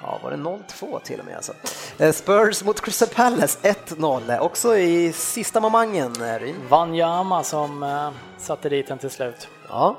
Ja, 0.03 0.19
var 0.23 0.31
det 0.31 0.37
0-2 0.37 0.99
till 0.99 1.19
och 1.19 1.25
med 1.25 1.35
alltså. 1.35 1.53
Eh, 1.97 2.11
Spurs 2.11 2.63
mot 2.63 2.81
Crystal 2.81 3.07
Palace 3.07 3.59
1-0, 3.87 4.39
också 4.39 4.77
i 4.77 5.13
sista 5.13 5.59
momangen. 5.59 6.21
eh, 6.21 6.39
Ryn. 6.39 6.55
Wanyama 6.69 7.43
som 7.43 7.83
eh, 7.83 8.09
satte 8.37 8.69
dit 8.69 8.87
den 8.87 8.97
till 8.97 9.09
slut. 9.09 9.47
Ja, 9.69 9.97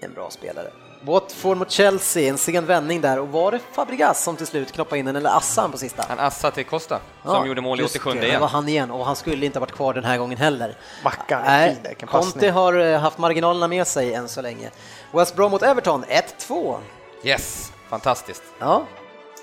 en 0.00 0.12
bra 0.14 0.30
spelare. 0.30 0.70
Watford 1.02 1.56
mot 1.56 1.70
Chelsea, 1.70 2.28
en 2.30 2.38
sen 2.38 2.66
vändning 2.66 3.00
där 3.00 3.18
och 3.18 3.28
var 3.28 3.50
det 3.52 3.58
Fabregas 3.72 4.24
som 4.24 4.36
till 4.36 4.46
slut 4.46 4.72
knoppade 4.72 4.98
in 4.98 5.06
den 5.06 5.16
eller 5.16 5.36
Assan 5.36 5.72
på 5.72 5.78
sista? 5.78 6.04
Han 6.08 6.18
assade 6.18 6.54
till 6.54 6.64
Costa, 6.64 7.00
som 7.22 7.32
Ja, 7.34 7.46
gjorde 7.46 7.60
mål 7.60 7.78
i 7.80 7.82
just 7.82 7.96
87 7.96 8.12
det, 8.14 8.20
Det 8.20 8.26
igen. 8.26 8.40
var 8.40 8.48
han 8.48 8.68
igen 8.68 8.90
och 8.90 9.06
han 9.06 9.16
skulle 9.16 9.46
inte 9.46 9.58
ha 9.58 9.60
varit 9.60 9.72
kvar 9.74 9.94
den 9.94 10.04
här 10.04 10.18
gången 10.18 10.38
heller. 10.38 10.76
Mackan 11.04 11.42
är 11.44 11.68
fin, 11.68 11.76
vilken. 11.88 12.08
Conte 12.08 12.50
har 12.50 12.96
haft 12.98 13.18
marginalerna 13.18 13.68
med 13.68 13.86
sig 13.86 14.14
än 14.14 14.28
så 14.28 14.42
länge. 14.42 14.70
West 15.12 15.36
Brom 15.36 15.50
mot 15.50 15.62
Everton 15.62 16.04
1-2. 16.04 16.78
Yes, 17.22 17.72
fantastiskt. 17.88 18.42
Ja, 18.58 18.82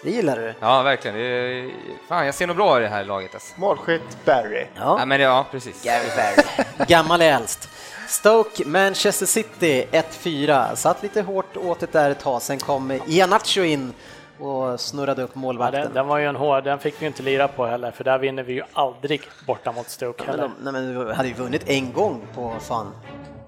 det 0.05 0.11
gillar 0.11 0.35
du. 0.35 0.53
Ja, 0.59 0.81
verkligen. 0.81 1.17
Det 1.17 1.21
är, 1.23 1.71
fan, 2.07 2.25
jag 2.25 2.35
ser 2.35 2.47
nog 2.47 2.55
bra 2.55 2.79
i 2.79 2.81
det 2.81 2.87
här 2.87 3.03
laget. 3.03 3.33
Alltså. 3.33 3.53
Målskytt 3.59 4.17
Barry. 4.25 4.65
Ja. 4.75 4.95
Ja, 4.99 5.05
men 5.05 5.21
ja, 5.21 5.45
precis. 5.51 5.83
Gary 5.83 6.07
Barry. 6.17 6.65
Gammal 6.87 7.21
är 7.21 7.33
äldst. 7.35 7.69
Stoke, 8.07 8.65
Manchester 8.65 9.25
City 9.25 9.85
1-4. 9.91 10.75
Satt 10.75 11.03
lite 11.03 11.21
hårt 11.21 11.57
åt 11.57 11.79
det 11.79 11.91
där 11.91 12.09
ett 12.09 12.19
tag, 12.19 12.41
sen 12.41 12.59
kom 12.59 12.99
Ianacho 13.07 13.61
in 13.61 13.93
och 14.39 14.79
snurrade 14.79 15.23
upp 15.23 15.31
Ja, 15.33 15.39
målvakten. 15.39 15.81
den, 15.81 15.93
den 15.93 16.07
var 16.07 16.17
ju 16.17 16.25
en 16.25 16.35
hård, 16.35 16.63
den 16.63 16.79
fick 16.79 17.01
vi 17.01 17.05
inte 17.05 17.23
lira 17.23 17.47
på 17.47 17.65
heller, 17.65 17.91
för 17.91 18.03
där 18.03 18.17
vinner 18.17 18.43
vi 18.43 18.53
ju 18.53 18.61
aldrig 18.73 19.21
borta 19.47 19.71
mot 19.71 19.89
Stoke 19.89 20.23
Men 20.27 20.29
heller. 20.39 20.43
de, 20.43 20.63
nej, 20.63 20.73
men 20.73 20.93
du 21.07 21.13
hade 21.13 21.27
ju 21.27 21.33
vunnit 21.33 21.69
en 21.69 21.93
gång 21.93 22.21
på 22.35 22.53
fan, 22.59 22.91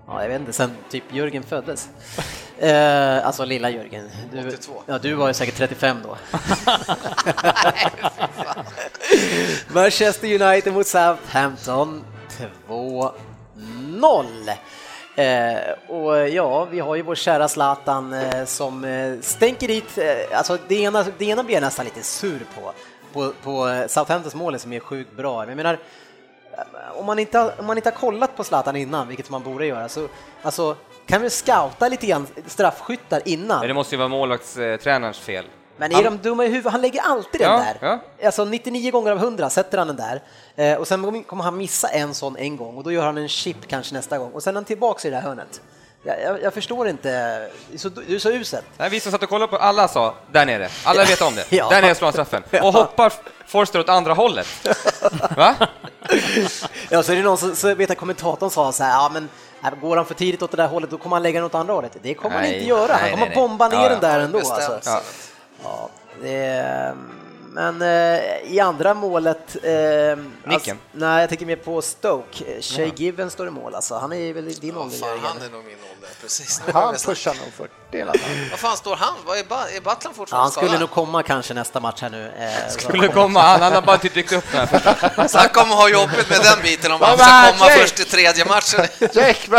ja, 0.08 0.22
jag 0.22 0.30
vet 0.30 0.40
inte, 0.40 0.54
sen 0.54 0.72
typ 0.90 1.04
Jörgen 1.14 1.44
föddes. 1.44 1.90
Eh, 2.60 3.28
alltså 3.28 3.46
lilla 3.46 3.70
Jörgen. 3.70 4.10
Du, 4.32 4.48
82. 4.48 4.84
Ja, 4.86 4.98
du 4.98 5.14
var 5.14 5.28
ju 5.28 5.34
säkert 5.34 5.56
35 5.56 5.98
då. 6.04 6.18
Manchester 9.74 10.42
United 10.42 10.74
mot 10.74 10.88
Southampton 10.88 12.04
2-0. 12.68 14.26
Eh, 15.16 15.58
och 15.88 16.30
ja, 16.30 16.66
vi 16.66 16.80
har 16.80 16.96
ju 16.96 17.02
vår 17.02 17.16
kära 17.16 17.48
Zlatan 17.48 18.14
eh, 18.14 18.46
som 18.46 18.86
eh, 18.86 19.14
stänker 19.22 19.68
dit, 19.68 19.98
eh, 19.98 20.38
alltså 20.38 20.58
det 20.68 20.76
ena, 20.76 21.06
det 21.18 21.26
ena 21.26 21.44
blir 21.44 21.56
jag 21.56 21.62
nästan 21.64 21.86
lite 21.86 22.04
sur 22.04 22.46
på, 22.56 22.74
på, 23.14 23.34
på 23.44 23.68
eh, 23.68 23.88
Southamptons 23.88 24.36
mål 24.36 24.60
som 24.60 24.74
är 24.74 24.80
sjukt 24.80 25.18
bra. 25.18 25.40
Men 25.40 25.50
jag 25.50 25.56
menar, 25.58 25.80
om 26.96 27.06
man 27.06 27.20
inte 27.20 27.38
har, 27.40 27.54
om 27.60 27.66
man 27.66 27.78
inte 27.78 27.90
har 27.90 27.96
kollat 27.98 28.36
på 28.38 28.44
Zlatan 28.44 28.76
innan, 28.76 29.08
vilket 29.08 29.30
man 29.30 29.44
borde 29.44 29.66
göra, 29.66 29.90
så 29.90 30.08
alltså, 30.42 30.76
kan 31.06 31.22
vi 31.22 31.30
scouta 31.30 31.88
lite 31.88 32.08
grann 32.08 32.28
straffskyttar 32.46 33.22
innan. 33.26 33.60
Men 33.60 33.68
det 33.68 33.74
måste 33.74 33.96
ju 33.96 34.00
vara 34.00 34.08
målvaktstränarens 34.10 35.20
fel. 35.20 35.46
Men 35.80 35.92
är 35.92 35.96
Han- 35.96 36.04
de 36.04 36.18
dumma 36.18 36.46
i 36.46 36.48
huvudet? 36.48 36.72
Han 36.72 36.82
lägger 36.82 37.02
alltid 37.02 37.42
den 37.42 37.52
Ja, 37.52 37.58
där. 37.82 38.00
ja. 38.20 38.26
Alltså 38.26 38.46
99 38.46 38.92
gånger 38.92 39.12
av 39.12 39.18
100 39.18 39.50
sätter 39.50 39.78
han 39.78 39.88
den 39.88 39.96
där. 39.96 40.22
Eh, 40.56 40.78
och 40.80 40.88
sen 40.88 41.24
kommer 41.24 41.44
han 41.44 41.58
missa 41.58 41.88
en 41.88 42.14
sån 42.14 42.38
en 42.38 42.58
gång 42.58 42.78
och 42.78 42.84
då 42.84 42.92
gör 42.92 43.06
han 43.06 43.18
en 43.18 43.28
chip 43.28 43.68
kanske 43.68 43.94
nästa 43.96 44.18
gång 44.18 44.32
och 44.32 44.44
sen 44.44 44.54
är 44.54 44.56
han 44.56 44.66
tillbaks 44.66 45.06
i 45.06 45.10
det 45.10 45.16
där 45.16 45.22
hörnet. 45.24 45.62
Jag, 46.08 46.42
jag, 46.42 46.54
förstår 46.54 46.88
inte, 46.88 47.10
det 47.10 47.74
är 47.74 47.78
så, 47.78 47.90
det 47.90 48.16
är 48.16 48.20
så 48.20 48.32
uselt. 48.32 48.66
Nej, 48.78 48.90
vi 48.90 49.00
som 49.00 49.12
satt 49.12 49.24
och 49.24 49.30
kollade 49.30 49.52
på, 49.52 49.58
alla 49.58 49.88
sa 49.88 50.16
där 50.32 50.46
nere, 50.46 50.70
alla 50.84 51.04
vet 51.04 51.22
om 51.22 51.36
det. 51.36 51.46
Ja. 51.58 51.70
Där 51.70 51.82
nere 51.82 51.96
slår 51.96 52.06
han 52.06 52.14
straffen. 52.14 52.44
Och 52.66 52.74
hoppar 52.74 53.14
Forster 53.46 53.80
åt 53.80 53.90
andra 53.90 54.14
hållet. 54.14 54.48
Va? 55.38 55.56
Ja, 56.90 57.04
så 57.04 57.12
är 57.12 57.16
det 57.16 57.22
någon 57.22 57.38
som, 57.38 57.56
så 57.56 57.76
vet 57.76 57.90
jag 57.90 57.98
kommentatorn 57.98 58.50
sa 58.50 58.72
så 58.72 58.84
här, 58.84 58.92
ja 58.92 59.10
men 59.14 59.30
äh, 59.64 59.80
går 59.82 59.98
han 59.98 60.06
för 60.06 60.14
tidigt 60.14 60.42
åt 60.42 60.52
det 60.52 60.58
där 60.58 60.68
hållet 60.68 60.90
då 60.90 60.98
kommer 60.98 61.16
han 61.16 61.24
lägga 61.24 61.40
den 61.40 61.46
åt 61.46 61.56
andra 61.56 61.74
hållet. 61.74 61.98
Det 62.02 62.14
kommer 62.14 62.36
han 62.36 62.44
Nej, 62.44 62.54
inte 62.54 62.70
göra, 62.70 62.94
han 62.94 63.10
kommer 63.10 63.26
nej, 63.26 63.36
bomba 63.36 63.68
nej. 63.68 63.78
ner 63.78 63.84
Ja, 63.84 63.90
den 63.90 64.00
där 64.00 64.20
ändå. 64.20 64.38
Alltså. 64.38 64.80
Ja. 64.86 65.02
Ja, 65.64 65.90
det, 66.22 66.94
men 67.58 67.82
eh, 67.82 68.52
i 68.54 68.60
andra 68.60 68.94
målet... 68.94 69.56
Eh, 69.64 69.72
Nicken? 70.52 70.78
nej, 70.92 71.20
jag 71.20 71.30
tänker 71.30 71.46
mer 71.46 71.56
på 71.56 71.82
Stoke. 71.82 72.44
Eh, 72.56 72.62
Shay 72.62 72.92
Given 72.96 73.32
står 73.32 73.48
i 73.48 73.52
mål 73.52 73.76
alltså. 73.76 73.96
Han 73.98 74.14
är 74.14 74.34
väl 74.34 74.48
i 74.48 74.54
din 74.54 74.74
Ja, 74.76 74.82
ålder 74.82 74.98
fan, 74.98 75.20
han 75.24 75.38
är 75.38 75.50
nog 75.50 75.66
min 75.66 75.78
ålder, 75.96 76.10
precis. 76.22 76.62
Han 76.74 76.96
pushar 76.96 77.34
nog 77.34 77.54
40 77.54 77.98
i 77.98 78.02
alla 78.02 78.14
fall. 78.14 78.22
Vad 78.52 78.60
fan 78.60 78.78
står 78.78 78.96
han? 78.96 79.14
Vad 79.26 79.38
är, 79.38 79.44
ba 79.44 79.56
är 79.56 79.80
Butland 79.80 79.98
Ja, 80.04 80.10
fortfarande 80.14 80.44
han 80.44 80.52
skulle 80.52 80.68
skadad? 80.68 80.80
nog 80.82 80.92
komma 80.92 81.24
kanske 81.24 81.54
nästa 81.54 81.80
match 81.80 82.02
här 82.02 82.10
nu. 82.10 82.32
Eh, 82.40 82.70
Skulle 82.70 83.08
komma, 83.08 83.42
han, 83.42 83.62
han 83.62 83.74
har 83.74 83.82
bara 83.82 83.94
inte 83.96 84.10
dykt 84.10 84.32
upp 84.32 84.46
här. 84.54 85.28
Så 85.28 85.38
han 85.38 85.50
kommer 85.50 85.76
ha 85.76 85.90
jobbigt 85.90 86.30
med 86.30 86.40
den 86.44 86.62
biten 86.64 86.92
om 86.92 87.02
han 87.02 87.18
ska 87.18 87.52
komma 87.52 87.70
Jake? 87.70 87.82
först 87.82 88.00
i 88.00 88.04
tredje 88.06 88.46
matchen. 88.46 88.88
Jake, 89.14 89.52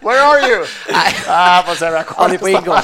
where, 0.00 0.22
are 0.22 0.48
you? 0.50 0.66
Ah, 1.28 1.62
på 1.62 1.74
Sarah 1.74 2.04
Han 2.16 2.30
är 2.32 2.38
på 2.38 2.48
ingång. 2.48 2.76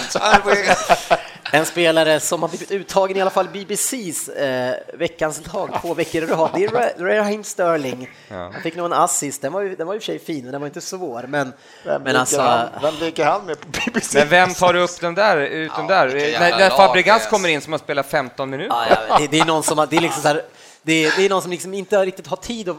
En 1.53 1.67
spelare 1.67 2.21
som 2.21 2.43
har 2.43 2.49
blivit 2.49 2.71
uttagen 2.71 3.17
i 3.17 3.21
alla 3.21 3.31
fall 3.31 3.49
BBCs 3.49 4.29
eh, 4.29 4.75
veckans 4.95 5.53
lag 5.53 5.79
två 5.83 5.95
veckor 5.95 6.23
i 6.23 6.27
rad, 6.27 6.51
det 6.55 6.65
är 6.65 6.69
Ra- 6.69 6.99
Raheem 7.17 7.45
Sterling. 7.45 8.11
Han 8.31 8.53
fick 8.63 8.77
nog 8.77 8.87
en 8.87 8.93
assist, 8.93 9.43
den 9.43 9.53
var 9.53 9.61
ju, 9.61 9.77
den 9.77 9.87
var 9.87 9.95
ju 9.95 9.97
i 9.97 10.01
och 10.01 10.03
för 10.03 10.07
sig 10.13 10.19
fin, 10.19 10.43
men 10.43 10.53
den 10.53 10.61
var 10.61 10.67
inte 10.69 10.81
svår. 10.81 11.25
Men, 11.29 11.53
Vem, 11.85 12.03
men 12.03 12.17
alltså, 12.17 12.41
han, 12.41 12.69
vem 12.83 12.95
ligger 13.01 13.25
han 13.25 13.45
med 13.47 13.61
på 13.61 13.67
BBC? 13.69 14.19
Men 14.19 14.29
vem 14.29 14.55
tar 14.55 14.75
upp 14.77 15.01
den 15.01 15.15
där, 15.15 15.37
ut 15.37 15.73
den 15.77 15.87
där? 15.87 16.07
vilken 16.07 16.41
När, 16.41 16.59
när 16.59 16.71
Fabregas 16.71 17.27
kommer 17.27 17.49
in 17.49 17.61
som 17.61 17.73
har 17.73 17.79
spelat 17.79 18.07
15 18.11 18.51
minuter. 18.51 18.75
ja, 18.91 18.97
ja, 19.09 19.19
det, 19.19 19.27
det 19.27 19.39
är 19.39 19.45
någon 19.45 19.63
som 19.63 19.79
har, 19.79 19.87
det 19.87 19.97
är 19.97 20.01
liksom 20.01 20.23
så 20.23 20.29
här, 20.29 20.43
det 20.83 21.05
är, 21.05 21.13
det 21.17 21.25
är 21.25 21.29
någon 21.29 21.43
som 21.43 21.51
liksom 21.51 21.75
inte 21.75 21.99
riktigt 21.99 22.27
har 22.27 22.37
tid 22.37 22.69
att 22.69 22.77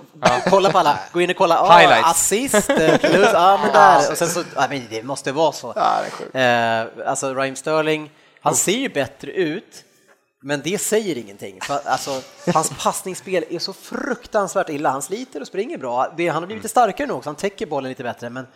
kolla 0.49 0.71
på 0.71 0.77
alla, 0.77 0.99
gå 1.13 1.21
in 1.21 1.29
och 1.29 1.35
kolla, 1.35 1.59
ah, 1.61 1.77
Highlights. 1.77 2.07
assist, 2.09 2.69
eh, 2.69 2.97
plus, 2.97 3.29
ja 3.33 3.59
men 3.63 3.73
där, 3.73 4.11
och 4.11 4.17
sen 4.17 4.27
så, 4.29 4.43
ja, 4.55 4.65
men 4.69 4.87
det 4.89 5.03
måste 5.03 5.31
vara 5.31 5.51
så. 5.51 5.73
Ja, 5.75 5.91
det 6.01 6.07
är 6.07 6.11
sjukt. 6.11 7.01
Eh, 7.03 7.09
alltså 7.09 7.33
Raheem 7.33 7.55
Sterling, 7.55 8.09
han 8.47 8.55
ser 8.55 8.77
ju 8.77 8.89
bättre 8.89 9.31
ut, 9.31 9.83
men 10.41 10.61
det 10.63 10.77
säger 10.77 11.17
ingenting. 11.17 11.59
Alltså, 11.69 12.21
hans 12.53 12.71
passningsspel 12.83 13.45
är 13.49 13.59
så 13.59 13.73
fruktansvärt 13.73 14.69
illa. 14.69 14.89
Han 14.89 15.01
sliter 15.01 15.41
och 15.41 15.47
springer 15.47 15.77
bra. 15.77 16.13
Det, 16.17 16.27
han 16.27 16.43
har 16.43 16.47
blivit 16.47 16.63
lite 16.63 16.71
starkare 16.71 17.07
nu 17.07 17.13
också, 17.13 17.29
han 17.29 17.35
täcker 17.35 17.65
bollen 17.65 17.89
lite 17.89 18.03
bättre. 18.03 18.29
Men 18.29 18.47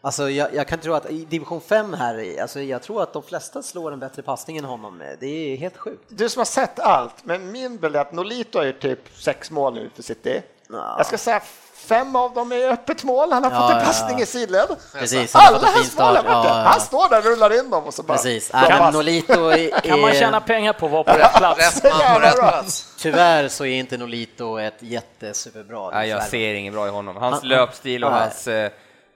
alltså, 0.00 0.30
jag, 0.30 0.54
jag 0.54 0.68
kan 0.68 0.78
tro 0.78 0.94
att 0.94 1.10
i 1.10 1.24
division 1.24 1.60
5 1.60 1.94
här, 1.94 2.40
alltså, 2.42 2.60
jag 2.60 2.82
tror 2.82 3.02
att 3.02 3.12
de 3.12 3.22
flesta 3.22 3.62
slår 3.62 3.92
en 3.92 3.98
bättre 3.98 4.22
passning 4.22 4.56
än 4.56 4.64
honom. 4.64 5.02
Det 5.20 5.26
är 5.26 5.56
helt 5.56 5.76
sjukt. 5.76 6.04
Du 6.08 6.28
som 6.28 6.40
har 6.40 6.44
sett 6.44 6.78
allt, 6.78 7.24
men 7.24 7.52
min 7.52 7.76
bild 7.76 7.96
är 7.96 8.00
att 8.00 8.12
Nolito 8.12 8.58
har 8.58 8.66
gjort 8.66 8.80
typ 8.80 9.00
sex 9.14 9.50
mål 9.50 9.74
nu 9.74 9.90
för 9.94 10.02
City. 10.02 10.42
Ja. 10.68 10.94
Jag 10.96 11.06
ska 11.06 11.18
säga 11.18 11.42
fem 11.90 12.16
av 12.16 12.34
dem 12.34 12.52
är 12.52 12.68
öppet 12.72 13.04
mål. 13.04 13.32
Han 13.32 13.44
har 13.44 13.50
Ja, 13.50 13.60
fått 13.60 13.70
en 13.70 13.76
ja, 13.78 13.84
passning 13.84 14.18
ja. 14.18 14.22
i 14.22 14.26
sidled. 14.26 14.68
Precis, 14.92 15.34
Alla 15.34 15.58
hans 15.74 15.96
mål 15.98 16.06
har 16.06 16.12
varit 16.14 16.24
Ja, 16.26 16.44
ja. 16.46 16.52
Han 16.70 16.80
står 16.80 17.08
där 17.08 17.18
och 17.18 17.24
rullar 17.24 17.58
in 17.58 17.70
dem 17.70 17.84
och 17.84 17.94
så 17.94 18.02
bara... 18.02 18.16
Precis. 18.16 18.50
Pass. 18.50 18.94
Nolito 18.94 19.48
är, 19.48 19.80
Kan 19.88 20.00
man 20.00 20.12
tjäna 20.12 20.40
pengar 20.40 20.72
på 20.72 20.86
att 20.86 20.92
vara 20.92 21.04
på 21.04 21.12
rätt 21.12 21.34
plats? 21.34 21.76
Rätt 21.76 21.82
man 21.84 21.92
på 21.92 21.98
jävla 22.04 22.28
rätt 22.28 22.36
bra. 22.36 22.50
plats. 22.50 22.86
Tyvärr 22.98 23.48
så 23.48 23.64
är 23.64 23.78
inte 23.78 23.96
Nolito 23.96 24.58
ett 24.58 24.76
jättesuperbra 24.80 25.90
Nej, 25.90 26.08
jag 26.08 26.22
ser 26.22 26.54
inget 26.54 26.72
bra 26.72 26.86
i 26.86 26.90
honom. 26.90 27.16
Hans 27.16 27.34
Han- 27.40 27.48
löpstil 27.48 28.04
och 28.04 28.10
hans 28.12 28.48
Eh, 28.48 28.70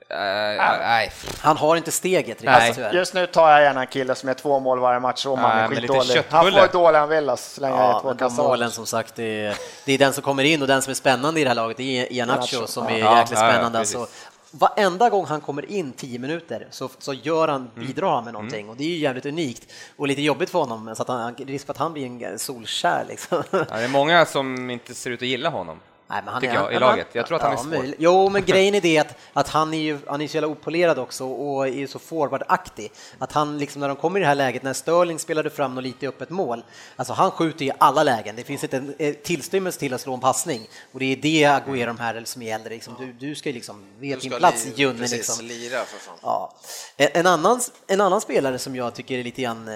nej. 0.09 1.11
Han 1.39 1.57
har 1.57 1.75
inte 1.75 1.91
steget 1.91 2.43
Nej. 2.43 2.55
riktigt 2.59 2.75
tyvärr. 2.75 2.93
Just 2.93 3.13
nu 3.13 3.27
tar 3.27 3.49
jag 3.51 3.61
gärna 3.61 3.81
en 3.81 3.87
kille 3.87 4.15
som 4.15 4.29
är 4.29 4.33
två 4.33 4.59
mål 4.59 4.79
varje 4.79 4.99
match 4.99 5.25
om 5.25 5.39
han 5.39 5.55
Nej, 5.57 5.63
är 5.77 5.81
skitdålig. 5.81 6.23
Han 6.29 6.51
får 6.51 6.73
dålig 6.73 6.99
han 6.99 7.09
vill 7.09 7.31
så 7.37 7.61
länge 7.61 7.75
Ja, 7.77 7.99
två 8.01 8.13
kassar. 8.15 8.43
målen 8.43 8.71
som 8.71 8.85
sagt, 8.85 9.15
det 9.15 9.45
är, 9.45 9.55
det 9.85 9.93
är 9.93 9.97
den 9.97 10.13
som 10.13 10.23
kommer 10.23 10.43
in 10.43 10.61
och 10.61 10.67
den 10.67 10.81
som 10.81 10.91
är 10.91 10.95
spännande 10.95 11.39
i 11.39 11.43
det 11.43 11.49
här 11.49 11.55
laget, 11.55 11.77
det 11.77 11.83
är 11.99 12.13
Ianacho 12.13 12.67
som 12.67 12.87
är 12.87 12.97
ja. 12.97 13.17
jäkligt 13.19 13.39
Ja, 13.39 13.45
ja, 13.45 13.51
spännande. 13.53 13.79
precis. 13.79 13.95
alltså, 13.95 14.15
varenda 14.51 15.09
gång 15.09 15.25
han 15.25 15.41
kommer 15.41 15.71
in 15.71 15.91
10 15.93 16.19
minuter 16.19 16.67
så, 16.71 16.89
så 16.99 17.13
gör 17.13 17.47
han, 17.47 17.71
Mm. 17.75 17.87
bidrar 17.87 18.11
han 18.15 18.23
med 18.23 18.33
någonting 18.33 18.69
och 18.69 18.75
det 18.75 18.83
är 18.83 18.87
ju 18.87 18.97
jävligt 18.97 19.25
unikt 19.25 19.71
och 19.97 20.07
lite 20.07 20.21
jobbigt 20.21 20.49
för 20.49 20.59
honom, 20.59 20.95
så 20.95 21.01
att 21.01 21.07
han, 21.07 21.35
risk 21.35 21.65
för 21.65 21.73
att 21.73 21.77
han 21.79 21.93
blir 21.93 22.23
en 22.23 22.39
solkär 22.39 23.05
liksom. 23.09 23.43
Ja, 23.51 23.57
det 23.69 23.83
är 23.83 23.87
många 23.87 24.25
som 24.25 24.69
inte 24.69 24.93
ser 24.95 25.09
ut 25.09 25.21
att 25.21 25.27
gilla 25.27 25.49
honom. 25.49 25.79
Nej, 26.07 26.21
men 26.25 26.33
han 26.33 26.41
Tycker 26.41 26.53
är, 26.53 26.59
jag, 26.61 26.71
i 26.71 26.73
han- 26.73 26.81
laget. 26.81 27.07
Jag 27.13 27.25
tror 27.27 27.35
att 27.35 27.41
han 27.41 27.51
är 27.51 27.55
ja, 27.55 27.61
svår. 27.63 27.69
möjligt. 27.69 27.95
Jo, 27.99 28.29
men 28.29 28.45
grejen 28.45 28.75
är 28.75 28.81
det 28.81 28.97
att, 28.97 29.15
att 29.33 29.47
han 29.49 29.73
är 29.73 29.77
ju 29.77 29.99
han 30.07 30.21
är 30.21 30.27
så 30.27 30.35
jävla 30.37 30.47
opolerad 30.47 30.99
också 30.99 31.25
och 31.25 31.67
är 31.67 31.87
så 31.87 31.99
forwardaktig. 31.99 32.91
Att 33.19 33.31
han 33.31 33.57
liksom 33.57 33.79
när 33.79 33.87
de 33.87 33.97
kommer 33.97 34.19
i 34.19 34.21
det 34.21 34.27
här 34.27 34.35
läget, 34.35 34.63
när 34.63 34.73
Sterling 34.73 35.19
spelade 35.19 35.49
fram 35.49 35.75
något 35.75 35.83
lite 35.83 36.07
öppet 36.07 36.29
mål, 36.29 36.63
alltså 36.95 37.13
han 37.13 37.31
skjuter 37.31 37.65
i 37.65 37.71
alla 37.77 38.03
lägen. 38.03 38.35
Det 38.35 38.43
finns 38.43 38.63
inte 38.63 38.77
en 38.97 39.15
tillstymmelse 39.23 39.79
till 39.79 39.93
att 39.93 40.01
slå 40.01 40.13
en 40.13 40.19
passning 40.19 40.67
och 40.93 40.99
det 40.99 41.05
är 41.05 41.15
det 41.15 41.43
Agüero 41.43 41.85
de 41.87 41.99
här 41.99 42.21
som 42.25 42.41
gäller. 42.41 42.69
Liksom. 42.69 42.93
Du, 42.99 43.27
du 43.27 43.35
ska 43.35 43.49
ju 43.49 43.53
liksom 43.55 43.85
vet 43.99 44.21
din 44.21 44.31
plats, 44.31 44.67
Junne. 44.75 44.99
precis, 44.99 45.17
Liksom. 45.17 45.45
lira 45.45 45.85
för 45.85 45.97
fan. 45.99 46.15
Ja. 46.21 46.53
En, 46.97 47.27
annan, 47.27 47.59
en 47.87 48.01
annan 48.01 48.21
spelare 48.21 48.59
som 48.59 48.75
jag 48.75 48.93
tycker 48.95 49.17
är 49.19 49.23
lite 49.23 49.41
grann 49.41 49.67
eh, 49.67 49.73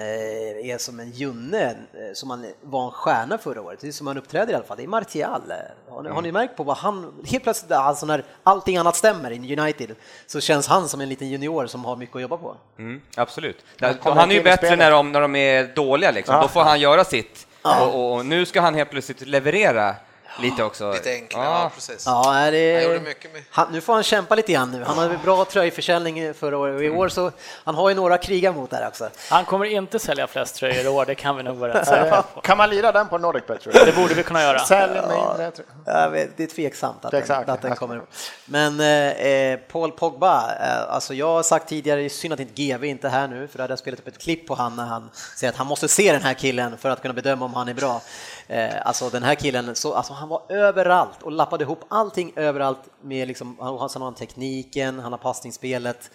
är 0.70 0.78
som 0.78 1.00
en 1.00 1.10
Junne, 1.10 1.64
eh, 1.70 1.76
som 2.14 2.30
han 2.30 2.46
var 2.62 2.84
en 2.84 2.90
stjärna 2.90 3.38
förra 3.38 3.62
året, 3.62 3.80
det 3.80 3.88
är 3.88 3.92
som 3.92 4.06
han 4.06 4.18
uppträder 4.18 4.52
i 4.52 4.56
alla 4.56 4.64
fall, 4.64 4.76
det 4.76 4.82
är 4.82 4.86
Martial. 4.86 5.42
Har 5.90 6.19
ni, 6.19 6.19
har 6.20 6.22
ni 6.22 6.32
märkt 6.32 6.56
på 6.56 6.62
vad 6.62 6.76
han, 6.76 7.12
helt 7.26 7.44
plötsligt, 7.44 7.72
alltså 7.72 8.06
när 8.06 8.24
allting 8.42 8.76
annat 8.76 8.96
stämmer 8.96 9.30
i 9.30 9.56
United, 9.56 9.96
så 10.26 10.40
känns 10.40 10.66
han 10.66 10.88
som 10.88 11.00
en 11.00 11.08
liten 11.08 11.28
junior 11.28 11.66
som 11.66 11.84
har 11.84 11.96
mycket 11.96 12.16
att 12.16 12.22
jobba 12.22 12.36
på. 12.36 12.56
Mm, 12.78 13.00
absolut. 13.16 13.64
Han 13.80 13.96
han 14.02 14.30
är 14.30 14.34
ju 14.34 14.42
bättre 14.42 14.76
när 14.76 14.90
de, 14.90 15.12
när 15.12 15.20
de 15.20 15.36
är 15.36 15.74
dåliga, 15.74 16.10
liksom. 16.10 16.34
Ja. 16.34 16.42
då 16.42 16.48
får 16.48 16.60
han 16.60 16.80
göra 16.80 17.04
sitt. 17.04 17.46
Och, 17.62 17.94
och, 17.94 18.14
och 18.14 18.26
nu 18.26 18.46
ska 18.46 18.60
han 18.60 18.74
helt 18.74 18.90
plötsligt 18.90 19.26
leverera 19.26 19.94
lite 20.40 20.64
också. 20.64 20.92
Lite 20.92 21.12
enklare, 21.12 21.44
ja, 21.44 21.70
precis. 21.74 22.02
Ja, 22.06 22.34
är 22.36 22.52
det, 22.52 22.92
Han 22.94 23.02
mycket 23.04 23.32
med- 23.32 23.42
han, 23.50 23.72
nu 23.72 23.80
får 23.80 23.94
han 23.94 24.02
kämpa 24.02 24.34
lite 24.34 24.52
grann 24.52 24.70
nu. 24.70 24.84
Han 24.84 24.98
hade 24.98 25.18
bra 25.18 25.44
tröjförsäljning 25.44 26.34
förra 26.34 26.58
året 26.58 26.76
och 26.76 26.84
i 26.84 26.90
år 26.90 27.08
så 27.08 27.30
han 27.64 27.74
har 27.74 27.88
ju 27.88 27.94
några 27.94 28.14
att 28.14 28.22
kriga 28.22 28.52
mot 28.52 28.70
där 28.70 28.86
också. 28.88 29.08
Han 29.30 29.44
kommer 29.44 29.64
inte 29.66 29.98
sälja 29.98 30.26
flest 30.26 30.54
tröjor 30.56 30.84
i 30.84 30.88
år, 30.88 31.04
det 31.04 31.14
kan 31.14 31.36
vi 31.36 31.42
nog 31.42 31.56
vara 31.56 31.74
rätt 31.74 31.86
säkra 31.88 32.22
på. 32.22 32.40
Kan 32.40 32.58
man 32.58 32.70
lira 32.70 32.92
den 32.92 33.08
på 33.08 33.18
Nordic 33.18 33.46
Bet 33.46 33.64
du? 33.64 33.70
Det 33.70 33.96
borde 33.96 34.14
vi 34.14 34.22
kunna 34.22 34.42
göra. 34.42 34.58
Sälj 34.58 34.92
mindre. 34.92 35.50
tror 35.50 35.66
jag. 35.86 36.10
Vet, 36.10 36.36
det 36.36 36.42
är 36.42 36.46
tveksamt 36.46 37.04
att, 37.04 37.14
Exakt. 37.14 37.46
den, 37.46 37.54
att 37.54 37.62
den 37.62 37.76
kommer 37.76 37.96
upp. 37.96 38.08
Men 38.44 38.80
eh, 38.80 39.58
Paul 39.72 39.92
Pogba, 39.92 40.50
eh, 40.60 40.94
alltså 40.94 41.14
jag 41.14 41.26
har 41.26 41.42
sagt 41.42 41.68
tidigare, 41.68 42.00
det 42.00 42.06
är 42.06 42.08
synd 42.08 42.34
att 42.34 42.40
inte 42.40 42.62
GV 42.62 42.84
inte 42.84 43.06
är 43.06 43.10
här 43.10 43.28
nu, 43.28 43.48
för 43.48 43.58
då 43.58 43.62
hade 43.62 43.72
jag 43.72 43.78
spelat 43.78 44.00
upp 44.00 44.08
ett 44.08 44.18
klipp 44.18 44.46
på 44.46 44.54
han 44.54 44.76
när 44.76 44.84
han 44.86 45.10
säger 45.36 45.52
att 45.52 45.58
han 45.58 45.66
måste 45.66 45.88
se 45.88 46.12
den 46.12 46.22
här 46.22 46.34
killen 46.34 46.78
för 46.78 46.90
att 46.90 47.02
kunna 47.02 47.14
bedöma 47.14 47.44
om 47.44 47.54
han 47.54 47.68
är 47.68 47.74
bra. 47.74 48.00
Eh, 48.48 48.70
alltså 48.86 49.10
den 49.10 49.22
här 49.22 49.34
killen, 49.34 49.74
så, 49.74 49.94
alltså 49.94 50.12
han 50.12 50.28
var 50.30 50.42
överallt 50.48 51.22
och 51.22 51.32
lappade 51.32 51.64
ihop 51.64 51.84
allting 51.88 52.32
överallt 52.36 52.80
med 53.02 53.28
liksom, 53.28 53.56
han, 53.60 53.78
han 53.92 54.02
har 54.02 54.12
tekniken, 54.12 54.98
han 54.98 55.12
har 55.12 55.18
passningsspelet, 55.18 56.10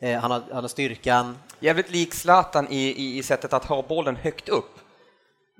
eh, 0.00 0.20
han, 0.20 0.30
har, 0.30 0.42
han 0.52 0.64
har 0.64 0.68
styrkan. 0.68 1.38
Jävligt 1.60 1.90
lik 1.90 2.14
Zlatan 2.14 2.68
i, 2.70 2.76
i, 2.76 3.18
i 3.18 3.22
sättet 3.22 3.52
att 3.52 3.64
ha 3.64 3.82
bollen 3.82 4.16
högt 4.16 4.48
upp 4.48 4.79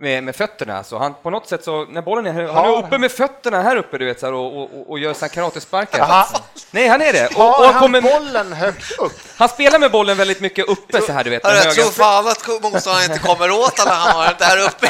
med, 0.01 0.24
med 0.24 0.36
fötterna. 0.36 0.84
Så 0.84 0.98
han 0.98 1.14
på 1.22 1.30
något 1.30 1.48
sätt 1.48 1.64
så, 1.64 1.84
när 1.84 2.03
bollen 2.03 2.26
är, 2.26 2.46
han 2.46 2.64
är 2.64 2.78
uppe 2.78 2.98
med 2.98 3.12
fötterna 3.12 3.62
här 3.62 3.76
uppe, 3.76 3.98
du 3.98 4.05
vet, 4.05 4.20
så 4.20 4.26
här, 4.26 4.32
och, 4.32 4.62
och, 4.62 4.90
och 4.90 4.98
gör 4.98 5.14
så 5.14 5.20
här 5.20 5.28
karatesparkar. 5.28 6.26
Nej, 6.70 6.88
han 6.88 7.03
är 7.03 7.12
det. 7.12 7.26
Och, 7.26 7.61
och 7.61 7.64
han, 7.64 7.80
kommer, 7.80 8.01
bollen 8.01 8.53
högt 8.53 8.98
upp? 8.98 9.12
han 9.36 9.48
spelar 9.48 9.78
med 9.78 9.90
bollen 9.90 10.16
väldigt 10.16 10.40
mycket 10.40 10.68
uppe 10.68 11.01
så 11.01 11.12
här, 11.12 11.24
du 11.24 11.30
vet. 11.30 11.44
Jag 11.44 11.74
tror 11.74 11.90
fan 11.90 12.28
att 12.28 12.62
motståndaren 12.62 13.05
inte 13.12 13.18
kommer 13.18 13.51
åt 13.51 13.78
honom, 13.78 13.94
han 13.96 14.16
har 14.16 14.34
det 14.38 14.44
här 14.44 14.59
uppe 14.59 14.88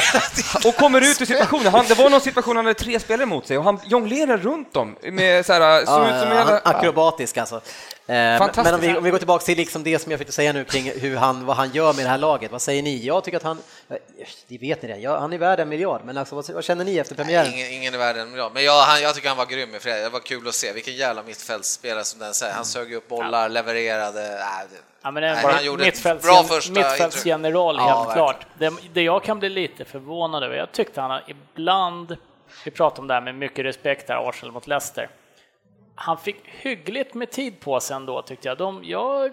och 0.67 0.75
kommer 0.75 1.01
ut 1.01 1.21
ur 1.21 1.25
situationen. 1.25 1.71
Han, 1.71 1.85
det 1.87 1.95
var 1.95 2.09
någon 2.09 2.21
situation 2.21 2.55
han 2.55 2.65
hade 2.65 2.79
tre 2.79 2.99
spelare 2.99 3.25
mot 3.25 3.47
sig 3.47 3.57
och 3.57 3.63
han 3.63 3.79
jonglerar 3.85 4.37
runt 4.37 4.73
dem 4.73 4.95
med 5.03 5.45
så 5.45 5.53
här, 5.53 5.85
såg 5.85 6.05
ut 6.07 6.19
som 6.19 6.31
en 6.31 6.37
han, 6.37 6.37
jävla... 6.37 6.59
akrobatisk 6.63 7.37
alltså. 7.37 7.61
Eh, 8.11 8.15
Men 8.15 8.37
Fantastiskt. 8.37 8.65
men 8.65 8.73
om 8.73 8.81
vi, 8.81 8.97
om 8.97 9.03
vi 9.03 9.09
går 9.09 9.17
tillbaka 9.17 9.45
till 9.45 9.57
liksom 9.57 9.83
det 9.83 9.99
som 9.99 10.11
jag 10.11 10.19
fick 10.19 10.31
säga 10.31 10.53
nu 10.53 10.63
kring 10.63 10.91
hur 10.91 11.17
han, 11.17 11.45
vad 11.45 11.55
han 11.55 11.71
gör 11.71 11.93
med 11.93 12.05
det 12.05 12.09
här 12.09 12.17
laget, 12.17 12.51
vad 12.51 12.61
säger 12.61 12.83
ni? 12.83 13.05
Jag 13.05 13.23
tycker 13.23 13.37
att 13.37 13.43
han, 13.43 13.57
det 14.47 14.57
vet 14.57 14.81
ni 14.81 14.87
det, 14.87 14.97
jag, 14.97 15.19
han 15.19 15.33
är 15.33 15.37
värd 15.37 15.59
en 15.59 15.69
miljard, 15.69 16.01
men 16.05 16.17
alltså, 16.17 16.35
vad, 16.35 16.49
vad 16.49 16.63
känner 16.63 16.85
ni 16.85 16.97
efter 16.97 17.15
premiären? 17.15 17.53
Ingen, 17.53 17.71
ingen 17.71 17.93
i 17.93 17.97
världen, 17.97 18.33
ja. 18.35 18.51
men 18.53 18.63
jag, 18.63 18.81
han, 18.81 19.01
jag 19.01 19.15
tycker 19.15 19.27
han 19.27 19.37
var 19.37 19.45
grym 19.45 19.75
i 19.75 19.79
fredag. 19.79 20.03
Det 20.03 20.09
var 20.09 20.19
kul 20.19 20.47
att 20.47 20.53
se. 20.53 20.73
Vilken 20.73 20.95
jävla 20.95 21.23
mittfältsspelare 21.23 22.03
som 22.03 22.19
den 22.19 22.33
säger. 22.33 22.53
Han 22.53 22.65
sög 22.65 22.93
upp 22.93 23.07
bollar, 23.07 23.49
levererade. 23.49 24.21
Nej, 24.21 24.65
det, 24.71 24.77
Ja, 25.03 25.11
men 25.11 25.23
är 25.23 25.33
Nej, 25.33 25.43
bara 25.43 25.53
han 25.53 25.65
gjorde 25.65 25.83
ett 25.83 25.87
mittfälts, 25.87 26.25
bra 26.25 26.43
första 26.43 26.73
mittfältsgeneral. 26.73 27.75
Ja, 27.75 28.01
helt 28.03 28.13
klart. 28.13 28.45
Det, 28.59 28.73
det 28.93 29.01
jag 29.01 29.23
kan 29.23 29.39
bli 29.39 29.49
lite 29.49 29.85
förvånad 29.85 30.43
över, 30.43 30.55
jag 30.55 30.71
tyckte 30.71 31.01
han 31.01 31.21
ibland, 31.27 32.17
vi 32.65 32.71
pratade 32.71 33.01
om 33.01 33.07
det 33.07 33.13
här 33.13 33.21
med 33.21 33.35
mycket 33.35 33.65
respekt 33.65 34.09
här, 34.09 34.29
Arsenal 34.29 34.53
mot 34.53 34.67
Leicester. 34.67 35.09
Han 36.01 36.17
fick 36.17 36.35
hyggligt 36.45 37.13
med 37.13 37.31
tid 37.31 37.59
på 37.59 37.79
sig 37.79 37.95
ändå 37.95 38.21
tyckte 38.21 38.47
jag. 38.47 38.57
De, 38.57 38.81
jag 38.83 39.31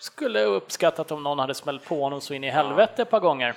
skulle 0.00 0.42
uppskattat 0.44 1.10
om 1.12 1.22
någon 1.22 1.38
hade 1.38 1.54
smällt 1.54 1.84
på 1.84 2.02
honom 2.02 2.20
så 2.20 2.34
in 2.34 2.44
i 2.44 2.50
helvete 2.50 3.02
ett 3.02 3.10
par 3.10 3.20
gånger. 3.20 3.54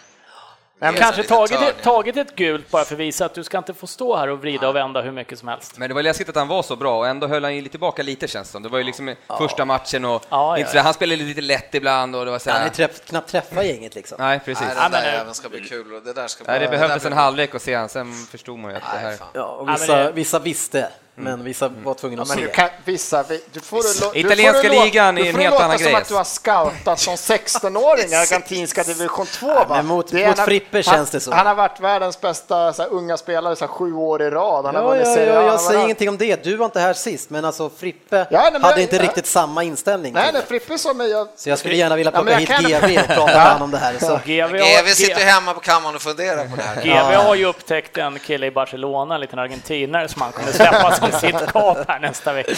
Men 0.82 0.94
Kanske 0.94 1.24
tagit, 1.24 1.52
ett, 1.52 1.62
ja. 1.78 1.84
tagit 1.84 2.18
ett 2.18 2.36
gult 2.36 2.72
bara 2.72 2.84
för 2.86 2.94
att 2.96 3.00
visa 3.00 3.26
att 3.26 3.34
du 3.34 3.44
ska 3.44 3.58
inte 3.58 3.74
få 3.74 3.88
stå 3.88 4.16
här 4.16 4.28
och 4.30 4.40
vrida 4.42 4.70
och 4.70 4.76
vända 4.76 5.02
hur 5.02 5.12
mycket 5.12 5.40
som 5.40 5.48
helst. 5.48 5.78
Men 5.78 5.90
det 5.90 5.94
var 5.96 6.04
läskigt 6.04 6.30
att 6.30 6.36
han 6.36 6.48
var 6.48 6.62
så 6.62 6.76
bra 6.76 6.98
och 6.98 7.08
ändå 7.08 7.28
höll 7.28 7.44
han 7.44 7.56
ju 7.56 7.62
lite 7.62 7.72
tillbaka 7.72 8.04
lite 8.04 8.28
känns 8.28 8.48
det 8.48 8.52
som. 8.52 8.64
Det 8.64 8.70
var 8.70 8.78
ju 8.78 8.84
liksom 8.84 9.16
första 9.38 9.66
matchen 9.66 10.06
och 10.06 10.26
Ja, 10.30 10.58
inte 10.58 10.68
ja, 10.70 10.72
så, 10.72 10.78
ja. 10.78 10.82
han 10.82 10.94
spelade 10.94 11.24
lite 11.24 11.42
lätt 11.42 11.76
ibland 11.76 12.16
och 12.16 12.26
det 12.26 12.32
var 12.32 12.40
så 12.40 12.50
Han 12.52 12.60
här, 12.60 12.68
är 12.68 12.72
träff, 12.72 13.06
knappt 13.06 13.30
träffa 13.30 13.64
gänget 13.64 13.96
liksom. 13.96 14.16
Nej, 14.20 14.40
precis. 14.46 14.68
nej, 14.68 14.74
Ja, 14.78 14.82
men, 14.84 14.92
där 14.92 15.08
eh, 15.08 15.14
jäveln 15.14 15.34
ska 15.34 15.50
bli 15.50 15.60
kul. 15.62 15.94
och 15.94 16.02
Det, 16.04 16.14
där 16.14 16.28
ska 16.28 16.44
Nej, 16.48 16.60
det 16.60 16.68
bli- 16.68 16.78
behövdes 16.78 17.06
en 17.06 17.14
halvlek 17.14 17.56
att 17.56 17.62
se 17.62 17.76
han, 17.76 17.90
sen 17.90 18.14
förstod 18.14 18.60
man 18.60 18.72
ju 18.72 18.78
att 18.78 18.84
det 18.84 18.90
Nej, 18.94 19.04
här... 19.12 19.18
fan. 19.18 19.28
Ja, 19.34 19.44
och 19.46 19.70
Ja, 19.70 19.74
vissa, 19.74 19.96
men 19.96 20.06
det- 20.06 20.12
vissa 20.12 20.40
visste, 20.40 20.90
men 21.20 21.44
vissa 21.44 21.68
var 21.84 21.94
tvungna 21.94 22.18
Ja, 22.18 22.22
att 22.22 22.28
men 22.30 22.38
du 22.38 22.46
se. 22.48 22.52
kan, 22.54 22.70
vissa, 22.86 23.24
vi- 23.30 23.42
du 23.54 23.60
får 23.60 23.84
du 24.14 24.20
Italienska 24.20 24.64
får 24.64 24.70
det 24.70 24.76
lå- 24.76 24.84
ligan 24.84 25.18
är 25.18 25.22
du 25.22 25.28
en 25.28 25.34
får 25.34 25.38
det 25.38 25.44
helt 25.44 25.54
låta 25.54 25.66
annan 25.66 25.78
som 25.78 25.86
grej. 25.86 25.96
att 25.96 26.08
du 26.08 26.14
har 26.16 26.24
scoutat 26.24 27.00
som 27.00 27.16
16-åring 27.16 28.12
i 28.12 28.16
argentinska 28.16 28.84
division 28.84 29.26
2. 29.26 29.48
Va? 29.48 29.66
men 29.70 29.86
mot- 29.86 30.12
mot 30.14 30.40
Frippe 30.40 30.78
han, 30.78 30.84
känns 30.84 31.10
det 31.10 31.20
så. 31.20 31.32
Han 31.34 31.48
har 31.48 31.56
varit 31.56 31.80
världens 31.80 32.22
bästa 32.22 32.74
så 32.74 32.82
här, 32.82 32.90
unga 32.90 33.18
spelare 33.18 33.56
så 33.56 33.66
här, 33.66 33.72
sju 33.74 33.94
år 33.94 34.22
i 34.22 34.30
rad. 34.30 34.66
Han 34.66 34.76
har 34.76 34.82
Ja, 34.84 34.88
vunnit 34.90 35.08
ja, 35.08 35.18
ja, 35.20 35.26
jag 35.44 35.52
har 35.52 35.58
säger 35.58 35.84
ingenting 35.84 36.10
om 36.10 36.18
det. 36.18 36.44
Du 36.44 36.56
var 36.56 36.66
inte 36.66 36.80
här 36.80 36.94
sist, 36.94 37.30
men 37.30 37.46
alltså 37.46 37.70
Frippe 37.78 38.28
Ja, 38.32 38.40
nej, 38.42 38.52
men 38.52 38.62
hade 38.64 38.74
jag- 38.76 38.82
inte 38.82 38.96
ja. 38.96 39.02
riktigt 39.04 39.26
samma 39.26 39.64
inställning 39.64 40.14
Nej, 40.14 40.24
till 40.26 40.34
nej. 40.34 40.44
Frippe 40.48 40.78
sa 40.78 40.94
mig... 40.94 41.10
Jag, 41.10 41.28
Så 41.36 41.50
jag 41.50 41.60
skulle 41.60 41.76
gärna 41.76 41.96
vilja 41.96 42.12
Ja, 42.16 42.22
plocka 42.22 42.38
hit 42.38 42.50
kan- 42.50 42.64
GV 42.64 43.00
och 43.00 43.08
prata 43.08 43.26
med 43.26 43.42
honom 43.48 43.62
om 43.62 43.72
det 43.72 43.78
här. 43.78 43.96
Så. 44.00 44.20
GV 44.26 44.58
GV 44.58 44.88
sitter 44.94 45.20
ju 45.20 45.26
har, 45.26 45.32
hemma 45.32 45.54
på 45.54 45.60
kammaren 45.60 45.96
och 45.96 46.02
funderar 46.02 46.46
på 46.48 46.56
det 46.56 46.62
här. 46.62 46.82
GV 46.84 47.16
har 47.26 47.36
ju 47.36 47.46
upptäckt 47.46 47.98
en 47.98 48.20
kille 48.20 48.46
i 48.48 48.52
Barcelona, 48.52 49.16
en 49.16 49.22
liten 49.22 49.40
argentinare, 49.40 50.08
som 50.08 50.22
han 50.22 50.32
kommer 50.32 50.52
släppa 50.52 50.96
sitt 51.12 51.48
kap 51.48 51.88
här 51.88 52.00
nästa 52.00 52.34
vecka. 52.34 52.52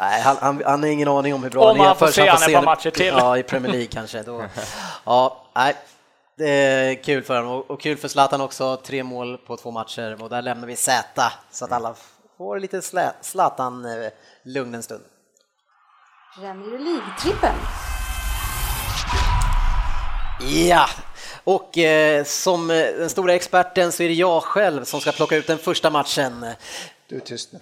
Nej, 0.00 0.20
han, 0.20 0.36
han, 0.40 0.62
han 0.66 0.82
har 0.82 0.90
ingen 0.90 1.08
aning 1.08 1.34
om 1.34 1.42
hur 1.42 1.50
bra 1.50 1.62
Om 1.62 1.68
han 1.68 1.80
är 1.80 1.84
han 1.84 1.96
får 1.96 2.06
se 2.06 2.28
han 2.28 2.42
ett 2.42 2.54
par 2.54 2.62
matcher 2.62 2.90
till. 2.90 3.06
Ja, 3.06 3.38
i 3.38 3.42
Premier 3.42 3.72
League 3.72 3.88
kanske. 3.88 4.22
Då. 4.22 4.44
Ja, 5.04 5.44
nej. 5.54 5.74
Det 6.38 6.50
är 6.50 7.02
kul 7.02 7.22
för 7.22 7.36
honom 7.42 7.62
och, 7.68 7.80
kul 7.80 7.96
för 7.96 8.08
Zlatan 8.08 8.40
också. 8.40 8.76
Tre 8.76 9.02
mål 9.02 9.38
på 9.38 9.56
två 9.56 9.70
matcher 9.70 10.22
och 10.22 10.28
där 10.28 10.42
lämnar 10.42 10.66
vi 10.66 10.76
Z 10.76 11.32
så 11.50 11.64
att 11.64 11.72
alla 11.72 11.94
får 12.38 12.58
lite 12.58 12.82
Zlatan-lugn 13.20 14.74
en 14.74 14.82
stund. 14.82 15.04
Premier 16.40 16.78
League-trippen. 16.78 17.54
Ja, 20.40 20.88
och 21.44 21.78
eh, 21.78 22.24
som 22.24 22.70
eh, 22.70 22.76
den 22.76 23.10
stora 23.10 23.34
experten 23.34 23.92
så 23.92 24.02
är 24.02 24.08
det 24.08 24.14
jag 24.14 24.42
själv 24.42 24.84
som 24.84 25.00
ska 25.00 25.12
plocka 25.12 25.36
ut 25.36 25.46
den 25.46 25.58
första 25.58 25.90
matchen. 25.90 26.46
Du 27.08 27.16
är 27.16 27.20
tyst 27.20 27.52
nu. 27.52 27.58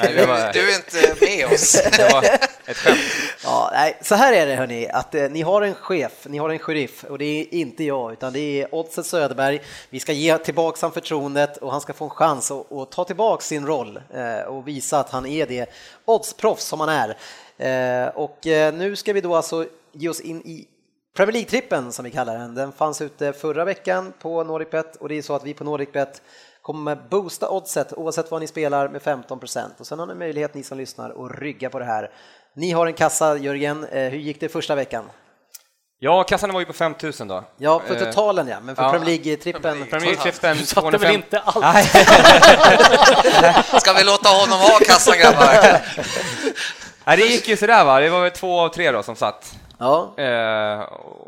Nej, 0.00 0.14
det 0.14 0.26
var, 0.26 0.52
Du 0.52 0.72
är 0.72 0.76
inte 0.76 1.24
med 1.26 1.46
oss. 1.46 1.72
det 1.96 2.12
var 2.12 2.24
ett 2.66 2.76
skämt. 2.76 2.98
Ja, 3.44 3.70
nej, 3.72 3.98
så 4.02 4.14
här 4.14 4.32
är 4.32 4.46
det 4.46 4.54
hörni, 4.54 4.88
att 4.88 5.14
eh, 5.14 5.30
ni 5.30 5.42
har 5.42 5.62
en 5.62 5.74
chef, 5.74 6.12
ni 6.28 6.38
har 6.38 6.48
en 6.50 6.58
sheriff 6.58 7.04
och 7.04 7.18
det 7.18 7.24
är 7.24 7.54
inte 7.54 7.84
jag 7.84 8.12
utan 8.12 8.32
det 8.32 8.62
är 8.62 8.74
Oddset 8.74 9.06
Söderberg. 9.06 9.60
Vi 9.90 10.00
ska 10.00 10.12
ge 10.12 10.38
tillbaks 10.38 10.82
han 10.82 10.92
förtroendet 10.92 11.56
och 11.56 11.72
han 11.72 11.80
ska 11.80 11.92
få 11.92 12.04
en 12.04 12.10
chans 12.10 12.50
att, 12.50 12.72
att 12.72 12.90
ta 12.90 13.04
tillbaks 13.04 13.46
sin 13.46 13.66
roll 13.66 14.00
eh, 14.14 14.40
och 14.40 14.68
visa 14.68 14.98
att 14.98 15.10
han 15.10 15.26
är 15.26 15.46
det 15.46 15.70
oddsproffs 16.04 16.64
som 16.64 16.80
han 16.80 16.88
är. 16.88 17.16
Eh, 17.58 18.08
och 18.08 18.46
eh, 18.46 18.74
nu 18.74 18.96
ska 18.96 19.12
vi 19.12 19.20
då 19.20 19.34
alltså 19.34 19.66
ge 19.92 20.08
oss 20.08 20.20
in 20.20 20.40
i 20.40 20.66
Premier 21.16 21.32
League-trippen 21.32 21.90
som 21.90 22.04
vi 22.04 22.10
kallar 22.10 22.38
den. 22.38 22.54
Den 22.54 22.72
fanns 22.72 23.00
ute 23.00 23.32
förra 23.32 23.64
veckan 23.64 24.12
på 24.18 24.44
NordicBet 24.44 24.96
och 24.96 25.08
det 25.08 25.18
är 25.18 25.22
så 25.22 25.34
att 25.34 25.44
vi 25.44 25.54
på 25.54 25.64
NordicBet 25.64 26.22
kommer 26.68 26.96
boosta 27.10 27.48
oddset 27.48 27.92
oavsett 27.92 28.30
vad 28.30 28.40
ni 28.40 28.46
spelar 28.46 28.88
med 28.88 29.02
15% 29.02 29.68
och 29.78 29.86
sen 29.86 29.98
har 29.98 30.06
ni 30.06 30.14
möjlighet 30.14 30.54
ni 30.54 30.62
som 30.62 30.78
lyssnar 30.78 31.10
att 31.10 31.40
rygga 31.40 31.70
på 31.70 31.78
det 31.78 31.84
här. 31.84 32.10
Ni 32.54 32.70
har 32.70 32.86
en 32.86 32.92
kassa 32.92 33.36
Jörgen, 33.36 33.84
Eh, 33.84 34.10
hur 34.10 34.18
gick 34.18 34.40
det 34.40 34.48
första 34.48 34.74
veckan? 34.74 35.04
Ja, 35.98 36.22
kassan 36.22 36.52
var 36.52 36.60
ju 36.60 36.66
på 36.66 36.72
5000 36.72 37.28
då. 37.28 37.44
Ja, 37.56 37.82
för 37.86 37.94
Eh, 37.94 38.00
totalen 38.04 38.48
ja, 38.48 38.56
men 38.62 38.76
för 38.76 38.82
ja. 38.82 38.90
Premier 38.90 39.18
League-trippen 39.18 39.90
Premier 39.90 40.14
League-trippen 40.14 40.54
Du 40.54 40.66
satte 40.66 40.98
väl 40.98 41.14
inte 41.14 41.38
allt? 41.38 41.60
Nej. 41.60 41.84
Ska 43.80 43.92
vi 43.92 44.04
låta 44.04 44.28
honom 44.28 44.58
ha 44.58 44.78
kassan 44.78 45.18
grabbar? 45.18 45.46
Nej, 47.04 47.16
det 47.16 47.24
gick 47.26 47.48
ju 47.48 47.56
sådär 47.56 47.84
va, 47.84 48.00
det 48.00 48.10
var 48.10 48.20
väl 48.22 48.30
två 48.30 48.60
av 48.60 48.68
tre 48.68 48.90
då 48.92 49.02
som 49.02 49.16
satt. 49.16 49.54
Ja, 49.78 50.14
Eh, 50.16 50.80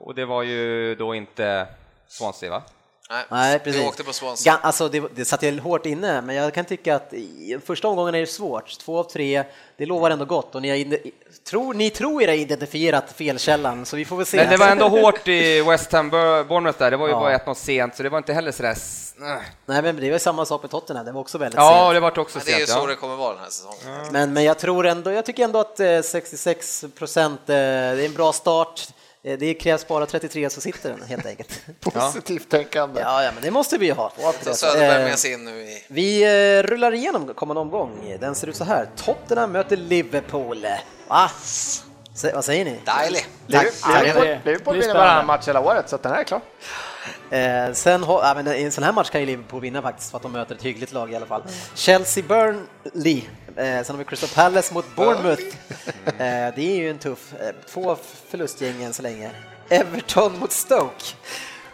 och 0.04 0.14
det 0.14 0.24
var 0.24 0.42
ju 0.42 0.94
då 0.94 1.14
inte 1.14 1.66
Swansea 2.08 2.50
va? 2.50 2.62
Nej, 3.10 3.24
nej 3.30 3.58
precis. 3.58 3.82
åkte 3.88 4.04
på 4.04 4.12
Swansea. 4.12 4.52
Ga- 4.52 4.58
Alltså, 4.62 4.88
det, 4.88 5.02
det 5.14 5.24
satt 5.24 5.42
ju 5.42 5.60
hårt 5.60 5.86
inne, 5.86 6.20
men 6.22 6.36
jag 6.36 6.54
kan 6.54 6.64
tycka 6.64 6.96
att 6.96 7.12
i 7.12 7.58
första 7.66 7.88
omgången 7.88 8.14
är 8.14 8.20
det 8.20 8.26
svårt. 8.26 8.78
Två 8.78 8.98
av 8.98 9.04
tre, 9.04 9.44
det 9.76 9.86
lovar 9.86 10.10
ändå 10.10 10.24
gott 10.24 10.54
och 10.54 10.62
ni, 10.62 11.02
tror, 11.44 11.74
ni 11.74 11.90
tror 11.90 12.22
er 12.22 12.28
ha 12.28 12.34
identifierat 12.34 13.12
felkällan, 13.16 13.86
så 13.86 13.96
vi 13.96 14.04
får 14.04 14.16
väl 14.16 14.26
se. 14.26 14.36
Men 14.36 14.50
det 14.50 14.56
var 14.56 14.66
ändå 14.68 14.88
hårt 15.02 15.28
i 15.28 15.60
West 15.62 15.92
Ham 15.92 16.10
Bournemouth 16.10 16.78
där, 16.78 16.90
det 16.90 16.96
var 16.96 17.06
ju 17.06 17.12
Ja. 17.12 17.20
bara 17.20 17.38
1-0 17.38 17.54
sent, 17.54 17.96
så 17.96 18.02
det 18.02 18.08
var 18.08 18.18
inte 18.18 18.32
heller 18.32 18.52
sådär... 18.52 18.76
Nej, 19.66 19.82
men 19.82 19.96
det 19.96 20.10
var 20.10 20.18
samma 20.18 20.44
sak 20.46 20.62
med 20.62 20.70
Tottenham, 20.70 21.06
det 21.06 21.12
var 21.12 21.20
också 21.20 21.38
väldigt 21.38 21.56
Ja, 21.56 21.82
sent. 21.84 21.94
det 21.94 22.00
vart 22.00 22.18
också 22.18 22.38
Men 22.38 22.44
det 22.46 22.52
är 22.52 22.58
ju 22.60 22.66
sent. 22.66 22.78
så 22.78 22.84
Ja. 22.84 22.86
det 22.90 22.94
kommer 22.96 23.16
vara 23.16 23.32
den 23.34 23.42
här 23.42 23.50
säsongen. 23.50 24.12
Men, 24.12 24.32
men 24.32 24.44
jag 24.44 24.58
tror 24.58 24.86
ändå, 24.86 25.12
jag 25.12 25.26
tycker 25.26 25.44
ändå 25.44 25.58
att 25.60 25.80
eh, 25.80 26.00
66 26.00 26.84
procent, 26.98 27.40
eh, 27.40 27.46
det 27.46 27.54
är 27.54 28.04
en 28.06 28.14
bra 28.14 28.32
start. 28.32 28.88
Eh, 29.24 29.38
Det 29.38 29.54
krävs 29.54 29.88
bara 29.88 30.06
33 30.06 30.50
så 30.50 30.60
sitter 30.60 30.90
den 30.90 31.02
helt 31.02 31.26
enkelt. 31.26 31.60
Positivt 31.80 32.48
tänkande. 32.48 33.00
Ja, 33.00 33.22
ja, 33.24 33.30
men 33.34 33.42
det 33.42 33.50
måste 33.50 33.78
vi 33.78 33.86
ju 33.86 33.92
ha. 33.92 34.12
Så 34.42 34.54
Söderberg 34.54 35.02
Eh, 35.02 35.08
med 35.08 35.18
sig 35.18 35.32
in 35.32 35.44
nu 35.44 35.50
i... 35.62 35.84
Vi 35.88 36.22
eh, 36.58 36.62
rullar 36.62 36.94
igenom 36.94 37.34
kommande 37.34 37.60
omgång. 37.60 38.16
Den 38.20 38.34
ser 38.34 38.46
ut 38.46 38.56
så 38.56 38.64
här. 38.64 38.88
Tottenham 38.96 39.52
möter 39.52 39.76
Liverpool. 39.76 40.66
Va? 41.08 41.30
Se, 42.14 42.32
vad 42.34 42.44
säger 42.44 42.64
ni? 42.64 42.80
Dejlig. 42.84 43.24
Liverpool 44.44 44.76
vinner 44.76 44.94
varannan 44.94 45.26
match 45.26 45.48
hela 45.48 45.60
året, 45.60 45.88
så 45.88 45.96
att 45.96 46.02
den 46.02 46.12
här 46.12 46.20
är 46.20 46.24
klar. 46.24 46.40
Eh, 47.30 47.72
sen, 47.72 48.02
har- 48.02 48.22
ja, 48.22 48.34
men 48.34 48.46
en 48.46 48.72
sån 48.72 48.84
här 48.84 48.92
match 48.92 49.10
kan 49.10 49.20
ju 49.20 49.26
Liverpool 49.26 49.60
vinna 49.60 49.82
faktiskt 49.82 50.10
för 50.10 50.16
att 50.16 50.22
de 50.22 50.32
möter 50.32 50.54
ett 50.54 50.62
hyggligt 50.62 50.92
lag 50.92 51.12
i 51.12 51.16
alla 51.16 51.26
fall. 51.26 51.42
Chelsea 51.74 52.24
Burnley, 52.28 53.22
eh, 53.60 53.82
sen 53.84 53.94
har 53.96 53.96
vi 53.98 54.04
Crystal 54.04 54.28
Palace 54.34 54.74
mot 54.74 54.96
Bournemouth. 54.96 55.42
Eh, 56.06 56.54
det 56.54 56.58
är 56.58 56.76
ju 56.76 56.90
en 56.90 56.98
tuff, 56.98 57.34
eh, 57.40 57.54
två 57.66 57.96
förlustgäng 58.28 58.82
än 58.82 58.92
så 58.92 59.02
länge. 59.02 59.30
Everton 59.68 60.38
mot 60.38 60.52
Stoke. 60.52 61.04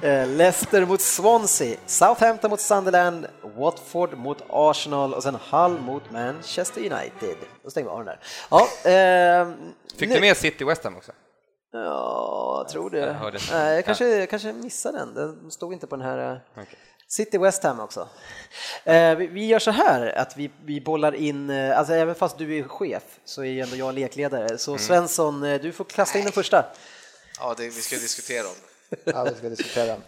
Eh, 0.03 0.27
Leicester 0.29 0.87
mot 0.87 1.01
Swansea, 1.01 1.77
Southampton 1.87 2.51
mot 2.51 2.61
Sunderland, 2.61 3.27
Watford 3.57 4.19
mot 4.19 4.43
Arsenal 4.49 5.15
och 5.15 5.23
sen 5.23 5.37
Hull 5.51 5.79
mot 5.81 6.11
Manchester 6.11 6.81
United. 6.81 7.37
Då 7.65 7.71
stänger 7.71 7.89
vi 7.89 7.93
av 7.93 8.05
den 8.05 8.07
där. 8.07 8.21
Ja, 8.51 8.91
eh, 8.91 9.49
Fick 9.97 10.09
nu- 10.09 10.15
du 10.15 10.21
med 10.21 10.37
City 10.37 10.65
West 10.65 10.85
Ham 10.85 10.97
också? 10.97 11.13
Ja, 11.73 12.55
jag 12.65 12.69
tror 12.69 12.91
det. 12.91 12.99
Jag. 13.23 13.35
Nej, 13.53 13.75
jag 13.75 13.85
kanske, 13.85 14.09
jag 14.09 14.31
kanske 14.31 14.53
missade 14.53 14.99
den. 14.99 15.15
Den 15.15 15.51
stod 15.51 15.73
inte 15.73 15.87
på 15.87 15.97
den 15.97 16.05
här. 16.05 16.31
eh, 16.33 16.39
Okej. 16.53 16.79
City 17.09 17.39
West 17.39 17.63
Ham 17.63 17.81
också. 17.81 18.09
Eh, 18.85 19.15
vi, 19.15 19.47
gör 19.47 19.59
så 19.59 19.71
här 19.71 20.19
att 20.19 20.37
vi, 20.37 20.51
vi 20.65 20.81
bollar 20.81 21.15
in, 21.15 21.51
eh, 21.51 21.79
alltså 21.79 21.95
även 21.95 22.15
fast 22.15 22.39
du 22.39 22.59
är 22.59 22.63
chef 22.63 23.03
så 23.25 23.43
är 23.43 23.47
ju 23.47 23.61
ändå 23.61 23.77
jag 23.77 23.95
lekledare. 23.95 24.59
Så 24.59 24.79
Svensson, 24.79 25.45
eh, 25.45 25.61
du 25.61 25.73
får 25.73 25.85
kasta 25.85 26.19
in 26.19 26.25
den 26.25 26.33
första. 26.33 26.65
Ja, 27.41 27.55
det, 27.57 27.63
vi 27.65 27.71
ska 27.71 27.97
diskutera 27.97 28.47
om. 28.47 28.55
Ja, 29.05 29.25
vi 29.25 29.35
ska 29.35 29.49
diskutera 29.49 29.87
den. 29.87 30.03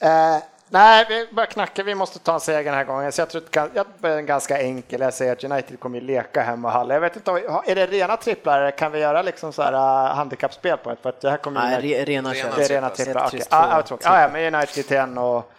Eh, 0.00 0.42
nej, 0.68 1.06
vi 1.08 1.26
börjar 1.34 1.46
knacka. 1.46 1.82
Vi 1.82 1.94
måste 1.94 2.18
ta 2.18 2.34
en 2.34 2.40
seger 2.40 2.64
den 2.64 2.74
här 2.74 2.84
gången. 2.84 3.12
Så 3.12 3.20
jag 3.20 3.30
tror 3.30 3.42
att 3.56 3.70
jag 4.02 4.18
en 4.18 4.26
ganska 4.26 4.58
enkel. 4.62 5.00
Jag 5.00 5.14
säger 5.14 5.32
att 5.32 5.44
United 5.44 5.80
kommer 5.80 6.00
ju 6.00 6.06
leka 6.06 6.42
hemma 6.42 6.68
och 6.68 6.74
Hall. 6.74 6.90
Jag 6.90 7.00
vet 7.00 7.16
inte, 7.16 7.30
om 7.30 7.62
är 7.66 7.74
det 7.74 7.86
rena 7.86 8.16
tripplar 8.16 8.70
kan 8.70 8.92
vi 8.92 8.98
göra 8.98 9.22
liksom 9.22 9.52
så 9.52 9.62
här 9.62 9.72
handikappspel 10.14 10.76
på 10.76 10.90
det? 10.90 10.96
För 11.02 11.08
att 11.08 11.20
det 11.20 11.30
här 11.30 11.36
kommer 11.36 11.60
Nej, 11.60 11.76
United- 11.76 11.98
re, 11.98 12.04
rena 12.04 12.32
Rena 12.32 12.56
det 12.56 12.64
är 12.64 12.68
rena 12.68 12.90
tripplar. 12.90 13.30
ja, 13.50 13.82
tråkigt. 13.82 14.06
ja, 14.06 14.20
ja, 14.22 14.28
men 14.32 14.54
United 14.54 14.86
till 14.86 14.96
en 14.96 15.18
och 15.18 15.52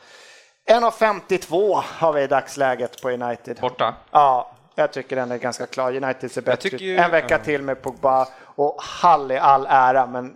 1,52 0.68 1.82
har 1.86 2.14
vi 2.14 2.22
i 2.22 2.28
dagsläget 2.28 3.02
på 3.02 3.10
United. 3.10 3.58
Borta? 3.62 3.96
Ja, 4.12 4.52
jag 4.76 4.94
tycker 4.94 5.16
den 5.16 5.32
är 5.32 5.38
ganska 5.38 5.66
klar. 5.66 5.96
United 6.04 6.32
ser 6.32 6.42
bättre 6.42 6.70
ut. 6.70 6.82
ju- 6.82 6.98
En 6.98 7.12
vecka 7.12 7.28
ja. 7.38 7.44
till 7.44 7.62
med 7.62 7.82
Pogba 7.82 8.28
och 8.56 8.82
Hall 8.84 9.32
i 9.32 9.38
all 9.38 9.66
ära, 9.70 10.08
men 10.08 10.34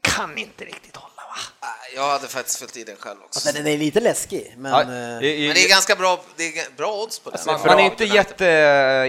kan 0.00 0.38
inte 0.38 0.64
riktigt 0.64 0.96
hålla 0.96 1.12
va? 1.16 1.34
Nej, 1.62 1.70
Jag 1.96 2.08
hade 2.12 2.28
faktiskt 2.28 2.58
följt 2.58 2.76
i 2.76 2.84
den 2.84 2.96
själv 2.96 3.18
också. 3.24 3.38
Alltså, 3.48 3.62
den 3.62 3.72
är 3.72 3.78
lite 3.78 4.00
läskig, 4.00 4.54
men... 4.56 4.72
Ja, 4.72 4.82
eh, 4.82 5.24
i- 5.24 5.44
i- 5.44 5.46
Men 5.46 5.54
det 5.54 5.64
är 5.64 5.68
ganska 5.68 5.94
bra, 5.96 6.20
det 6.36 6.44
är 6.58 6.76
bra 6.76 6.92
odds 7.02 7.18
på 7.18 7.30
den. 7.30 7.40
Man, 7.46 7.62
Bra 7.62 7.72
man 7.72 7.80
är 7.80 7.84
inte 7.84 8.04
jätte, 8.04 8.44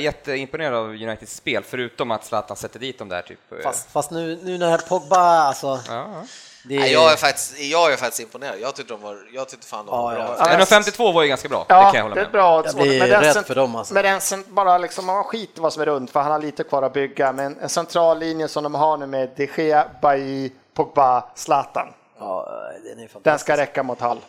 jätteimponerad 0.01 0.73
av 0.73 0.89
Uniteds 0.89 1.35
spel, 1.35 1.63
förutom 1.63 2.11
att 2.11 2.25
Zlatan 2.25 2.57
sätter 2.57 2.79
dit 2.79 2.99
dem 2.99 3.09
där. 3.09 3.21
Typ. 3.21 3.39
Fast, 3.63 3.91
fast 3.91 4.11
nu, 4.11 4.39
nu 4.43 4.57
när 4.57 4.77
Pogba, 4.77 5.17
alltså... 5.19 5.79
Ja. 5.87 6.23
Det 6.65 6.79
Nej, 6.79 6.93
jag, 6.93 7.11
är 7.11 7.15
faktiskt, 7.15 7.59
jag 7.59 7.93
är 7.93 7.97
faktiskt 7.97 8.19
imponerad. 8.19 8.55
Jag 8.61 8.75
tyckte, 8.75 8.93
de 8.93 9.01
var, 9.01 9.17
jag 9.33 9.49
tyckte 9.49 9.67
fan 9.67 9.85
de 9.85 9.91
var 9.91 10.11
Ja, 10.13 10.17
bra. 10.17 10.35
ja. 10.39 10.61
efter- 10.61 10.79
1,52 10.79 11.13
var 11.13 11.21
ju 11.23 11.27
ganska 11.29 11.49
bra, 11.49 11.65
Ja, 11.69 11.75
det 11.77 11.83
kan 11.91 11.95
jag 11.95 12.03
hålla 12.03 12.15
det 12.15 12.21
är 12.21 12.31
med 12.31 12.45
odds. 12.59 12.73
Jag 12.75 12.81
blir 12.87 12.99
Men 12.99 13.09
den 13.09 13.21
rädd 13.21 13.45
för 13.45 13.55
dem, 13.55 13.75
alltså. 13.75 13.93
Men 13.93 14.03
den 14.03 14.19
cent- 14.21 14.47
bara 14.47 14.77
liksom, 14.77 15.05
man 15.05 15.23
skiter 15.23 15.61
vad 15.61 15.73
som 15.73 15.81
är 15.81 15.85
runt, 15.85 16.11
för 16.11 16.19
han 16.19 16.31
har 16.31 16.39
lite 16.39 16.63
kvar 16.63 16.83
att 16.83 16.93
bygga. 16.93 17.31
Men 17.33 17.59
en 17.59 17.69
central 17.69 18.19
linje 18.19 18.47
som 18.47 18.63
de 18.63 18.75
har 18.75 18.97
nu 18.97 19.05
med 19.07 19.29
De 19.37 19.49
Gea, 19.57 19.87
Bailly, 20.01 20.51
Pogba, 20.73 21.23
Zlatan. 21.35 21.87
Ja, 22.19 22.49
den 22.95 23.03
är 23.03 23.09
Den 23.23 23.39
ska 23.39 23.57
räcka 23.57 23.83
mot 23.83 23.99
Hall. 24.01 24.19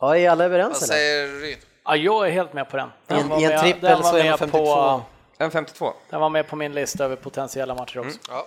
Ja, 0.00 0.16
är 0.16 0.30
alla 0.30 0.36
Vad 0.44 0.46
överens 0.46 0.82
eller? 0.82 0.92
säger 0.94 1.28
Ryn? 1.40 1.58
Ja, 1.84 1.96
jag 1.96 2.26
är 2.26 2.30
helt 2.30 2.52
med 2.52 2.70
på 2.70 2.76
den. 2.76 2.88
den 3.06 3.18
I 3.18 3.20
en, 3.44 3.50
med- 3.50 3.60
trippel 3.60 3.80
den 3.80 4.02
var 4.02 4.10
så 4.10 4.16
är 4.16 4.24
med 4.24 4.32
de 4.32 4.38
på- 4.50 5.02
52. 5.38 5.84
1,52. 5.84 5.92
Den 6.10 6.20
var 6.20 6.28
med 6.28 6.48
på 6.48 6.56
min 6.56 6.72
lista 6.72 7.04
över 7.04 7.16
potentiella 7.16 7.74
matcher 7.74 7.98
också. 7.98 8.18
Ja. 8.28 8.46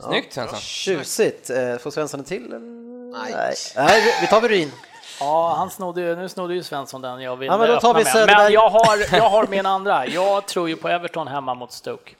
Snyggt 0.00 0.32
Svensson. 0.32 0.58
Tjusigt. 0.58 1.50
Eh, 1.50 1.76
Får 1.78 1.90
Svensson 1.90 2.20
en 2.20 2.26
till? 2.26 2.48
Nej. 2.48 3.32
Nej, 3.32 3.54
Nej 3.76 4.16
vi- 4.20 4.26
tar 4.26 4.40
Beryn. 4.40 4.72
Ja, 5.20 5.54
han 5.58 5.70
snodde, 5.70 6.00
ju- 6.00 6.16
nu 6.16 6.28
snodde 6.28 6.54
ju 6.54 6.62
Svensson 6.62 7.02
den 7.02 7.20
jag 7.20 7.36
ville 7.36 7.52
Ja, 7.52 7.58
men 7.58 7.68
då 7.68 7.80
tar 7.80 7.94
vi 7.94 8.04
med. 8.04 8.26
Men 8.26 8.52
jag 8.52 8.68
har, 8.70 9.16
jag 9.16 9.30
har 9.30 9.46
min 9.46 9.66
andra. 9.66 10.06
Jag 10.06 10.46
tror 10.46 10.68
ju 10.68 10.76
på 10.76 10.88
Everton 10.88 11.28
hemma 11.28 11.54
mot 11.54 11.72
Stoke. 11.72 12.12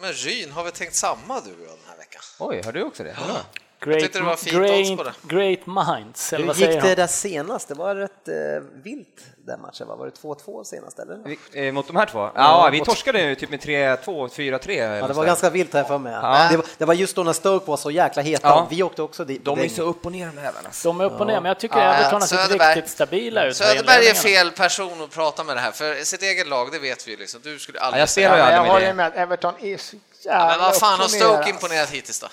Men 0.00 0.12
Ryn, 0.12 0.52
har 0.52 0.64
vi 0.64 0.70
tänkt 0.70 0.94
samma 0.94 1.34
du 1.40 1.50
och 1.50 1.56
jag 1.60 1.68
den 1.68 1.88
här 1.88 1.96
veckan? 1.96 2.20
Oj, 2.38 2.62
har 2.64 2.72
du 2.72 2.82
också 2.82 3.02
det? 3.04 3.16
Ja. 3.28 3.36
Great, 3.80 4.00
tyckte 4.00 4.18
det 4.18 4.24
var 4.24 4.36
fint 4.36 4.56
odds 4.56 4.90
på 4.96 5.02
great, 5.02 5.16
great 5.66 5.96
minds, 5.96 6.32
eller 6.32 6.40
Hur 6.42 6.46
vad 6.46 6.56
gick 6.56 6.66
säger 6.66 6.80
det 6.82 6.88
han? 6.88 6.96
där 6.96 7.06
senast? 7.06 7.68
Det 7.68 7.74
var 7.74 7.94
rätt 7.94 8.28
eh, 8.28 8.34
vilt 8.82 9.24
den 9.46 9.60
matchen, 9.60 9.88
va? 9.88 9.96
Var 9.96 10.06
det 10.06 10.12
2-2 10.22 10.64
senast 10.64 10.98
eller? 10.98 11.16
Vi- 11.52 11.66
eh, 11.66 11.72
Mot 11.72 11.86
de 11.86 11.96
här 11.96 12.06
två? 12.06 12.30
Ja, 12.34 12.68
vi 12.72 12.78
mot- 12.78 12.88
torskade 12.88 13.22
ju 13.22 13.34
typ 13.34 13.50
med 13.50 13.60
3-2, 13.60 14.28
4-3. 14.28 14.70
eller 14.84 14.96
Ja, 15.00 15.06
det 15.06 15.12
var 15.14 15.24
ganska 15.24 15.50
vilt 15.50 15.72
här 15.74 15.84
för 15.84 15.98
mig. 15.98 16.12
Ja. 16.12 16.48
Det, 16.50 16.56
var, 16.56 16.66
det 16.78 16.84
var 16.84 16.94
just 16.94 17.16
då 17.16 17.22
när 17.22 17.32
Stoke 17.32 17.66
var 17.70 17.76
så 17.76 17.90
jäkla 17.90 18.22
heta. 18.22 18.48
Ja. 18.48 18.66
Vi 18.70 18.82
åkte 18.82 19.02
också 19.02 19.24
dit. 19.24 19.44
De 19.44 19.58
är 19.60 19.68
så 19.68 19.82
upp 19.82 20.06
och 20.06 20.12
ner 20.12 20.26
de 20.26 20.34
jävlarna. 20.36 20.58
alltså. 20.66 20.88
De 20.88 21.00
är 21.00 21.04
upp 21.04 21.20
och 21.20 21.26
ner, 21.26 21.34
men 21.40 21.44
jag 21.44 21.58
tycker 21.60 21.78
Ja, 21.78 21.94
Everton 21.94 22.20
har 22.20 22.28
sett 22.28 22.50
riktigt 22.50 22.90
stabila 22.90 23.44
ut. 23.44 23.56
Söderberg 23.56 24.06
är 24.08 24.14
fel 24.14 24.50
person 24.50 25.02
att 25.02 25.10
prata 25.10 25.44
med 25.44 25.56
det 25.56 25.60
här, 25.60 25.72
för 25.72 25.94
sitt 26.04 26.22
eget 26.22 26.46
lag, 26.48 26.68
det 26.72 26.78
vet 26.78 27.06
vi 27.08 27.10
ju 27.10 27.16
liksom. 27.16 27.40
Du 27.44 27.58
skulle 27.58 27.80
aldrig 27.80 28.02
Ja, 28.02 28.06
jag 28.16 28.36
ju 28.36 28.38
Ja, 28.42 28.50
jag 28.52 28.64
håller 28.72 28.86
det. 28.86 28.94
med. 28.94 29.12
Everton 29.16 29.54
är 29.60 29.76
så 29.76 29.96
Ja, 30.22 30.32
jävla 30.32 30.48
men 30.48 30.58
vad 30.60 30.76
fan, 30.76 30.98
har 31.00 31.08
Stoke 31.08 31.26
alltså. 31.36 31.50
imponerat 31.50 31.90
hittills 31.90 32.20
då? 32.20 32.26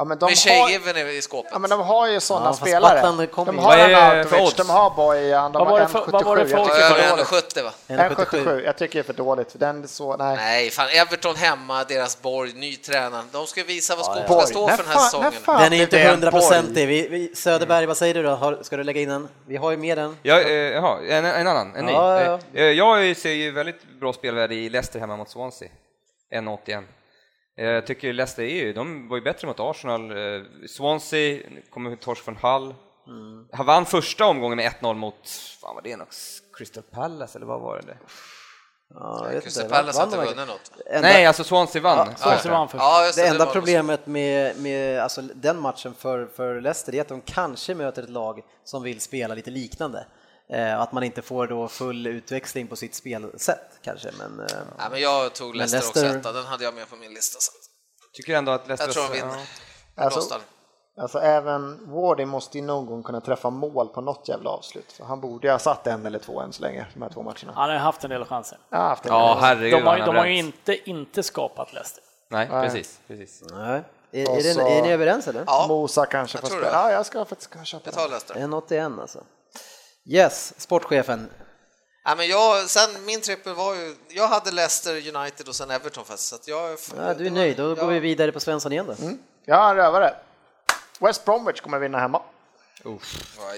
Ja, 0.00 0.04
men 0.04 0.18
de 0.18 0.26
Med 0.26 0.38
Shea 0.38 0.60
har, 0.62 1.08
i 1.08 1.22
skåpet. 1.22 1.50
ja, 1.52 1.58
men 1.58 1.70
de 1.70 1.80
har 1.80 2.06
ju 2.08 2.20
sådana 2.20 2.46
Ja, 2.46 2.52
spelare. 2.52 3.00
De 3.00 3.58
har 3.58 3.78
Arnautovic, 3.78 4.40
odds? 4.42 4.54
de 4.54 4.70
har 4.70 4.90
Bojan, 4.96 5.52
de 5.52 5.58
Vad 5.58 5.68
har 5.68 5.72
var 5.74 5.80
det 5.80 5.88
för- 5.88 6.06
vad 6.12 6.24
var 6.24 6.36
det 6.36 6.42
1,77. 6.44 6.48
för 6.48 6.56
Jag 6.56 6.62
odds? 6.66 6.74
tycker 6.74 6.84
Över 6.84 6.96
det 7.16 7.22
är 7.22 7.24
för 7.24 7.36
1,70 7.36 7.54
dåligt. 7.54 7.64
va? 7.64 7.72
1,77. 7.86 8.62
Jag 8.64 8.76
tycker 8.78 8.94
det 8.94 9.00
är 9.02 9.02
för 9.06 9.12
dåligt. 9.12 9.48
Den 9.60 9.82
är 9.84 9.86
så, 9.88 10.16
nej. 10.16 10.36
Nej, 10.36 10.70
fan 10.70 10.88
Everton 10.88 11.36
hemma, 11.36 11.84
deras 11.84 12.22
Borg, 12.22 12.52
ny 12.52 12.76
tränare. 12.76 13.22
De 13.32 13.46
ska 13.46 13.64
visa 13.64 13.96
vad 13.96 14.04
skåpet 14.04 14.26
ska 14.26 14.40
stå 14.46 14.68
för 14.68 14.76
den 14.76 14.86
här 14.86 14.94
fan- 14.94 15.04
säsongen. 15.04 15.32
fan 15.32 15.62
Den 15.62 15.72
är 15.72 15.82
inte 15.82 15.96
det 15.96 16.02
en 16.02 16.10
100 16.10 16.30
Borg? 16.30 16.40
procentig. 16.42 16.86
Vi, 16.88 17.08
vi, 17.08 17.34
Söderberg, 17.34 17.86
vad 17.86 17.96
säger 17.96 18.14
du 18.14 18.22
då? 18.22 18.30
Har, 18.30 18.58
ska 18.62 18.76
du 18.76 18.84
lägga 18.84 19.00
in 19.00 19.08
den? 19.08 19.28
Vi 19.46 19.56
har 19.56 19.70
ju 19.70 19.76
med 19.76 19.98
den. 19.98 20.16
Ja, 20.22 20.40
eh, 20.40 20.50
jaha, 20.52 20.98
en, 21.08 21.24
en 21.24 21.46
annan, 21.46 21.76
en 21.76 21.86
ny. 21.86 21.92
Ja, 21.92 22.20
ja, 22.22 22.38
Eh, 22.54 22.64
Jag 22.64 23.16
ser 23.16 23.30
ju 23.32 23.50
väldigt 23.50 23.82
bra 24.00 24.12
spelvärde 24.12 24.54
i 24.54 24.68
Leicester 24.68 25.00
hemma 25.00 25.16
mot 25.16 25.30
Swansea. 25.30 25.68
1,81. 26.34 26.82
Eh, 27.58 27.64
Jag 27.66 27.86
tycker 27.86 28.12
Leicester 28.12 28.42
är 28.42 28.48
ju, 28.48 28.72
de 28.72 29.08
var 29.08 29.16
ju 29.16 29.22
bättre 29.22 29.46
mot 29.46 29.60
Arsenal. 29.60 30.10
Eh, 30.10 30.42
Swansea 30.68 31.42
kommer 31.70 31.96
torsk 31.96 32.24
från 32.24 32.36
Hull. 32.36 32.74
Han 33.52 33.66
vann 33.66 33.86
första 33.86 34.26
omgången 34.26 34.56
med 34.56 34.72
1-0 34.80 34.94
mot, 34.94 35.28
fan 35.60 35.74
var 35.74 35.82
det 35.82 35.96
något, 35.96 36.16
Crystal 36.56 36.82
Palace 36.82 37.38
eller 37.38 37.46
vad 37.46 37.60
var 37.60 37.82
det? 37.86 37.96
Ja, 38.94 39.32
jag 39.32 39.42
Crystal. 39.42 39.68
Palace 39.68 39.98
har 39.98 40.04
inte 40.06 40.16
de 40.16 40.24
vunnit 40.26 40.48
något. 40.48 40.72
Enda, 40.86 41.08
Nej, 41.08 41.26
alltså 41.26 41.44
Swansea 41.44 41.82
vann. 41.82 42.08
Ja, 42.10 42.16
Swansea 42.16 42.52
vann 42.52 42.68
först. 42.68 42.82
Ja, 42.82 43.04
just 43.06 43.18
det 43.18 43.26
enda 43.26 43.46
problemet 43.46 44.06
med, 44.06 44.56
med 44.60 45.00
alltså, 45.00 45.22
den 45.22 45.60
matchen 45.60 45.94
för, 45.94 46.26
för 46.26 46.60
Leicester 46.60 46.94
är 46.94 47.00
att 47.00 47.08
de 47.08 47.20
kanske 47.20 47.74
möter 47.74 48.02
ett 48.02 48.10
lag 48.10 48.40
som 48.64 48.82
vill 48.82 49.00
spela 49.00 49.34
lite 49.34 49.50
liknande. 49.50 50.06
Eh, 50.52 50.80
att 50.80 50.92
man 50.92 51.02
inte 51.02 51.22
får 51.22 51.46
då 51.46 51.68
full 51.68 52.06
utväxling 52.06 52.66
på 52.66 52.76
sitt 52.76 52.94
spelsätt 52.94 53.78
kanske, 53.82 54.10
men... 54.18 54.40
Eh, 54.40 54.46
Ja, 54.78 54.84
men 54.90 55.00
jag 55.00 55.34
tog 55.34 55.56
Leicester, 55.56 55.78
Leicester- 56.02 56.18
också 56.18 56.32
den 56.32 56.44
hade 56.46 56.64
jag 56.64 56.74
med 56.74 56.90
på 56.90 56.96
min 56.96 57.14
lista. 57.14 57.40
Så. 57.40 57.52
Tycker 58.12 58.34
ändå 58.34 58.52
att 58.52 58.68
Leicester... 58.68 59.00
Jag 59.00 59.08
tror 59.08 59.20
de 59.20 59.26
vinner. 59.26 59.46
Ja. 59.96 60.02
Alltså, 60.04 60.40
Alltså, 61.00 61.18
även 61.18 61.90
Wardy 61.92 62.24
måste 62.24 62.58
ju 62.58 62.64
någon 62.64 62.86
gång 62.86 63.02
kunna 63.02 63.20
träffa 63.20 63.50
mål 63.50 63.88
på 63.88 64.00
något 64.00 64.28
jävla 64.28 64.50
avslut. 64.50 64.92
För 64.92 65.04
han 65.04 65.20
borde 65.20 65.46
ju 65.46 65.52
ha 65.52 65.58
satt 65.58 65.86
en 65.86 66.06
eller 66.06 66.18
två 66.18 66.40
än 66.40 66.52
så 66.52 66.62
länge, 66.62 66.86
de 66.94 67.02
här 67.02 67.08
två 67.10 67.22
matcherna. 67.22 67.52
Han 67.54 67.70
har 67.70 67.76
haft 67.76 68.04
en 68.04 68.10
del 68.10 68.24
chanser. 68.24 68.58
Har 68.70 68.78
haft 68.88 69.06
en 69.06 69.12
Ja, 69.12 69.38
herregud. 69.40 69.78
De 69.78 69.86
har, 69.86 69.98
de 69.98 70.16
har 70.16 70.26
ju 70.26 70.36
inte, 70.38 70.90
inte 70.90 71.22
skapat 71.22 71.72
Leicester. 71.72 72.02
Nej, 72.30 72.48
Nej. 72.52 72.68
precis. 72.68 73.00
precis. 73.06 73.42
nej. 73.52 73.82
Är, 74.12 74.30
är, 74.30 74.36
det, 74.36 74.54
så- 74.54 74.60
är 74.68 74.82
ni 74.82 74.92
överens 74.92 75.28
eller? 75.28 75.44
Ja, 75.46 75.66
Mosa 75.68 76.06
kanske 76.06 76.38
jag 76.38 76.50
får 76.50 76.56
spela. 76.58 76.72
Ja, 76.72 76.92
jag 76.92 77.06
ska 77.06 77.24
faktiskt 77.24 77.50
köpa 77.66 77.82
jag 77.84 77.94
den. 77.94 78.02
tar 78.02 78.08
Leicester. 78.08 78.34
1,81 78.34 79.00
alltså. 79.00 79.24
Yes, 80.12 80.52
sportchefen. 80.56 81.30
Ja, 82.04 82.14
men 82.14 82.28
jag, 82.28 82.70
sen 82.70 83.04
min 83.04 83.20
trippel 83.20 83.54
var 83.54 83.74
ju, 83.74 83.96
jag 84.08 84.28
hade 84.28 84.50
Leicester 84.50 85.16
United 85.16 85.48
och 85.48 85.56
sen 85.56 85.70
Everton 85.70 86.04
fast, 86.04 86.26
så 86.28 86.34
att 86.34 86.48
jag... 86.48 86.78
Ja, 86.96 87.14
du 87.14 87.26
är 87.26 87.30
nöjd, 87.30 87.56
då 87.56 87.74
går 87.74 87.86
vi 87.86 88.00
vidare 88.00 88.32
på 88.32 88.40
Svensson 88.40 88.72
igen 88.72 88.86
då. 88.86 88.94
Jag 89.44 89.56
har 89.56 89.70
en 89.70 89.76
rövare. 89.76 90.14
West 91.00 91.24
Bromwich 91.24 91.60
kommer 91.60 91.78
vinna 91.78 91.98
hemma. 91.98 92.22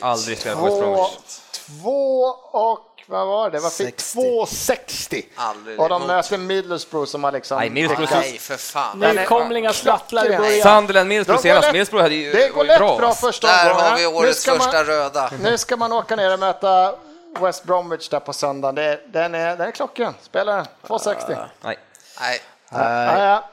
Aldrig 0.01 0.39
spelat 0.39 0.65
West 0.65 0.79
Bromwich. 0.79 1.41
två 1.53 2.21
och 2.53 2.92
vad 3.07 3.27
var 3.27 3.51
det? 3.51 3.59
Vad 3.61 3.73
fick 3.73 4.01
60. 4.01 4.19
2,60. 4.21 5.25
Aldrig 5.37 5.81
Och 5.81 5.89
de 5.89 6.07
möter 6.07 6.39
Middlesbrough 6.39 7.07
som 7.11 7.25
har 7.25 7.33
liksom... 7.33 7.59
Nej, 7.59 7.71
Middlesbrough- 7.71 8.09
Nej, 8.21 8.39
för 8.39 8.57
fan. 8.57 8.99
Nykomlingar 9.01 9.73
sprattlar 9.73 10.27
i 10.33 10.37
början. 10.37 10.63
Sunderland, 10.63 11.09
Middlesbrough 11.09 11.43
senast. 11.43 11.65
lätt- 11.67 11.73
Middlesbrough 11.73 12.03
hade 12.03 12.15
ju 12.15 12.33
Det 12.33 12.49
går 12.49 12.65
lätt 12.65 12.79
bra. 12.79 12.99
bra 12.99 13.15
första 13.15 13.47
Där 13.47 13.71
har 13.71 13.97
vi 13.97 14.01
Nu 14.03 14.07
årets 14.07 14.43
ska 14.43 14.51
man- 14.51 14.61
första 14.61 14.85
röda. 14.85 15.31
Nu 15.43 15.59
ska 15.59 15.77
man 15.77 15.93
åka 15.93 16.17
ner 16.17 16.33
och 16.33 16.39
möta 16.39 16.95
West 17.41 17.65
Bromwich 17.65 18.09
där 18.09 18.21
på 18.21 18.33
söndagen. 18.33 18.75
Det, 18.75 19.01
den, 19.07 19.35
är, 19.35 19.57
den 19.57 19.69
är 19.69 19.71
klockren. 19.71 20.15
Spela 20.23 20.57
den. 20.57 20.67
2,60. 20.87 21.47
Nej. 21.63 21.79
Nej, 22.21 22.41
Ja, 22.71 23.25
ja. 23.25 23.49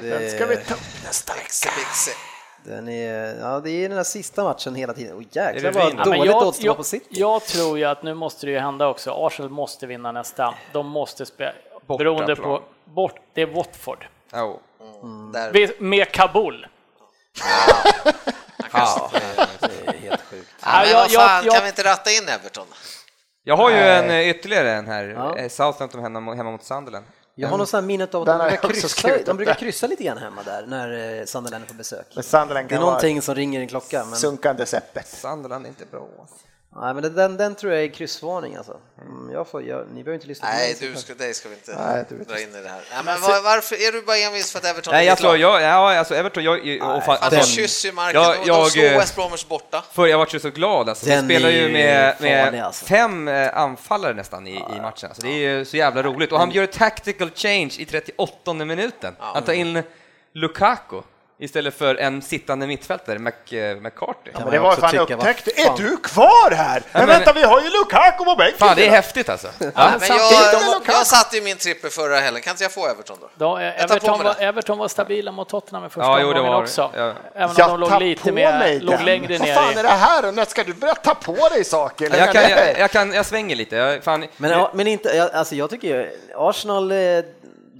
Den 0.00 0.30
ska 0.30 0.46
vi 0.46 0.56
ta 0.56 0.74
upp 0.74 0.80
nästa 1.04 1.34
vecka. 1.34 1.70
Den 2.64 2.88
är, 2.88 3.38
ja, 3.40 3.60
det 3.60 3.70
är 3.70 3.88
den 3.88 3.96
här 3.96 4.04
sista 4.04 4.44
matchen 4.44 4.74
hela 4.74 4.92
tiden. 4.92 5.18
Oh, 5.18 5.22
jäklar 5.32 5.72
det 5.72 5.78
vad? 5.78 5.92
Ja, 5.98 6.04
dåligt 6.04 6.24
jag, 6.26 6.46
odds 6.46 6.60
jag, 6.62 6.76
på 6.76 6.84
City. 6.84 7.06
jag 7.10 7.44
tror 7.44 7.78
ju 7.78 7.84
att 7.84 8.02
nu 8.02 8.14
måste 8.14 8.46
det 8.46 8.52
ju 8.52 8.58
hända 8.58 8.86
också. 8.88 9.10
Arsenal 9.26 9.50
måste 9.50 9.86
vinna 9.86 10.12
nästa. 10.12 10.54
De 10.72 10.86
måste 10.88 11.26
spela, 11.26 11.52
beroende 11.98 12.36
på, 12.36 12.62
bort, 12.84 13.14
det 13.34 13.42
är 13.42 13.46
Watford. 13.46 14.06
Oh. 14.32 14.56
Där. 15.32 15.52
Vi- 15.52 15.76
Med 15.78 16.12
Kabul. 16.12 16.66
Ja. 18.72 19.10
Det 19.60 19.88
är 19.88 19.98
helt 19.98 20.20
sjukt. 20.22 20.48
Ja, 20.62 20.68
men 20.82 20.90
Ja, 20.90 20.96
vad 20.98 21.10
fan, 21.12 21.44
jag- 21.44 21.54
kan 21.54 21.62
vi 21.62 21.68
inte 21.68 21.82
ratta 21.84 22.10
in 22.10 22.28
Everton? 22.28 22.66
Jag 23.44 23.56
har 23.56 23.70
ju 23.70 23.76
en 23.76 24.10
eh, 24.10 24.28
ytterligare 24.30 24.70
en 24.72 24.86
här. 24.86 25.04
Ja. 25.04 25.36
Eh, 25.36 25.48
Southampton 25.48 26.02
hemma, 26.02 26.34
hemma 26.34 26.50
mot 26.50 26.64
Sunderland. 26.64 27.04
Jag 27.40 27.48
har 27.48 27.58
något 27.58 27.84
minnet 27.84 28.14
av 28.14 28.22
att 28.22 28.26
de 28.26 28.48
brukar, 28.48 28.68
kryssa, 28.68 29.18
de 29.26 29.36
brukar 29.36 29.54
kryssa 29.54 29.86
lite 29.86 30.04
grann 30.04 30.18
hemma 30.18 30.42
där 30.42 30.66
när 30.66 31.18
eh, 31.20 31.24
Sunderland 31.24 31.64
är 31.64 31.68
på 31.68 31.74
besök. 31.74 32.06
Men 32.14 32.24
Sunderland 32.24 32.68
Det 32.68 32.74
är 32.74 32.80
någonting 32.80 33.22
som 33.22 33.34
ringer 33.34 33.60
en 33.60 33.68
klocka. 33.68 34.04
Men, 34.04 34.18
sunkande 34.18 34.66
säppet. 34.66 35.06
Sunderland 35.06 35.64
är 35.64 35.68
inte 35.68 35.84
bra. 35.90 36.08
Alltså. 36.72 36.84
nej, 36.84 36.94
men 36.94 37.14
den, 37.14 37.36
den 37.36 37.54
tror 37.54 37.72
jag 37.72 37.82
är 37.84 37.88
kryssvarning 37.88 38.56
alltså. 38.56 38.76
Mm, 39.02 39.30
jag 39.32 39.48
får, 39.48 39.62
jag, 39.62 39.86
ni 39.88 40.04
behöver 40.04 40.14
inte 40.14 40.26
lyssna 40.26 40.48
på 40.48 40.54
Nej, 40.54 40.76
du 40.80 40.94
ska, 40.96 41.14
dig 41.14 41.34
ska 41.34 41.48
vi 41.48 41.54
inte 41.54 41.76
Nej, 41.86 42.04
du 42.08 42.24
dra 42.24 42.40
in 42.40 42.48
i 42.54 42.62
det 42.62 42.68
här. 42.68 42.80
Nej, 42.94 43.02
men 43.04 43.20
var, 43.20 43.42
varför 43.42 43.76
är 43.88 43.92
du 43.92 44.02
bara 44.02 44.16
envis 44.16 44.52
för 44.52 44.58
att 44.58 44.64
Everton 44.64 44.92
Nej, 44.94 45.04
är 45.06 45.08
jag 45.10 45.18
tror, 45.18 45.36
jag, 45.36 45.62
ja, 45.62 45.98
alltså 45.98 46.14
Everton, 46.14 46.44
jag, 46.44 46.66
jag, 46.66 46.96
och 46.96 47.04
fan, 47.04 47.16
Alltså, 47.20 47.38
alltså, 47.38 47.52
kysser 47.56 47.88
ju 47.88 47.94
marken, 47.94 48.20
jag- 48.20 48.30
och 48.38 48.44
de 48.44 48.48
jag, 48.48 48.70
slår 48.72 48.82
West 48.82 49.14
Bromwich 49.16 49.46
borta. 49.46 49.84
för 49.92 50.06
jag 50.06 50.18
vart 50.18 50.34
ju 50.34 50.40
så 50.40 50.50
glad 50.50 50.88
alltså. 50.88 51.06
Vi 51.06 51.10
Den 51.12 51.24
spelar 51.24 51.48
är 51.48 51.52
ju 51.52 51.72
med, 51.72 52.16
med 52.20 52.44
farlig, 52.44 52.58
alltså. 52.60 52.84
fem 52.86 53.28
eh, 53.28 53.56
anfallare 53.56 54.14
nästan 54.14 54.46
i, 54.46 54.56
i 54.56 54.80
matchen. 54.82 55.08
Alltså, 55.08 55.22
det 55.22 55.28
är 55.28 55.38
ju 55.58 55.64
så 55.64 55.76
jävla 55.76 56.02
roligt. 56.02 56.32
Och 56.32 56.38
han 56.38 56.50
gör 56.50 56.64
ett 56.64 56.72
tactical 56.72 57.30
change 57.34 57.70
i 57.78 57.84
38 57.84 58.54
minuten. 58.54 59.16
Han 59.18 59.42
tar 59.42 59.52
in 59.52 59.82
Lukaku 60.32 61.02
istället 61.40 61.74
för 61.78 61.94
en 61.94 62.22
sittande 62.22 62.66
mittfältare, 62.66 63.18
Mac, 63.18 63.30
eh, 63.50 63.76
McCarthy. 63.76 64.30
Men 64.32 64.42
man 64.42 64.50
det 64.52 64.58
var 64.58 64.76
fan 64.76 64.96
vad 64.96 65.10
upptäckt. 65.10 65.48
Är 65.58 65.64
fan. 65.64 65.76
du 65.78 65.96
kvar 65.96 66.50
här? 66.50 66.82
Men, 66.92 67.00
men- 67.00 67.08
vänta, 67.08 67.32
vi 67.32 67.42
har 67.42 67.60
ju 67.60 67.70
Lukaku 67.70 68.24
på 68.24 68.34
bänken. 68.36 68.58
Fan, 68.58 68.76
det 68.76 68.86
är 68.86 68.90
häftigt 68.90 69.28
alltså. 69.28 69.48
Ja. 69.58 69.66
Men 69.74 70.00
samtidigt 70.00 70.52
jag, 70.52 70.64
Lukaku. 70.74 70.92
jag 70.92 71.06
satte 71.06 71.36
ju 71.36 71.42
min 71.42 71.56
trippel 71.56 71.90
förra 71.90 72.16
helgen, 72.20 72.42
kan 72.42 72.50
inte 72.50 72.64
jag 72.64 72.72
få 72.72 72.86
Everton 72.88 73.16
då? 73.38 73.48
På 73.54 73.58
Everton, 73.58 74.22
var. 74.24 74.36
Everton 74.40 74.78
var 74.78 74.88
stabila 74.88 75.32
mot 75.32 75.48
Tottenham 75.48 75.86
i 75.86 75.88
första 75.88 76.00
Ja, 76.02 76.20
jo, 76.20 76.26
det 76.32 76.38
omgången 76.38 76.52
var 76.52 76.62
också. 76.62 76.90
Ja. 76.96 77.12
Även 77.34 77.48
om 77.50 77.54
Jag 77.58 77.70
de 77.70 77.80
låg 77.80 77.88
tar 77.90 78.00
lite 78.00 78.22
på 78.28 78.32
mer, 78.34 78.58
mig 78.58 78.80
låg 78.80 79.00
längre 79.02 79.38
Vad 79.38 79.46
ner 79.48 79.54
fan 79.54 79.72
i... 79.74 79.78
är 79.78 79.82
det 79.82 79.88
här? 79.88 80.32
När 80.32 80.44
ska 80.44 80.64
du 80.64 80.74
börja 80.74 80.94
ta 80.94 81.14
på 81.14 81.48
dig 81.48 81.64
saker? 81.64 82.16
Jag, 82.18 82.32
kan, 82.32 82.42
jag, 82.50 82.78
jag, 82.78 82.90
kan, 82.90 83.12
jag 83.12 83.26
svänger 83.26 83.56
lite. 83.56 83.76
Jag, 83.76 84.04
fan, 84.04 84.26
Men, 84.36 84.50
ja, 84.50 84.70
men 84.74 84.86
inte, 84.86 85.08
jag- 85.16 85.30
alltså 85.34 85.54
jag 85.54 85.70
tycker 85.70 85.88
ju, 85.88 86.10
Arsenal, 86.36 86.92
eh, 86.92 86.98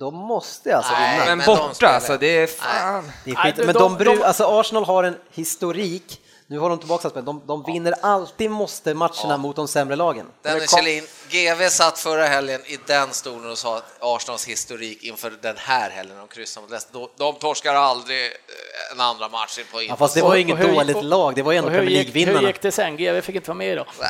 de 0.01 0.15
måste 0.15 0.77
alltså 0.77 0.93
Nej, 0.93 1.13
vinna. 1.13 1.25
men, 1.25 1.39
men 1.39 1.47
de 1.47 1.57
borta 1.57 1.75
spelar- 1.75 1.95
alltså, 1.95 2.17
det 2.17 2.27
är 2.27 2.47
fan. 2.47 3.13
Det 3.25 3.31
är 3.31 3.35
Nej, 3.35 3.45
skit. 3.45 3.57
de- 3.57 3.65
Men 3.67 3.75
de- 3.75 3.99
de, 3.99 4.05
de- 4.05 4.23
alltså 4.23 4.61
Arsenal 4.61 4.85
har 4.85 5.05
en 5.05 5.17
historik, 5.33 6.21
nu 6.47 6.59
har 6.59 6.69
de 6.71 6.79
tillbaka 6.79 7.07
att 7.09 7.13
spela, 7.13 7.27
de, 7.27 7.43
de 7.47 7.65
vinner 7.67 7.95
alltid 8.03 8.51
måste 8.51 8.95
matcherna 8.95 9.37
mot 9.37 9.57
de 9.57 9.69
sämre 9.69 9.97
lagen. 9.97 10.27
Dennis 10.43 10.75
Kjellin, 10.75 11.05
GV 11.31 11.69
satt 11.69 11.99
förra 11.99 12.27
helgen 12.27 12.61
i 12.67 12.79
den 12.87 13.09
stolen 13.13 13.51
och 13.51 13.59
sa 13.59 13.77
att 13.77 13.85
Arsenals 14.01 14.47
historik 14.49 15.03
inför 15.03 15.33
den 15.43 15.57
här 15.59 15.91
helgen, 15.91 16.17
de 16.19 16.29
kryssar 16.29 16.61
mot 16.61 16.71
Leicester, 16.71 16.99
de, 16.99 17.09
de 17.19 17.35
torskar 17.35 17.75
aldrig 17.75 18.25
eh, 18.27 18.33
en 18.95 19.01
andra 19.01 19.29
match 19.29 19.59
på 19.73 19.83
Ja, 19.83 19.97
fast 19.97 20.15
det 20.15 20.23
var 20.23 20.35
ju 20.35 20.41
inget 20.41 20.61
dåligt 20.75 20.97
och- 20.97 21.05
lag, 21.05 21.35
det 21.35 21.43
var 21.43 21.53
ju 21.53 21.59
ändå 21.59 21.71
Premier 21.71 21.91
gick, 21.91 22.09
hur 22.09 22.13
League-vinnarna. 22.15 22.47
gick 22.49 22.63
det 22.63 22.73
sen? 22.73 22.97
GV 22.97 23.21
fick 23.21 23.35
inte 23.37 23.51
vara 23.51 23.59
med 23.59 23.77
då. 23.77 23.85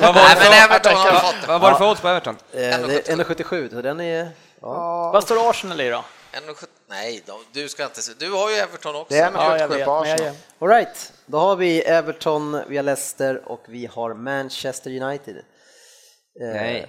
Vad 0.00 0.14
var 0.14 0.22
Nej, 0.22 0.36
det 0.40 1.46
men 1.46 1.76
för- 1.76 1.90
odds 1.90 2.00
på 2.00 2.08
Everton? 2.08 2.36
Eh, 2.52 2.58
det 2.58 3.08
är 3.08 3.16
1,77, 3.16 3.70
så 3.70 3.82
den 3.82 4.00
är... 4.00 4.28
Ja. 4.60 5.10
Vad 5.12 5.22
står 5.22 5.50
Arsenal 5.50 5.80
i 5.80 5.90
då? 5.90 6.04
1,70 6.32 6.66
Nej, 6.90 7.22
du 7.52 7.68
ska 7.68 7.84
inte 7.84 8.02
se. 8.02 8.12
Du 8.18 8.32
har 8.32 8.50
ju 8.50 8.56
Everton 8.56 8.96
också. 8.96 9.14
Det 9.14 9.20
är 9.20 9.32
Ja, 9.32 9.58
jag 9.58 9.68
77 9.70 9.78
vet. 9.78 9.84
på 9.86 9.92
Arsenal. 9.94 10.34
All 10.58 10.68
right, 10.68 11.12
då 11.26 11.38
har 11.38 11.56
vi 11.56 11.80
Everton, 11.80 12.62
vi 12.68 12.76
har 12.76 12.84
Leicester 12.84 13.48
och 13.48 13.60
vi 13.68 13.86
har 13.86 14.14
Manchester 14.14 15.02
United. 15.02 15.36
Eh, 15.36 16.48
Nej, 16.48 16.86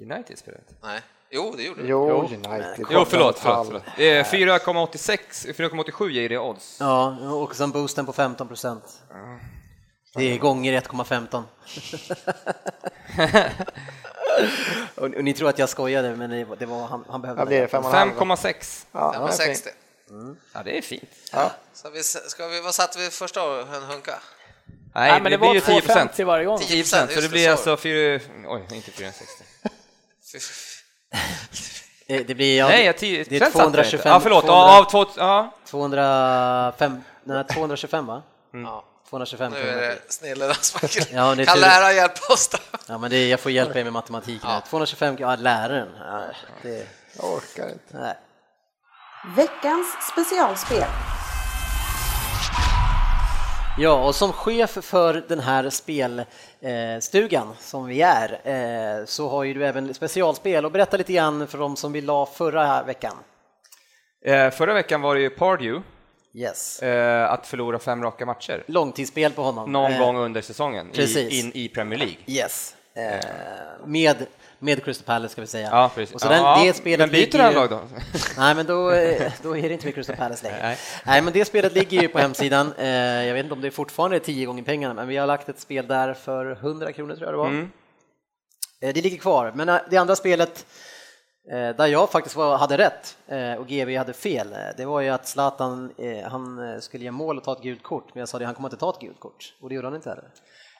United 0.00 0.38
spelar 0.38 0.58
inte. 0.58 0.74
Nej. 0.82 1.00
Jo, 1.30 1.54
det 1.56 1.62
gjorde 1.62 1.82
du. 1.82 1.88
Jo, 1.88 2.10
United. 2.24 2.74
Jo, 2.90 3.04
förlåt, 3.08 3.38
förlåt. 3.38 3.66
förlåt. 3.66 3.82
Det 3.96 4.10
är 4.10 4.24
4,86, 4.24 5.18
4,87 5.52 6.08
ger 6.10 6.28
det 6.28 6.38
odds. 6.38 6.76
Ja, 6.80 7.16
och 7.32 7.56
sen 7.56 7.70
boosten 7.70 8.06
på 8.06 8.12
15 8.12 8.48
procent. 8.48 9.02
Det 10.14 10.34
är 10.34 10.38
gånger 10.38 10.80
1,15. 10.80 11.42
och, 14.94 15.04
och 15.04 15.24
ni 15.24 15.32
tror 15.34 15.48
att 15.48 15.58
jag 15.58 15.68
skojade, 15.68 16.16
men 16.16 16.30
det 16.30 16.44
var, 16.44 16.56
det 16.56 16.66
var 16.66 16.86
han, 16.86 17.04
han 17.08 17.20
behövde 17.22 17.38
Vad 17.40 17.48
blir 17.48 17.56
det? 17.56 17.62
lägga. 17.62 17.68
Fem 17.70 17.84
och 17.84 17.94
en 17.94 17.98
halv? 17.98 18.12
5,6. 18.12 18.86
Ja, 18.92 19.10
Den 19.12 19.20
var 19.20 19.28
det 19.28 19.34
är 19.34 19.36
60. 19.36 19.70
fint. 19.70 20.38
Ja, 20.52 20.62
det 20.62 20.78
är 20.78 20.82
fint. 20.82 21.10
Så 21.74 21.90
vi, 21.90 22.02
ska 22.02 22.46
vi, 22.48 22.60
vad 22.60 22.74
satte 22.74 22.98
vi 22.98 23.10
första 23.10 23.40
en 23.60 23.82
hunka? 23.82 24.14
Nej, 24.94 25.10
Nej, 25.10 25.20
men 25.22 25.32
det, 25.32 25.38
blir 25.38 25.48
var 25.48 25.54
ju 25.54 25.60
10 25.60 25.80
procent. 25.80 26.10
2,50 26.12 26.24
varje 26.24 26.44
gång. 26.44 26.58
10 26.58 26.66
10 26.68 26.82
procent, 26.82 27.10
så 27.10 27.16
det 27.16 27.22
det, 27.22 27.28
blir 27.28 27.44
så. 27.44 27.50
alltså 27.50 27.76
4... 27.76 28.20
Oj, 28.46 28.66
inte 28.72 28.90
460. 28.90 29.44
Eh, 32.10 32.24
Det 32.26 32.34
blir, 32.34 32.58
ja, 32.58 32.68
Nej, 32.68 32.84
jag 32.84 32.98
10 32.98 33.24
det 33.24 33.36
är 33.36 33.40
procent 33.40 33.52
satte 33.54 33.58
jag 33.58 33.66
inte. 33.86 33.90
225. 33.90 34.12
Ja, 34.12 34.20
förlåt. 34.20 34.44
200, 34.44 34.54
Ja, 34.66 34.78
av 34.80 34.90
två... 34.90 35.06
Ja. 35.16 35.54
205, 35.66 37.00
nej, 37.24 37.44
225 37.44 38.06
va? 38.06 38.22
Ja, 38.52 38.84
225 39.08 39.52
nu 39.52 39.58
är 39.58 39.62
kronor. 39.62 39.80
det 39.80 40.12
snille 40.12 40.48
Rasmus. 40.48 40.96
Ja, 41.12 41.34
det 41.34 41.42
är 41.42 41.46
kan 41.46 41.54
tur. 41.54 41.60
lära 41.60 41.92
hjälpa 41.92 42.32
oss 42.32 42.48
då. 42.48 42.58
Ja, 42.86 42.98
men 42.98 43.10
det, 43.10 43.28
jag 43.28 43.40
får 43.40 43.52
hjälpa 43.52 43.78
er 43.78 43.84
med 43.84 43.92
matematiken. 43.92 44.50
här. 44.50 44.60
225 44.60 45.16
ja, 45.18 45.36
läraren. 45.36 45.88
Ja, 46.00 46.22
det, 46.62 46.86
Jag 47.16 47.32
orkar 47.32 47.68
inte. 47.68 47.98
nej. 47.98 48.14
Veckans 49.36 49.86
specialspel. 50.12 50.84
Ja, 53.78 54.06
och 54.06 54.14
som 54.14 54.32
chef 54.32 54.78
för 54.82 55.24
den 55.28 55.40
här 55.40 55.70
spelstugan 55.70 57.54
som 57.60 57.86
vi 57.86 58.02
är 58.02 58.40
eh, 58.44 59.04
så 59.04 59.28
har 59.28 59.44
ju 59.44 59.54
du 59.54 59.66
även 59.66 59.94
specialspel 59.94 60.64
och 60.64 60.72
berätta 60.72 60.96
lite 60.96 61.12
grann 61.12 61.46
för 61.46 61.58
de 61.58 61.76
som 61.76 61.92
vi 61.92 62.00
la 62.00 62.26
förra 62.26 62.82
veckan. 62.82 63.16
Eh, 64.24 64.50
förra 64.50 64.74
veckan 64.74 65.00
var 65.02 65.14
det 65.14 65.20
ju 65.20 65.30
Pardew, 65.30 65.82
Yes. 66.34 66.82
eh, 66.82 67.30
att 67.32 67.46
förlora 67.46 67.78
fem 67.78 68.02
raka 68.02 68.26
matcher. 68.26 68.64
Långtidsspel 68.66 69.32
på 69.32 69.42
honom. 69.42 69.72
Någon 69.72 69.92
Eh, 69.92 69.98
gång 69.98 70.16
under 70.16 70.40
säsongen 70.42 70.90
i, 70.94 71.38
in 71.40 71.52
i 71.54 71.68
Premier 71.68 71.98
League. 71.98 72.16
Yes. 72.26 72.74
Eh, 72.94 73.26
med, 73.86 74.26
med 74.58 74.84
Crystal 74.84 75.04
Palace 75.06 75.32
ska 75.32 75.40
vi 75.40 75.46
säga. 75.46 75.68
Ja, 75.72 75.90
precis. 75.94 76.14
Och 76.14 76.20
så 76.20 76.28
den, 76.28 76.42
ja, 76.42 76.62
det 76.64 76.72
spelet 76.72 76.98
men 76.98 77.20
byter 77.20 77.38
han 77.38 77.54
lag 77.54 77.70
då? 77.70 77.80
Nej, 78.38 78.54
men 78.54 78.66
då, 78.66 78.90
eh, 78.90 79.32
då 79.42 79.56
är 79.56 79.62
det 79.62 79.72
inte 79.72 79.84
med 79.86 79.94
Crystal 79.94 80.16
Palace 80.16 80.44
längre. 80.46 80.62
Nej. 80.62 80.76
Nej. 81.06 81.22
men 81.22 81.32
det 81.32 81.44
spelet 81.44 81.72
ligger 81.72 82.02
ju 82.02 82.08
på 82.08 82.18
hemsidan. 82.18 82.72
Eh, 82.78 82.86
Jag 83.26 83.34
vet 83.34 83.42
inte 83.44 83.54
om 83.54 83.60
det 83.60 83.70
fortfarande 83.70 84.16
är 84.16 84.20
tio 84.20 84.46
gånger 84.46 84.62
pengarna, 84.62 84.94
men 84.94 85.08
vi 85.08 85.16
har 85.16 85.26
lagt 85.26 85.48
ett 85.48 85.60
spel 85.60 85.86
där 85.86 86.14
för 86.14 86.50
100 86.52 86.92
kronor 86.92 87.14
tror 87.14 87.26
jag 87.26 87.34
det 87.34 87.38
var. 87.38 87.48
Mm. 87.48 87.70
Eh, 88.80 88.94
Det 88.94 89.00
ligger 89.02 89.18
kvar, 89.18 89.52
men 89.54 89.68
eh, 89.68 89.76
det 89.90 89.96
andra 89.96 90.16
spelet 90.16 90.58
eh, 90.58 90.64
där 91.56 91.86
jag 91.86 92.10
faktiskt 92.10 92.36
var, 92.36 92.56
hade 92.58 92.78
rätt 92.78 93.16
eh, 93.28 93.52
och 93.52 93.66
GV 93.68 93.96
hade 93.96 94.12
fel, 94.12 94.52
eh, 94.52 94.58
det 94.76 94.84
var 94.84 95.00
ju 95.00 95.08
att 95.08 95.28
Zlatan 95.28 95.92
eh, 95.98 96.30
han 96.30 96.72
eh, 96.74 96.80
skulle 96.80 97.04
ge 97.04 97.10
mål 97.10 97.38
och 97.38 97.44
ta 97.44 97.52
ett 97.52 97.62
gult 97.62 97.82
kort, 97.82 98.14
men 98.14 98.20
jag 98.20 98.28
sa 98.28 98.38
det, 98.38 98.44
han 98.44 98.54
kommer 98.54 98.68
inte 98.68 98.76
ta 98.80 98.90
ett 98.90 99.00
gult 99.00 99.20
kort 99.20 99.54
och 99.60 99.68
det 99.68 99.74
gjorde 99.74 99.86
han 99.86 99.94
inte 99.96 100.08
heller. 100.08 100.24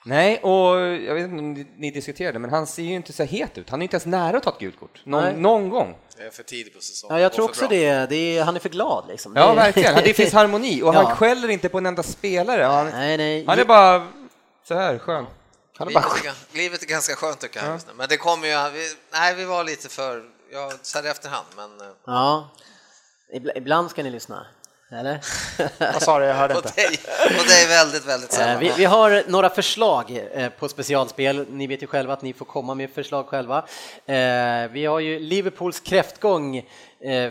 Nej, 0.04 0.38
och 0.38 0.80
jag 0.80 1.14
vet 1.14 1.24
inte 1.24 1.38
om 1.38 1.52
ni- 1.76 1.90
diskuterade, 1.90 2.38
men 2.38 2.50
han 2.50 2.66
ser 2.66 2.82
ju 2.82 2.94
inte 2.94 3.12
så 3.12 3.22
het 3.22 3.58
ut. 3.58 3.70
Han 3.70 3.80
är 3.80 3.82
inte 3.82 3.94
ens 3.94 4.06
nära 4.06 4.36
att 4.36 4.42
ta 4.42 4.50
ett 4.50 4.58
gult 4.58 4.80
kort. 4.80 5.02
Någon, 5.04 5.42
någon 5.42 5.68
gång. 5.68 5.96
Det 6.16 6.22
är 6.22 6.30
för 6.30 6.42
tidigt 6.42 6.74
på 6.74 6.80
säsongen. 6.80 7.16
Ja, 7.16 7.22
jag 7.22 7.32
tror 7.32 7.44
också 7.44 7.66
det, 7.68 8.06
det 8.10 8.38
är, 8.38 8.44
han 8.44 8.56
är 8.56 8.60
för 8.60 8.68
glad 8.68 9.04
liksom. 9.08 9.32
Ja, 9.36 9.48
Det- 9.48 9.54
verkligen. 9.54 9.94
Det 10.04 10.14
finns 10.14 10.32
harmoni 10.32 10.82
och 10.82 10.94
Ja. 10.94 11.02
han 11.02 11.16
skäller 11.16 11.48
inte 11.48 11.68
på 11.68 11.78
en 11.78 11.86
enda 11.86 12.02
spelare. 12.02 12.62
Han, 12.62 12.86
Nej, 12.90 13.16
nej. 13.16 13.44
han 13.46 13.58
är 13.58 13.64
bara 13.64 14.06
så 14.68 14.74
här 14.74 14.98
skön. 14.98 15.26
Han 15.78 15.88
är 15.88 15.92
bara 15.94 16.04
Livet 16.04 16.24
är, 16.24 16.28
gan- 16.30 16.56
livet 16.56 16.82
är 16.82 16.86
ganska 16.86 17.14
skönt 17.14 17.38
tycker 17.38 17.60
jag. 17.64 17.72
nu. 17.74 17.78
Men 17.96 18.08
det 18.08 18.16
kommer 18.16 18.46
ju, 18.48 18.70
vi, 18.72 18.86
nej 19.12 19.34
vi 19.34 19.44
var 19.44 19.64
lite 19.64 19.88
för, 19.88 20.22
jag 20.52 20.72
sa 20.82 21.02
det 21.02 21.10
efterhand 21.10 21.46
men 21.56 21.80
eh, 21.80 21.86
Ja, 22.06 22.48
Ibla- 23.34 23.52
ibland 23.56 23.90
ska 23.90 24.02
ni 24.02 24.10
lyssna. 24.10 24.46
Eller? 24.92 25.20
Vad 25.92 26.02
sa 26.02 26.18
du? 26.18 26.24
Jag 26.24 26.34
hörde 26.34 26.54
På 26.54 26.60
inte. 26.60 26.72
dig, 26.82 26.96
på 27.38 27.42
dig 27.44 27.66
väldigt, 27.68 28.04
väldigt 28.04 28.32
Eh, 28.32 28.36
sällan. 28.36 28.58
Vi, 28.60 28.72
vi 28.76 28.84
har 28.84 29.22
några 29.30 29.50
förslag 29.50 30.24
eh, 30.32 30.48
på 30.48 30.68
specialspel. 30.68 31.46
Ni 31.50 31.66
vet 31.66 31.82
ju 31.82 31.86
själva 31.86 32.12
att 32.12 32.22
ni 32.22 32.32
får 32.32 32.44
komma 32.44 32.74
med 32.74 32.90
förslag 32.90 33.26
själva. 33.26 33.64
Vi 34.70 34.86
har 34.88 35.00
ju 35.00 35.18
Liverpools 35.18 35.80
kräftgång 35.80 36.68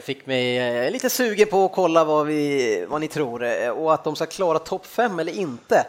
fick 0.01 0.25
mig 0.25 0.91
lite 0.91 1.09
sugen 1.09 1.47
på 1.47 1.65
att 1.65 1.71
kolla 1.71 2.03
vad, 2.03 2.25
vi, 2.25 2.85
vad 2.89 3.01
ni 3.01 3.07
tror 3.07 3.69
och 3.69 3.93
att 3.93 4.03
de 4.03 4.15
ska 4.15 4.25
klara 4.25 4.59
topp 4.59 4.85
5 4.85 5.19
eller 5.19 5.33
inte. 5.33 5.85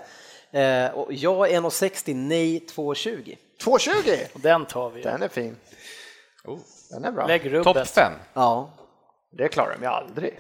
Och 0.95 1.13
jag 1.13 1.51
är 1.51 1.61
1,60, 1.61 2.15
nej 2.15 2.67
2,20. 2.75 3.37
2,20! 3.63 4.19
Den 4.35 4.67
tar 4.67 4.91
vi. 4.91 5.03
Den 5.03 5.23
är 5.23 5.29
fin. 5.29 5.57
Oh. 6.45 6.59
Den 6.91 7.05
är 7.05 7.11
bra. 7.11 7.27
Lägg 7.27 7.53
rubbet. 7.53 7.75
Topp 7.75 7.89
fem. 7.89 8.13
Ja. 8.35 8.71
Det 9.33 9.49
klarar 9.49 9.73
de 9.75 9.83
ju 9.83 9.89
aldrig. 9.91 10.39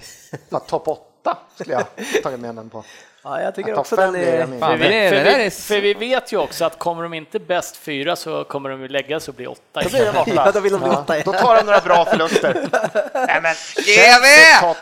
Topp 0.69 0.89
8 0.89 1.37
skulle 1.55 1.73
jag 1.75 1.85
tagit 2.23 2.41
med 2.41 2.55
den 2.55 2.70
på. 2.70 2.85
ja, 3.25 3.41
jag 3.41 3.55
tycker 3.55 3.70
Topp 3.70 3.79
också 3.81 3.97
fem 3.97 4.12
den 4.12 4.23
är... 4.23 4.39
jag. 4.39 4.61
Fan, 4.61 4.79
För 4.79 4.85
det 4.89 5.11
vi, 5.11 5.16
för, 5.16 5.25
vi, 5.25 5.45
är- 5.47 5.51
för 5.51 5.81
vi 5.81 5.95
vet 5.95 6.33
ju 6.33 6.37
också 6.37 6.65
att 6.65 6.79
kommer 6.79 7.03
de 7.03 7.15
inte 7.15 7.39
bäst 7.39 7.77
fyra 7.77 8.16
så 8.16 8.45
kommer 8.45 8.70
de 8.70 8.81
ju 8.83 8.89
lägga 8.89 9.20
sig 9.20 9.33
och 9.33 9.37
bli 9.37 9.47
åtta. 9.47 9.81
Då 9.83 9.89
blir 9.89 10.05
det 10.12 10.20
åtta. 10.20 10.33
Ja, 10.35 10.51
då 10.53 10.61
vill 10.61 10.73
de 10.73 10.81
bli 10.81 10.91
åtta. 10.91 11.20
Då 11.25 11.33
tar 11.33 11.57
de 11.57 11.62
några 11.66 11.81
bra 11.81 12.05
förluster. 12.05 12.55
Nej, 13.15 13.41
men 13.43 13.55
GV! 13.77 14.27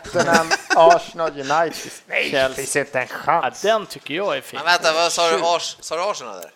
Tottenham, 0.03 0.47
Arsenal, 0.75 1.29
United. 1.31 1.91
Nej, 2.05 2.29
det 2.31 2.53
finns 2.55 2.75
inte 2.75 2.99
en 2.99 3.07
Ja, 3.09 3.15
chans. 3.41 3.61
den 3.61 3.85
tycker 3.85 4.13
jag 4.13 4.37
är 4.37 4.41
fin. 4.41 4.59
Men 4.63 4.65
vänta, 4.73 4.93
vad 4.93 5.11
sa 5.11 5.31
du? 5.31 5.43
Ars, 5.43 5.77
sa 5.79 5.95
du 5.95 6.01
Arsenal 6.11 6.35
där? 6.41 6.51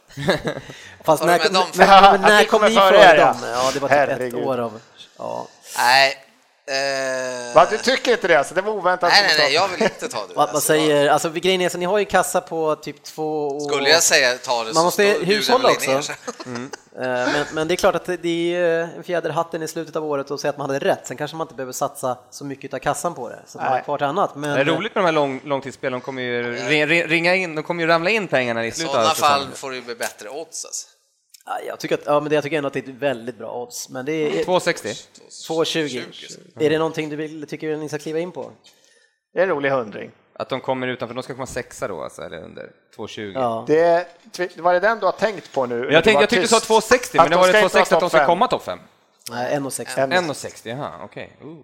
Fast 1.04 1.24
när, 1.24 1.40
med 1.40 1.52
dem 1.54 1.64
men, 1.76 1.88
fem? 1.88 2.04
men, 2.12 2.22
när 2.22 2.36
Att 2.36 2.42
vi 2.42 2.46
kom 2.46 2.60
kommer 2.60 2.70
vi 2.70 2.76
före 2.76 3.16
ja. 3.16 3.26
dem? 3.26 3.36
Ja, 3.44 3.72
det 3.74 3.80
var 3.80 3.90
typ 4.18 4.34
ett 4.38 4.46
år 4.46 4.58
av... 4.58 4.80
Ja. 5.22 5.48
Nej. 5.78 6.18
Eh, 6.68 7.56
Va, 7.56 7.68
du 7.72 7.78
tycker 7.78 8.12
inte 8.12 8.28
det? 8.28 8.36
Alltså, 8.40 8.54
det 8.54 8.62
var 8.62 8.74
oväntat. 8.74 9.10
nej, 9.10 9.24
nej, 9.28 9.36
nej, 9.38 9.54
jag 9.54 9.68
vill 9.68 9.84
inte 9.84 10.08
ta 10.08 10.28
det. 10.28 10.34
Vad, 10.34 10.50
Alltså, 10.50 10.62
säger, 10.62 11.10
alltså 11.10 11.30
grejen 11.30 11.62
är 11.62 11.70
så 11.70 11.78
ni 11.78 11.86
har 11.86 11.98
ju 12.00 12.06
kassa 12.06 12.42
på 12.42 12.76
typ 12.76 13.04
två 13.04 13.48
och... 13.48 13.62
Skulle 13.72 13.90
jag 13.90 14.04
säga 14.04 14.38
ta 14.38 14.64
det 14.64 14.74
Man 14.74 14.84
måste 14.84 15.04
hushålla 15.04 15.70
också. 15.70 15.92
er. 15.92 16.06
Eh, 16.96 17.02
Men, 17.08 17.46
men 17.54 17.68
det 17.68 17.74
är 17.74 17.76
klart 17.76 17.96
att 17.96 18.06
det 18.06 18.56
är 18.56 18.64
en 18.98 19.04
fjäder 19.04 19.30
i 19.30 19.34
hatten 19.34 19.64
i 19.64 19.68
slutet 19.68 19.96
av 19.96 20.06
året 20.06 20.32
och 20.32 20.40
säga 20.40 20.50
att 20.50 20.58
man 20.58 20.70
hade 20.70 20.86
rätt. 20.86 21.08
Sen 21.08 21.18
kanske 21.18 21.38
man 21.38 21.46
inte 21.46 21.56
behöver 21.56 21.74
satsa 21.74 22.18
så 22.32 22.46
mycket 22.46 22.74
av 22.74 22.80
kassan 22.80 23.14
på 23.14 23.30
det, 23.30 23.40
så 23.48 23.58
att 23.58 23.64
man 23.64 23.74
har 23.74 23.80
kvar 23.82 23.98
till 23.98 24.08
annat. 24.08 24.36
Men, 24.36 24.54
Det 24.56 24.62
är 24.62 24.66
roligt 24.66 24.96
med 24.96 25.04
de 25.04 25.06
här 25.06 25.12
lång, 25.14 25.42
långtidsspelen, 25.44 25.92
de 26.00 26.02
kommer 26.02 26.22
ju 26.22 26.56
ri- 26.56 26.86
ri- 26.88 27.08
ringa 27.08 27.36
in, 27.36 27.56
de 27.56 27.64
kommer 27.64 27.84
ju 27.84 27.88
ramla 27.90 28.10
in 28.10 28.28
pengarna 28.28 28.66
i 28.66 28.68
I 28.68 28.72
slutet 28.72 28.96
av 28.96 29.00
sådana 29.04 29.16
fall 29.16 29.48
får 29.56 29.70
det 29.70 29.76
ju 29.76 29.82
bli 29.82 29.96
bättre 29.96 30.30
odds 30.30 30.66
alltså. 30.66 30.88
Ja, 31.46 31.60
jag, 31.68 31.80
tycker 31.80 31.96
att, 31.96 32.06
ja, 32.06 32.20
men 32.20 32.30
det, 32.30 32.36
jag 32.36 32.44
tycker 32.44 32.58
ändå 32.58 32.68
att 32.68 32.74
det 32.74 32.80
är 32.80 32.90
ett 32.90 32.96
väldigt 32.96 33.38
bra 33.38 33.62
odds. 33.62 33.90
Men 33.90 34.06
det 34.06 34.12
är 34.12 34.44
2,60. 34.44 35.08
2,20. 35.50 36.64
Är 36.66 36.70
det 36.70 36.78
någonting 36.78 37.10
du 37.10 37.16
vill, 37.16 37.48
tycker 37.48 37.78
ni 37.78 37.90
ska 37.90 37.98
kliva 37.98 38.20
in 38.20 38.32
på? 38.32 38.52
Det 39.34 39.40
är 39.40 39.44
en 39.44 39.50
rolig 39.50 39.70
hundring. 39.70 40.12
Att 40.34 40.50
de 40.50 40.62
kommer 40.62 40.88
utanför, 40.88 41.16
de 41.16 41.24
ska 41.24 41.34
komma 41.34 41.46
sexa 41.46 41.88
då 41.88 42.04
alltså, 42.04 42.22
eller 42.22 42.44
under 42.44 42.72
2,20. 42.98 43.32
Ja. 43.34 43.66
Det, 43.68 44.08
var 44.58 44.74
det 44.74 44.80
den 44.80 45.00
du 45.00 45.06
har 45.06 45.12
tänkt 45.12 45.54
på 45.54 45.66
nu? 45.66 45.90
Jag, 45.92 46.04
tänkte, 46.04 46.24
jag 46.24 46.30
tyckte 46.30 46.44
du 46.44 46.48
sa 46.48 46.60
tyst. 46.60 46.92
2,60, 46.92 46.96
Att 46.96 47.14
men 47.14 47.24
det 47.24 47.30
de 47.30 47.36
var 47.36 47.52
det 47.54 47.62
inte 47.62 47.78
ha 47.78 47.84
2,60 47.86 47.94
att 47.94 48.00
de 48.00 48.10
ska 48.10 48.18
fem. 48.18 48.28
komma 48.28 48.48
topp 48.48 48.64
5? 48.64 48.80
Nej, 49.32 49.58
1,60. 49.58 50.08
1,60, 50.12 50.70
jaha, 50.70 50.92
okej. 51.04 51.38
Uh. 51.44 51.58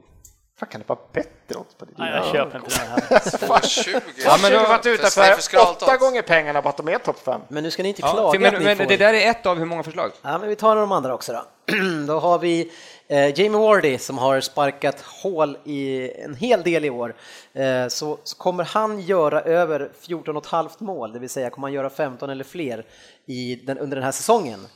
Fan, 0.60 0.70
kan 0.70 0.82
det 0.82 0.90
vara 0.90 1.00
bättre 1.14 1.56
odds 1.60 1.76
på 1.76 1.86
det? 1.86 1.92
Nej, 1.98 2.12
jag 2.16 2.26
köper 2.26 2.60
inte 2.60 2.80
den 2.80 2.88
här. 2.88 3.38
Fan, 3.48 3.62
20. 3.62 4.02
Ja, 4.26 4.38
men 4.42 4.52
Du 4.52 4.58
har 4.58 4.68
varit 4.68 4.84
för- 4.84 4.90
ute 4.90 5.04
för 5.04 5.22
för 5.36 5.42
skralt 5.42 5.82
åtta 5.82 5.98
gånger 5.98 6.22
pengarna 6.22 6.62
på 6.62 6.70
att 6.70 6.78
de 6.78 6.88
är 6.88 6.98
topp 6.98 7.20
fem. 7.20 7.42
Men 7.48 7.64
nu 7.64 7.72
ska 7.72 7.84
ni 7.84 7.90
inte 7.90 8.02
Ja, 8.02 8.12
klaga 8.14 8.40
men, 8.40 8.64
men 8.64 8.78
får... 8.78 8.86
det 8.86 8.98
där 8.98 9.14
är 9.14 9.30
ett 9.30 9.46
av 9.46 9.58
hur 9.58 9.66
många 9.66 9.84
förslag? 9.84 10.12
Ja, 10.22 10.38
men 10.38 10.50
vi 10.50 10.56
tar 10.56 10.76
de 10.76 10.92
andra 10.92 11.14
också 11.14 11.34
då. 11.34 11.44
då 12.08 12.20
har 12.20 12.40
vi 12.40 12.72
eh, 13.08 13.40
Jamie 13.40 13.60
Wardy 13.62 13.98
som 13.98 14.18
har 14.18 14.42
sparkat 14.42 15.02
hål 15.02 15.58
i 15.64 16.12
en 16.22 16.36
hel 16.36 16.64
del 16.64 16.86
i 16.86 16.90
år. 16.90 17.16
Eh, 17.54 17.88
så, 17.88 18.18
så 18.24 18.38
kommer 18.38 18.64
han 18.64 19.00
göra 19.02 19.42
över 19.42 19.90
14,5 20.08 20.70
mål, 20.84 21.14
det 21.14 21.20
vill 21.20 21.30
säga 21.30 21.50
kommer 21.50 21.68
han 21.68 21.74
göra 21.74 21.90
15 21.90 22.30
eller 22.30 22.44
fler 22.44 22.86
i 23.28 23.56
den, 23.56 23.78
under 23.78 23.96
den 23.96 24.04
här 24.04 24.12
säsongen. 24.12 24.68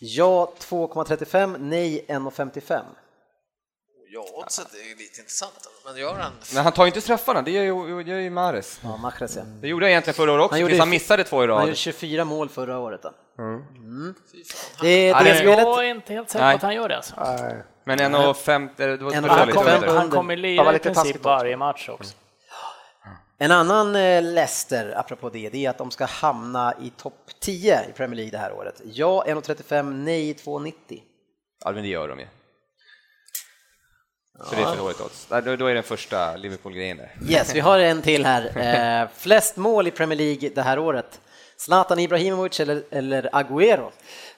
Ja 0.00 0.52
2,35, 0.58 1.56
nej 1.58 2.04
1,55. 2.08 2.80
Ja, 4.12 4.26
oddset 4.34 4.74
är 4.74 4.98
lite 4.98 5.20
intressant. 5.20 5.68
Men 5.84 5.96
gör 5.96 6.14
han... 6.14 6.32
Men 6.54 6.64
han 6.64 6.72
tar 6.72 6.84
ju 6.84 6.88
inte 6.88 7.00
straffarna, 7.00 7.42
det 7.42 7.50
gör 7.50 7.62
ju, 7.62 8.02
gör 8.02 8.18
ju 8.18 8.30
Mahrez. 8.30 8.80
Ja, 8.82 8.96
Mahrez 8.96 9.36
ja. 9.36 9.42
Det 9.42 9.68
gjorde 9.68 9.86
han 9.86 9.90
egentligen 9.90 10.14
förra 10.14 10.32
året 10.32 10.44
också, 10.44 10.54
Han 10.54 10.60
gjorde 10.60 10.78
han 10.78 10.90
missade 10.90 11.24
två 11.24 11.44
i 11.44 11.46
Han 11.46 11.48
rad. 11.48 11.66
gjorde 11.66 11.76
24 11.76 12.24
mål 12.24 12.48
förra 12.48 12.78
året. 12.78 13.02
Då. 13.02 13.12
Mm. 13.38 13.64
fan. 13.64 14.86
Det, 14.86 15.12
det 15.12 15.34
spelet. 15.34 15.58
Jag 15.58 15.86
är 15.86 15.90
inte 15.90 16.12
helt 16.12 16.30
säker 16.30 16.44
Nej. 16.44 16.52
på 16.52 16.56
att 16.56 16.62
han 16.62 16.74
gör 16.74 16.88
det. 16.88 16.96
Alltså. 16.96 17.14
Nej. 17.18 17.62
Men 17.84 17.98
1,50, 17.98 18.70
det 18.76 18.96
var 18.96 19.12
En 19.12 19.22
för 19.22 19.30
och 19.30 19.94
Han 19.94 20.10
kommer, 20.10 20.16
han 20.16 20.30
Ja, 20.30 20.36
lira 20.36 20.76
i 20.76 20.78
princip 20.78 21.24
varje 21.24 21.56
match 21.56 21.88
också. 21.88 22.14
En 23.38 23.50
annan 23.50 23.96
eh, 23.96 24.22
Leicester, 24.22 24.94
apropå 24.96 25.28
det, 25.30 25.48
det 25.48 25.66
är 25.66 25.70
att 25.70 25.78
de 25.78 25.90
ska 25.90 26.04
hamna 26.04 26.74
i 26.82 26.90
topp 26.90 27.30
10 27.40 27.80
i 27.88 27.92
Premier 27.92 28.16
League 28.16 28.30
det 28.30 28.38
här 28.38 28.52
året. 28.52 28.80
Ja 28.84 29.24
1,35, 29.26 29.92
nej 29.92 30.32
2,90. 30.32 30.72
Ja, 31.64 31.72
men 31.72 31.82
det 31.82 31.88
gör 31.88 32.08
de 32.08 32.18
ju. 32.18 32.26
Så 34.48 34.54
det 34.54 34.62
är 34.62 34.66
för 34.66 34.76
dåligt 34.76 35.00
odds. 35.00 35.26
Nej, 35.30 35.42
Då, 35.42 35.56
då 35.56 35.66
är 35.66 35.74
den 35.74 35.82
första 35.82 36.36
Liverpool-grejen 36.36 36.96
där. 36.96 37.16
Yes, 37.28 37.54
vi 37.54 37.60
har 37.60 37.78
en 37.78 38.02
till 38.02 38.26
här. 38.26 38.52
Eh, 39.02 39.08
flest 39.16 39.56
mål 39.56 39.86
i 39.86 39.90
Premier 39.90 40.18
League 40.18 40.50
det 40.54 40.62
här 40.62 40.78
året. 40.78 41.20
Zlatan 41.56 41.98
Ibrahimovic 41.98 42.60
eller, 42.60 42.82
eller 42.90 43.30
Agüero. 43.32 43.90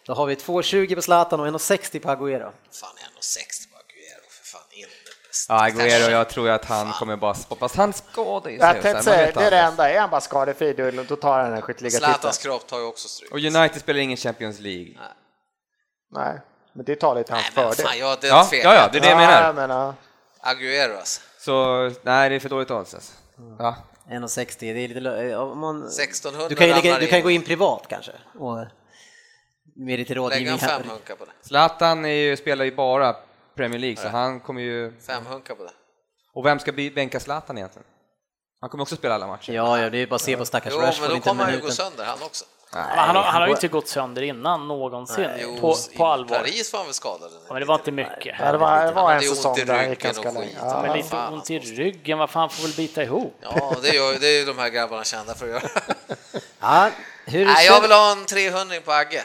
Då 0.06 0.14
har 0.14 0.26
vi 0.26 0.34
2,20 0.34 0.94
på 0.94 1.02
Zlatan 1.02 1.40
och 1.40 1.46
1,60 1.46 1.98
på 1.98 2.08
Agüero. 2.08 2.50
Fan, 2.72 2.90
jag 2.96 3.04
är 3.04 3.08
ändå 3.08 3.20
60 3.20 3.68
på 3.68 3.76
Aguero. 3.76 4.24
För 4.28 4.44
fan, 4.44 4.60
inte 4.72 4.88
bäst. 5.28 5.46
Ja, 5.48 5.66
Aguero, 5.66 6.10
jag 6.10 6.28
tror 6.28 6.50
att 6.50 6.64
han 6.64 6.92
kommer 6.92 7.16
bara... 7.16 7.34
Fast 7.34 7.76
han 7.76 7.92
skadar 7.92 8.50
ju 8.50 8.58
sig. 8.58 8.80
Jag 8.84 9.04
säga, 9.04 9.32
det 9.32 9.44
är 9.44 9.50
det 9.50 9.58
enda. 9.58 9.90
Är 9.90 10.00
han 10.00 10.10
bara 10.10 10.20
skadefri, 10.20 10.72
då, 11.08 11.16
tar 11.16 11.36
han 11.38 11.44
den 11.44 11.54
här 11.54 11.60
skytteligatiteln. 11.60 12.12
Zlatans 12.12 12.38
kropp 12.38 12.66
tar 12.66 12.78
ju 12.78 12.84
också 12.84 13.08
stryk. 13.08 13.32
Och 13.32 13.38
United 13.38 13.80
spelar 13.80 14.00
ingen 14.00 14.16
Champions 14.16 14.60
League. 14.60 14.94
Nej, 16.10 16.40
men 16.72 16.84
det 16.84 16.96
talar 16.96 17.22
till 17.22 17.34
hans 17.34 17.46
fördel. 17.46 17.86
fan, 17.86 17.98
jag, 17.98 18.18
det 18.20 18.26
Ja, 18.26 18.48
ja, 18.52 18.58
ja, 18.74 18.88
det 18.92 18.98
är 18.98 19.02
det 19.02 19.08
jag 19.08 19.16
menar. 19.18 19.42
Ja, 19.42 19.52
men, 19.52 19.70
ja. 19.70 19.94
Aguero 20.40 20.96
alltså. 20.96 21.20
Så 21.38 21.82
nej, 22.02 22.28
det 22.30 22.34
är 22.34 22.40
för 22.40 22.48
dåligt 22.48 22.70
odds 22.70 22.94
alltså. 22.94 23.12
Ja. 23.58 23.76
1,60, 24.10 24.56
det 24.60 24.66
är 24.84 24.88
lite... 24.88 25.00
lö- 25.00 25.30
eh, 25.30 25.38
Om 25.40 25.58
man, 25.58 25.86
1600 25.86 26.48
du 26.48 26.54
kan 26.54 26.66
ju 26.66 26.74
lägga, 26.74 26.98
du 26.98 27.06
kan 27.06 27.22
gå 27.22 27.30
in 27.30 27.42
privat 27.44 27.86
kanske. 27.88 28.12
Och 28.38 28.66
med 29.76 29.98
lite 29.98 30.14
rådgivning. 30.14 30.52
en 30.52 30.58
här. 30.58 30.68
femhunka 30.80 31.16
på 31.16 31.24
det. 31.24 31.30
Zlatan 31.42 32.04
är 32.04 32.08
ju, 32.08 32.36
spelar 32.36 32.64
ju 32.64 32.74
bara 32.76 33.16
Premier 33.54 33.78
League, 33.80 33.96
så 33.96 34.08
han 34.08 34.40
kommer 34.40 34.60
ju... 34.60 34.92
Femhunka 35.00 35.54
på 35.54 35.64
det. 35.64 35.70
Och 36.34 36.46
vem 36.46 36.58
ska 36.58 36.72
bänka 36.72 37.20
Zlatan 37.20 37.58
egentligen? 37.58 37.86
Han 38.60 38.70
kommer 38.70 38.82
också 38.82 38.96
spela 38.96 39.14
alla 39.14 39.26
matcher. 39.26 39.52
Ja, 39.52 39.80
ja, 39.80 39.90
det 39.90 39.98
är 39.98 40.06
bara 40.06 40.14
att 40.14 40.20
se 40.22 40.36
på 40.36 40.44
stackars 40.44 40.72
Jo, 40.76 40.80
Rashford. 40.80 41.00
men 41.02 41.08
då 41.10 41.14
en 41.16 41.20
kommer 41.22 41.44
han 41.44 41.52
ju 41.54 41.60
gå 41.60 41.70
sönder 41.70 42.04
han 42.04 42.22
också. 42.22 42.44
Men 42.74 42.82
han, 42.82 43.16
har, 43.16 43.22
han 43.22 43.40
har 43.40 43.48
ju 43.48 43.54
inte 43.54 43.68
gått 43.68 43.88
sönder 43.88 44.22
innan 44.22 44.68
någonsin, 44.68 45.30
Jo, 45.40 45.56
på, 45.60 45.74
i 45.92 45.96
på 45.96 46.06
allvar. 46.06 46.38
Paris 46.38 46.72
var 46.72 46.80
han 46.80 46.86
väl 46.86 46.94
skadad? 46.94 47.30
Ja, 47.48 47.52
men 47.52 47.60
det 47.60 47.66
var 47.66 47.74
inte 47.74 47.92
mycket. 47.92 48.36
Ja, 48.38 48.52
det 48.52 48.58
var, 48.58 48.86
det 48.86 48.92
var 48.92 49.12
en 49.12 49.20
säsong 49.20 49.56
där 49.66 49.74
han 49.74 49.90
gick 49.90 50.04
ryggen 50.04 50.22
ganska 50.22 50.40
länge. 50.40 50.52
Ja. 50.60 50.82
Men 50.82 50.96
lite 50.96 51.08
fan, 51.08 51.34
ont 51.34 51.50
i 51.50 51.58
ryggen, 51.58 52.18
vad 52.18 52.30
fan 52.30 52.50
får 52.50 52.62
väl 52.62 52.72
bita 52.76 53.02
ihop? 53.02 53.36
Ja, 53.40 53.76
det, 53.82 53.88
gör, 53.88 54.18
det 54.20 54.26
är 54.26 54.38
ju 54.38 54.44
de 54.44 54.58
här 54.58 54.68
grabbarna 54.68 55.04
kända 55.04 55.34
för 55.34 55.46
att 55.46 55.52
göra. 55.52 55.62
Ja, 56.60 56.90
hur 57.26 57.46
Nej, 57.46 57.66
jag 57.66 57.80
vill 57.80 57.92
ha 57.92 58.12
en 58.12 58.24
300 58.24 58.76
på 58.84 58.92
Agge. 58.92 59.22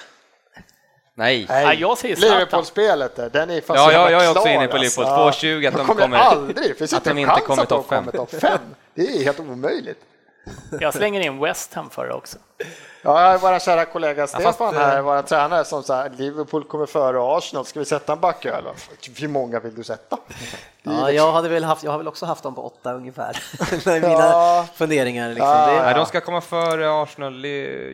Nej. 1.14 1.45
Ja, 1.49 1.74
jag 1.74 1.98
säger. 1.98 2.15
Liverpool-spelet 2.15 3.15
där, 3.15 3.30
den 3.30 3.49
är 3.49 3.61
fan 3.61 3.76
Ja, 3.78 3.91
jag, 3.91 4.11
jag 4.11 4.26
är 4.26 4.32
också 4.32 4.48
inne 4.48 4.68
på 4.68 4.78
alltså. 4.78 5.02
Liverpool. 5.02 5.32
2,20 5.32 5.68
att 5.68 5.74
de 5.74 5.88
kommer 5.88 6.02
kommer... 6.02 6.18
aldrig, 6.18 6.69
det 6.69 6.78
finns 6.78 6.94
att 6.94 6.99
inte 6.99 7.10
de 7.10 7.18
inte 7.19 7.41
kommer 7.41 7.65
topp 7.65 7.90
fem. 7.90 8.06
kommer 8.06 8.18
topp 8.18 8.41
fem. 8.41 8.60
Det 8.94 9.02
är 9.02 9.24
helt 9.24 9.40
omöjligt. 9.40 9.99
Jag 10.80 10.94
slänger 10.94 11.22
in 11.22 11.40
West 11.40 11.74
Ham 11.74 11.90
för 11.90 12.07
det 12.07 12.14
också. 12.14 12.38
Ja, 13.07 13.38
vår 13.41 13.59
kära 13.59 13.85
kollega 13.85 14.27
Stefan 14.27 14.53
fast, 14.53 14.75
eh, 14.75 14.79
här, 14.81 15.01
vår 15.01 15.21
tränare 15.21 15.65
som 15.65 15.84
sa 15.84 16.07
Liverpool 16.17 16.63
kommer 16.63 16.85
före 16.85 17.38
Arsenal, 17.38 17.65
ska 17.65 17.79
vi 17.79 17.85
sätta 17.85 18.13
en 18.13 18.19
backöl? 18.19 18.63
Hur 19.19 19.27
många 19.27 19.59
vill 19.59 19.75
du 19.75 19.84
sätta? 19.84 20.15
Det 20.27 20.34
Ja, 20.91 21.11
jag, 21.11 21.31
hade 21.31 21.49
väl 21.49 21.63
haft, 21.63 21.84
jag 21.84 21.91
har 21.91 21.97
väl 21.97 22.07
också 22.07 22.25
haft 22.25 22.43
dem 22.43 22.55
på 22.55 22.65
åtta 22.65 22.93
ungefär. 22.93 23.38
Mina 24.01 24.09
Ja. 24.13 24.65
funderingar. 24.75 25.29
Liksom. 25.29 25.47
Ja. 25.49 25.67
Det, 25.67 25.81
Nej, 25.84 25.93
de 25.95 26.05
ska 26.05 26.21
komma 26.21 26.41
före 26.41 27.01
Arsenal, 27.03 27.45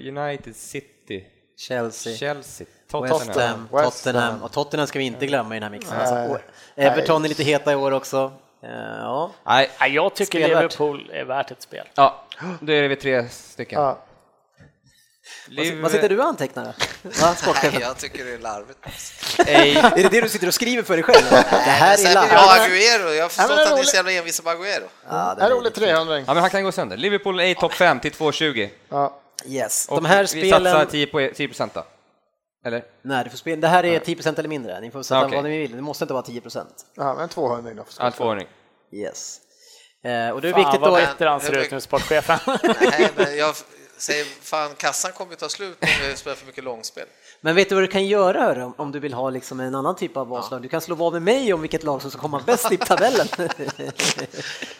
United, 0.07 0.56
City, 0.56 1.23
Chelsea, 1.57 2.15
Chelsea, 2.15 2.68
West 3.02 3.11
Tottenham. 3.26 3.49
Ham, 3.49 3.68
West 3.84 4.03
Tottenham. 4.03 4.31
Ham. 4.31 4.44
Och 4.44 4.52
Tottenham 4.52 4.88
ska 4.88 4.99
vi 4.99 5.06
inte 5.06 5.26
glömma 5.26 5.56
i 5.56 5.60
den 5.60 5.64
här 5.64 5.69
mixen. 5.80 5.99
Alltså, 5.99 6.40
Everton 6.76 7.26
är 7.26 7.30
lite 7.30 7.44
heta 7.44 7.72
i 7.72 7.76
år 7.76 7.91
också. 7.91 8.31
Eh, 8.64 8.69
Ja. 8.99 9.31
Nej, 9.44 9.69
Ja, 9.80 9.88
jag 9.88 10.15
tycker 10.15 10.40
Spelvärt. 10.40 10.61
Liverpool 10.61 11.10
är 11.14 11.23
värt 11.26 11.52
ett 11.52 11.61
spel. 11.61 11.88
ja, 11.95 12.23
då 12.60 12.72
är 12.72 12.88
vi 12.88 12.95
tre 12.95 13.30
stycken. 13.30 13.81
Ja. 13.81 13.98
Liv- 15.48 15.82
Vad 15.82 15.91
sitter 15.91 16.10
du 16.10 16.20
och 16.20 16.26
antecknar? 16.26 16.64
Va, 17.22 17.36
Nej, 17.64 17.78
jag 17.82 17.98
tycker 17.98 18.26
det 18.26 18.34
är 18.34 18.38
larvigt. 18.38 18.80
Ej. 19.48 19.76
Är 19.78 19.95
det 20.03 20.10
det 20.10 20.22
du 20.22 20.30
sitter 20.30 20.48
och 20.48 20.53
skriver 20.53 20.84
för 20.84 20.94
dig 20.94 21.03
själv? 21.03 21.26
Det 21.32 21.38
här 21.57 21.94
är 21.94 21.98
vill 21.98 22.06
jag 22.06 22.14
larvigt. 22.30 22.65
Aguero. 22.65 23.14
Jag 23.14 23.24
har 23.24 23.30
förstått 23.30 23.49
är 23.49 23.53
att 23.61 23.68
ni 23.68 23.72
är 23.74 23.76
roligt. 23.78 23.90
så 23.90 23.95
jävla 23.95 24.11
envisa 24.11 24.44
på 24.44 24.49
Aguero. 24.49 24.84
Ja, 25.10 25.36
det 25.38 25.41
En 25.45 25.52
är 25.52 25.56
rolig 25.56 25.74
300 25.74 26.20
Ja, 26.20 26.24
men 26.28 26.38
han 26.38 26.49
kan 26.49 26.64
gå 26.64 26.72
sönder. 26.72 26.98
Liverpool 26.98 27.40
är 27.40 27.45
i 27.45 27.56
topp 27.56 27.74
5 27.74 27.99
till 27.99 28.11
2,20. 28.11 28.70
ja. 28.90 29.20
Yes. 29.45 29.88
Och 29.90 29.95
De 30.02 30.06
här 30.06 30.22
vi 30.22 30.28
spelen... 30.28 30.74
satsar 30.74 30.86
10 30.91 31.07
på 31.07 31.30
10 31.36 31.48
procent 31.48 31.74
då. 31.74 31.86
Eller? 32.65 32.84
Nej, 33.02 33.24
du 33.24 33.30
får 33.30 33.38
spela. 33.38 33.61
Det 33.61 33.68
här 33.68 33.86
är 33.86 33.99
10% 33.99 34.40
eller 34.40 34.49
mindre. 34.49 34.80
Ni 34.82 34.91
får 34.91 35.03
sätta 35.03 35.26
Okej. 35.26 35.36
vad 35.36 35.44
ni 35.44 35.57
vill. 35.57 35.76
Det 35.76 35.82
måste 35.82 36.03
inte 36.03 36.14
vara 36.14 36.24
10%. 36.24 36.65
ja, 36.95 37.14
men 37.14 37.30
200 37.30 37.74
då. 37.74 37.86
Ja, 37.99 38.11
200. 38.11 38.45
Yes. 38.94 39.38
Eh, 40.06 40.30
och 40.30 40.41
det 40.41 40.49
är 40.49 40.52
Fan 40.53 40.61
viktigt 40.64 40.82
vad 40.82 40.90
då... 40.91 40.95
bättre 40.95 41.30
han 41.30 41.41
ser 41.41 41.57
ut 41.57 41.72
nu, 41.72 41.82
sportchefen. 41.82 42.40
Nej, 42.64 43.10
men 43.15 43.38
jag 43.38 43.56
säger 44.04 44.26
fan, 44.42 44.70
kassan 44.78 45.12
kommer 45.12 45.32
ju 45.32 45.36
ta 45.38 45.50
slut 45.50 45.78
om 45.82 45.88
vi 46.10 46.16
spelar 46.16 46.36
för 46.36 46.46
mycket 46.46 46.64
långspel. 46.64 47.06
Men 47.42 47.56
vet 47.56 47.70
du 47.70 47.76
vad 47.76 47.84
du 47.84 47.88
kan 47.88 48.06
göra 48.08 48.72
om, 48.78 48.92
du 48.92 49.00
vill 49.00 49.14
ha 49.14 49.30
liksom 49.30 49.60
en 49.60 49.76
annan 49.76 49.96
typ 49.96 50.18
av 50.18 50.34
avslag? 50.34 50.62
Du 50.62 50.70
kan 50.70 50.82
slå 50.82 50.96
vad 50.96 51.14
med 51.14 51.22
mig 51.22 51.54
om 51.54 51.62
vilket 51.62 51.84
lag 51.84 52.02
som 52.02 52.12
ska 52.12 52.20
komma 52.20 52.42
bäst 52.46 52.72
i 52.72 52.78
tabellen. 52.78 53.28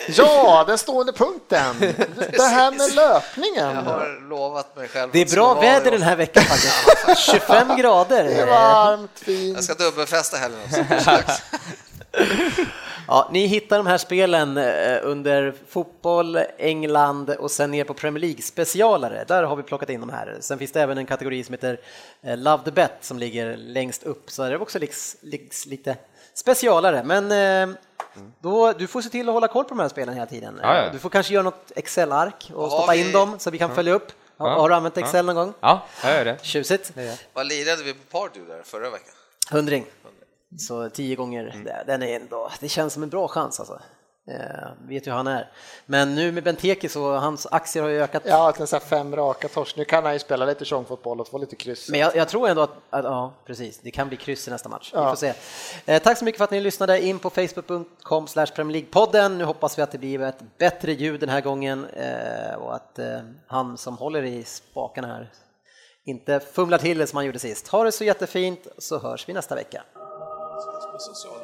Ja, 0.08 0.64
den 0.68 0.78
stående 0.78 1.14
punkten. 1.14 1.76
Det 2.32 2.41
här 2.44 2.72
med 2.72 2.82
Jag 2.90 2.95
löpningen. 2.95 3.76
har 3.86 4.30
lovat 4.30 4.76
mig 4.76 4.88
själv 4.88 5.10
Det 5.14 5.22
är 5.22 5.36
bra 5.36 5.54
väder 5.54 5.86
jag- 5.86 5.94
den 5.94 6.02
här 6.02 6.16
veckan 6.16 6.44
faktiskt. 6.44 7.20
25 7.32 7.78
grader. 7.78 8.24
Det 8.24 8.34
är 8.41 8.45
varmt, 8.45 9.12
fint. 9.16 9.56
Jag 9.56 9.64
ska 9.64 9.74
dubbelfesta 9.74 10.38
helgen 10.38 10.60
också. 10.66 10.84
Ja, 13.07 13.30
ni 13.31 13.45
hittar 13.45 13.77
de 13.77 13.88
här 13.88 13.98
spelen 13.98 14.57
eh, 14.57 14.98
under 15.03 15.53
fotboll, 15.69 16.38
England 16.57 17.30
och 17.30 17.52
sen 17.52 17.72
ner 17.72 17.84
på 17.84 17.94
Premier 17.94 18.22
League 18.22 18.41
specialare. 18.41 19.23
Där 19.27 19.44
har 19.44 19.56
vi 19.56 19.64
plockat 19.64 19.90
in 19.90 19.99
de 19.99 20.10
här. 20.10 20.38
Sen 20.40 20.60
finns 20.60 20.72
det 20.72 20.81
även 20.81 20.98
en 20.98 21.06
kategori 21.06 21.44
som 21.44 21.53
heter 21.53 21.80
eh, 22.23 22.38
Love 22.38 22.64
the 22.64 22.72
Bet 22.72 22.91
som 23.02 23.19
ligger 23.19 23.57
längst 23.57 24.03
upp, 24.03 24.31
så 24.31 24.44
det 24.44 24.49
är 24.49 24.61
också 24.61 24.80
liks, 24.80 25.15
liks, 25.22 25.65
lite 25.65 25.98
specialare. 26.34 27.03
Men 27.03 27.31
eh, 27.72 27.76
då, 28.41 28.72
du 28.72 28.88
får 28.88 29.02
se 29.02 29.10
till 29.10 29.30
att 29.30 29.34
hålla 29.34 29.48
koll 29.48 29.64
på 29.64 29.69
de 29.69 29.80
här 29.80 29.90
spelen 29.90 30.14
hela 30.14 30.26
tiden. 30.26 30.60
Ja, 30.64 30.77
ja. 30.77 30.90
Du 30.91 30.99
får 30.99 31.10
kanske 31.10 31.34
göra 31.34 31.44
något 31.44 31.72
Excel-ark 31.76 32.52
och 32.53 32.72
stoppa 32.72 32.95
in 32.95 33.11
dem 33.11 33.40
så 33.40 33.52
vi 33.52 33.57
kan 33.57 33.76
följa 33.76 33.94
upp. 33.94 34.11
Har, 34.38 34.49
Ja. 34.49 34.56
har 34.56 34.69
du 34.69 34.76
använt 34.76 34.98
Excel 34.98 35.26
någon 35.26 35.35
gång? 35.35 35.53
Ja, 35.60 35.84
jag 36.03 36.14
gör 36.14 36.26
det. 36.26 36.38
Tjusigt. 36.41 36.91
Vad 37.34 37.48
lirade 37.48 37.84
vi 37.84 37.94
på 37.94 37.99
Pardew 38.19 38.53
där 38.57 38.64
förra 38.64 38.90
veckan? 38.90 39.14
Hundring. 39.52 39.85
Så 40.58 40.90
tio 40.90 41.16
gånger, 41.16 41.48
Mm. 41.54 41.64
det- 41.64 41.84
den 41.88 42.04
är 42.04 42.16
ändå, 42.16 42.50
det 42.60 42.70
känns 42.70 42.94
som 42.94 43.04
en 43.04 43.10
bra 43.10 43.28
chans 43.28 43.60
alltså. 43.60 43.80
Eh, 44.32 44.88
vet 44.88 45.08
ju 45.08 45.12
hur 45.12 45.18
han 45.18 45.28
är. 45.28 45.52
Men 45.86 46.16
nu 46.16 46.32
med 46.32 46.44
Benteke 46.44 46.90
så 46.90 47.16
hans 47.16 47.48
aktier 47.52 47.84
har 47.84 47.90
ju 47.90 48.02
ökat. 48.02 48.24
Ja, 48.26 48.50
att 48.50 48.72
här 48.72 48.80
fem 48.80 49.16
raka 49.16 49.48
torsk. 49.48 49.76
Nu 49.78 49.86
kan 49.86 50.04
han 50.04 50.14
ju 50.14 50.20
spela 50.20 50.46
lite 50.46 50.66
tjongfotboll 50.66 51.20
och 51.22 51.28
få 51.28 51.38
lite 51.38 51.56
kryss. 51.56 51.90
Men 51.90 52.00
jag, 52.00 52.16
jag 52.16 52.28
tror 52.30 52.48
ändå 52.50 52.62
att, 52.62 52.70
att, 52.90 53.06
ja 53.06 53.34
precis, 53.46 53.80
det 53.80 53.92
kan 53.92 54.08
bli 54.08 54.18
kryss 54.18 54.48
i 54.48 54.52
nästa 54.52 54.70
match. 54.70 54.90
Vi 54.94 54.98
Ja. 55.00 55.10
får 55.10 55.16
se. 55.16 55.34
Eh, 55.86 56.02
tack 56.02 56.18
så 56.18 56.26
mycket 56.26 56.38
för 56.38 56.44
att 56.44 56.52
ni 56.52 56.60
lyssnade 56.62 57.02
in 57.06 57.20
på 57.20 57.30
facebook.com 57.30 58.26
League-podden. 58.72 59.38
Nu 59.38 59.44
hoppas 59.44 59.78
vi 59.78 59.82
att 59.82 59.92
det 59.92 59.98
blir 59.98 60.22
ett 60.22 60.58
bättre 60.58 60.92
ljud 60.94 61.20
den 61.20 61.30
här 61.30 61.42
gången 61.42 61.86
eh, 61.86 62.56
och 62.56 62.76
att 62.76 63.00
eh, 63.00 63.20
han 63.48 63.78
som 63.78 63.98
håller 63.98 64.24
i 64.24 64.44
spakarna 64.44 65.08
här 65.08 65.32
inte 66.06 66.40
fumlar 66.40 66.78
till 66.78 66.98
det 66.98 67.08
som 67.08 67.18
han 67.18 67.26
gjorde 67.26 67.40
sist. 67.40 67.68
Ha 67.68 67.84
det 67.84 67.92
så 67.92 68.04
jättefint 68.04 68.68
så 68.78 69.00
hörs 69.00 69.30
vi 69.30 69.34
nästa 69.34 69.56
vecka. 69.56 69.84
vocês 70.94 71.18
só 71.18 71.43